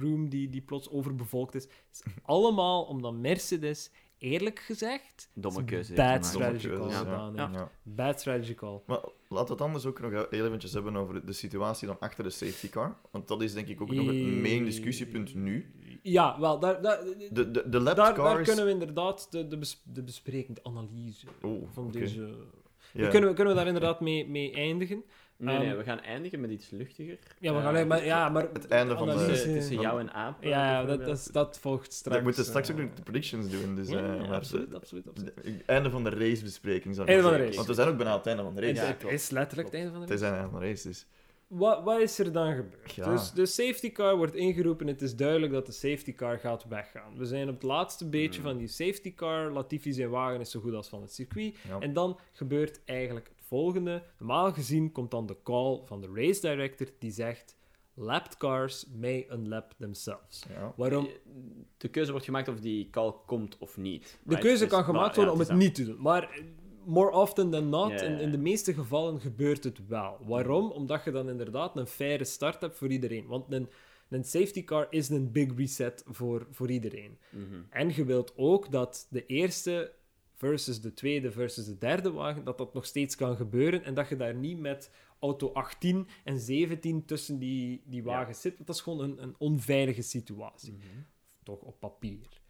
room 0.00 0.28
die, 0.28 0.48
die 0.48 0.60
plots 0.60 0.90
overbevolkt 0.90 1.54
is, 1.54 1.66
is 1.92 2.02
allemaal 2.22 2.82
omdat 2.84 3.14
Mercedes, 3.14 3.90
eerlijk 4.18 4.58
gezegd, 4.58 5.30
domme 5.34 5.58
een 5.58 5.64
keuze. 5.64 5.94
bad 5.94 6.26
strategy 6.26 6.68
call 6.68 6.90
gedaan. 6.90 7.34
ja. 7.34 7.50
ja. 7.52 7.70
Bad 7.82 8.20
strategy 8.20 8.54
call. 8.54 8.80
Maar 8.86 9.00
laten 9.28 9.46
we 9.46 9.52
het 9.52 9.60
anders 9.60 9.86
ook 9.86 10.00
nog 10.00 10.10
heel 10.30 10.46
eventjes 10.46 10.72
hebben 10.72 10.96
over 10.96 11.26
de 11.26 11.32
situatie 11.32 11.86
dan 11.86 11.98
achter 12.00 12.24
de 12.24 12.30
safety 12.30 12.68
car. 12.68 12.96
Want 13.10 13.28
dat 13.28 13.42
is 13.42 13.52
denk 13.52 13.68
ik 13.68 13.80
ook 13.80 13.90
nog 13.92 14.06
het 14.06 14.40
main 14.42 14.64
discussiepunt 14.64 15.34
nu. 15.34 15.72
Ja, 16.10 16.40
wel, 16.40 16.58
daar, 16.58 16.82
daar, 16.82 16.98
De, 17.30 17.50
de, 17.50 17.68
de 17.68 17.80
lapped 17.80 17.96
daar, 18.04 18.14
daar 18.14 18.42
kunnen 18.42 18.64
we 18.64 18.70
inderdaad 18.70 19.26
de, 19.30 19.48
de, 19.48 19.58
bes- 19.58 19.82
de 19.84 20.02
bespreking, 20.02 20.56
de 20.56 20.64
analyse 20.64 21.26
Oh, 21.42 21.62
van 21.72 21.90
deze... 21.90 22.28
Ja. 22.92 23.08
Kunnen, 23.08 23.28
we, 23.28 23.34
kunnen 23.34 23.52
we 23.54 23.58
daar 23.58 23.66
inderdaad 23.68 24.00
mee, 24.00 24.28
mee 24.28 24.52
eindigen? 24.52 25.02
Nee, 25.36 25.58
nee, 25.58 25.68
Ehm, 25.68 25.76
we 25.76 25.82
gaan 25.84 26.00
eindigen 26.00 26.40
met 26.40 26.50
iets 26.50 26.70
luchtiger. 26.70 27.18
Ja, 27.40 27.52
we 27.52 27.58
Eh, 27.58 27.64
gaan, 27.64 27.86
maar, 27.86 28.04
ja, 28.04 28.28
maar 28.28 28.48
het 28.52 28.66
einde 28.68 28.96
van 28.96 29.06
de- 29.06 29.12
analyse- 29.12 29.32
tussen, 29.32 29.52
tussen 29.52 29.80
jou 29.80 30.00
en 30.00 30.12
Aap. 30.12 30.42
eh, 30.42 30.48
Ja, 30.50 30.84
dat, 30.84 30.98
dat, 31.04 31.16
is- 31.18 31.24
dat 31.24 31.58
volgt 31.58 31.92
straks. 31.92 32.18
we 32.18 32.22
moeten 32.24 32.44
straks 32.44 32.68
eh, 32.68 32.74
ook 32.74 32.80
nog 32.82 32.94
de 32.94 33.02
predictions 33.02 33.50
doen. 33.50 33.74
Dus, 33.74 33.88
ja, 33.88 34.16
eh, 34.16 34.30
absoluut, 34.30 34.74
absoluut, 34.74 35.08
absoluut. 35.08 35.34
de- 35.42 35.62
einde 35.66 35.90
van 35.90 36.04
de 36.04 36.10
racebespreking. 36.10 36.94
zou 36.94 37.06
ik 37.08 37.12
Einde 37.14 37.28
van 37.28 37.32
de 37.32 37.38
zeggen. 37.38 37.44
race. 37.44 37.56
Want 37.56 37.68
we 37.68 37.74
zijn 37.74 37.88
ook 37.88 37.96
bijna 37.96 38.10
aan 38.10 38.18
het 38.18 38.26
einde 38.26 38.42
van 38.42 38.54
de 38.54 38.60
race. 38.60 38.72
Het- 38.72 38.82
Ja, 38.82 38.88
het 38.88 38.96
klopt. 38.96 39.14
is 39.14 39.30
letterlijk 39.30 39.68
het 39.68 39.76
einde 39.76 39.90
van 39.92 40.00
de 40.00 40.06
Het 40.06 40.14
is 40.14 40.20
race. 40.20 40.34
einde 40.34 40.50
van 40.50 40.60
de 40.60 40.66
race, 40.66 40.88
dus... 40.88 41.06
Wat, 41.48 41.82
wat 41.84 42.00
is 42.00 42.18
er 42.18 42.32
dan 42.32 42.54
gebeurd? 42.54 42.94
Ja. 42.94 43.10
Dus 43.10 43.32
de 43.32 43.46
safety 43.46 43.92
car 43.92 44.16
wordt 44.16 44.34
ingeroepen. 44.34 44.86
Het 44.86 45.02
is 45.02 45.16
duidelijk 45.16 45.52
dat 45.52 45.66
de 45.66 45.72
safety 45.72 46.14
car 46.14 46.38
gaat 46.38 46.64
weggaan. 46.68 47.16
We 47.16 47.24
zijn 47.24 47.48
op 47.48 47.54
het 47.54 47.62
laatste 47.62 48.08
beetje 48.08 48.40
Hmm. 48.40 48.50
van 48.50 48.58
die 48.58 48.68
safety 48.68 49.14
car. 49.14 49.52
Latifi 49.52 49.92
zijn 49.92 50.10
wagen 50.10 50.40
is 50.40 50.50
zo 50.50 50.60
goed 50.60 50.74
als 50.74 50.88
van 50.88 51.00
het 51.02 51.12
circuit. 51.14 51.56
Ja. 51.68 51.78
En 51.78 51.92
dan 51.92 52.18
gebeurt 52.32 52.80
eigenlijk 52.84 53.28
het 53.28 53.46
volgende. 53.46 54.02
Normaal 54.18 54.52
gezien 54.52 54.92
komt 54.92 55.10
dan 55.10 55.26
de 55.26 55.36
call 55.42 55.80
van 55.84 56.00
de 56.00 56.08
race 56.14 56.40
director 56.40 56.86
die 56.98 57.10
zegt... 57.10 57.56
Lapped 58.00 58.36
cars 58.36 58.86
may 59.00 59.26
unlap 59.32 59.74
themselves. 59.78 60.42
Ja. 60.48 60.72
Waarom? 60.76 61.08
De 61.76 61.88
keuze 61.88 62.10
wordt 62.10 62.26
gemaakt 62.26 62.48
of 62.48 62.60
die 62.60 62.90
call 62.90 63.12
komt 63.26 63.58
of 63.58 63.76
niet. 63.76 64.02
De 64.22 64.28
right? 64.30 64.42
keuze 64.42 64.58
Dus- 64.62 64.68
kan 64.68 64.78
maar 64.78 64.88
gemaakt 64.88 65.14
ja, 65.16 65.24
worden 65.24 65.32
om 65.34 65.40
het 65.48 65.58
niet 65.58 65.74
te 65.74 65.84
doen. 65.84 66.00
Maar 66.00 66.22
eh, 66.22 66.44
more 66.88 67.10
often 67.10 67.50
than 67.50 67.68
not, 67.68 67.90
ja, 67.90 68.02
in, 68.02 68.30
de 68.30 68.38
meeste 68.38 68.74
gevallen 68.74 69.20
gebeurt 69.20 69.64
het 69.64 69.86
wel. 69.86 70.18
Waarom? 70.26 70.70
Omdat 70.70 71.04
je 71.04 71.10
dan 71.10 71.28
inderdaad 71.28 71.76
een 71.76 71.86
faire 71.86 72.24
start 72.24 72.60
hebt 72.60 72.76
voor 72.76 72.88
iedereen. 72.88 73.26
Want 73.26 73.52
een, 73.52 73.68
een 74.08 74.24
safety 74.24 74.64
car 74.64 74.86
is 74.90 75.08
een 75.08 75.32
big 75.32 75.56
reset 75.56 76.02
voor, 76.06 76.46
voor 76.50 76.70
iedereen. 76.70 77.18
Mhm. 77.30 77.60
En 77.70 77.94
je 77.94 78.04
wilt 78.04 78.32
ook 78.36 78.70
dat 78.70 79.06
de 79.10 79.26
eerste 79.26 79.92
versus 80.34 80.80
de 80.80 80.94
tweede 80.94 81.30
versus 81.32 81.64
de 81.64 81.78
derde 81.78 82.10
wagen, 82.10 82.44
dat 82.44 82.58
dat 82.58 82.74
nog 82.74 82.86
steeds 82.86 83.16
kan 83.16 83.36
gebeuren 83.36 83.84
en 83.84 83.94
dat 83.94 84.08
je 84.08 84.16
daar 84.16 84.34
niet 84.34 84.58
met 84.58 84.90
auto 85.18 85.52
18 85.52 86.08
en 86.24 86.38
17 86.38 87.04
tussen 87.04 87.38
die, 87.38 87.82
die 87.84 88.02
Ja. 88.02 88.08
wagens 88.08 88.40
zit. 88.40 88.54
Want 88.54 88.66
dat 88.66 88.76
is 88.76 88.82
gewoon 88.82 89.00
een, 89.00 89.22
een 89.22 89.34
onveilige 89.38 90.02
situatie. 90.02 90.78
Toch 91.42 91.60
op 91.60 91.80
papier. 91.80 92.40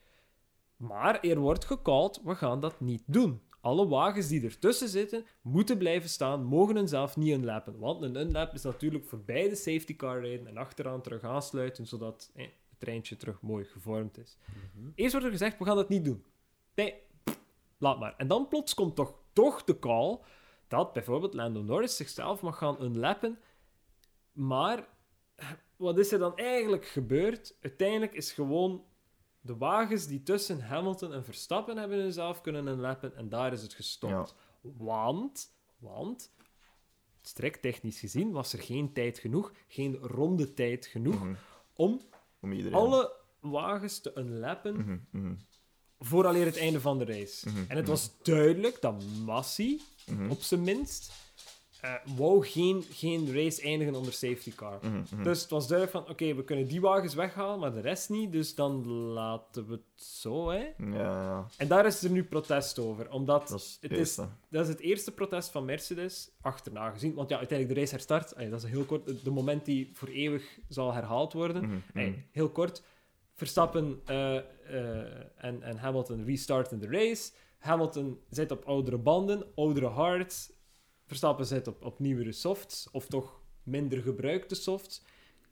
Maar 0.76 1.20
er 1.20 1.38
wordt 1.38 1.64
gecalled, 1.64 2.20
we 2.24 2.34
gaan 2.34 2.60
dat 2.60 2.80
niet 2.80 3.02
doen. 3.06 3.40
Alle 3.68 3.88
wagens 3.88 4.28
die 4.28 4.44
ertussen 4.44 4.88
zitten, 4.88 5.26
moeten 5.42 5.78
blijven 5.78 6.08
staan, 6.08 6.44
mogen 6.44 6.76
hunzelf 6.76 7.16
niet 7.16 7.32
unlappen. 7.32 7.78
Want 7.78 8.02
een 8.02 8.16
unlap 8.16 8.54
is 8.54 8.62
natuurlijk 8.62 9.04
voorbij 9.04 9.48
de 9.48 9.54
safety 9.54 9.96
car 9.96 10.20
rijden 10.20 10.46
en 10.46 10.56
achteraan 10.56 11.02
terug 11.02 11.22
aansluiten, 11.22 11.86
zodat 11.86 12.30
eh, 12.34 12.42
het 12.44 12.78
treintje 12.78 13.16
terug 13.16 13.40
mooi 13.40 13.64
gevormd 13.64 14.18
is. 14.18 14.38
Eerst 14.94 15.12
wordt 15.12 15.26
er 15.26 15.32
gezegd, 15.32 15.58
we 15.58 15.64
gaan 15.64 15.76
dat 15.76 15.88
niet 15.88 16.04
doen. 16.04 16.24
Nee, 16.74 16.94
pff, 17.24 17.40
laat 17.78 17.98
maar. 17.98 18.14
En 18.16 18.28
dan 18.28 18.48
plots 18.48 18.74
komt 18.74 18.96
toch, 18.96 19.14
toch 19.32 19.64
de 19.64 19.78
call 19.78 20.18
dat 20.68 20.92
bijvoorbeeld 20.92 21.34
Lando 21.34 21.62
Norris 21.62 21.96
zichzelf 21.96 22.40
mag 22.40 22.58
gaan 22.58 22.82
unlappen. 22.82 23.38
Maar 24.32 24.88
wat 25.76 25.98
is 25.98 26.12
er 26.12 26.18
dan 26.18 26.36
eigenlijk 26.36 26.86
gebeurd? 26.86 27.56
Uiteindelijk 27.60 28.14
is 28.14 28.32
gewoon 28.32 28.84
de 29.48 29.56
wagens 29.56 30.06
die 30.06 30.22
tussen 30.22 30.60
Hamilton 30.60 31.12
en 31.12 31.24
Verstappen 31.24 31.76
hebben 31.76 31.98
hunzelf 31.98 32.40
kunnen 32.40 32.66
unlappen 32.66 33.16
en 33.16 33.28
daar 33.28 33.52
is 33.52 33.62
het 33.62 33.74
gestopt. 33.74 34.34
Want, 34.60 35.52
want, 35.78 36.30
strikt 37.22 37.62
technisch 37.62 37.98
gezien 38.00 38.30
was 38.32 38.52
er 38.52 38.58
geen 38.62 38.92
tijd 38.92 39.18
genoeg, 39.18 39.52
geen 39.68 39.96
ronde 39.96 40.54
tijd 40.54 40.86
genoeg 40.86 41.24
Mhm. 41.24 41.34
om 41.74 42.00
Om 42.40 42.52
iedereen. 42.52 42.78
alle 42.78 43.12
wagens 43.40 43.98
te 44.00 44.12
unlappen 44.14 44.74
Mhm, 44.76 44.98
mhm, 45.10 45.34
vooraleer 45.98 46.46
het 46.46 46.56
einde 46.56 46.80
van 46.80 46.98
de 46.98 47.04
race. 47.04 47.48
Mhm, 47.48 47.64
En 47.68 47.76
het 47.76 47.88
was 47.88 48.10
duidelijk 48.22 48.80
dat 48.80 49.04
Massi, 49.24 49.80
op 50.28 50.42
zijn 50.42 50.62
minst, 50.62 51.12
eh, 51.80 51.94
wou 52.16 52.46
geen, 52.46 52.84
geen 52.90 53.32
race 53.34 53.62
eindigen 53.62 53.94
onder 53.94 54.12
safety 54.12 54.52
car. 54.54 54.78
mhm, 54.82 55.02
mhm. 55.14 55.22
Dus 55.22 55.40
het 55.40 55.50
was 55.50 55.68
duidelijk 55.68 55.98
van, 55.98 56.08
oké, 56.14 56.34
we 56.34 56.44
kunnen 56.44 56.66
die 56.68 56.80
wagens 56.80 57.14
weghalen, 57.14 57.58
maar 57.58 57.72
de 57.72 57.80
rest 57.80 58.10
niet, 58.10 58.32
dus 58.32 58.54
dan 58.54 58.86
laten 58.88 59.66
we 59.66 59.72
het 59.72 60.04
zo, 60.04 60.50
hè. 60.50 60.58
Ja, 60.78 60.98
ja, 61.22 61.46
En 61.56 61.68
daar 61.68 61.86
is 61.86 62.02
er 62.02 62.10
nu 62.10 62.24
protest 62.24 62.78
over, 62.78 63.10
omdat 63.10 63.48
dat 63.48 63.58
is 63.60 63.78
het, 63.80 63.90
het 63.90 63.92
is, 63.92 63.98
eerste. 63.98 64.28
dat 64.50 64.62
is 64.62 64.68
het 64.68 64.80
eerste 64.80 65.12
protest 65.12 65.50
van 65.50 65.64
Mercedes, 65.64 66.30
achterna 66.40 66.90
gezien. 66.90 67.14
Want 67.14 67.28
ja, 67.28 67.36
uiteindelijk 67.38 67.76
de 67.78 67.84
race 67.84 67.94
herstart, 67.94 68.50
dat 68.50 68.62
is 68.64 68.70
heel 68.70 68.84
kort, 68.84 69.24
de- 69.24 69.30
moment 69.30 69.64
die 69.64 69.90
voor 69.94 70.08
eeuwig 70.08 70.58
zal 70.68 70.92
herhaald 70.92 71.32
worden. 71.32 71.82
Mhm. 71.94 72.12
heel 72.32 72.48
kort. 72.50 72.82
Verstappen 73.34 74.00
eh, 74.04 74.36
eh, 74.36 74.44
en, 75.36 75.62
en 75.62 75.76
Hamilton 75.76 76.24
restarten 76.24 76.78
de 76.78 76.86
race. 76.86 77.30
Hamilton 77.58 78.18
zit 78.30 78.50
op 78.50 78.64
oudere 78.64 78.98
banden, 78.98 79.44
oudere 79.54 79.86
hards. 79.86 80.50
Verstappen 81.08 81.46
zit 81.46 81.66
op, 81.66 81.84
op 81.84 81.98
nieuwere 81.98 82.32
softs, 82.32 82.88
of 82.92 83.06
toch 83.06 83.40
minder 83.62 84.02
gebruikte 84.02 84.54
softs. 84.54 85.02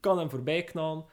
Kan 0.00 0.18
hem 0.18 0.30
voorbij 0.30 0.64
knallen. 0.64 1.04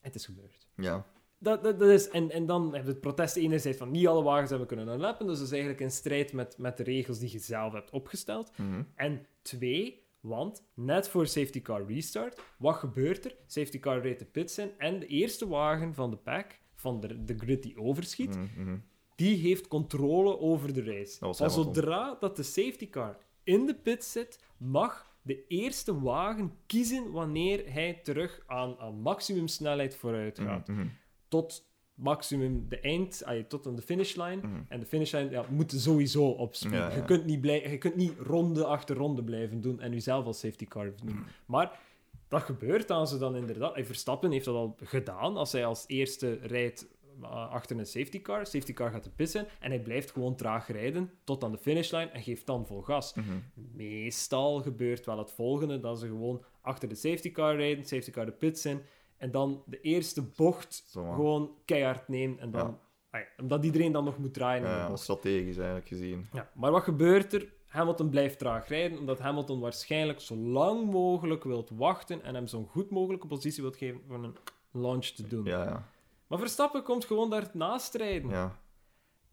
het 0.00 0.14
is 0.14 0.24
gebeurd. 0.24 0.66
Ja. 0.76 1.06
Dat, 1.38 1.62
dat, 1.62 1.78
dat 1.78 1.88
is, 1.88 2.08
en, 2.08 2.30
en 2.30 2.46
dan 2.46 2.62
hebben 2.62 2.84
we 2.84 2.90
het 2.90 3.00
protest 3.00 3.36
enerzijds 3.36 3.78
van 3.78 3.90
niet 3.90 4.06
alle 4.06 4.22
wagens 4.22 4.50
hebben 4.50 4.68
kunnen 4.68 4.88
unlappen. 4.88 5.26
Dus 5.26 5.36
dat 5.36 5.46
is 5.46 5.52
eigenlijk 5.52 5.80
in 5.82 5.90
strijd 5.90 6.32
met, 6.32 6.58
met 6.58 6.76
de 6.76 6.82
regels 6.82 7.18
die 7.18 7.32
je 7.32 7.38
zelf 7.38 7.72
hebt 7.72 7.90
opgesteld. 7.90 8.50
mhm. 8.58 8.82
En 8.94 9.26
twee, 9.42 10.06
want 10.20 10.62
net 10.74 11.08
voor 11.08 11.26
safety 11.26 11.62
car 11.62 11.86
restart, 11.86 12.40
wat 12.58 12.74
gebeurt 12.74 13.24
er? 13.24 13.36
Safety 13.46 13.78
car 13.78 14.00
reed 14.00 14.18
de 14.18 14.24
pits 14.24 14.58
in 14.58 14.70
en 14.78 14.98
de 14.98 15.06
eerste 15.06 15.48
wagen 15.48 15.94
van 15.94 16.10
de 16.10 16.16
pack, 16.16 16.58
van 16.74 17.00
de, 17.00 17.24
de 17.24 17.34
grid 17.38 17.62
die 17.62 17.78
overschiet, 17.80 18.36
Mhm, 18.36 18.62
mhm. 18.62 18.76
die 19.14 19.36
heeft 19.36 19.68
controle 19.68 20.38
over 20.38 20.72
de 20.72 20.82
race. 20.82 21.16
Hamilton. 21.20 21.50
zodra 21.50 22.16
dat 22.20 22.36
de 22.36 22.42
safety 22.42 22.90
car 22.90 23.18
in 23.48 23.66
de 23.66 23.74
pit 23.74 24.04
zit, 24.04 24.40
mag 24.56 25.16
de 25.22 25.46
eerste 25.46 26.00
wagen 26.00 26.52
kiezen 26.66 27.10
wanneer 27.10 27.72
hij 27.72 28.00
terug 28.02 28.42
aan, 28.46 28.78
aan 28.78 29.00
maximumsnelheid 29.00 29.96
vooruit 29.96 30.38
gaat. 30.38 30.68
Mhm, 30.68 30.78
mhm. 30.78 30.88
Tot 31.28 31.66
maximum 31.94 32.68
de 32.68 32.80
eind, 32.80 33.24
tot 33.48 33.66
aan 33.66 33.76
de 33.76 33.82
finishline. 33.82 34.36
Mhm. 34.36 34.60
En 34.68 34.80
de 34.80 34.86
finishlijn 34.86 35.30
ja, 35.30 35.44
moet 35.50 35.72
sowieso 35.72 36.28
op 36.28 36.54
speed. 36.54 36.72
Ja, 36.72 36.88
ja. 36.88 36.94
Je, 36.96 37.04
kunt 37.04 37.24
niet 37.24 37.40
blij- 37.40 37.70
je 37.70 37.78
kunt 37.78 37.96
niet 37.96 38.12
ronde 38.18 38.64
achter 38.64 38.96
ronde 38.96 39.24
blijven 39.24 39.60
doen 39.60 39.80
en 39.80 39.92
jezelf 39.92 40.24
als 40.24 40.38
safety 40.38 40.64
car 40.64 40.92
doen. 40.96 41.14
Mhm. 41.14 41.22
Maar 41.46 41.80
dat 42.28 42.42
gebeurt 42.42 42.90
als 42.90 43.10
ze 43.10 43.18
dan 43.18 43.36
inderdaad... 43.36 43.76
en 43.76 43.86
Verstappen 43.86 44.30
heeft 44.30 44.44
dat 44.44 44.54
al 44.54 44.76
gedaan 44.82 45.36
als 45.36 45.52
hij 45.52 45.66
als 45.66 45.84
eerste 45.86 46.38
rijdt 46.42 46.86
uh, 47.22 47.50
achter 47.50 47.78
een 47.78 47.86
safety 47.86 48.22
car. 48.22 48.46
Safety 48.46 48.72
car 48.72 48.90
gaat 48.90 49.04
de 49.04 49.10
pits 49.10 49.34
in 49.34 49.46
en 49.60 49.70
hij 49.70 49.80
blijft 49.80 50.10
gewoon 50.10 50.36
traag 50.36 50.68
rijden 50.68 51.10
tot 51.24 51.44
aan 51.44 51.52
de 51.52 51.58
finishlijn 51.58 52.10
en 52.10 52.22
geeft 52.22 52.46
dan 52.46 52.66
vol 52.66 52.82
gas. 52.82 53.14
Mhm. 53.14 53.26
Meestal 53.54 54.62
gebeurt 54.62 55.06
wel 55.06 55.18
het 55.18 55.30
volgende, 55.30 55.80
dat 55.80 55.98
ze 55.98 56.06
gewoon 56.06 56.44
achter 56.60 56.88
de 56.88 56.94
safety 56.94 57.32
car 57.32 57.56
rijden, 57.56 57.84
safety 57.84 58.10
car 58.10 58.26
de 58.26 58.32
pits 58.32 58.66
in 58.66 58.82
en 59.16 59.30
dan 59.30 59.62
de 59.66 59.80
eerste 59.80 60.22
bocht 60.22 60.84
gewoon 60.92 61.50
keihard 61.64 62.08
neemt 62.08 62.38
en 62.38 62.50
dan... 62.50 62.78
Ja. 63.12 63.26
omdat 63.40 63.64
iedereen 63.64 63.92
dan 63.92 64.04
nog 64.04 64.18
moet 64.18 64.34
draaien 64.34 64.62
Ja, 64.62 64.96
strategisch 64.96 65.56
eigenlijk 65.56 65.88
gezien. 65.88 66.26
Ja, 66.32 66.50
maar 66.54 66.70
wat 66.70 66.82
gebeurt 66.82 67.32
er? 67.32 67.56
Hamilton 67.68 68.08
blijft 68.08 68.38
traag 68.38 68.68
rijden, 68.68 68.98
omdat 68.98 69.18
Hamilton 69.18 69.60
waarschijnlijk 69.60 70.20
zo 70.20 70.36
lang 70.36 70.90
mogelijk 70.90 71.44
wilt 71.44 71.70
wachten 71.70 72.22
en 72.22 72.34
hem 72.34 72.46
zo'n 72.46 72.66
goed 72.66 72.90
mogelijke 72.90 73.26
positie 73.26 73.62
wilt 73.62 73.76
geven 73.76 74.00
om 74.08 74.24
een 74.24 74.36
launch 74.70 75.04
te 75.06 75.26
doen. 75.26 75.44
Ja, 75.44 75.64
ja. 75.64 75.88
Maar 76.28 76.38
Verstappen 76.38 76.82
komt 76.82 77.04
gewoon 77.04 77.30
daarnaast 77.30 77.94
rijden. 77.94 78.30
ja. 78.30 78.58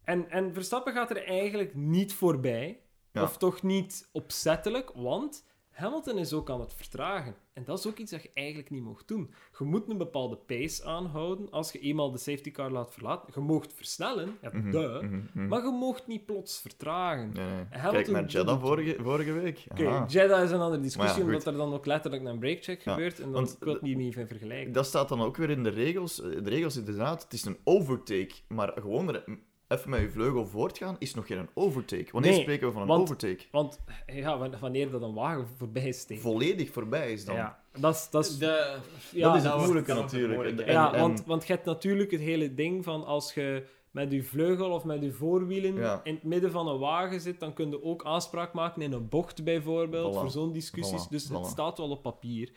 En, 0.04 0.30
en 0.30 0.54
Verstappen 0.54 0.92
gaat 0.92 1.10
er 1.10 1.24
eigenlijk 1.24 1.74
niet 1.74 2.14
voorbij, 2.14 2.80
Ja. 3.12 3.22
of 3.22 3.36
toch 3.36 3.62
niet 3.62 4.08
opzettelijk, 4.12 4.90
want 4.94 5.44
Hamilton 5.76 6.18
is 6.18 6.32
ook 6.32 6.50
aan 6.50 6.60
het 6.60 6.74
vertragen. 6.74 7.34
En 7.52 7.64
dat 7.64 7.78
is 7.78 7.86
ook 7.86 7.98
iets 7.98 8.10
dat 8.10 8.22
je 8.22 8.30
eigenlijk 8.34 8.70
niet 8.70 8.82
mocht 8.82 9.08
doen. 9.08 9.30
Je 9.58 9.64
moet 9.64 9.90
een 9.90 9.98
bepaalde 9.98 10.36
pace 10.36 10.84
aanhouden 10.84 11.50
als 11.50 11.72
je 11.72 11.78
eenmaal 11.78 12.10
de 12.10 12.18
safety 12.18 12.50
car 12.50 12.70
laat 12.70 12.92
verlaten. 12.92 13.32
Je 13.34 13.40
moogt 13.40 13.72
versnellen, 13.72 14.38
ja, 14.42 14.50
Mhm, 14.52 14.70
duh, 14.70 15.02
mhm, 15.02 15.20
mhm. 15.34 15.48
maar 15.48 15.64
je 15.64 15.70
moogt 15.70 16.06
niet 16.06 16.26
plots 16.26 16.60
vertragen. 16.60 17.30
Nee, 17.34 17.46
nee. 17.46 17.64
Hamilton 17.70 17.90
Kijk 17.92 18.10
naar 18.10 18.24
Jeddah 18.24 18.60
vorige, 18.60 18.96
vorige 19.02 19.32
week. 19.32 19.64
Oké. 19.70 20.04
Jeddah 20.08 20.42
is 20.44 20.50
een 20.50 20.60
andere 20.60 20.82
discussie, 20.82 21.18
ja, 21.20 21.24
omdat 21.26 21.46
er 21.46 21.52
dan 21.56 21.72
ook 21.72 21.86
letterlijk 21.86 22.24
een 22.24 22.38
breakcheck 22.38 22.82
Ja, 22.82 22.92
gebeurt. 22.92 23.20
En 23.20 23.32
dan 23.32 23.44
je 23.44 23.48
het 23.70 23.80
de- 23.80 23.86
niet 23.86 23.96
meer 23.96 24.26
vergelijken. 24.26 24.72
Dat 24.72 24.86
staat 24.86 25.08
dan 25.08 25.20
ook 25.20 25.36
weer 25.36 25.50
in 25.50 25.62
de 25.62 25.70
regels. 25.70 26.16
De 26.16 26.40
regels 26.44 26.76
inderdaad, 26.76 27.22
het 27.22 27.32
is 27.32 27.44
een 27.44 27.58
overtake. 27.64 28.32
Maar 28.48 28.72
gewoon 28.74 29.14
er 29.14 29.24
even 29.68 29.90
met 29.90 30.00
je 30.00 30.10
vleugel 30.10 30.46
voortgaan 30.46 30.96
is 30.98 31.14
nog 31.14 31.26
geen 31.26 31.48
overtake. 31.54 32.06
Wanneer 32.12 32.30
Nee, 32.30 32.40
spreken 32.40 32.66
we 32.66 32.72
van 32.72 32.82
een 32.82 32.88
want- 32.88 33.02
overtake? 33.02 33.44
Want 33.50 33.80
ja, 34.06 34.38
wan- 34.38 34.54
wanneer 34.60 34.90
dat 34.90 35.02
een 35.02 35.14
wagen 35.14 35.46
voorbij 35.56 35.92
steekt. 35.92 36.20
Volledig 36.20 36.70
voorbij 36.72 37.12
is 37.12 37.24
dan. 37.24 37.34
Ja, 37.34 37.58
dat 37.78 37.94
is... 37.94 38.08
Dat 38.10 38.26
is 38.26 38.38
De, 38.38 38.76
ja, 39.12 39.28
dat 39.32 39.36
is 39.36 39.42
het 39.50 39.56
moeilijke 39.56 39.90
het 39.92 40.00
natuurlijk. 40.00 40.34
moeilijke. 40.34 40.70
Ja, 40.72 40.92
en- 40.94 41.00
want, 41.00 41.24
want 41.26 41.46
je 41.46 41.52
hebt 41.52 41.64
natuurlijk 41.66 42.10
het 42.10 42.20
hele 42.20 42.54
ding 42.54 42.84
van 42.84 43.04
als 43.04 43.34
je 43.34 43.66
met 43.90 44.12
je 44.12 44.22
vleugel 44.24 44.70
of 44.70 44.84
met 44.84 45.02
je 45.02 45.12
voorwielen 45.12 45.74
Ja. 45.74 46.00
in 46.04 46.14
het 46.14 46.22
midden 46.22 46.50
van 46.50 46.68
een 46.68 46.78
wagen 46.78 47.20
zit, 47.20 47.40
dan 47.40 47.52
kun 47.52 47.70
je 47.70 47.82
ook 47.82 48.04
aanspraak 48.04 48.52
maken 48.52 48.82
in 48.82 48.92
een 48.92 49.08
bocht 49.08 49.44
bijvoorbeeld, 49.44 50.14
Voilà. 50.14 50.18
voor 50.18 50.30
zo'n 50.30 50.52
discussies. 50.52 51.06
Voilà. 51.06 51.10
Dus 51.10 51.28
het 51.28 51.46
staat 51.46 51.78
wel 51.78 51.90
op 51.90 52.02
papier. 52.02 52.50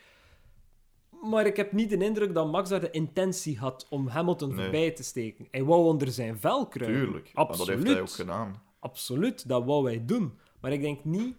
Maar 1.20 1.46
ik 1.46 1.56
heb 1.56 1.72
niet 1.72 1.90
de 1.90 2.04
indruk 2.04 2.34
dat 2.34 2.50
Max 2.50 2.68
daar 2.68 2.80
de 2.80 2.90
intentie 2.90 3.58
had 3.58 3.86
om 3.90 4.06
Hamilton 4.08 4.48
Nee. 4.48 4.58
voorbij 4.62 4.90
te 4.90 5.02
steken. 5.02 5.48
Hij 5.50 5.64
wou 5.64 5.84
onder 5.84 6.08
zijn 6.12 6.38
vel 6.38 6.66
kruipen. 6.66 7.00
Tuurlijk. 7.02 7.30
Maar 7.34 7.46
dat 7.46 7.58
Absoluut. 7.58 7.78
heeft 7.78 7.90
hij 7.92 8.00
ook 8.00 8.10
gedaan. 8.10 8.62
Absoluut, 8.78 9.48
dat 9.48 9.64
wou 9.64 9.82
wij 9.84 10.04
doen. 10.04 10.38
Maar 10.60 10.72
ik 10.72 10.80
denk 10.80 11.04
niet, 11.04 11.36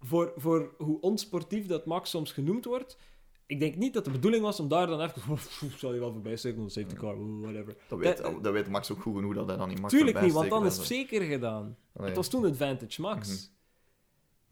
voor, 0.00 0.32
voor 0.36 0.74
hoe 0.78 1.00
onsportief 1.00 1.66
dat 1.66 1.86
Max 1.86 2.10
soms 2.10 2.32
genoemd 2.32 2.64
wordt, 2.64 2.98
ik 3.46 3.60
denk 3.60 3.76
niet 3.76 3.94
dat 3.94 4.04
de 4.04 4.10
bedoeling 4.10 4.42
was 4.42 4.60
om 4.60 4.68
daar 4.68 4.86
dan 4.86 5.00
even... 5.00 5.22
"Pff, 5.34 5.78
zal 5.78 5.94
je 5.94 6.00
wel 6.00 6.12
voorbij 6.12 6.36
steken, 6.36 6.70
safety 6.70 6.94
car, 6.94 7.40
whatever. 7.40 7.76
Dat 7.88 7.98
weet, 7.98 8.16
Dat- 8.16 8.44
dat 8.44 8.52
weet 8.52 8.68
Max 8.68 8.92
ook 8.92 9.00
goed 9.02 9.14
genoeg 9.14 9.34
dat 9.34 9.48
hij 9.48 9.56
dan 9.56 9.68
niet 9.68 9.80
mag 9.80 9.90
Tuurlijk 9.90 10.20
niet, 10.20 10.32
want 10.32 10.50
dan 10.50 10.66
is 10.66 10.76
het 10.76 10.86
zeker 10.86 11.22
gedaan. 11.22 11.76
Het 11.92 12.16
was 12.16 12.28
toen 12.28 12.44
Advantage 12.46 13.00
Max. 13.00 13.28
Mhm. 13.28 13.52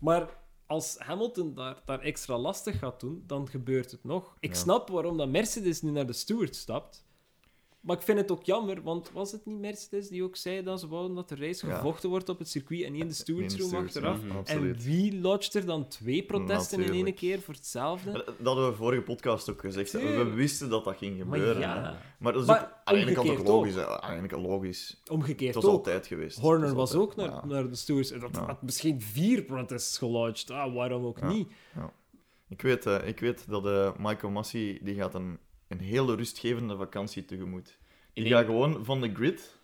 Maar 0.06 0.41
als 0.72 0.96
Hamilton 0.98 1.54
daar, 1.54 1.82
daar 1.84 2.00
extra 2.00 2.38
lastig 2.38 2.78
gaat 2.78 3.00
doen, 3.00 3.24
dan 3.26 3.48
gebeurt 3.48 3.90
het 3.90 4.04
nog. 4.04 4.36
Ik 4.40 4.50
Ja. 4.52 4.56
snap 4.58 4.88
waarom 4.88 5.16
dat 5.16 5.28
Mercedes 5.28 5.82
nu 5.82 5.90
naar 5.90 6.06
de 6.06 6.12
steward 6.12 6.56
stapt. 6.56 7.04
Maar 7.82 7.96
ik 7.96 8.02
vind 8.02 8.18
het 8.18 8.30
ook 8.30 8.42
jammer, 8.44 8.82
want 8.82 9.10
was 9.12 9.32
het 9.32 9.46
niet 9.46 9.58
Mercedes 9.60 10.08
die 10.08 10.22
ook 10.22 10.36
zei 10.36 10.62
dat 10.62 10.80
ze 10.80 10.88
wouden 10.88 11.16
dat 11.16 11.28
de 11.28 11.36
race 11.36 11.66
Ja. 11.66 11.74
gevochten 11.76 12.08
wordt 12.08 12.28
op 12.28 12.38
het 12.38 12.48
circuit 12.48 12.82
en 12.84 12.92
niet 12.92 13.00
in 13.02 13.08
de 13.08 13.14
stewards 13.14 13.54
In 13.54 13.60
de 13.60 13.76
room 13.76 13.88
stewards, 13.88 14.24
achteraf? 14.26 14.48
En 14.48 14.76
wie 14.78 15.20
lodgt 15.20 15.54
er 15.54 15.66
dan 15.66 15.88
twee 15.88 16.22
protesten 16.24 16.82
in 16.82 16.92
één 17.06 17.14
keer 17.14 17.40
voor 17.40 17.54
hetzelfde? 17.54 18.12
Dat 18.12 18.34
hadden 18.46 18.70
we 18.70 18.76
vorige 18.76 19.02
podcast 19.02 19.50
ook 19.50 19.60
gezegd. 19.60 19.92
hè. 19.92 20.24
We 20.24 20.30
wisten 20.30 20.68
dat 20.70 20.84
dat 20.84 20.96
ging 20.96 21.16
Maar 21.24 21.38
gebeuren. 21.38 21.60
ja. 21.60 21.98
Maar 22.18 22.32
dat 22.32 22.42
is 22.42 22.48
Maar 22.48 22.82
ook 22.84 22.94
omgekeerd 22.96 23.46
logisch. 23.48 23.74
kant 24.28 24.42
logisch. 24.42 25.02
Omgekeerd 25.10 25.54
Het 25.54 25.62
was 25.64 25.72
ook. 25.72 25.78
altijd 25.78 26.06
geweest. 26.06 26.38
Horner 26.38 26.74
was 26.74 26.94
altijd- 26.94 27.00
ook 27.10 27.16
naar, 27.16 27.30
ja. 27.30 27.46
naar 27.46 27.68
de 27.68 27.74
stewards. 27.76 28.10
en 28.10 28.20
Dat 28.20 28.36
had 28.36 28.62
misschien 28.62 29.00
vier 29.00 29.42
protests 29.42 29.98
gelodged. 29.98 30.50
Ah, 30.50 30.74
waarom 30.74 31.04
ook 31.04 31.18
Ja. 31.18 31.28
niet? 31.28 31.48
Ik 32.48 32.62
weet, 32.62 32.86
eh, 32.86 33.08
ik 33.08 33.20
weet 33.20 33.48
dat 33.48 33.66
eh, 33.66 33.90
Michael 33.98 34.32
Massey 34.32 34.78
die 34.82 34.94
gaat 34.94 35.14
een, 35.14 35.38
een 35.72 35.80
hele 35.80 36.14
rustgevende 36.14 36.76
vakantie 36.76 37.24
tegemoet. 37.24 37.78
Die 38.12 38.26
gaat 38.26 38.44
gewoon 38.44 38.84
van 38.84 39.00
de 39.00 39.14
grid... 39.14 39.60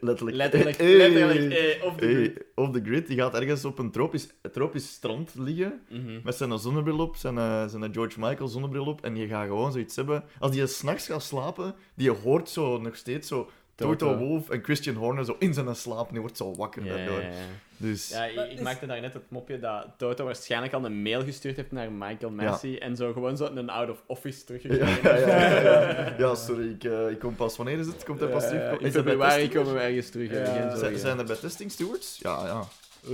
Letterlijk. 0.00 0.36
Letterlijk, 0.36 0.76
Hey, 0.76 0.96
letterlijk 0.96 1.38
eh, 1.38 1.96
de 1.96 2.06
hey, 2.06 2.14
grid. 2.54 2.72
de 2.72 2.80
grid. 2.82 3.06
Die 3.06 3.16
gaat 3.16 3.34
ergens 3.34 3.64
op 3.64 3.78
een 3.78 3.90
tropisch, 3.90 4.28
tropisch 4.52 4.88
strand 4.88 5.34
liggen. 5.34 5.80
Mhm. 5.88 6.20
Met 6.24 6.34
zijn 6.34 6.58
zonnebril 6.58 6.98
op, 6.98 7.16
zijn, 7.16 7.38
eh, 7.38 7.68
zijn 7.68 7.92
George 7.92 8.20
Michael 8.20 8.48
zonnebril 8.48 8.86
op. 8.86 9.00
En 9.04 9.16
je 9.16 9.26
gaat 9.26 9.46
gewoon 9.46 9.72
zoiets 9.72 9.96
hebben. 9.96 10.24
Als 10.38 10.50
die 10.50 10.66
s'nachts 10.66 11.06
gaat 11.06 11.22
slapen, 11.22 11.74
die 11.94 12.10
hoort 12.10 12.48
zo 12.48 12.78
nog 12.78 12.96
steeds 12.96 13.28
zo. 13.28 13.50
Toto. 13.86 14.16
Wolf 14.16 14.50
en 14.50 14.62
Christian 14.64 14.94
Horner 14.96 15.24
zo 15.24 15.36
in 15.38 15.54
zijn 15.54 15.74
slaap. 15.76 16.06
En 16.06 16.12
die 16.12 16.20
wordt 16.20 16.36
zo 16.36 16.54
wakker 16.54 16.84
Ja, 16.84 16.96
daardoor. 16.96 17.20
ja, 17.20 17.26
ja. 17.28 17.32
Dus 17.76 18.08
Ja, 18.08 18.24
ik, 18.24 18.36
Maar 18.36 18.46
ik 18.46 18.52
is- 18.52 18.60
maakte 18.60 18.86
daar 18.86 19.00
net 19.00 19.14
het 19.14 19.22
mopje 19.30 19.58
dat 19.58 19.86
Toto 19.96 20.24
waarschijnlijk 20.24 20.72
al 20.72 20.84
een 20.84 21.02
mail 21.02 21.22
gestuurd 21.24 21.56
heeft 21.56 21.72
naar 21.72 21.92
Michael 21.92 22.32
Massey 22.32 22.78
en 22.80 22.96
zo 22.96 23.12
gewoon 23.12 23.36
zo 23.36 23.44
een 23.54 23.70
out-of-office 23.70 24.44
teruggekregen. 24.44 25.02
ja, 25.02 25.16
ja, 25.36 25.60
ja. 25.62 26.14
Ja, 26.18 26.34
sorry, 26.34 26.70
ik, 26.70 26.84
eh, 26.84 27.10
ik 27.10 27.18
kom 27.18 27.34
pas. 27.36 27.56
Wanneer 27.56 27.78
is 27.78 27.86
het? 27.86 28.04
Komt 28.04 28.20
hij 28.20 28.28
pas 28.28 28.46
terug? 28.48 28.62
ja, 28.62 28.70
Is 28.70 28.80
in 28.80 28.92
februari 28.92 29.48
komen 29.48 29.74
we 29.74 29.80
ergens 29.80 30.10
terug. 30.10 30.30
geen 30.30 30.98
Zijn, 30.98 31.18
er 31.18 31.24
bij 31.24 31.36
testing 31.36 31.70
stewards? 31.70 32.18
Ja, 32.22 32.46
ja. 32.46 32.64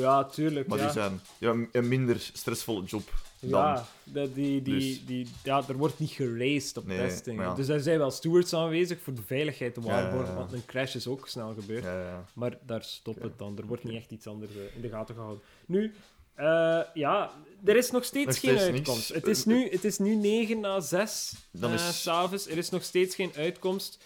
Ja, 0.01 0.25
tuurlijk. 0.25 0.67
Maar 0.69 0.79
ja. 0.79 0.85
die 0.85 0.93
zijn 0.93 1.21
ja, 1.39 1.55
een 1.73 1.89
minder 1.89 2.17
stressvolle 2.33 2.85
job. 2.85 3.03
Ja, 3.41 3.87
dat 4.05 4.35
die, 4.35 4.63
die, 4.63 4.75
Dus- 4.79 5.07
die, 5.07 5.27
ja, 5.45 5.63
er 5.69 5.77
wordt 5.77 5.99
niet 5.99 6.11
geraced 6.11 6.77
op 6.77 6.87
Nee, 6.87 6.99
testing. 7.09 7.41
ja. 7.41 7.55
Dus 7.55 7.69
er 7.69 7.81
zijn 7.81 7.99
wel 7.99 8.11
stewards 8.11 8.53
aanwezig 8.55 8.99
voor 9.03 9.15
de 9.15 9.23
veiligheid 9.27 9.75
te 9.75 9.81
waarborgen, 9.81 10.29
ja, 10.33 10.35
want 10.39 10.53
een 10.53 10.65
crash 10.67 10.95
is 10.95 11.07
ook 11.07 11.29
snel 11.29 11.55
gebeurd. 11.61 11.83
Ja, 11.85 12.01
ja. 12.03 12.25
Maar 12.35 12.59
daar 12.67 12.83
stopt 12.85 13.23
het 13.23 13.39
dan. 13.39 13.59
Er 13.59 13.67
wordt 13.67 13.85
niet 13.85 13.95
echt 13.97 14.11
iets 14.11 14.27
anders 14.27 14.51
eh, 14.51 14.75
in 14.77 14.81
de 14.81 14.89
gaten 14.89 15.15
gehouden. 15.15 15.43
Nu, 15.67 15.95
eh, 16.35 16.81
ja, 16.95 17.31
er 17.65 17.77
is 17.77 17.91
nog 17.91 18.05
steeds 18.05 18.27
Nog 18.27 18.39
geen 18.41 18.51
steeds 18.59 18.63
uitkomst. 18.75 19.09
niks. 19.13 19.25
Het 19.25 19.27
is, 19.37 19.45
nu, 19.45 19.69
het 19.71 19.85
is 19.85 19.99
nu 19.99 20.15
9 20.15 20.61
na 20.61 20.81
6 20.81 21.33
Dan 21.51 21.71
eh, 21.73 21.89
is- 21.89 22.03
s'avonds. 22.03 22.47
Er 22.49 22.57
is 22.59 22.71
nog 22.71 22.83
steeds 22.83 23.15
geen 23.15 23.33
uitkomst. 23.37 23.99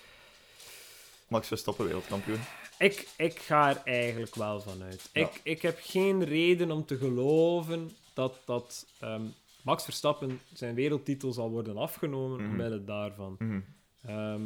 Max 1.29 1.47
Verstappen 1.47 1.85
wereldkampioen. 1.87 2.41
Ik, 2.79 3.09
ik 3.17 3.39
ga 3.39 3.69
er 3.71 3.81
eigenlijk 3.85 4.35
wel 4.35 4.61
van 4.61 4.83
uit. 4.83 5.09
Ja. 5.13 5.21
Ik, 5.21 5.41
ik 5.43 5.63
heb 5.63 5.79
geen 5.83 6.25
reden 6.25 6.71
om 6.71 6.87
te 6.87 6.97
geloven 6.97 7.91
dat, 8.21 8.43
dat 8.45 8.87
ehm, 9.01 9.23
Max 9.63 9.85
Verstappen 9.85 10.41
zijn 10.53 10.75
wereldtitel 10.75 11.33
zal 11.33 11.51
worden 11.51 11.77
afgenomen 11.77 12.41
Mhm. 12.41 12.51
omwille 12.51 12.85
daarvan. 12.85 13.37
Mhm. 13.39 13.61
Ehm, 14.03 14.43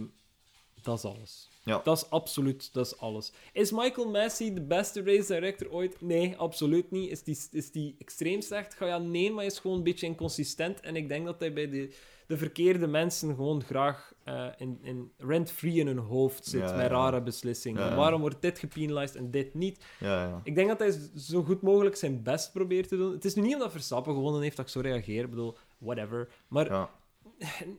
dat 0.84 0.98
is 0.98 1.04
alles. 1.04 1.48
Ja. 1.64 1.80
Dat 1.84 1.96
is 1.96 2.10
absoluut, 2.10 2.72
dat 2.72 2.86
is 2.86 2.98
alles. 2.98 3.32
Is 3.52 3.72
Michael 3.72 4.10
Massey 4.10 4.54
de 4.54 4.62
beste 4.62 5.02
race 5.02 5.34
director 5.34 5.70
ooit? 5.70 6.00
Nee, 6.00 6.36
absoluut 6.36 6.90
niet. 6.90 7.10
Is 7.10 7.22
die, 7.22 7.38
is 7.50 7.70
die 7.70 7.94
extreem 7.98 8.40
slecht? 8.40 8.74
Ga 8.74 8.86
ja, 8.86 8.98
nee, 8.98 9.28
maar 9.28 9.38
hij 9.38 9.46
is 9.46 9.58
gewoon 9.58 9.76
een 9.76 9.82
beetje 9.82 10.06
inconsistent. 10.06 10.80
En 10.80 10.96
ik 10.96 11.08
denk 11.08 11.26
dat 11.26 11.40
hij 11.40 11.52
bij 11.52 11.68
de, 11.68 11.94
de 12.26 12.36
verkeerde 12.36 12.86
mensen 12.86 13.34
gewoon 13.34 13.62
graag 13.62 14.12
eh, 14.24 14.46
in, 14.56 14.78
in 14.82 15.12
rent-free 15.18 15.74
in 15.74 15.86
hun 15.86 15.98
hoofd 15.98 16.44
zit 16.44 16.60
Ja, 16.60 16.76
met 16.76 16.90
rare 16.90 17.22
beslissingen. 17.22 17.96
Waarom 17.96 18.20
wordt 18.20 18.42
dit 18.42 18.58
gepenalized 18.58 19.16
en 19.16 19.30
dit 19.30 19.54
niet? 19.54 19.84
Ja, 20.00 20.24
ja. 20.24 20.40
Ik 20.44 20.54
denk 20.54 20.68
dat 20.68 20.78
hij 20.78 20.94
zo 21.16 21.42
goed 21.42 21.62
mogelijk 21.62 21.96
zijn 21.96 22.22
best 22.22 22.52
probeert 22.52 22.88
te 22.88 22.96
doen. 22.96 23.12
Het 23.12 23.24
is 23.24 23.34
nu 23.34 23.42
niet 23.42 23.54
omdat 23.54 23.72
Verstappen 23.72 24.14
gewonnen 24.14 24.42
heeft 24.42 24.56
dat 24.56 24.66
ik 24.66 24.72
zo 24.72 24.80
reageer. 24.80 25.24
Ik 25.24 25.30
bedoel, 25.30 25.56
whatever. 25.78 26.28
Maar 26.48 26.66
ja. 26.66 26.90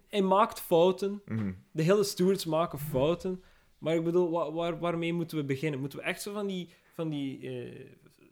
Hij 0.07 0.21
maakt 0.21 0.59
fouten. 0.59 1.21
Mhm. 1.25 1.51
De 1.71 1.81
hele 1.83 2.03
stewards 2.03 2.45
maken 2.45 2.79
fouten. 2.79 3.43
Maar 3.77 3.95
ik 3.95 4.03
bedoel, 4.03 4.29
wa- 4.31 4.51
waar, 4.51 4.79
waarmee 4.79 5.13
moeten 5.13 5.37
we 5.37 5.43
beginnen? 5.43 5.79
Moeten 5.79 5.99
we 5.99 6.05
echt 6.05 6.21
zo 6.21 6.33
van 6.33 6.47
die, 6.47 6.69
van 6.93 7.09
die 7.09 7.49
eh, 7.49 7.85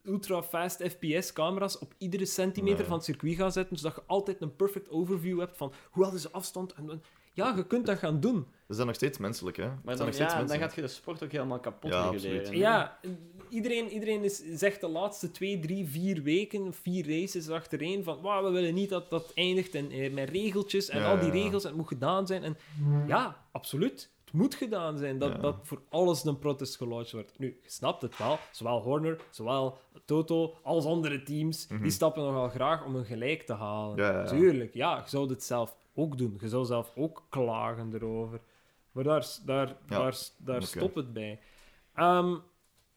ultra-fast 0.06 0.84
FPS-camera's 0.84 1.80
op 1.80 1.94
iedere 1.98 2.26
centimeter 2.26 2.78
Nee. 2.78 2.86
van 2.88 2.96
het 2.96 3.06
circuit 3.06 3.36
gaan 3.36 3.52
zetten, 3.52 3.78
zodat 3.78 3.96
je 3.96 4.04
altijd 4.06 4.42
een 4.42 4.56
perfect 4.56 4.90
overview 4.90 5.40
hebt 5.40 5.58
van 5.58 5.74
hoe 5.92 6.04
hadden 6.04 6.22
ze 6.22 6.32
afstand? 6.32 6.74
En, 6.74 6.90
en- 6.90 7.04
ja, 7.36 7.54
je 7.56 7.68
kunt 7.68 7.86
dat 7.86 7.98
gaan 7.98 8.20
doen. 8.20 8.48
Ze 8.68 8.74
zijn 8.74 8.88
nog 8.88 8.96
steeds 8.96 9.18
menselijk, 9.18 9.58
hè? 9.58 9.66
Maar 9.68 9.76
zijn 9.84 9.98
dan, 9.98 10.06
nog 10.06 10.16
steeds 10.16 10.34
ja, 10.34 10.44
dan 10.44 10.58
gaat 10.58 10.76
je 10.76 10.82
de 10.82 10.88
sport 10.88 11.24
ook 11.24 11.32
helemaal 11.32 11.60
kapot 11.60 11.92
Ja, 11.92 12.10
reguleren. 12.10 12.58
Ja, 12.58 13.00
iedereen, 13.54 13.90
iedereen 13.90 14.24
is, 14.24 14.44
zegt 14.54 14.82
de 14.82 14.88
laatste 14.88 15.32
twee, 15.32 15.60
drie, 15.60 15.88
vier 15.88 16.22
weken, 16.22 16.74
vier 16.74 17.08
races 17.22 17.50
achtereen, 17.50 18.04
van 18.04 18.22
"Wauw, 18.22 18.44
we 18.44 18.50
willen 18.50 18.74
niet 18.74 18.90
dat 18.90 19.10
dat 19.10 19.32
eindigt 19.36 19.76
en, 19.76 19.92
eh, 19.92 20.14
met 20.14 20.30
regeltjes 20.30 20.90
en 20.90 21.00
Ja, 21.00 21.12
al 21.12 21.20
die 21.20 21.32
regels 21.32 21.64
en 21.64 21.70
het 21.70 21.78
moet 21.78 21.88
gedaan 21.88 22.28
zijn. 22.28 22.44
En 22.44 22.58
ja, 23.08 23.46
absoluut. 23.52 24.12
Het 24.24 24.34
moet 24.34 24.56
gedaan 24.56 24.98
zijn 24.98 25.18
dat, 25.20 25.42
dat 25.42 25.56
voor 25.62 25.82
alles 25.90 26.26
een 26.26 26.40
protest 26.40 26.78
gelodged 26.78 27.12
wordt. 27.12 27.40
Nu, 27.40 27.60
je 27.64 27.70
snapt 27.70 28.02
het 28.02 28.18
wel. 28.18 28.40
Zowel 28.52 28.82
Horner, 28.82 29.20
zowel 29.30 29.78
Toto, 30.06 30.58
als 30.64 30.86
andere 30.86 31.24
teams, 31.24 31.68
die 31.82 31.92
stappen 31.92 32.24
nogal 32.24 32.50
graag 32.50 32.86
om 32.86 32.96
een 32.96 33.06
gelijk 33.06 33.42
te 33.42 33.54
halen. 33.54 33.96
Mhm. 33.96 34.28
Tuurlijk, 34.28 34.74
ja, 34.74 34.98
je 35.04 35.10
zou 35.10 35.30
het 35.30 35.44
zelf 35.44 35.76
ook 35.96 36.18
doen. 36.18 36.38
Je 36.42 36.48
zou 36.48 36.66
zelf 36.66 36.92
ook 36.96 37.24
klagen 37.30 37.94
erover. 37.94 38.42
Maar 38.92 39.04
daar, 39.04 39.28
daar, 39.46 39.68
Ja, 39.68 39.98
daar, 40.00 40.18
daar 40.38 40.64
stopt 40.64 40.96
het 40.96 41.14
bij. 41.14 41.40
Ehm, 41.94 42.36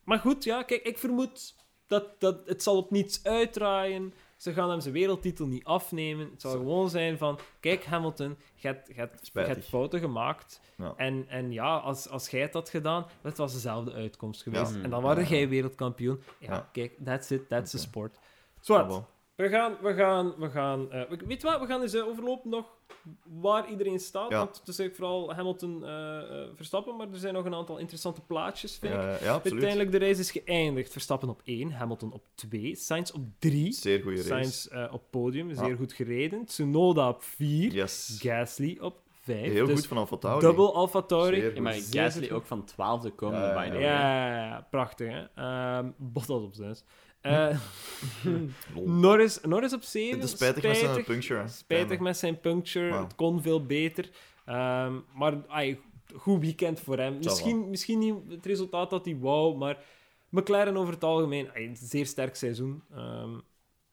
maar 0.07 0.19
goed, 0.19 0.45
ja, 0.45 0.63
kijk, 0.63 0.83
ik 0.83 0.99
vermoed 0.99 1.55
dat, 1.87 2.21
dat 2.21 2.47
het 2.47 2.63
zal 2.63 2.77
op 2.77 2.91
niets 2.91 3.25
uitdraaien. 3.25 4.15
Ze 4.37 4.53
gaan 4.53 4.71
hem 4.71 4.81
zijn 4.81 4.95
wereldtitel 4.95 5.47
niet 5.47 5.65
afnemen. 5.65 6.31
Het 6.31 6.41
zal 6.41 6.51
gewoon 6.51 6.91
zijn 6.91 7.19
van, 7.19 7.39
kijk 7.61 7.85
Hamilton, 7.85 8.37
je 8.55 8.67
hebt, 8.67 8.89
je 8.89 8.95
hebt, 8.95 9.21
je 9.21 9.27
Spijtig. 9.27 9.55
hebt 9.55 9.67
fouten 9.67 10.01
gemaakt. 10.01 10.61
Ja. 10.77 10.95
En, 10.97 11.25
en 11.29 11.53
ja, 11.53 11.77
als, 11.77 12.09
als 12.09 12.29
jij 12.29 12.41
het 12.41 12.53
had 12.53 12.69
gedaan, 12.69 13.07
het 13.23 13.37
was 13.37 13.53
dezelfde 13.53 13.93
uitkomst 13.93 14.43
geweest. 14.43 14.75
Ja. 14.75 14.83
En 14.83 14.91
dan 14.91 15.03
waren 15.03 15.25
jij 15.25 15.49
wereldkampioen. 15.49 16.23
Ja, 16.39 16.69
kijk, 16.73 16.93
that's 17.05 17.31
it, 17.31 17.49
that's 17.49 17.71
the 17.71 17.79
sport. 17.79 18.19
Zwart. 18.61 19.03
We 19.37 19.49
gaan, 19.49 19.77
we 19.83 19.95
gaan, 19.95 20.35
we 20.39 20.51
gaan... 20.51 20.93
eh, 20.93 21.09
we- 21.09 21.19
weet 21.27 21.41
je 21.43 21.47
wat, 21.47 21.61
we 21.61 21.67
gaan 21.67 21.83
eens 21.83 21.95
eh, 21.95 22.07
overlopen 22.07 22.51
nog 22.51 22.65
waar 23.41 23.71
iedereen 23.71 23.99
staat. 23.99 24.31
Ja. 24.31 24.37
Want 24.39 24.59
het 24.59 24.69
is 24.69 24.79
eigenlijk 24.79 24.97
vooral 24.97 25.35
Hamilton 25.35 25.85
eh, 25.85 26.19
eh, 26.19 26.49
Verstappen, 26.55 26.97
maar 26.97 27.07
er 27.13 27.19
zijn 27.19 27.35
nog 27.35 27.45
een 27.45 27.55
aantal 27.55 27.79
interessante 27.79 28.21
plaatjes, 28.21 28.77
vind 28.77 28.93
ik. 28.95 29.01
Ja, 29.01 29.07
ja, 29.09 29.15
absoluut. 29.15 29.43
Uiteindelijk 29.63 29.91
de 29.93 29.99
race 29.99 30.21
is 30.21 30.31
geëindigd. 30.31 30.93
Verstappen 30.93 31.29
op 31.29 31.41
1, 31.45 31.71
Hamilton 31.73 32.13
op 32.13 32.23
2, 32.35 32.75
Sainz 32.77 33.11
op 33.11 33.23
3. 33.39 33.73
Zeer 33.73 34.03
goede 34.03 34.17
race. 34.17 34.29
Sainz 34.29 34.67
eh, 34.67 34.93
op 34.93 35.03
podium, 35.11 35.55
zeer 35.55 35.69
Ja. 35.69 35.77
goed 35.77 35.93
gereden. 35.93 36.45
Tsunoda 36.45 37.09
op 37.09 37.23
4, 37.23 37.73
Yes. 37.73 38.19
Gasly 38.23 38.79
op 38.81 38.99
5. 39.23 39.53
Heel 39.53 39.67
dus 39.67 39.79
goed 39.79 39.87
van 39.87 39.97
Alfa 39.97 40.17
Tauri. 40.17 40.41
Double 40.47 40.73
Alfa 40.73 41.03
Tauri. 41.03 41.43
Ja, 41.55 41.61
maar 41.61 41.73
Gasly 41.73 42.31
ook 42.31 42.47
van 42.47 42.65
12e 42.71 43.15
komen, 43.15 43.55
by 43.55 43.69
the 43.71 43.79
ja. 43.79 43.79
way. 43.79 43.81
Ja, 43.81 44.29
ja, 44.37 44.45
ja, 44.47 44.67
prachtig, 44.71 45.09
hè. 45.11 45.25
Ehm 45.35 45.91
Bottas 45.97 46.43
op 46.43 46.55
6. 46.55 46.85
Eh. 47.27 47.59
Norris, 48.85 49.41
Norris 49.41 49.73
op 49.73 49.83
7. 49.83 50.15
Het 50.19 50.25
is 50.25 50.31
spijtig 50.31 50.63
met 50.63 50.77
zijn 50.77 51.05
puncture. 51.05 51.49
Spijtig 51.49 51.99
met 51.99 52.17
zijn 52.17 52.41
puncture. 52.41 52.99
Het 52.99 53.15
kon 53.15 53.43
veel 53.43 53.67
beter. 53.67 54.11
Ehm, 54.45 54.95
maar 55.15 55.35
goed 56.15 56.41
weekend 56.41 56.81
voor 56.81 56.99
hem. 56.99 57.19
Misschien, 57.23 57.71
misschien 57.71 57.99
niet 57.99 58.15
het 58.29 58.47
resultaat 58.47 58.91
dat 58.91 59.05
hij 59.05 59.19
wou, 59.19 59.57
maar 59.57 59.85
McLaren 60.29 60.77
over 60.77 60.95
het 60.95 61.05
algemeen, 61.05 61.51
een 61.55 61.77
zeer 61.77 62.07
sterk 62.07 62.37
seizoen. 62.37 62.83
Ehm, 62.95 63.31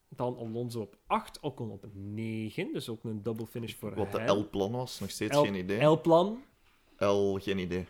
dan 0.08 0.36
Alonso 0.38 0.80
op 0.80 0.96
8, 1.06 1.40
Ocon 1.40 1.70
op 1.70 1.86
9. 1.92 2.72
Dus 2.72 2.88
ook 2.88 3.04
een 3.04 3.22
double 3.22 3.46
finish 3.46 3.74
voor 3.74 3.94
Wat 3.94 4.12
de 4.12 4.20
hem. 4.20 4.36
L-plan 4.38 4.72
was, 4.72 5.00
nog 5.00 5.10
steeds 5.10 5.36
L- 5.36 5.40
geen 5.42 5.54
idee. 5.54 5.84
L-plan. 5.84 6.42
L, 6.98 7.34
geen 7.38 7.58
idee. 7.58 7.86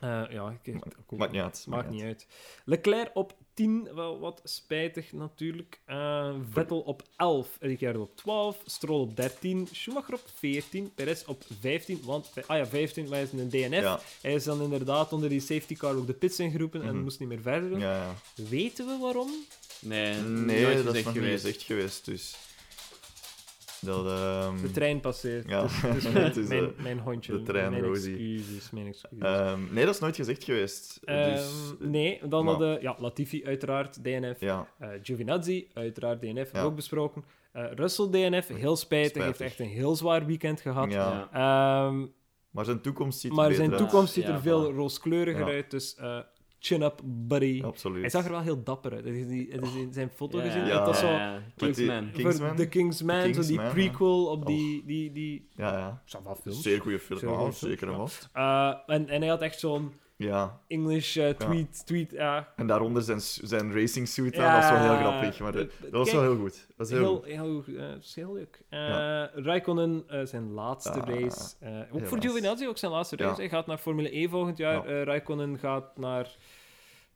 Eh, 0.00 0.22
ja, 0.30 0.58
ik, 0.62 0.74
ook- 1.06 1.18
Maakt 1.18 1.32
niet 1.32 1.40
uit. 1.42 1.64
Maakt 1.68 1.90
niet 1.90 2.02
uit. 2.02 2.26
Leclerc 2.64 3.10
op 3.14 3.34
10, 3.54 3.88
wel 3.94 4.18
wat 4.18 4.40
spijtig 4.44 5.12
natuurlijk. 5.12 5.80
Eh, 5.84 6.34
Vettel 6.50 6.80
op 6.80 7.02
11, 7.16 7.56
Ricciardo 7.60 8.00
op 8.00 8.16
12, 8.16 8.62
Stroll 8.64 9.00
op 9.00 9.16
13, 9.16 9.68
Schumacher 9.72 10.14
op 10.14 10.22
14, 10.34 10.92
Perez 10.94 11.24
op 11.26 11.42
15, 11.60 12.00
want, 12.04 12.30
ah 12.46 12.56
ja, 12.56 12.66
15, 12.66 13.04
maar 13.04 13.12
hij 13.12 13.22
is 13.22 13.32
een 13.32 13.48
DNF. 13.48 13.80
Ja, 13.82 14.00
Hij 14.22 14.34
is 14.34 14.44
dan 14.44 14.62
inderdaad 14.62 15.12
onder 15.12 15.28
die 15.28 15.40
safety 15.40 15.74
car 15.76 15.94
ook 15.96 16.06
de 16.06 16.12
pits 16.12 16.38
ingeroepen 16.38 16.82
en 16.82 16.94
Mhm. 16.94 17.02
moest 17.02 17.18
niet 17.20 17.28
meer 17.28 17.40
verder 17.42 17.70
doen. 17.70 17.80
ja, 17.80 17.94
ja. 17.94 18.14
Weten 18.48 18.86
we 18.86 18.98
waarom? 19.00 19.30
Nee, 19.80 20.14
Nee, 20.14 20.82
dat 20.82 20.94
is 20.94 21.04
nog 21.04 21.12
geweest. 21.12 21.44
niet 21.44 21.52
gezegd 21.52 21.62
geweest, 21.62 22.04
dus... 22.04 22.36
Dat, 23.80 24.06
ehm, 24.06 24.62
De 24.62 24.70
trein 24.70 25.00
passeert. 25.00 25.48
Ja, 25.48 25.62
is 25.96 26.04
het 26.04 26.12
mijn, 26.12 26.36
is, 26.36 26.48
mijn, 26.48 26.64
eh, 26.76 26.82
mijn 26.82 26.98
hondje. 26.98 27.32
de 27.32 27.42
trein, 27.42 27.70
mijn 27.70 27.82
Rosie. 27.82 28.12
excuses, 28.38 28.70
mijn 28.70 28.86
excuses. 28.86 29.18
ehm, 29.26 29.60
nee, 29.72 29.84
dat 29.84 29.94
is 29.94 30.00
nooit 30.00 30.16
gezegd 30.16 30.44
geweest. 30.44 31.00
Ehm, 31.04 31.30
dus, 31.34 31.52
nee, 31.78 32.20
dan 32.28 32.44
maar- 32.44 32.54
hadden 32.54 32.82
ja, 32.82 32.94
Latifi 32.98 33.44
uiteraard, 33.44 34.04
DNF. 34.04 34.40
Ja, 34.40 34.66
Eh 34.78 34.88
Giovinazzi, 35.02 35.68
uiteraard 35.74 36.20
DNF, 36.20 36.52
Ja. 36.52 36.62
ook 36.62 36.74
besproken. 36.76 37.24
Eh 37.52 37.64
Russell 37.74 38.06
DNF, 38.10 38.48
heel 38.48 38.76
spijtig, 38.76 39.10
Spijtig. 39.10 39.24
heeft 39.24 39.40
echt 39.40 39.60
een 39.60 39.74
heel 39.74 39.96
zwaar 39.96 40.26
weekend 40.26 40.60
gehad. 40.60 40.92
ja. 40.92 41.28
Ehm, 41.32 42.06
Maar 42.50 42.64
zijn 42.64 42.80
toekomst 42.80 43.20
ziet 43.20 43.30
er 43.30 43.36
Maar 43.36 43.48
beter 43.48 43.64
zijn 43.64 43.76
toekomst 43.78 44.12
ziet 44.12 44.24
er 44.28 44.40
veel 44.40 44.72
voilà. 44.72 44.74
rooskleuriger 44.76 45.46
Ja. 45.46 45.52
uit, 45.52 45.70
dus 45.70 45.94
eh, 45.94 46.18
chin 46.62 46.82
up, 46.82 47.00
buddy. 47.04 47.62
Absoluut. 47.64 48.00
Hij 48.00 48.10
zag 48.10 48.24
er 48.24 48.30
wel 48.30 48.40
heel 48.40 48.62
dapper 48.62 48.92
uit. 48.92 49.04
Het 49.04 49.14
is, 49.14 49.26
die, 49.26 49.48
het 49.52 49.62
is 49.62 49.74
in 49.74 49.92
zijn 49.92 50.10
foto 50.14 50.38
Ja, 50.38 50.44
gezien. 50.44 50.66
ja, 50.66 50.76
het 50.78 50.86
was 50.86 50.98
zo... 50.98 51.08
die- 51.18 51.40
Kingsman. 51.56 52.10
Kingsman? 52.12 52.46
Voor 52.48 52.56
The 52.56 52.68
Kingsman, 52.68 53.16
zo 53.20 53.24
die 53.26 53.32
Kingsman, 53.34 53.64
ja. 53.64 53.70
prequel 53.70 54.26
op 54.26 54.46
die... 54.46 54.82
die, 54.86 55.12
die 55.12 55.48
Ja, 55.56 55.78
ja. 55.78 56.02
zijn 56.04 56.22
wel 56.22 56.34
films. 56.34 56.62
Zeer 56.62 56.80
goede 56.80 56.98
film. 56.98 57.18
Zeer 57.18 57.28
Ja, 57.28 57.36
goede 57.36 57.52
film, 57.52 57.70
zeker 57.70 57.88
en 57.88 57.96
vast. 57.96 58.28
Eh, 58.32 58.74
en, 58.86 59.08
en 59.08 59.20
hij 59.20 59.30
had 59.30 59.40
echt 59.42 59.58
zo'n 59.58 59.92
Ja. 60.26 60.60
English 60.66 61.16
eh, 61.16 61.28
tweet, 61.28 61.86
tweet, 61.86 62.10
ja. 62.10 62.48
En 62.56 62.66
daaronder 62.66 63.02
zijn, 63.02 63.20
zijn 63.20 63.72
racing 63.72 64.08
suit 64.08 64.36
aan. 64.38 64.44
Ja. 64.44 64.60
Dat 64.60 64.70
was 64.70 64.80
wel 64.80 64.90
heel 64.96 65.06
grappig. 65.06 65.40
Maar 65.40 65.52
dat, 65.52 65.66
was 65.90 66.10
kijk, 66.10 66.20
wel 66.22 66.30
heel 66.32 66.40
goed. 66.40 66.64
Dat 66.68 66.76
was 66.76 66.90
heel, 66.90 67.22
Heel, 67.24 67.62
heel, 67.64 67.64
eh, 67.78 67.88
het 67.88 68.04
is 68.04 68.14
heel 68.14 68.32
leuk. 68.32 68.62
Eh 68.68 68.78
Ja. 68.88 69.30
Raikkonen, 69.34 70.04
eh, 70.08 70.20
zijn 70.24 70.52
laatste 70.52 71.00
Ah, 71.00 71.08
race. 71.08 71.54
eh, 71.60 71.78
ook 71.90 72.06
voor. 72.06 72.20
Giovinazzi 72.20 72.68
ook 72.68 72.78
zijn 72.78 72.92
laatste 72.92 73.16
race. 73.16 73.40
Hij 73.40 73.48
gaat 73.48 73.66
naar 73.66 73.78
Formule 73.78 74.16
E 74.16 74.28
volgend 74.28 74.56
jaar. 74.58 74.74
Ja. 74.88 74.94
Eh 75.00 75.02
Raikkonen 75.02 75.58
gaat 75.58 75.96
naar 75.96 76.36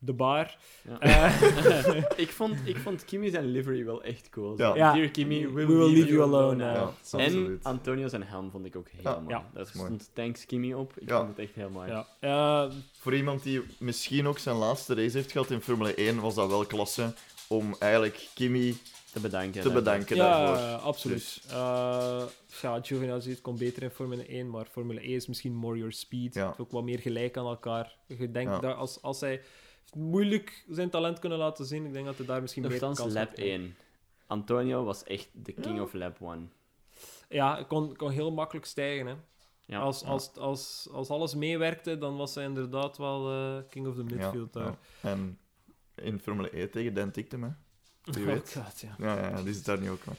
de 0.05 0.13
bar. 0.13 0.57
Ja. 0.89 0.99
Eh, 0.99 1.97
ik, 2.25 2.29
vond, 2.29 2.57
ik 2.63 2.77
vond 2.77 3.05
Kimi 3.05 3.29
zijn 3.29 3.45
livery 3.45 3.85
wel 3.85 4.03
echt 4.03 4.29
cool. 4.29 4.53
Ja. 4.57 4.75
Ja. 4.75 4.93
Dear 4.93 5.09
Kimi, 5.09 5.47
we 5.47 5.65
We 5.65 5.65
will 5.77 5.93
leave 5.93 6.07
you 6.09 6.21
alone 6.21 6.55
now. 6.55 6.75
now. 6.75 6.75
Ja, 6.75 7.17
En 7.19 7.25
absoluut. 7.25 7.63
Antonio 7.63 8.07
zijn 8.07 8.23
helm 8.23 8.51
vond 8.51 8.65
ik 8.65 8.75
ook 8.75 8.87
heel 8.89 9.11
Ja. 9.11 9.19
mooi. 9.19 9.35
Ja. 9.35 9.49
Daar 9.53 9.65
stond 9.67 10.09
Thanks 10.13 10.45
Kimi 10.45 10.73
op. 10.73 10.93
Ik 10.97 11.09
Ja. 11.09 11.17
vond 11.17 11.29
het 11.29 11.39
echt 11.39 11.55
heel 11.55 11.69
mooi. 11.69 11.89
ja. 11.89 12.05
Eh, 12.19 12.71
Voor 12.99 13.15
iemand 13.15 13.43
die 13.43 13.61
misschien 13.79 14.27
ook 14.27 14.37
zijn 14.39 14.55
laatste 14.55 14.93
race 14.95 15.17
heeft 15.17 15.31
gehad 15.31 15.51
in 15.51 15.61
Formule 15.61 15.93
1, 15.95 16.19
was 16.21 16.35
dat 16.35 16.47
wel 16.49 16.65
klasse 16.65 17.13
om 17.47 17.75
eigenlijk 17.79 18.27
Kimi 18.33 18.77
Te 19.13 19.19
bedanken. 19.19 19.51
te 19.51 19.59
daarvoor. 19.59 19.73
bedanken 19.81 20.15
ja, 20.15 20.45
daarvoor. 20.45 20.87
absoluut. 20.87 21.17
Dus- 21.17 21.41
Eh, 21.51 22.21
ja, 22.61 22.79
Giovinazzi 22.81 23.29
het 23.29 23.41
komt 23.41 23.59
beter 23.59 23.83
in 23.83 23.89
Formule 23.89 24.23
1, 24.33 24.49
maar 24.49 24.65
Formule 24.71 25.09
E 25.09 25.15
is 25.15 25.27
misschien 25.27 25.53
more 25.53 25.77
your 25.77 25.93
speed. 25.93 26.33
Ja. 26.33 26.55
Ook 26.57 26.71
wat 26.71 26.83
meer 26.83 26.99
gelijk 26.99 27.37
aan 27.37 27.45
elkaar. 27.45 27.95
Je 28.07 28.31
denkt 28.31 28.51
Ja. 28.51 28.59
dat 28.59 28.75
als, 28.75 29.01
als 29.01 29.19
hij 29.19 29.41
moeilijk 29.93 30.65
zijn 30.69 30.89
talent 30.89 31.19
kunnen 31.19 31.37
laten 31.37 31.65
zien, 31.65 31.85
ik 31.85 31.93
denk 31.93 32.05
dat 32.05 32.17
hij 32.17 32.25
daar 32.25 32.41
misschien 32.41 32.67
meer 32.67 32.79
kans 32.79 32.99
lap 32.99 33.13
heeft. 33.13 33.37
1. 33.37 33.75
Antonio 34.27 34.83
was 34.83 35.03
echt 35.03 35.29
de 35.33 35.51
king 35.53 35.75
Ja. 35.75 35.81
of 35.81 35.93
lap 35.93 36.21
1. 36.21 36.51
Ja, 37.29 37.53
hij 37.53 37.65
kon, 37.65 37.95
kon 37.95 38.09
heel 38.11 38.31
makkelijk 38.31 38.65
stijgen. 38.65 39.07
Hè. 39.07 39.13
Ja. 39.65 39.79
als, 39.79 40.01
Ja. 40.01 40.07
als, 40.07 40.35
als, 40.37 40.87
als 40.91 41.09
alles 41.09 41.35
meewerkte, 41.35 41.97
dan 41.97 42.17
was 42.17 42.35
hij 42.35 42.43
inderdaad 42.43 42.97
wel 42.97 43.31
eh, 43.31 43.63
king 43.69 43.87
of 43.87 43.95
the 43.95 44.03
midfield 44.03 44.53
Ja, 44.53 44.61
daar. 44.61 44.75
ja. 45.01 45.09
En 45.09 45.39
in 45.95 46.19
Formule 46.19 46.59
E 46.61 46.69
tegen 46.69 46.93
Dan 46.93 47.11
Tictum, 47.11 47.43
hè. 47.43 47.49
Wie 48.03 48.19
Oh 48.25 48.25
weet. 48.33 48.53
God, 48.63 48.79
ja. 48.79 48.95
Ja, 48.97 49.29
ja, 49.29 49.41
die 49.41 49.53
zit 49.53 49.65
daar 49.65 49.79
nu 49.79 49.89
ook. 49.89 50.05
Maar. 50.05 50.15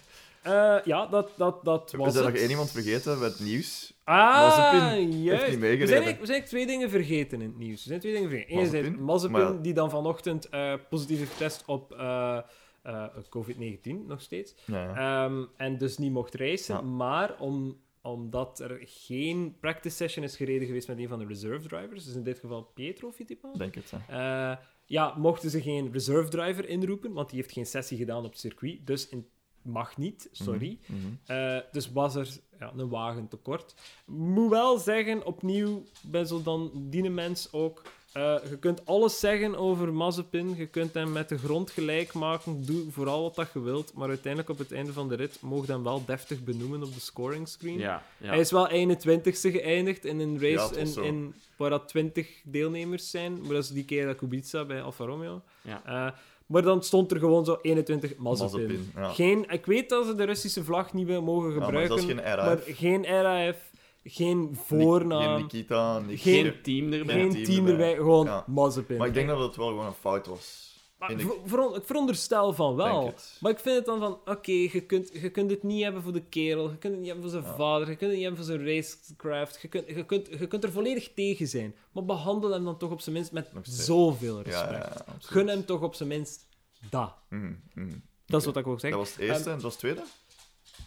Eh, 0.46 0.76
ja, 0.84 1.06
dat, 1.06 1.30
dat, 1.36 1.64
dat 1.64 1.90
We 1.90 1.98
was 1.98 2.12
zijn 2.12 2.24
het. 2.24 2.32
nog 2.32 2.42
één 2.42 2.50
iemand 2.50 2.70
vergeten 2.70 3.18
met 3.18 3.32
het 3.32 3.40
nieuws. 3.40 3.94
Ah, 4.04 4.16
Mazepin 4.40 5.22
juist. 5.22 5.44
heeft 5.44 5.60
niet 5.60 5.60
we, 5.60 5.76
zijn, 5.76 5.80
eigenlijk- 5.80 5.80
we 5.80 5.86
zijn 5.86 5.98
eigenlijk 6.08 6.46
twee 6.46 6.66
dingen 6.66 6.90
vergeten 6.90 7.40
in 7.40 7.48
het 7.48 7.58
nieuws. 7.58 7.82
We 7.82 7.88
zijn 7.88 8.00
twee 8.00 8.12
dingen 8.12 8.28
vergeten. 8.28 8.52
Enerzijds 8.52 8.88
Mazepin? 8.88 9.04
Mazepin, 9.04 9.40
ja. 9.56 9.62
die 9.62 9.72
dan 9.74 9.90
vanochtend 9.90 10.48
eh, 10.48 10.74
positief 10.90 11.18
heeft 11.18 11.30
getest 11.32 11.62
op 11.66 11.92
eh, 11.92 12.38
eh, 12.82 13.04
COVID-19, 13.28 14.06
nog 14.06 14.20
steeds. 14.20 14.54
Ja, 14.64 14.82
ja. 14.82 15.24
Ehm, 15.24 15.44
en 15.56 15.78
dus 15.78 15.98
niet 15.98 16.12
mocht 16.12 16.34
racen. 16.34 16.74
Ja. 16.74 16.80
Maar 16.80 17.36
om, 17.38 17.80
omdat 18.02 18.60
er 18.60 18.78
geen 18.84 19.56
practice 19.60 19.96
session 19.96 20.24
is 20.24 20.36
gereden 20.36 20.66
geweest 20.66 20.88
met 20.88 20.98
een 20.98 21.08
van 21.08 21.18
de 21.18 21.26
reserve 21.26 21.68
drivers, 21.68 22.04
dus 22.04 22.14
in 22.14 22.22
dit 22.22 22.38
geval 22.38 22.62
Pietro 22.74 23.10
Fittipaldi, 23.12 23.58
denk 23.58 23.74
het. 23.74 23.92
Eh, 24.08 24.52
ja, 24.84 25.14
mochten 25.16 25.50
ze 25.50 25.60
geen 25.62 25.92
reserve 25.92 26.28
driver 26.30 26.68
inroepen, 26.68 27.12
want 27.12 27.28
die 27.30 27.38
heeft 27.40 27.52
geen 27.52 27.66
sessie 27.66 27.98
gedaan 27.98 28.24
op 28.24 28.30
het 28.30 28.40
circuit. 28.40 28.86
Dus 28.86 29.08
in, 29.08 29.26
mag 29.66 29.96
niet, 29.96 30.28
sorry. 30.32 30.78
Mhm, 30.86 31.00
mhm. 31.00 31.12
Eh, 31.26 31.58
dus 31.72 31.92
was 31.92 32.14
er 32.14 32.28
ja, 32.58 32.72
een 32.76 32.88
wagen 32.88 33.28
tekort. 33.28 33.74
Moet 34.04 34.50
wel 34.50 34.78
zeggen, 34.78 35.26
opnieuw, 35.26 35.84
zo 36.26 36.42
dan 36.42 36.70
die 36.74 37.10
mens 37.10 37.48
ook. 37.52 37.82
eh, 38.12 38.36
je 38.50 38.58
kunt 38.58 38.86
alles 38.86 39.20
zeggen 39.20 39.56
over 39.58 39.92
Mazepin. 39.92 40.56
Je 40.56 40.66
kunt 40.66 40.94
hem 40.94 41.12
met 41.12 41.28
de 41.28 41.38
grond 41.38 41.70
gelijk 41.70 42.12
maken. 42.12 42.64
Doe 42.64 42.90
vooral 42.90 43.22
wat 43.22 43.34
dat 43.34 43.48
je 43.54 43.60
wilt. 43.60 43.92
Maar 43.94 44.08
uiteindelijk 44.08 44.52
op 44.52 44.58
het 44.58 44.72
einde 44.72 44.92
van 44.92 45.08
de 45.08 45.14
rit 45.14 45.40
mocht 45.40 45.68
hem 45.68 45.82
wel 45.82 46.04
deftig 46.04 46.44
benoemen 46.44 46.82
op 46.82 46.94
de 46.94 47.00
scoring 47.00 47.48
screen. 47.48 47.78
Ja, 47.78 48.02
ja. 48.18 48.28
Hij 48.28 48.38
is 48.40 48.50
wel 48.50 48.68
21ste 48.68 49.50
geëindigd 49.50 50.04
in 50.04 50.20
een 50.20 50.40
race 50.40 50.80
in, 50.80 51.04
in, 51.04 51.34
waar 51.56 51.70
dat 51.70 51.88
20 51.88 52.28
deelnemers 52.44 53.10
zijn. 53.10 53.40
Maar 53.40 53.54
dat 53.54 53.64
is 53.64 53.70
die 53.70 53.84
keer 53.84 54.06
dat 54.06 54.16
Kubica 54.16 54.64
bij 54.64 54.82
Alfa 54.82 55.04
Romeo. 55.04 55.42
Ja. 55.62 55.82
Eh, 55.84 56.12
maar 56.46 56.62
dan 56.62 56.82
stond 56.82 57.10
er 57.10 57.18
gewoon 57.18 57.44
zo 57.44 57.58
21 57.62 58.16
Mazepin. 58.16 58.60
Mazepin, 58.62 58.90
ja. 58.96 59.08
Geen, 59.08 59.44
ik 59.50 59.66
weet 59.66 59.88
dat 59.88 60.06
ze 60.06 60.14
de 60.14 60.24
Russische 60.24 60.64
vlag 60.64 60.92
niet 60.92 61.06
meer 61.06 61.22
mogen 61.22 61.48
Ja, 61.50 61.54
maar 61.56 61.64
gebruiken. 61.64 61.96
dat 61.96 62.04
is 62.04 62.12
geen 62.12 62.34
RAF. 62.34 62.46
maar 62.46 62.74
geen 62.74 63.04
RAF, 63.22 63.56
geen 64.04 64.48
Geen 64.52 64.56
voornaam, 64.64 65.40
Nikita, 65.42 65.98
niks. 65.98 66.22
Geen- 66.22 66.44
Geen 66.44 66.62
team 66.62 66.92
erbij. 66.92 67.14
geen 67.30 67.44
team 67.44 67.66
erbij, 67.66 67.94
gewoon 67.94 68.26
Ja. 68.26 68.44
Mazepin. 68.46 68.96
Maar 68.96 69.06
ik 69.06 69.14
denk 69.14 69.28
dat 69.28 69.38
het 69.38 69.56
wel 69.56 69.66
gewoon 69.68 69.86
een 69.86 69.92
fout 69.92 70.26
was. 70.26 70.65
Maar 70.98 71.12
ver- 71.16 71.36
veron- 71.44 71.74
ik 71.74 71.82
veronderstel 71.84 72.52
van 72.52 72.76
wel. 72.76 73.14
Maar 73.40 73.50
ik 73.52 73.58
vind 73.58 73.76
het 73.76 73.84
dan 73.84 73.98
van, 73.98 74.18
oké, 74.24 74.50
je, 74.52 74.80
kunt, 74.86 75.10
je 75.12 75.30
kunt 75.30 75.50
het 75.50 75.62
niet 75.62 75.82
hebben 75.82 76.02
voor 76.02 76.12
de 76.12 76.24
kerel, 76.24 76.70
je 76.70 76.76
kunt 76.78 76.92
het 76.92 77.02
niet 77.02 77.10
hebben 77.12 77.30
voor 77.30 77.40
zijn 77.40 77.52
Ja. 77.52 77.56
vader, 77.56 77.88
je 77.90 77.96
kunt 77.96 78.00
het 78.10 78.18
niet 78.20 78.28
hebben 78.28 78.44
voor 78.44 78.54
zijn 78.54 78.66
racecraft, 78.66 79.58
je 79.62 79.68
kunt, 79.68 79.88
je, 79.88 80.04
kunt, 80.04 80.26
je 80.38 80.46
kunt 80.46 80.64
er 80.64 80.72
volledig 80.72 81.12
tegen 81.14 81.46
zijn. 81.48 81.74
Maar 81.92 82.04
behandel 82.04 82.50
hem 82.50 82.64
dan 82.64 82.78
toch 82.78 82.90
op 82.90 83.00
zijn 83.00 83.14
minst 83.14 83.32
met 83.32 83.48
zoveel 83.62 84.42
respect. 84.42 84.70
ja. 84.72 85.04
Gun 85.18 85.48
hem 85.48 85.64
toch 85.64 85.80
op 85.82 85.94
zijn 85.94 86.08
minst 86.08 86.46
dat. 86.90 87.14
Mhm, 87.28 87.52
mhm. 87.74 87.94
Dat 88.26 88.40
is 88.40 88.46
wat 88.46 88.56
ik 88.56 88.64
wil 88.64 88.72
Dat 88.72 88.80
zeggen. 88.80 88.98
was 89.00 89.10
het 89.10 89.18
eerste 89.18 89.34
Ehm, 89.38 89.48
en 89.48 89.54
dat 89.54 89.62
was 89.62 89.72
het 89.72 89.80
tweede? 89.80 90.02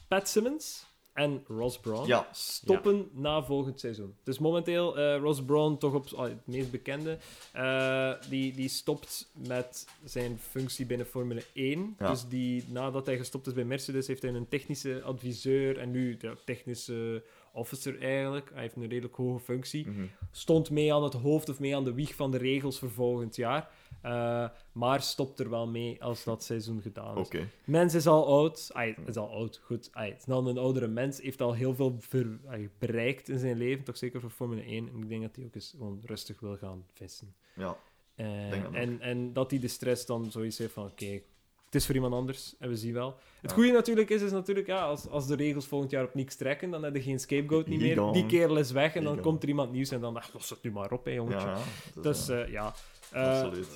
Pat 0.08 0.28
Simmons 0.30 0.86
en 1.20 1.44
Ross 1.48 1.80
Braun 1.80 2.08
Ja. 2.08 2.28
stoppen 2.32 3.10
na 3.14 3.44
volgend 3.44 3.80
seizoen. 3.80 4.16
Dus 4.24 4.40
momenteel, 4.40 4.98
eh 4.98 5.20
Ross 5.22 5.44
Braun, 5.44 5.78
toch 5.78 5.94
op 5.94 6.10
het 6.18 6.46
meest 6.46 6.72
bekende, 6.72 7.18
eh, 7.54 8.14
die, 8.30 8.54
die 8.54 8.70
stopt 8.70 9.32
met 9.48 9.88
zijn 10.04 10.40
functie 10.40 10.86
binnen 10.86 11.08
Formule 11.08 11.44
1. 11.54 11.96
Ja. 12.00 12.10
Dus 12.10 12.28
die, 12.28 12.64
nadat 12.68 13.06
hij 13.06 13.18
gestopt 13.18 13.48
is 13.48 13.54
bij 13.54 13.64
Mercedes, 13.64 14.08
heeft 14.08 14.22
hij 14.22 14.34
een 14.34 14.48
technische 14.48 15.02
adviseur 15.02 15.78
en 15.78 15.92
nu 15.92 16.18
de 16.18 16.38
technische 16.46 17.24
officer 17.54 18.02
eigenlijk. 18.02 18.50
Hij 18.54 18.62
heeft 18.62 18.76
een 18.76 18.88
redelijk 18.90 19.16
hoge 19.16 19.40
functie. 19.40 19.88
Mhm. 19.88 20.06
Stond 20.32 20.70
mee 20.70 20.94
aan 20.94 21.04
het 21.04 21.14
hoofd 21.14 21.50
of 21.50 21.60
mee 21.60 21.76
aan 21.76 21.84
de 21.84 21.94
wieg 21.94 22.16
van 22.16 22.32
de 22.32 22.38
regels 22.38 22.80
voor 22.80 22.92
volgend 22.92 23.36
jaar. 23.36 23.70
Eh, 24.02 24.46
maar 24.72 25.02
stopt 25.02 25.40
er 25.40 25.50
wel 25.50 25.68
mee 25.68 26.04
als 26.04 26.24
dat 26.24 26.44
seizoen 26.44 26.82
gedaan 26.82 27.18
is. 27.18 27.28
Mens 27.64 27.94
is 27.94 28.08
al 28.08 28.28
oud. 28.28 28.72
Is 29.06 29.18
al 29.18 29.30
oud, 29.30 29.62
goed. 29.64 29.90
Het 29.94 30.18
is 30.18 30.26
dan 30.26 30.48
een 30.48 30.58
oudere 30.58 30.88
mens. 30.88 31.22
Heeft 31.22 31.42
al 31.42 31.54
heel 31.54 31.76
veel 31.76 31.96
ver- 32.00 32.40
bereikt 32.80 33.30
in 33.30 33.40
zijn 33.40 33.58
leven. 33.58 33.84
Toch 33.84 33.98
zeker 33.98 34.22
voor 34.22 34.30
Formule 34.30 34.62
1. 34.66 34.88
En 34.90 34.98
ik 35.02 35.10
denk 35.10 35.22
dat 35.22 35.36
hij 35.36 35.46
ook 35.46 35.56
eens 35.56 35.74
gewoon 35.78 36.02
rustig 36.06 36.40
wil 36.40 36.58
gaan 36.58 36.86
vissen. 36.94 37.34
Ja. 37.56 37.78
Dat 38.16 38.74
en, 38.74 39.02
en 39.02 39.34
dat 39.34 39.52
hij 39.52 39.60
de 39.60 39.68
stress 39.68 40.06
dan 40.06 40.32
zoiets 40.32 40.58
heeft 40.58 40.74
van... 40.74 40.86
Oké, 40.86 41.22
het 41.66 41.76
is 41.76 41.86
voor 41.86 41.96
iemand 41.96 42.14
anders. 42.14 42.56
En 42.60 42.70
we 42.70 42.76
zien 42.76 42.94
wel. 42.94 43.16
Het 43.42 43.50
Ja. 43.50 43.56
goede 43.56 43.72
natuurlijk 43.72 44.10
is, 44.10 44.22
is 44.22 44.32
natuurlijk... 44.32 44.68
Ja, 44.68 44.82
als, 44.86 45.08
als 45.08 45.28
de 45.28 45.36
regels 45.36 45.66
volgend 45.68 45.92
jaar 45.92 46.04
op 46.04 46.14
niks 46.14 46.36
trekken, 46.36 46.72
dan 46.72 46.84
heb 46.84 46.96
je 46.96 47.02
geen 47.02 47.20
scapegoat 47.20 47.68
niet 47.68 47.80
meer. 47.82 48.12
Die 48.12 48.26
kerel 48.26 48.58
is 48.58 48.72
weg. 48.72 48.96
En 48.96 49.04
dan 49.04 49.20
komt 49.20 49.44
er 49.44 49.50
iemand 49.50 49.72
nieuws. 49.72 49.92
En 49.92 50.02
dan... 50.02 50.18
Ach, 50.18 50.34
los 50.34 50.50
het 50.50 50.62
nu 50.62 50.72
maar 50.72 50.92
op, 50.92 51.06
hè, 51.06 51.12
jongetje. 51.12 51.48
ja. 51.48 51.58
Dus 52.02 52.30
eh, 52.30 52.52
ja... 52.52 52.74
Eh, 53.12 53.42
absoluut. 53.42 53.68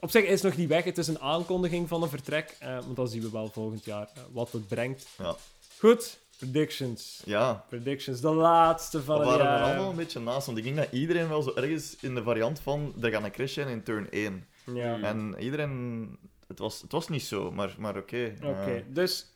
op 0.00 0.10
zich 0.10 0.24
is 0.24 0.30
het 0.30 0.42
nog 0.42 0.56
niet 0.56 0.68
weg. 0.68 0.84
Het 0.84 0.98
is 0.98 1.08
een 1.08 1.20
aankondiging 1.20 1.88
van 1.88 2.02
een 2.02 2.08
vertrek. 2.08 2.56
eh, 2.60 2.74
want 2.80 2.96
dan 2.96 3.08
zien 3.08 3.22
we 3.22 3.30
wel 3.30 3.48
volgend 3.48 3.84
jaar 3.84 4.08
eh, 4.14 4.22
wat 4.32 4.52
het 4.52 4.68
brengt. 4.68 5.06
Ja. 5.18 5.36
Goed, 5.78 6.18
predictions. 6.38 7.22
Ja. 7.24 7.64
Predictions, 7.68 8.20
de 8.20 8.28
laatste 8.34 9.02
van 9.02 9.18
We 9.18 9.24
het 9.26 9.30
waren 9.38 9.46
er 9.52 9.58
jaar. 9.58 9.64
allemaal 9.70 9.90
een 9.90 9.96
beetje 9.96 10.20
naast, 10.20 10.46
want 10.46 10.58
ik 10.58 10.64
denk 10.64 10.76
dat 10.76 10.88
iedereen 10.92 11.28
wel 11.28 11.42
zo 11.42 11.52
ergens 11.54 11.96
in 12.00 12.14
de 12.14 12.22
variant 12.22 12.60
van 12.60 12.94
er 13.00 13.10
gaan 13.10 13.24
een 13.24 13.30
crash 13.32 13.52
zijn 13.52 13.68
in 13.68 13.82
turn 13.82 14.10
1. 14.10 14.46
Ja. 14.74 14.96
Mm. 14.96 15.04
En 15.04 15.34
iedereen... 15.38 16.18
Het 16.48 16.58
was, 16.60 16.82
het 16.82 16.92
was 16.92 17.08
niet 17.08 17.22
zo, 17.22 17.50
maar, 17.50 17.74
maar 17.78 17.96
oké. 17.96 18.34
Oké, 18.44 18.84
dus 18.88 19.26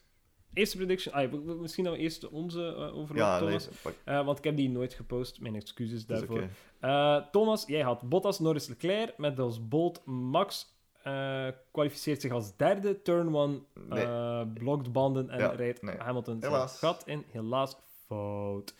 eerste 0.55 0.77
prediction. 0.77 1.15
Ah, 1.15 1.31
we- 1.31 1.41
we- 1.43 1.55
misschien 1.55 1.85
dat 1.85 1.93
we 1.93 1.99
eerst 1.99 2.29
onze 2.29 2.59
uh, 2.61 2.81
overlopen, 2.83 3.17
ja, 3.17 3.39
Thomas. 3.39 3.53
lees. 3.67 3.77
Pak, 3.83 3.95
Eh, 4.05 4.25
want 4.25 4.39
ik 4.39 4.45
heb 4.45 4.57
die 4.57 4.71
nooit 4.71 4.95
gepost. 4.95 5.41
Mijn 5.41 5.55
excuses 5.55 6.07
daarvoor. 6.07 6.49
Eh, 6.87 7.17
Thomas, 7.31 7.65
jij 7.67 7.81
had 7.81 8.09
Bottas, 8.09 8.39
Norris, 8.39 8.67
Leclerc. 8.67 9.19
Met 9.19 9.39
als 9.39 9.69
Bolt 9.69 10.05
Max 10.05 10.75
eh, 11.03 11.47
kwalificeert 11.73 12.21
zich 12.21 12.33
als 12.33 12.57
derde. 12.57 13.03
Turn 13.03 13.35
1 13.35 13.67
Nee. 13.75 14.05
eh, 14.05 14.43
blokt 14.55 14.93
banden 14.93 15.31
en 15.31 15.39
Ja, 15.39 15.49
rijdt 15.49 15.83
nee. 15.83 15.97
Hamilton 15.99 16.41
zijn 16.41 16.69
gat 16.69 17.03
in. 17.07 17.25
Helaas 17.31 17.77
fout. 18.07 18.75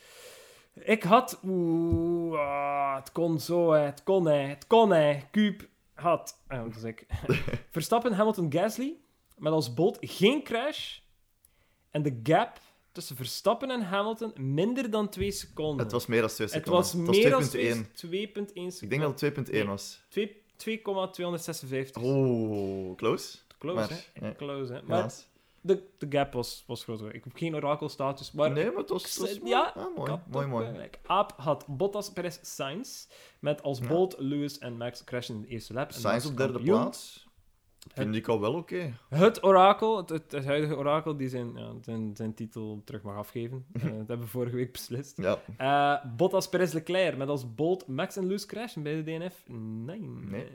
Ik 0.73 1.03
had... 1.03 1.39
Oeh, 1.43 2.39
ah, 2.39 2.95
het 2.95 3.11
kon 3.11 3.39
zo, 3.39 3.71
hè. 3.71 3.79
het 3.79 4.03
kon, 4.03 4.25
hè. 4.25 4.37
het 4.37 4.67
kon. 4.67 4.91
Hè. 4.91 5.19
Cube 5.31 5.67
had... 5.93 6.43
Ah, 6.47 6.83
ik? 6.83 7.05
Verstappen, 7.71 8.13
Hamilton, 8.13 8.51
Gasly. 8.51 8.95
Met 9.37 9.53
als 9.53 9.73
Bolt 9.73 9.97
geen 10.01 10.43
crash. 10.43 10.99
En 11.91 12.01
de 12.01 12.19
gap 12.23 12.59
tussen 12.97 13.15
Verstappen 13.15 13.71
en 13.71 13.81
Hamilton 13.81 14.31
minder 14.39 14.89
dan 14.89 15.09
2 15.09 15.31
seconden. 15.31 15.83
Het 15.83 15.91
was 15.91 16.05
meer 16.05 16.21
dan 16.21 16.29
2 16.29 16.47
Het 16.47 16.55
seconden. 16.55 16.81
was 16.81 16.91
Het 16.91 17.01
meer 17.01 17.29
dan 17.29 17.43
2.1. 17.43 17.89
2,1 17.95 18.43
seconden. 18.53 18.81
Ik 18.81 18.89
denk 18.89 19.01
dat 19.01 19.21
het 19.21 19.33
2.1 19.47 19.51
Nee. 19.51 19.65
was. 19.65 19.99
2 20.09 20.41
2,256. 20.57 22.01
Oh, 22.03 22.95
close. 22.95 23.37
Close, 23.59 23.75
maar, 23.75 24.05
hè? 24.13 24.35
Close, 24.35 24.73
hè? 24.73 24.79
Maar 24.83 25.13
de, 25.61 25.83
de 25.97 26.05
gap 26.09 26.33
was, 26.33 26.63
was 26.67 26.83
groter. 26.83 27.13
Ik 27.15 27.23
heb 27.23 27.35
geen 27.35 27.55
orakelstatus, 27.55 28.31
maar 28.31 28.51
nee, 28.51 28.65
maar 28.65 28.75
het 28.75 28.89
was, 28.89 29.03
het 29.03 29.17
was 29.17 29.39
Ja, 29.43 29.73
mooi. 29.75 29.87
Ah, 29.87 29.95
mooi, 29.97 30.09
had 30.09 30.19
mooi, 30.27 30.47
mooi. 30.47 30.65
gelijk. 30.67 30.99
Aap 31.05 31.33
had 31.37 31.65
Bottas, 31.67 32.11
Perez, 32.11 32.37
Sainz. 32.41 33.05
Met 33.39 33.63
als 33.63 33.79
Ja. 33.79 33.87
Bolt, 33.87 34.15
Lewis 34.17 34.57
en 34.57 34.77
Max 34.77 35.03
crashen 35.03 35.35
in 35.35 35.41
de 35.41 35.47
eerste 35.47 35.73
lap. 35.73 35.91
Sainz 35.91 36.25
op 36.25 36.37
derde 36.37 36.59
plaats. 36.59 37.26
Vind 37.93 38.15
ik 38.15 38.27
al 38.27 38.39
wel 38.39 38.53
oké. 38.53 38.93
Het 39.09 39.43
orakel, 39.43 39.97
het, 39.97 40.09
het, 40.09 40.31
het 40.31 40.45
huidige 40.45 40.75
orakel, 40.77 41.17
die 41.17 41.29
zijn, 41.29 41.51
ja, 41.55 41.71
zijn, 41.81 42.15
zijn 42.15 42.33
titel 42.33 42.81
terug 42.85 43.01
mag 43.01 43.15
afgeven. 43.15 43.65
Eh, 43.73 43.83
dat 43.83 44.07
hebben 44.07 44.19
we 44.19 44.27
vorige 44.27 44.55
week 44.55 44.71
beslist. 44.71 45.17
Ja. 45.17 45.39
Eh, 45.57 46.11
Bottas, 46.15 46.49
Perez, 46.49 46.73
Leclerc. 46.73 47.17
Met 47.17 47.27
als 47.27 47.55
Bolt, 47.55 47.87
Max 47.87 48.15
en 48.17 48.23
Lewis 48.23 48.45
crashen 48.45 48.83
bij 48.83 49.03
de 49.03 49.03
DNF? 49.03 49.43
Nee. 49.85 49.99
Nee. 50.29 50.47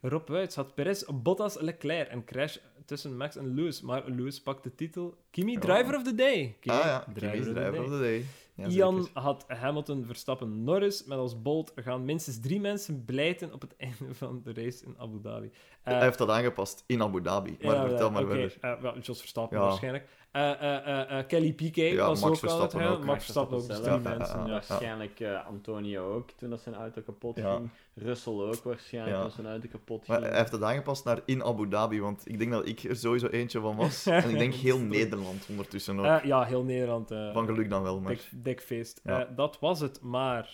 Rob 0.00 0.28
Wuits 0.28 0.56
had 0.56 0.74
Perez, 0.74 1.04
Bottas, 1.22 1.60
Leclerc 1.60 2.08
en 2.08 2.24
crash 2.24 2.56
tussen 2.84 3.16
Max 3.16 3.36
en 3.36 3.54
Lewis. 3.54 3.80
Maar 3.80 4.02
Lewis 4.06 4.40
pakt 4.42 4.62
de 4.62 4.74
titel 4.74 5.16
Kimi, 5.30 5.52
Ja. 5.52 5.58
Driver 5.58 5.96
of 5.96 6.02
the 6.02 6.14
Day. 6.14 6.56
Kimi, 6.60 6.76
ah 6.76 6.84
ja, 6.84 7.06
Kimi's 7.14 7.44
driver 7.44 7.80
of 7.82 7.90
the 7.90 7.98
day. 7.98 8.24
Ja, 8.56 8.66
Ian 8.66 9.08
had 9.12 9.44
Hamilton, 9.48 10.04
Verstappen, 10.04 10.64
Norris. 10.64 11.04
Met 11.04 11.18
als 11.18 11.42
Bolt 11.42 11.72
gaan 11.74 12.04
minstens 12.04 12.40
drie 12.40 12.60
mensen 12.60 13.04
blijten 13.04 13.52
op 13.52 13.60
het 13.60 13.76
einde 13.86 14.14
van 14.14 14.40
de 14.44 14.52
race 14.52 14.84
in 14.84 14.94
Abu 14.98 15.20
Dhabi. 15.22 15.46
Eh, 15.82 15.92
Hij 15.94 16.02
heeft 16.02 16.18
dat 16.18 16.28
aangepast 16.28 16.84
in 16.86 17.02
Abu 17.02 17.22
Dhabi. 17.22 17.56
Maar 17.62 17.88
vertel 17.88 18.06
ja, 18.06 18.12
maar 18.12 18.22
oké. 18.22 18.30
verder. 18.32 18.56
Eh, 18.60 18.80
wel, 18.80 18.98
Jos 18.98 19.18
Verstappen 19.18 19.58
waarschijnlijk. 19.58 20.08
Eh, 20.34 20.50
eh, 20.62 21.18
eh, 21.18 21.26
Kelly 21.26 21.52
Piquet 21.52 21.92
Ja, 21.92 22.06
was 22.06 22.20
Max 22.20 22.34
ook 22.34 22.40
wel 22.40 22.58
Verstappen 22.58 22.88
ook. 22.90 22.94
Max 22.96 23.06
Max 23.06 23.22
Verstappen 23.24 23.56
ook, 23.56 23.66
dus 23.66 23.76
drie 23.76 23.88
zelf. 23.88 24.02
mensen. 24.02 24.48
Waarschijnlijk 24.50 25.20
eh, 25.20 25.46
Antonio 25.46 26.12
ook, 26.14 26.30
toen 26.30 26.50
dat 26.50 26.60
zijn 26.60 26.74
auto 26.74 27.00
kapot 27.02 27.36
Ja. 27.36 27.54
ging. 27.56 27.70
Russell 27.94 28.32
ook 28.32 28.62
waarschijnlijk, 28.62 29.16
Ja. 29.16 29.22
toen 29.22 29.30
zijn 29.30 29.46
auto 29.46 29.68
kapot 29.70 30.06
Maar 30.06 30.16
ging. 30.18 30.28
hij 30.30 30.38
heeft 30.38 30.52
het 30.52 30.62
aangepast 30.62 31.04
naar 31.04 31.20
in 31.24 31.44
Abu 31.44 31.68
Dhabi, 31.68 32.00
want 32.00 32.22
ik 32.28 32.38
denk 32.38 32.50
dat 32.50 32.68
ik 32.68 32.82
er 32.82 32.96
sowieso 32.96 33.26
eentje 33.26 33.60
van 33.60 33.76
was. 33.76 34.06
En 34.06 34.30
ik 34.30 34.38
denk 34.38 34.54
heel 34.54 34.78
Nederland 34.78 35.46
ondertussen 35.48 35.98
ook. 35.98 36.04
Eh, 36.04 36.24
ja, 36.24 36.44
heel 36.44 36.62
Nederland. 36.62 37.10
eh, 37.10 37.32
Van 37.32 37.46
geluk 37.46 37.70
dan 37.70 37.82
wel, 37.82 38.00
maar... 38.00 38.12
dik, 38.12 38.30
dik 38.32 38.60
feest. 38.60 39.00
Ja. 39.04 39.20
Eh, 39.26 39.36
dat 39.36 39.58
was 39.60 39.80
het, 39.80 40.00
maar... 40.02 40.50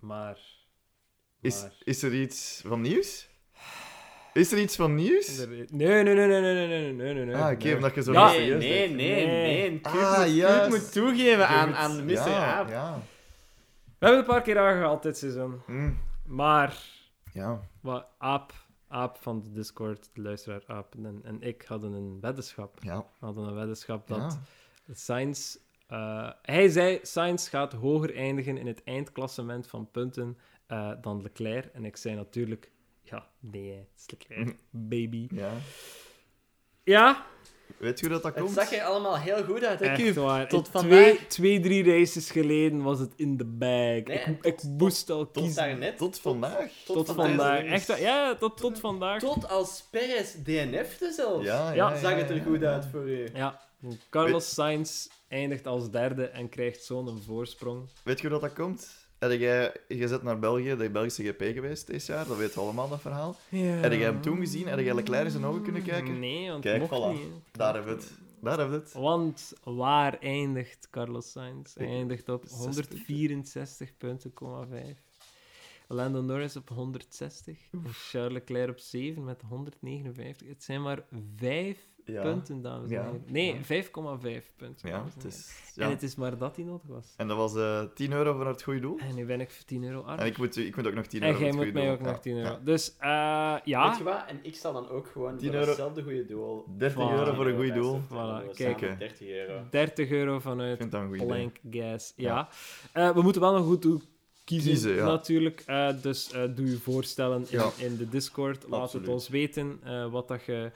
Maar... 0.00 0.38
Is, 1.40 1.62
maar- 1.62 1.72
is 1.82 2.02
er 2.02 2.14
iets 2.14 2.62
van 2.66 2.80
nieuws? 2.80 3.27
Is 4.32 4.52
er 4.52 4.58
iets 4.58 4.76
van 4.76 4.94
nieuws? 4.94 5.46
Nee, 5.46 5.66
nee, 5.68 6.02
nee, 6.02 6.02
nee, 6.02 6.26
nee, 6.26 6.40
nee, 6.40 6.66
nee, 6.66 6.92
nee, 6.92 7.14
nee, 7.14 7.24
nee. 7.24 7.36
Ah, 7.36 7.50
oké, 7.52 7.64
nee. 7.64 7.74
omdat 7.74 7.94
je 7.94 8.02
zo 8.02 8.12
Ja, 8.12 8.30
nee, 8.30 8.38
nee, 8.40 8.48
bent. 8.86 8.96
nee, 8.96 9.26
Nee. 9.26 9.70
nee. 9.70 9.80
Kurt 9.80 9.94
Ah, 9.94 10.18
moet, 10.24 10.34
juist. 10.34 10.68
moet 10.68 10.92
toegeven 10.92 11.48
aan, 11.48 11.74
aan 11.74 12.04
Mr. 12.04 12.10
Ja, 12.12 12.54
Aap. 12.56 12.68
ja. 12.68 12.98
We 13.98 14.06
hebben 14.06 14.18
het 14.18 14.28
een 14.28 14.34
paar 14.34 14.42
keer 14.42 14.58
aangehaald 14.58 15.02
dit 15.02 15.18
seizoen. 15.18 15.60
Mm, 15.66 15.98
Maar... 16.26 16.76
ja. 17.32 17.60
Wat, 17.80 18.06
Aap, 18.18 18.52
Aap 18.88 19.16
van 19.20 19.42
de 19.42 19.52
Discord, 19.52 20.10
de 20.14 20.22
luisteraar 20.22 20.62
Aap 20.66 20.94
en, 20.94 21.20
en 21.24 21.42
ik 21.42 21.64
hadden 21.68 21.92
een 21.92 22.18
weddenschap. 22.20 22.78
Ja. 22.82 22.96
We 22.98 23.26
hadden 23.26 23.44
een 23.48 23.54
weddenschap 23.54 24.06
dat 24.06 24.38
ja. 24.86 24.94
Sainz... 24.94 25.56
eh, 25.86 26.30
hij 26.42 26.68
zei, 26.68 26.98
Sainz 27.02 27.48
gaat 27.50 27.72
hoger 27.72 28.16
eindigen 28.16 28.56
in 28.56 28.66
het 28.66 28.82
eindklassement 28.84 29.66
van 29.66 29.90
punten 29.90 30.38
eh, 30.66 30.90
dan 31.00 31.22
Leclerc. 31.22 31.64
En 31.72 31.84
ik 31.84 31.96
zei 31.96 32.14
natuurlijk... 32.14 32.70
Ja, 33.10 33.26
nee, 33.40 33.70
het 33.72 33.88
is 33.96 34.04
Leclerc, 34.10 34.56
baby. 34.70 35.26
ja. 35.30 35.52
Ja, 36.84 37.26
Weet 37.76 37.98
je 38.00 38.06
hoe 38.06 38.14
dat, 38.14 38.22
dat 38.22 38.34
Het 38.34 38.42
komt? 38.44 38.54
zag 38.56 38.72
er 38.72 38.82
allemaal 38.82 39.18
heel 39.18 39.44
goed 39.44 39.64
uit, 39.64 39.80
hè, 39.80 39.86
echt 39.86 40.14
waar. 40.14 40.48
tot 40.48 40.66
Ik- 40.66 40.72
vandaag- 40.72 40.88
Twee, 41.14 41.26
twee, 41.26 41.60
drie 41.60 41.84
races 41.98 42.30
geleden 42.30 42.82
was 42.82 42.98
het 42.98 43.12
in 43.16 43.36
de 43.36 43.44
bag. 43.44 43.68
Nee, 43.68 44.02
ik, 44.04 44.38
ik 44.44 44.62
moest 44.62 45.10
al 45.10 45.30
Tot 45.30 45.42
kiezen. 45.42 45.54
daarnet. 45.68 45.96
Tot 45.98 46.18
vandaag. 46.20 46.70
Tot, 46.84 47.06
vandaag. 47.06 47.26
vandaag. 47.26 47.60
Deze 47.60 47.92
Echt, 47.92 48.00
ja, 48.00 48.34
tot, 48.34 48.56
tot 48.56 48.80
vandaag. 48.80 49.20
Tot 49.20 49.48
als 49.48 49.84
Perez 49.90 50.32
DNF'te 50.34 51.12
zelfs. 51.12 51.44
Ja, 51.44 51.68
ja, 51.68 51.74
Ja, 51.74 51.90
ja, 51.90 51.98
Zag 51.98 52.14
het 52.14 52.30
er 52.30 52.40
goed 52.40 52.60
ja. 52.60 52.72
uit 52.72 52.86
voor 52.90 53.08
u. 53.08 53.28
Ja, 53.34 53.60
Carlos 54.10 54.54
Sainz 54.54 55.06
eindigt 55.28 55.66
als 55.66 55.90
derde 55.90 56.24
en 56.26 56.48
krijgt 56.48 56.84
zo'n 56.84 57.22
voorsprong. 57.26 57.88
Weet 58.04 58.20
je 58.20 58.28
hoe 58.28 58.40
dat, 58.40 58.48
dat 58.48 58.52
komt? 58.64 59.07
Heb 59.18 59.38
jij, 59.38 59.74
je 59.88 60.08
zit 60.08 60.22
naar 60.22 60.38
België, 60.38 60.76
de 60.76 60.90
Belgische 60.90 61.22
GP 61.22 61.42
geweest 61.54 61.86
dit 61.86 62.06
jaar, 62.06 62.26
dat 62.26 62.36
weten 62.36 62.54
we 62.54 62.60
allemaal, 62.60 62.88
dat 62.88 63.00
verhaal. 63.00 63.36
Ja. 63.48 63.64
Heb 63.64 63.92
jij 63.92 64.02
hem 64.02 64.20
toen 64.20 64.38
gezien? 64.38 64.66
Heb 64.66 64.78
jij 64.78 64.94
Leclerc 64.94 65.24
in 65.24 65.30
zijn 65.30 65.44
ogen 65.44 65.62
kunnen 65.62 65.82
kijken? 65.82 66.18
Nee, 66.18 66.50
want 66.50 66.62
Kijk, 66.62 66.80
mocht 66.80 66.92
voilà. 66.92 67.18
niet. 67.20 67.32
Daar 67.52 67.74
hebben 67.74 67.96
we 67.96 68.00
het. 68.00 68.12
Daar 68.40 68.58
hebben 68.58 68.78
we 68.78 68.84
het. 68.84 68.92
Want 68.92 69.52
waar 69.64 70.18
eindigt 70.18 70.88
Carlos 70.90 71.30
Sainz? 71.30 71.74
Hij 71.74 71.86
eindigt 71.86 72.28
op 72.28 72.42
60. 72.46 72.58
164 72.88 73.96
punten, 73.96 74.32
5. 74.70 75.02
Lando 75.88 76.20
Norris 76.20 76.56
op 76.56 76.68
160. 76.68 77.58
En 77.72 77.82
Charles 77.84 78.32
Leclerc 78.32 78.70
op 78.70 78.78
7 78.78 79.24
met 79.24 79.42
159. 79.48 80.48
Het 80.48 80.64
zijn 80.64 80.82
maar 80.82 81.04
5 81.36 81.87
Ja. 82.12 82.22
punten, 82.22 82.62
dames 82.62 82.88
en 82.90 82.94
Ja. 82.96 83.02
heren. 83.02 83.22
Nee, 83.26 83.54
Ja. 83.54 83.62
5,5 83.62 84.52
punten. 84.56 84.88
Ja, 84.88 84.96
en 84.96 85.04
het 85.14 85.24
is... 85.24 85.66
En 85.76 85.84
Ja. 85.84 85.90
het 85.90 86.02
is 86.02 86.14
maar 86.16 86.38
dat 86.38 86.56
hij 86.56 86.64
nodig 86.64 86.86
was. 86.86 87.14
En 87.16 87.28
dat 87.28 87.36
was 87.36 87.56
eh 87.56 87.82
10 87.94 88.12
euro 88.12 88.34
voor 88.34 88.46
het 88.46 88.62
goede 88.62 88.80
doel. 88.80 88.98
En 88.98 89.14
nu 89.14 89.24
ben 89.26 89.40
ik 89.40 89.50
voor 89.50 89.64
10 89.64 89.84
euro 89.84 90.00
arm. 90.00 90.18
En 90.18 90.26
ik 90.26 90.38
moet, 90.38 90.56
ik 90.56 90.76
moet 90.76 90.86
ook 90.86 90.94
nog 90.94 91.06
10 91.06 91.22
En 91.22 91.28
euro 91.28 91.40
jij 91.40 91.52
voor 91.52 91.64
moet 91.64 91.72
mij 91.74 91.90
ook 91.92 91.98
doel. 91.98 92.06
nog 92.06 92.20
10 92.20 92.36
Ja, 92.36 92.42
euro. 92.42 92.52
ja. 92.54 92.60
Dus 92.64 92.96
eh, 92.98 93.08
ja. 93.64 93.88
Weet 93.88 93.98
je 93.98 94.04
wat? 94.04 94.24
En 94.28 94.38
ik 94.42 94.54
zal 94.56 94.72
dan 94.72 94.88
ook 94.88 95.06
gewoon 95.12 95.36
10 95.36 95.46
voor 95.46 95.54
euro. 95.56 95.66
hetzelfde 95.68 96.02
goede 96.02 96.24
doel... 96.24 96.64
30 96.78 96.98
Voilà. 96.98 97.12
euro 97.18 97.34
voor 97.34 97.46
een 97.46 97.56
10 97.56 97.64
goed 97.66 97.74
doel. 97.74 98.00
Voilà, 98.08 98.54
kijk. 98.56 98.78
samen 98.78 98.98
30 98.98 99.28
euro. 99.28 99.62
30 99.70 100.10
euro 100.10 100.38
vanuit 100.38 100.78
vind 100.78 100.90
dat 100.90 101.00
een 101.00 101.06
goed 101.08 101.16
idee. 101.16 101.26
Blank 101.28 101.56
Gas. 101.70 102.12
Ja. 102.16 102.48
Eh, 102.92 103.10
we 103.10 103.22
moeten 103.22 103.40
wel 103.40 103.52
nog 103.52 103.66
goed 103.66 103.80
toe 103.82 104.00
kiezen, 104.44 104.70
Kiezen, 104.70 104.94
ja. 104.94 105.04
natuurlijk. 105.06 105.62
Eh, 105.66 105.88
dus 106.02 106.32
eh, 106.32 106.42
doe 106.54 106.70
je 106.70 106.78
voorstellen 106.78 107.38
in, 107.40 107.46
Ja. 107.50 107.70
in 107.76 107.96
de 107.96 108.08
Discord. 108.08 108.64
Laat 108.68 108.80
Absoluut. 108.80 109.06
het 109.06 109.14
ons 109.14 109.28
weten 109.28 109.80
eh, 109.84 110.10
wat 110.10 110.28
dat 110.28 110.44
je... 110.44 110.70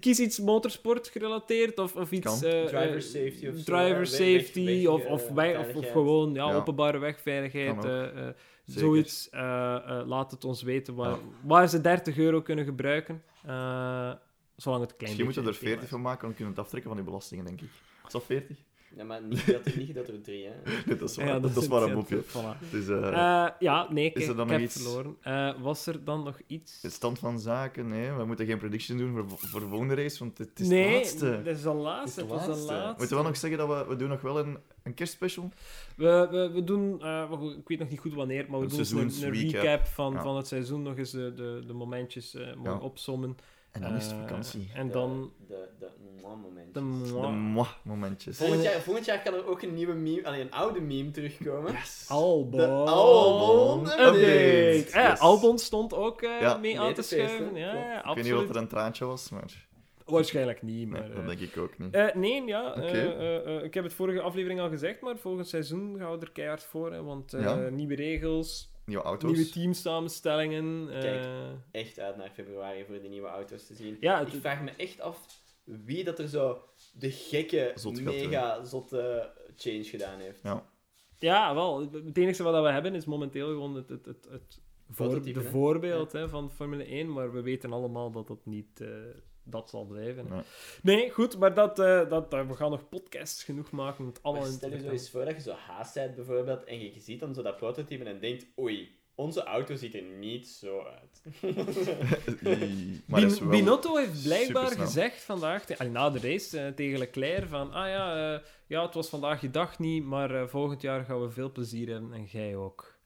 Kies 0.00 0.18
iets 0.20 0.38
motorsport 0.40 1.08
gerelateerd 1.08 1.78
of, 1.78 1.96
of 1.96 2.10
iets... 2.10 2.42
Eh, 2.42 2.62
eh, 2.62 2.66
Driver 2.68 3.02
safety 3.02 3.46
of 3.48 3.62
driver 3.62 4.06
safety 4.06 4.64
weg- 4.64 4.82
weg, 4.84 5.06
of, 5.06 5.36
eh, 5.36 5.58
of, 5.60 5.68
of, 5.68 5.74
of 5.74 5.90
gewoon 5.90 6.34
ja, 6.34 6.48
Ja. 6.48 6.54
openbare 6.56 6.98
wegveiligheid. 6.98 7.84
Eh, 7.84 8.26
eh, 8.28 8.34
zoiets. 8.64 9.28
eh, 9.30 9.74
eh, 9.76 10.06
laat 10.06 10.30
het 10.30 10.44
ons 10.44 10.62
weten 10.62 10.94
waar, 10.94 11.10
Ja. 11.10 11.18
waar 11.42 11.68
ze 11.68 11.80
30 11.80 12.18
euro 12.18 12.42
kunnen 12.42 12.64
gebruiken. 12.64 13.22
eh, 13.46 14.12
zolang 14.56 14.80
het 14.82 14.96
klein 14.96 15.14
Misschien 15.16 15.24
moeten 15.24 15.42
we 15.42 15.48
er 15.48 15.54
beetje 15.54 15.68
40 15.68 15.88
van 15.88 16.00
maken, 16.00 16.20
dan 16.22 16.34
kunnen 16.34 16.46
we 16.54 16.54
het 16.54 16.64
aftrekken 16.64 16.90
van 16.90 17.00
die 17.00 17.08
belastingen, 17.10 17.44
denk 17.44 17.60
ik. 17.60 17.68
Is 18.06 18.12
dat 18.12 18.24
40? 18.24 18.56
Ja, 18.96 19.04
maar 19.04 19.22
niet 19.22 19.46
dat, 19.46 19.74
niet 19.76 19.94
dat 19.94 20.08
er 20.08 20.20
drie, 20.22 20.44
hè. 20.46 20.52
Nee, 20.86 20.96
dat 20.96 21.10
is 21.10 21.16
waar, 21.16 21.26
Ja, 21.26 21.38
dat, 21.40 21.56
is 21.56 21.68
maar 21.68 21.82
een 21.82 21.94
mopje. 21.94 22.22
voilà. 22.24 22.70
Dus, 22.70 22.88
eh, 22.88 23.06
Eh, 23.08 23.50
ja, 23.58 23.86
nee, 23.92 24.10
kijk, 24.10 24.26
er 24.28 24.36
dan 24.36 24.46
ik 24.46 24.52
nog 24.52 24.60
heb 24.60 24.60
iets? 24.60 24.82
verloren. 24.82 25.16
Eh, 25.20 25.60
was 25.60 25.86
er 25.86 26.04
dan 26.04 26.22
nog 26.24 26.40
iets? 26.46 26.80
de 26.80 26.90
stand 26.90 27.18
van 27.18 27.40
zaken, 27.40 27.88
nee, 27.88 28.12
we 28.12 28.24
moeten 28.24 28.46
geen 28.46 28.58
prediction 28.58 28.98
doen 28.98 29.12
voor, 29.12 29.38
voor 29.38 29.60
de 29.60 29.66
volgende 29.66 29.94
race, 29.94 30.18
want 30.18 30.38
het 30.38 30.60
is 30.60 30.68
de 30.68 30.74
nee, 30.74 30.94
laatste. 30.94 31.42
dat 31.44 31.56
is 31.56 31.62
de 31.62 31.72
laatste. 31.74 32.20
Het 32.20 32.30
is 32.30 32.36
was 32.36 32.44
de 32.44 32.48
laatste. 32.50 32.72
laatste. 32.72 32.88
Moeten 32.98 33.08
we 33.08 33.14
wel 33.14 33.24
nog 33.24 33.36
zeggen 33.36 33.58
dat 33.58 33.68
we, 33.68 33.84
we 33.88 33.96
doen 33.96 34.08
nog 34.08 34.20
wel 34.20 34.38
een, 34.38 34.58
een 34.82 34.94
kerstspecial? 34.94 35.50
We, 35.96 36.28
we, 36.30 36.50
we 36.52 36.64
doen, 36.64 37.00
eh, 37.02 37.30
wacht, 37.30 37.42
ik 37.56 37.68
weet 37.68 37.78
nog 37.78 37.88
niet 37.88 38.00
goed 38.00 38.14
wanneer, 38.14 38.46
maar 38.48 38.60
we 38.60 38.64
Een 38.78 38.84
doen 38.88 39.12
een, 39.22 39.32
recap 39.32 39.86
van, 39.86 40.12
Ja. 40.12 40.22
van 40.22 40.36
het 40.36 40.46
seizoen. 40.46 40.82
Nog 40.82 40.96
eens 40.96 41.10
de, 41.10 41.32
de, 41.34 41.62
de 41.66 41.72
momentjes 41.72 42.34
eh 42.34 42.76
opsommen. 42.80 43.36
En 43.72 43.80
dan 43.80 43.94
is 43.96 44.04
het 44.04 44.12
Eh, 44.12 44.20
vakantie. 44.20 44.70
En 44.74 44.86
De- 44.86 44.92
dan 44.92 45.32
De, 45.48 45.68
de, 45.78 45.86
moment. 46.22 46.74
de 46.74 46.80
De 46.80 46.80
moi. 46.80 47.32
moi-momentjes. 47.32 48.36
Volgend 48.36 48.62
jaar, 48.62 48.80
volgend 48.80 49.06
jaar 49.06 49.22
kan 49.22 49.34
er 49.34 49.46
ook 49.46 49.62
een 49.62 49.74
nieuwe 49.74 49.94
meme, 49.94 50.24
alleen 50.26 50.40
een 50.40 50.50
oude 50.52 50.80
meme 50.80 51.10
terugkomen. 51.10 51.72
Yes. 51.72 52.04
Albon. 52.08 52.50
De 52.60 52.66
Albon 52.66 53.80
update. 53.80 54.04
update. 54.84 54.98
Eh. 54.98 55.20
Albon 55.20 55.58
stond 55.58 55.94
ook 55.94 56.22
eh, 56.22 56.40
Ja. 56.40 56.52
mee 56.56 56.60
Mee 56.74 56.80
aan 56.80 56.94
te 56.94 57.00
te 57.02 57.08
schuiven. 57.08 57.54
Ja, 57.54 57.74
ja, 57.74 57.98
Ik 58.08 58.14
weet 58.14 58.24
niet 58.24 58.32
wat 58.32 58.48
er 58.50 58.56
een 58.56 58.68
traantje 58.68 59.04
was, 59.04 59.30
maar 59.30 59.66
Waarschijnlijk 60.06 60.62
niet, 60.62 60.90
nee, 60.90 61.00
maar... 61.00 61.14
dat 61.14 61.26
denk 61.26 61.40
ik 61.40 61.56
ook 61.56 61.78
niet. 61.78 61.94
Eh, 61.94 62.14
nee, 62.14 62.44
ja. 62.44 62.68
Oké. 62.70 62.82
eh, 62.82 63.64
ik 63.64 63.74
heb 63.74 63.84
het 63.84 63.92
vorige 63.94 64.20
aflevering 64.20 64.60
al 64.60 64.68
gezegd, 64.68 65.00
maar 65.00 65.16
volgend 65.16 65.48
seizoen 65.48 65.96
gaan 65.98 66.10
we 66.10 66.18
er 66.26 66.32
keihard 66.32 66.62
voor. 66.64 66.92
Hè, 66.92 67.02
want 67.02 67.32
eh, 67.34 67.42
Ja. 67.42 67.68
nieuwe 67.68 67.94
regels, 67.94 68.70
Nieuwe 68.88 69.02
auto's. 69.04 69.30
nieuwe 69.32 69.50
teamsamenstellingen. 69.50 70.88
eh, 70.94 71.00
Kijk. 71.00 71.26
Echt 71.70 71.98
uit 71.98 72.16
naar 72.16 72.30
februari 72.30 72.84
voor 72.84 73.00
die 73.00 73.10
nieuwe 73.10 73.28
auto's 73.28 73.66
te 73.66 73.74
zien. 73.74 73.96
ja, 74.00 74.20
Ik 74.20 74.40
vraag 74.40 74.62
me 74.62 74.70
echt 74.70 75.00
af 75.00 75.26
wie 75.64 76.04
dat 76.04 76.18
er 76.18 76.28
zo 76.28 76.62
de 76.92 77.10
gekke, 77.10 77.72
Zot 77.74 78.00
mega 78.00 78.64
zotte 78.64 79.32
change 79.56 79.84
gedaan 79.84 80.20
heeft. 80.20 80.42
Ja. 80.42 80.66
ja, 81.18 81.54
wel. 81.54 81.80
Het 81.92 82.18
enige 82.18 82.42
wat 82.42 82.62
we 82.62 82.70
hebben 82.70 82.94
is 82.94 83.04
momenteel 83.04 83.46
gewoon 83.48 83.74
het, 83.74 83.88
het, 83.88 84.06
het, 84.06 84.26
het 84.30 84.60
voor, 84.90 85.22
de 85.22 85.42
voorbeeld 85.42 86.12
hè, 86.12 86.28
van 86.28 86.50
Formule 86.50 86.84
1, 86.84 87.12
maar 87.12 87.32
we 87.32 87.40
weten 87.42 87.72
allemaal 87.72 88.10
dat 88.10 88.26
dat 88.26 88.46
niet... 88.46 88.80
eh, 88.80 88.88
dat 89.50 89.70
zal 89.70 89.84
blijven. 89.84 90.44
Nee. 90.82 91.10
Goed, 91.10 91.38
maar 91.38 91.54
dat, 91.54 91.78
eh, 91.78 92.08
dat, 92.08 92.32
we 92.32 92.54
gaan 92.54 92.70
nog 92.70 92.88
podcasts 92.88 93.44
genoeg 93.44 93.70
maken 93.70 94.00
om 94.00 94.06
het 94.06 94.22
allemaal 94.22 94.42
Maar 94.42 94.52
stel 94.52 94.70
je 94.70 94.80
zo 94.80 94.88
eens 94.90 95.10
voor 95.10 95.24
dat 95.24 95.34
je 95.34 95.40
zo 95.42 95.52
haast 95.52 95.94
bent 95.94 96.14
bijvoorbeeld 96.14 96.64
en 96.64 96.80
je 96.80 97.00
ziet 97.00 97.20
dan 97.20 97.34
zo 97.34 97.42
dat 97.42 97.56
prototype 97.56 98.04
en 98.04 98.20
denkt, 98.20 98.46
oei, 98.58 98.96
onze 99.14 99.42
auto 99.42 99.74
ziet 99.76 99.94
er 99.94 100.02
niet 100.02 100.48
zo 100.48 100.82
uit. 100.82 101.22
Maar 103.06 103.22
is 103.22 103.38
wel 103.38 103.48
Binotto 103.48 103.96
heeft 103.96 104.22
blijkbaar 104.22 104.62
supersnel. 104.62 104.86
gezegd 104.86 105.22
vandaag, 105.22 105.64
te- 105.64 105.84
na 105.84 106.10
de 106.10 106.18
race 106.18 106.60
eh, 106.60 106.72
tegen 106.72 106.98
Leclerc, 106.98 107.48
van 107.48 107.72
ah 107.72 107.88
ja, 107.88 108.34
eh, 108.34 108.40
ja, 108.66 108.84
het 108.84 108.94
was 108.94 109.08
vandaag 109.08 109.40
je 109.40 109.50
dag 109.50 109.78
niet, 109.78 110.04
maar 110.04 110.34
eh, 110.34 110.46
volgend 110.48 110.82
jaar 110.82 111.04
gaan 111.04 111.20
we 111.20 111.30
veel 111.30 111.52
plezier 111.52 111.88
hebben 111.88 112.12
en 112.12 112.24
jij 112.24 112.56
ook. 112.56 112.97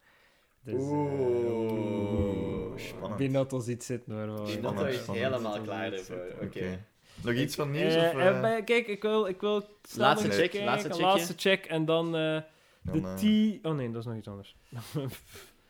Dus, 0.65 0.75
eh, 0.75 0.81
Oeh, 0.81 2.79
spannend. 2.79 3.17
Binotto 3.17 3.61
ziet 3.61 3.85
zitten 3.85 4.13
hoor. 4.15 4.27
hoor. 4.27 4.37
Binotto 4.47 4.59
Spannend, 4.69 4.89
is 4.95 5.01
spannend. 5.03 5.27
helemaal 5.27 5.61
klaar 5.61 5.93
ervoor. 5.93 6.25
Oké. 6.43 6.85
Nog 7.23 7.35
iets 7.35 7.55
van 7.55 7.71
nieuws? 7.71 7.95
Eh, 7.95 8.03
of, 8.15 8.15
eh, 8.15 8.57
eh, 8.57 8.65
kijk, 8.65 8.87
ik 8.87 9.03
wil, 9.03 9.27
ik 9.27 9.41
wil 9.41 9.65
snel 9.89 10.07
Laatste 10.07 10.27
nog 10.27 10.37
check, 10.37 10.51
kijken. 10.51 11.01
laatste 11.01 11.33
check 11.37 11.65
en 11.65 11.85
dan 11.85 12.07
eh, 12.17 12.39
de 12.83 13.61
T... 13.61 13.67
Oh 13.67 13.75
nee, 13.75 13.91
dat 13.91 14.01
is 14.01 14.07
nog 14.07 14.17
iets 14.17 14.29
anders. 14.29 14.57
dan 14.95 15.11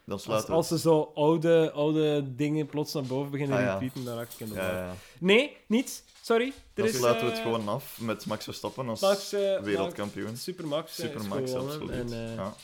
Als, 0.08 0.22
sluiten 0.22 0.50
we 0.50 0.54
als 0.56 0.68
ze 0.68 0.78
zo 0.78 1.10
oude, 1.14 1.70
oude 1.74 2.34
dingen 2.34 2.66
plots 2.66 2.92
naar 2.92 3.02
boven 3.02 3.30
beginnen 3.30 3.56
Ah, 3.56 3.62
te 3.64 3.68
ja. 3.70 3.78
repeaten, 3.78 4.04
dan 4.04 4.16
raak 4.16 4.28
ik 4.32 4.40
in 4.40 4.48
de 4.48 4.54
Ja, 4.54 4.60
war. 4.60 4.74
ja. 4.84 4.94
Nee, 5.18 5.56
niets. 5.66 6.02
Sorry. 6.22 6.46
Er 6.46 6.52
Dan 6.74 6.86
is, 6.86 6.96
sluiten 6.96 7.24
we 7.26 7.30
eh, 7.32 7.36
het 7.38 7.46
gewoon 7.46 7.68
af 7.68 8.00
met 8.00 8.26
Max 8.26 8.44
Verstappen 8.44 8.88
als 8.88 9.00
Max, 9.00 9.32
eh, 9.32 9.60
wereldkampioen. 9.60 10.26
Max- 10.26 10.42
Supermax. 10.42 10.98
eh, 10.98 11.04
is 11.04 11.10
Supermax, 11.12 11.50
gewonnen. 11.50 11.80
absoluut. 11.80 12.12
En, 12.12 12.28
eh, 12.28 12.34
ja. 12.34 12.54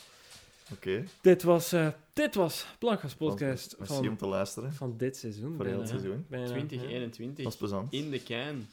Oké, 0.73 1.05
dit 1.21 1.43
was, 1.43 1.73
eh 1.73 1.87
dit 2.19 2.35
was 2.35 2.67
Blancas 2.79 3.15
podcast 3.15 3.77
van, 3.79 4.09
om 4.09 4.17
te 4.17 4.27
luisteren 4.27 4.73
van 4.73 4.97
dit 4.97 5.17
seizoen. 5.17 5.55
voor 5.57 5.65
heel 5.65 5.77
bijna, 5.77 5.81
het 5.81 5.91
hè. 5.93 5.99
seizoen. 5.99 6.27
Bijna, 6.29 6.45
ja. 6.47 6.51
2021. 6.53 7.45
Dat 7.45 7.53
is 7.53 7.59
plezant. 7.59 7.93
In 7.93 8.11
de 8.11 8.23
can. 8.23 8.67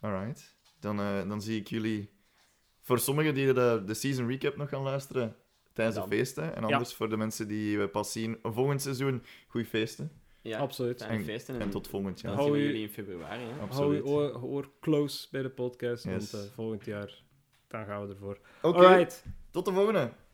Alright. 0.00 0.56
Dan, 0.80 1.00
eh, 1.00 1.28
dan 1.28 1.42
zie 1.42 1.60
ik 1.60 1.68
jullie... 1.68 2.10
Voor 2.80 2.98
sommigen 2.98 3.34
die 3.34 3.52
de, 3.52 3.82
de 3.86 3.94
season 3.94 4.28
recap 4.28 4.56
nog 4.56 4.68
gaan 4.68 4.82
luisteren, 4.82 5.36
tijdens 5.72 5.96
Dan. 5.96 6.08
de 6.08 6.16
feesten. 6.16 6.54
En 6.56 6.62
Ja. 6.66 6.74
anders 6.74 6.94
voor 6.94 7.08
de 7.08 7.16
mensen 7.16 7.48
die 7.48 7.78
we 7.78 7.88
pas 7.88 8.12
zien 8.12 8.38
volgend 8.42 8.82
seizoen, 8.82 9.22
goeie 9.48 9.66
feesten. 9.66 10.10
Ja, 10.40 10.58
Absoluut. 10.58 11.00
En- 11.00 11.24
feesten. 11.24 11.60
En 11.60 11.70
tot 11.70 11.88
volgend 11.88 12.22
Dan 12.22 12.30
jaar. 12.30 12.40
Hou 12.40 12.44
zien 12.44 12.52
we 12.52 12.66
je- 12.68 12.72
jullie 12.72 12.88
in 12.88 12.92
februari. 12.94 13.42
Hè. 13.42 13.66
Hou 13.74 13.94
je 13.94 14.04
oor, 14.06 14.42
oor 14.42 14.70
close 14.80 15.28
bij 15.30 15.42
de 15.42 15.50
podcast, 15.50 16.04
Yes. 16.04 16.30
want 16.30 16.44
eh, 16.44 16.50
volgend 16.54 16.84
jaar 16.84 17.22
dan 17.68 17.84
gaan 17.84 18.06
we 18.06 18.12
ervoor. 18.12 18.38
Oké, 18.62 18.86
Alright. 18.86 19.24
tot 19.50 19.64
de 19.64 19.72
volgende. 19.72 20.12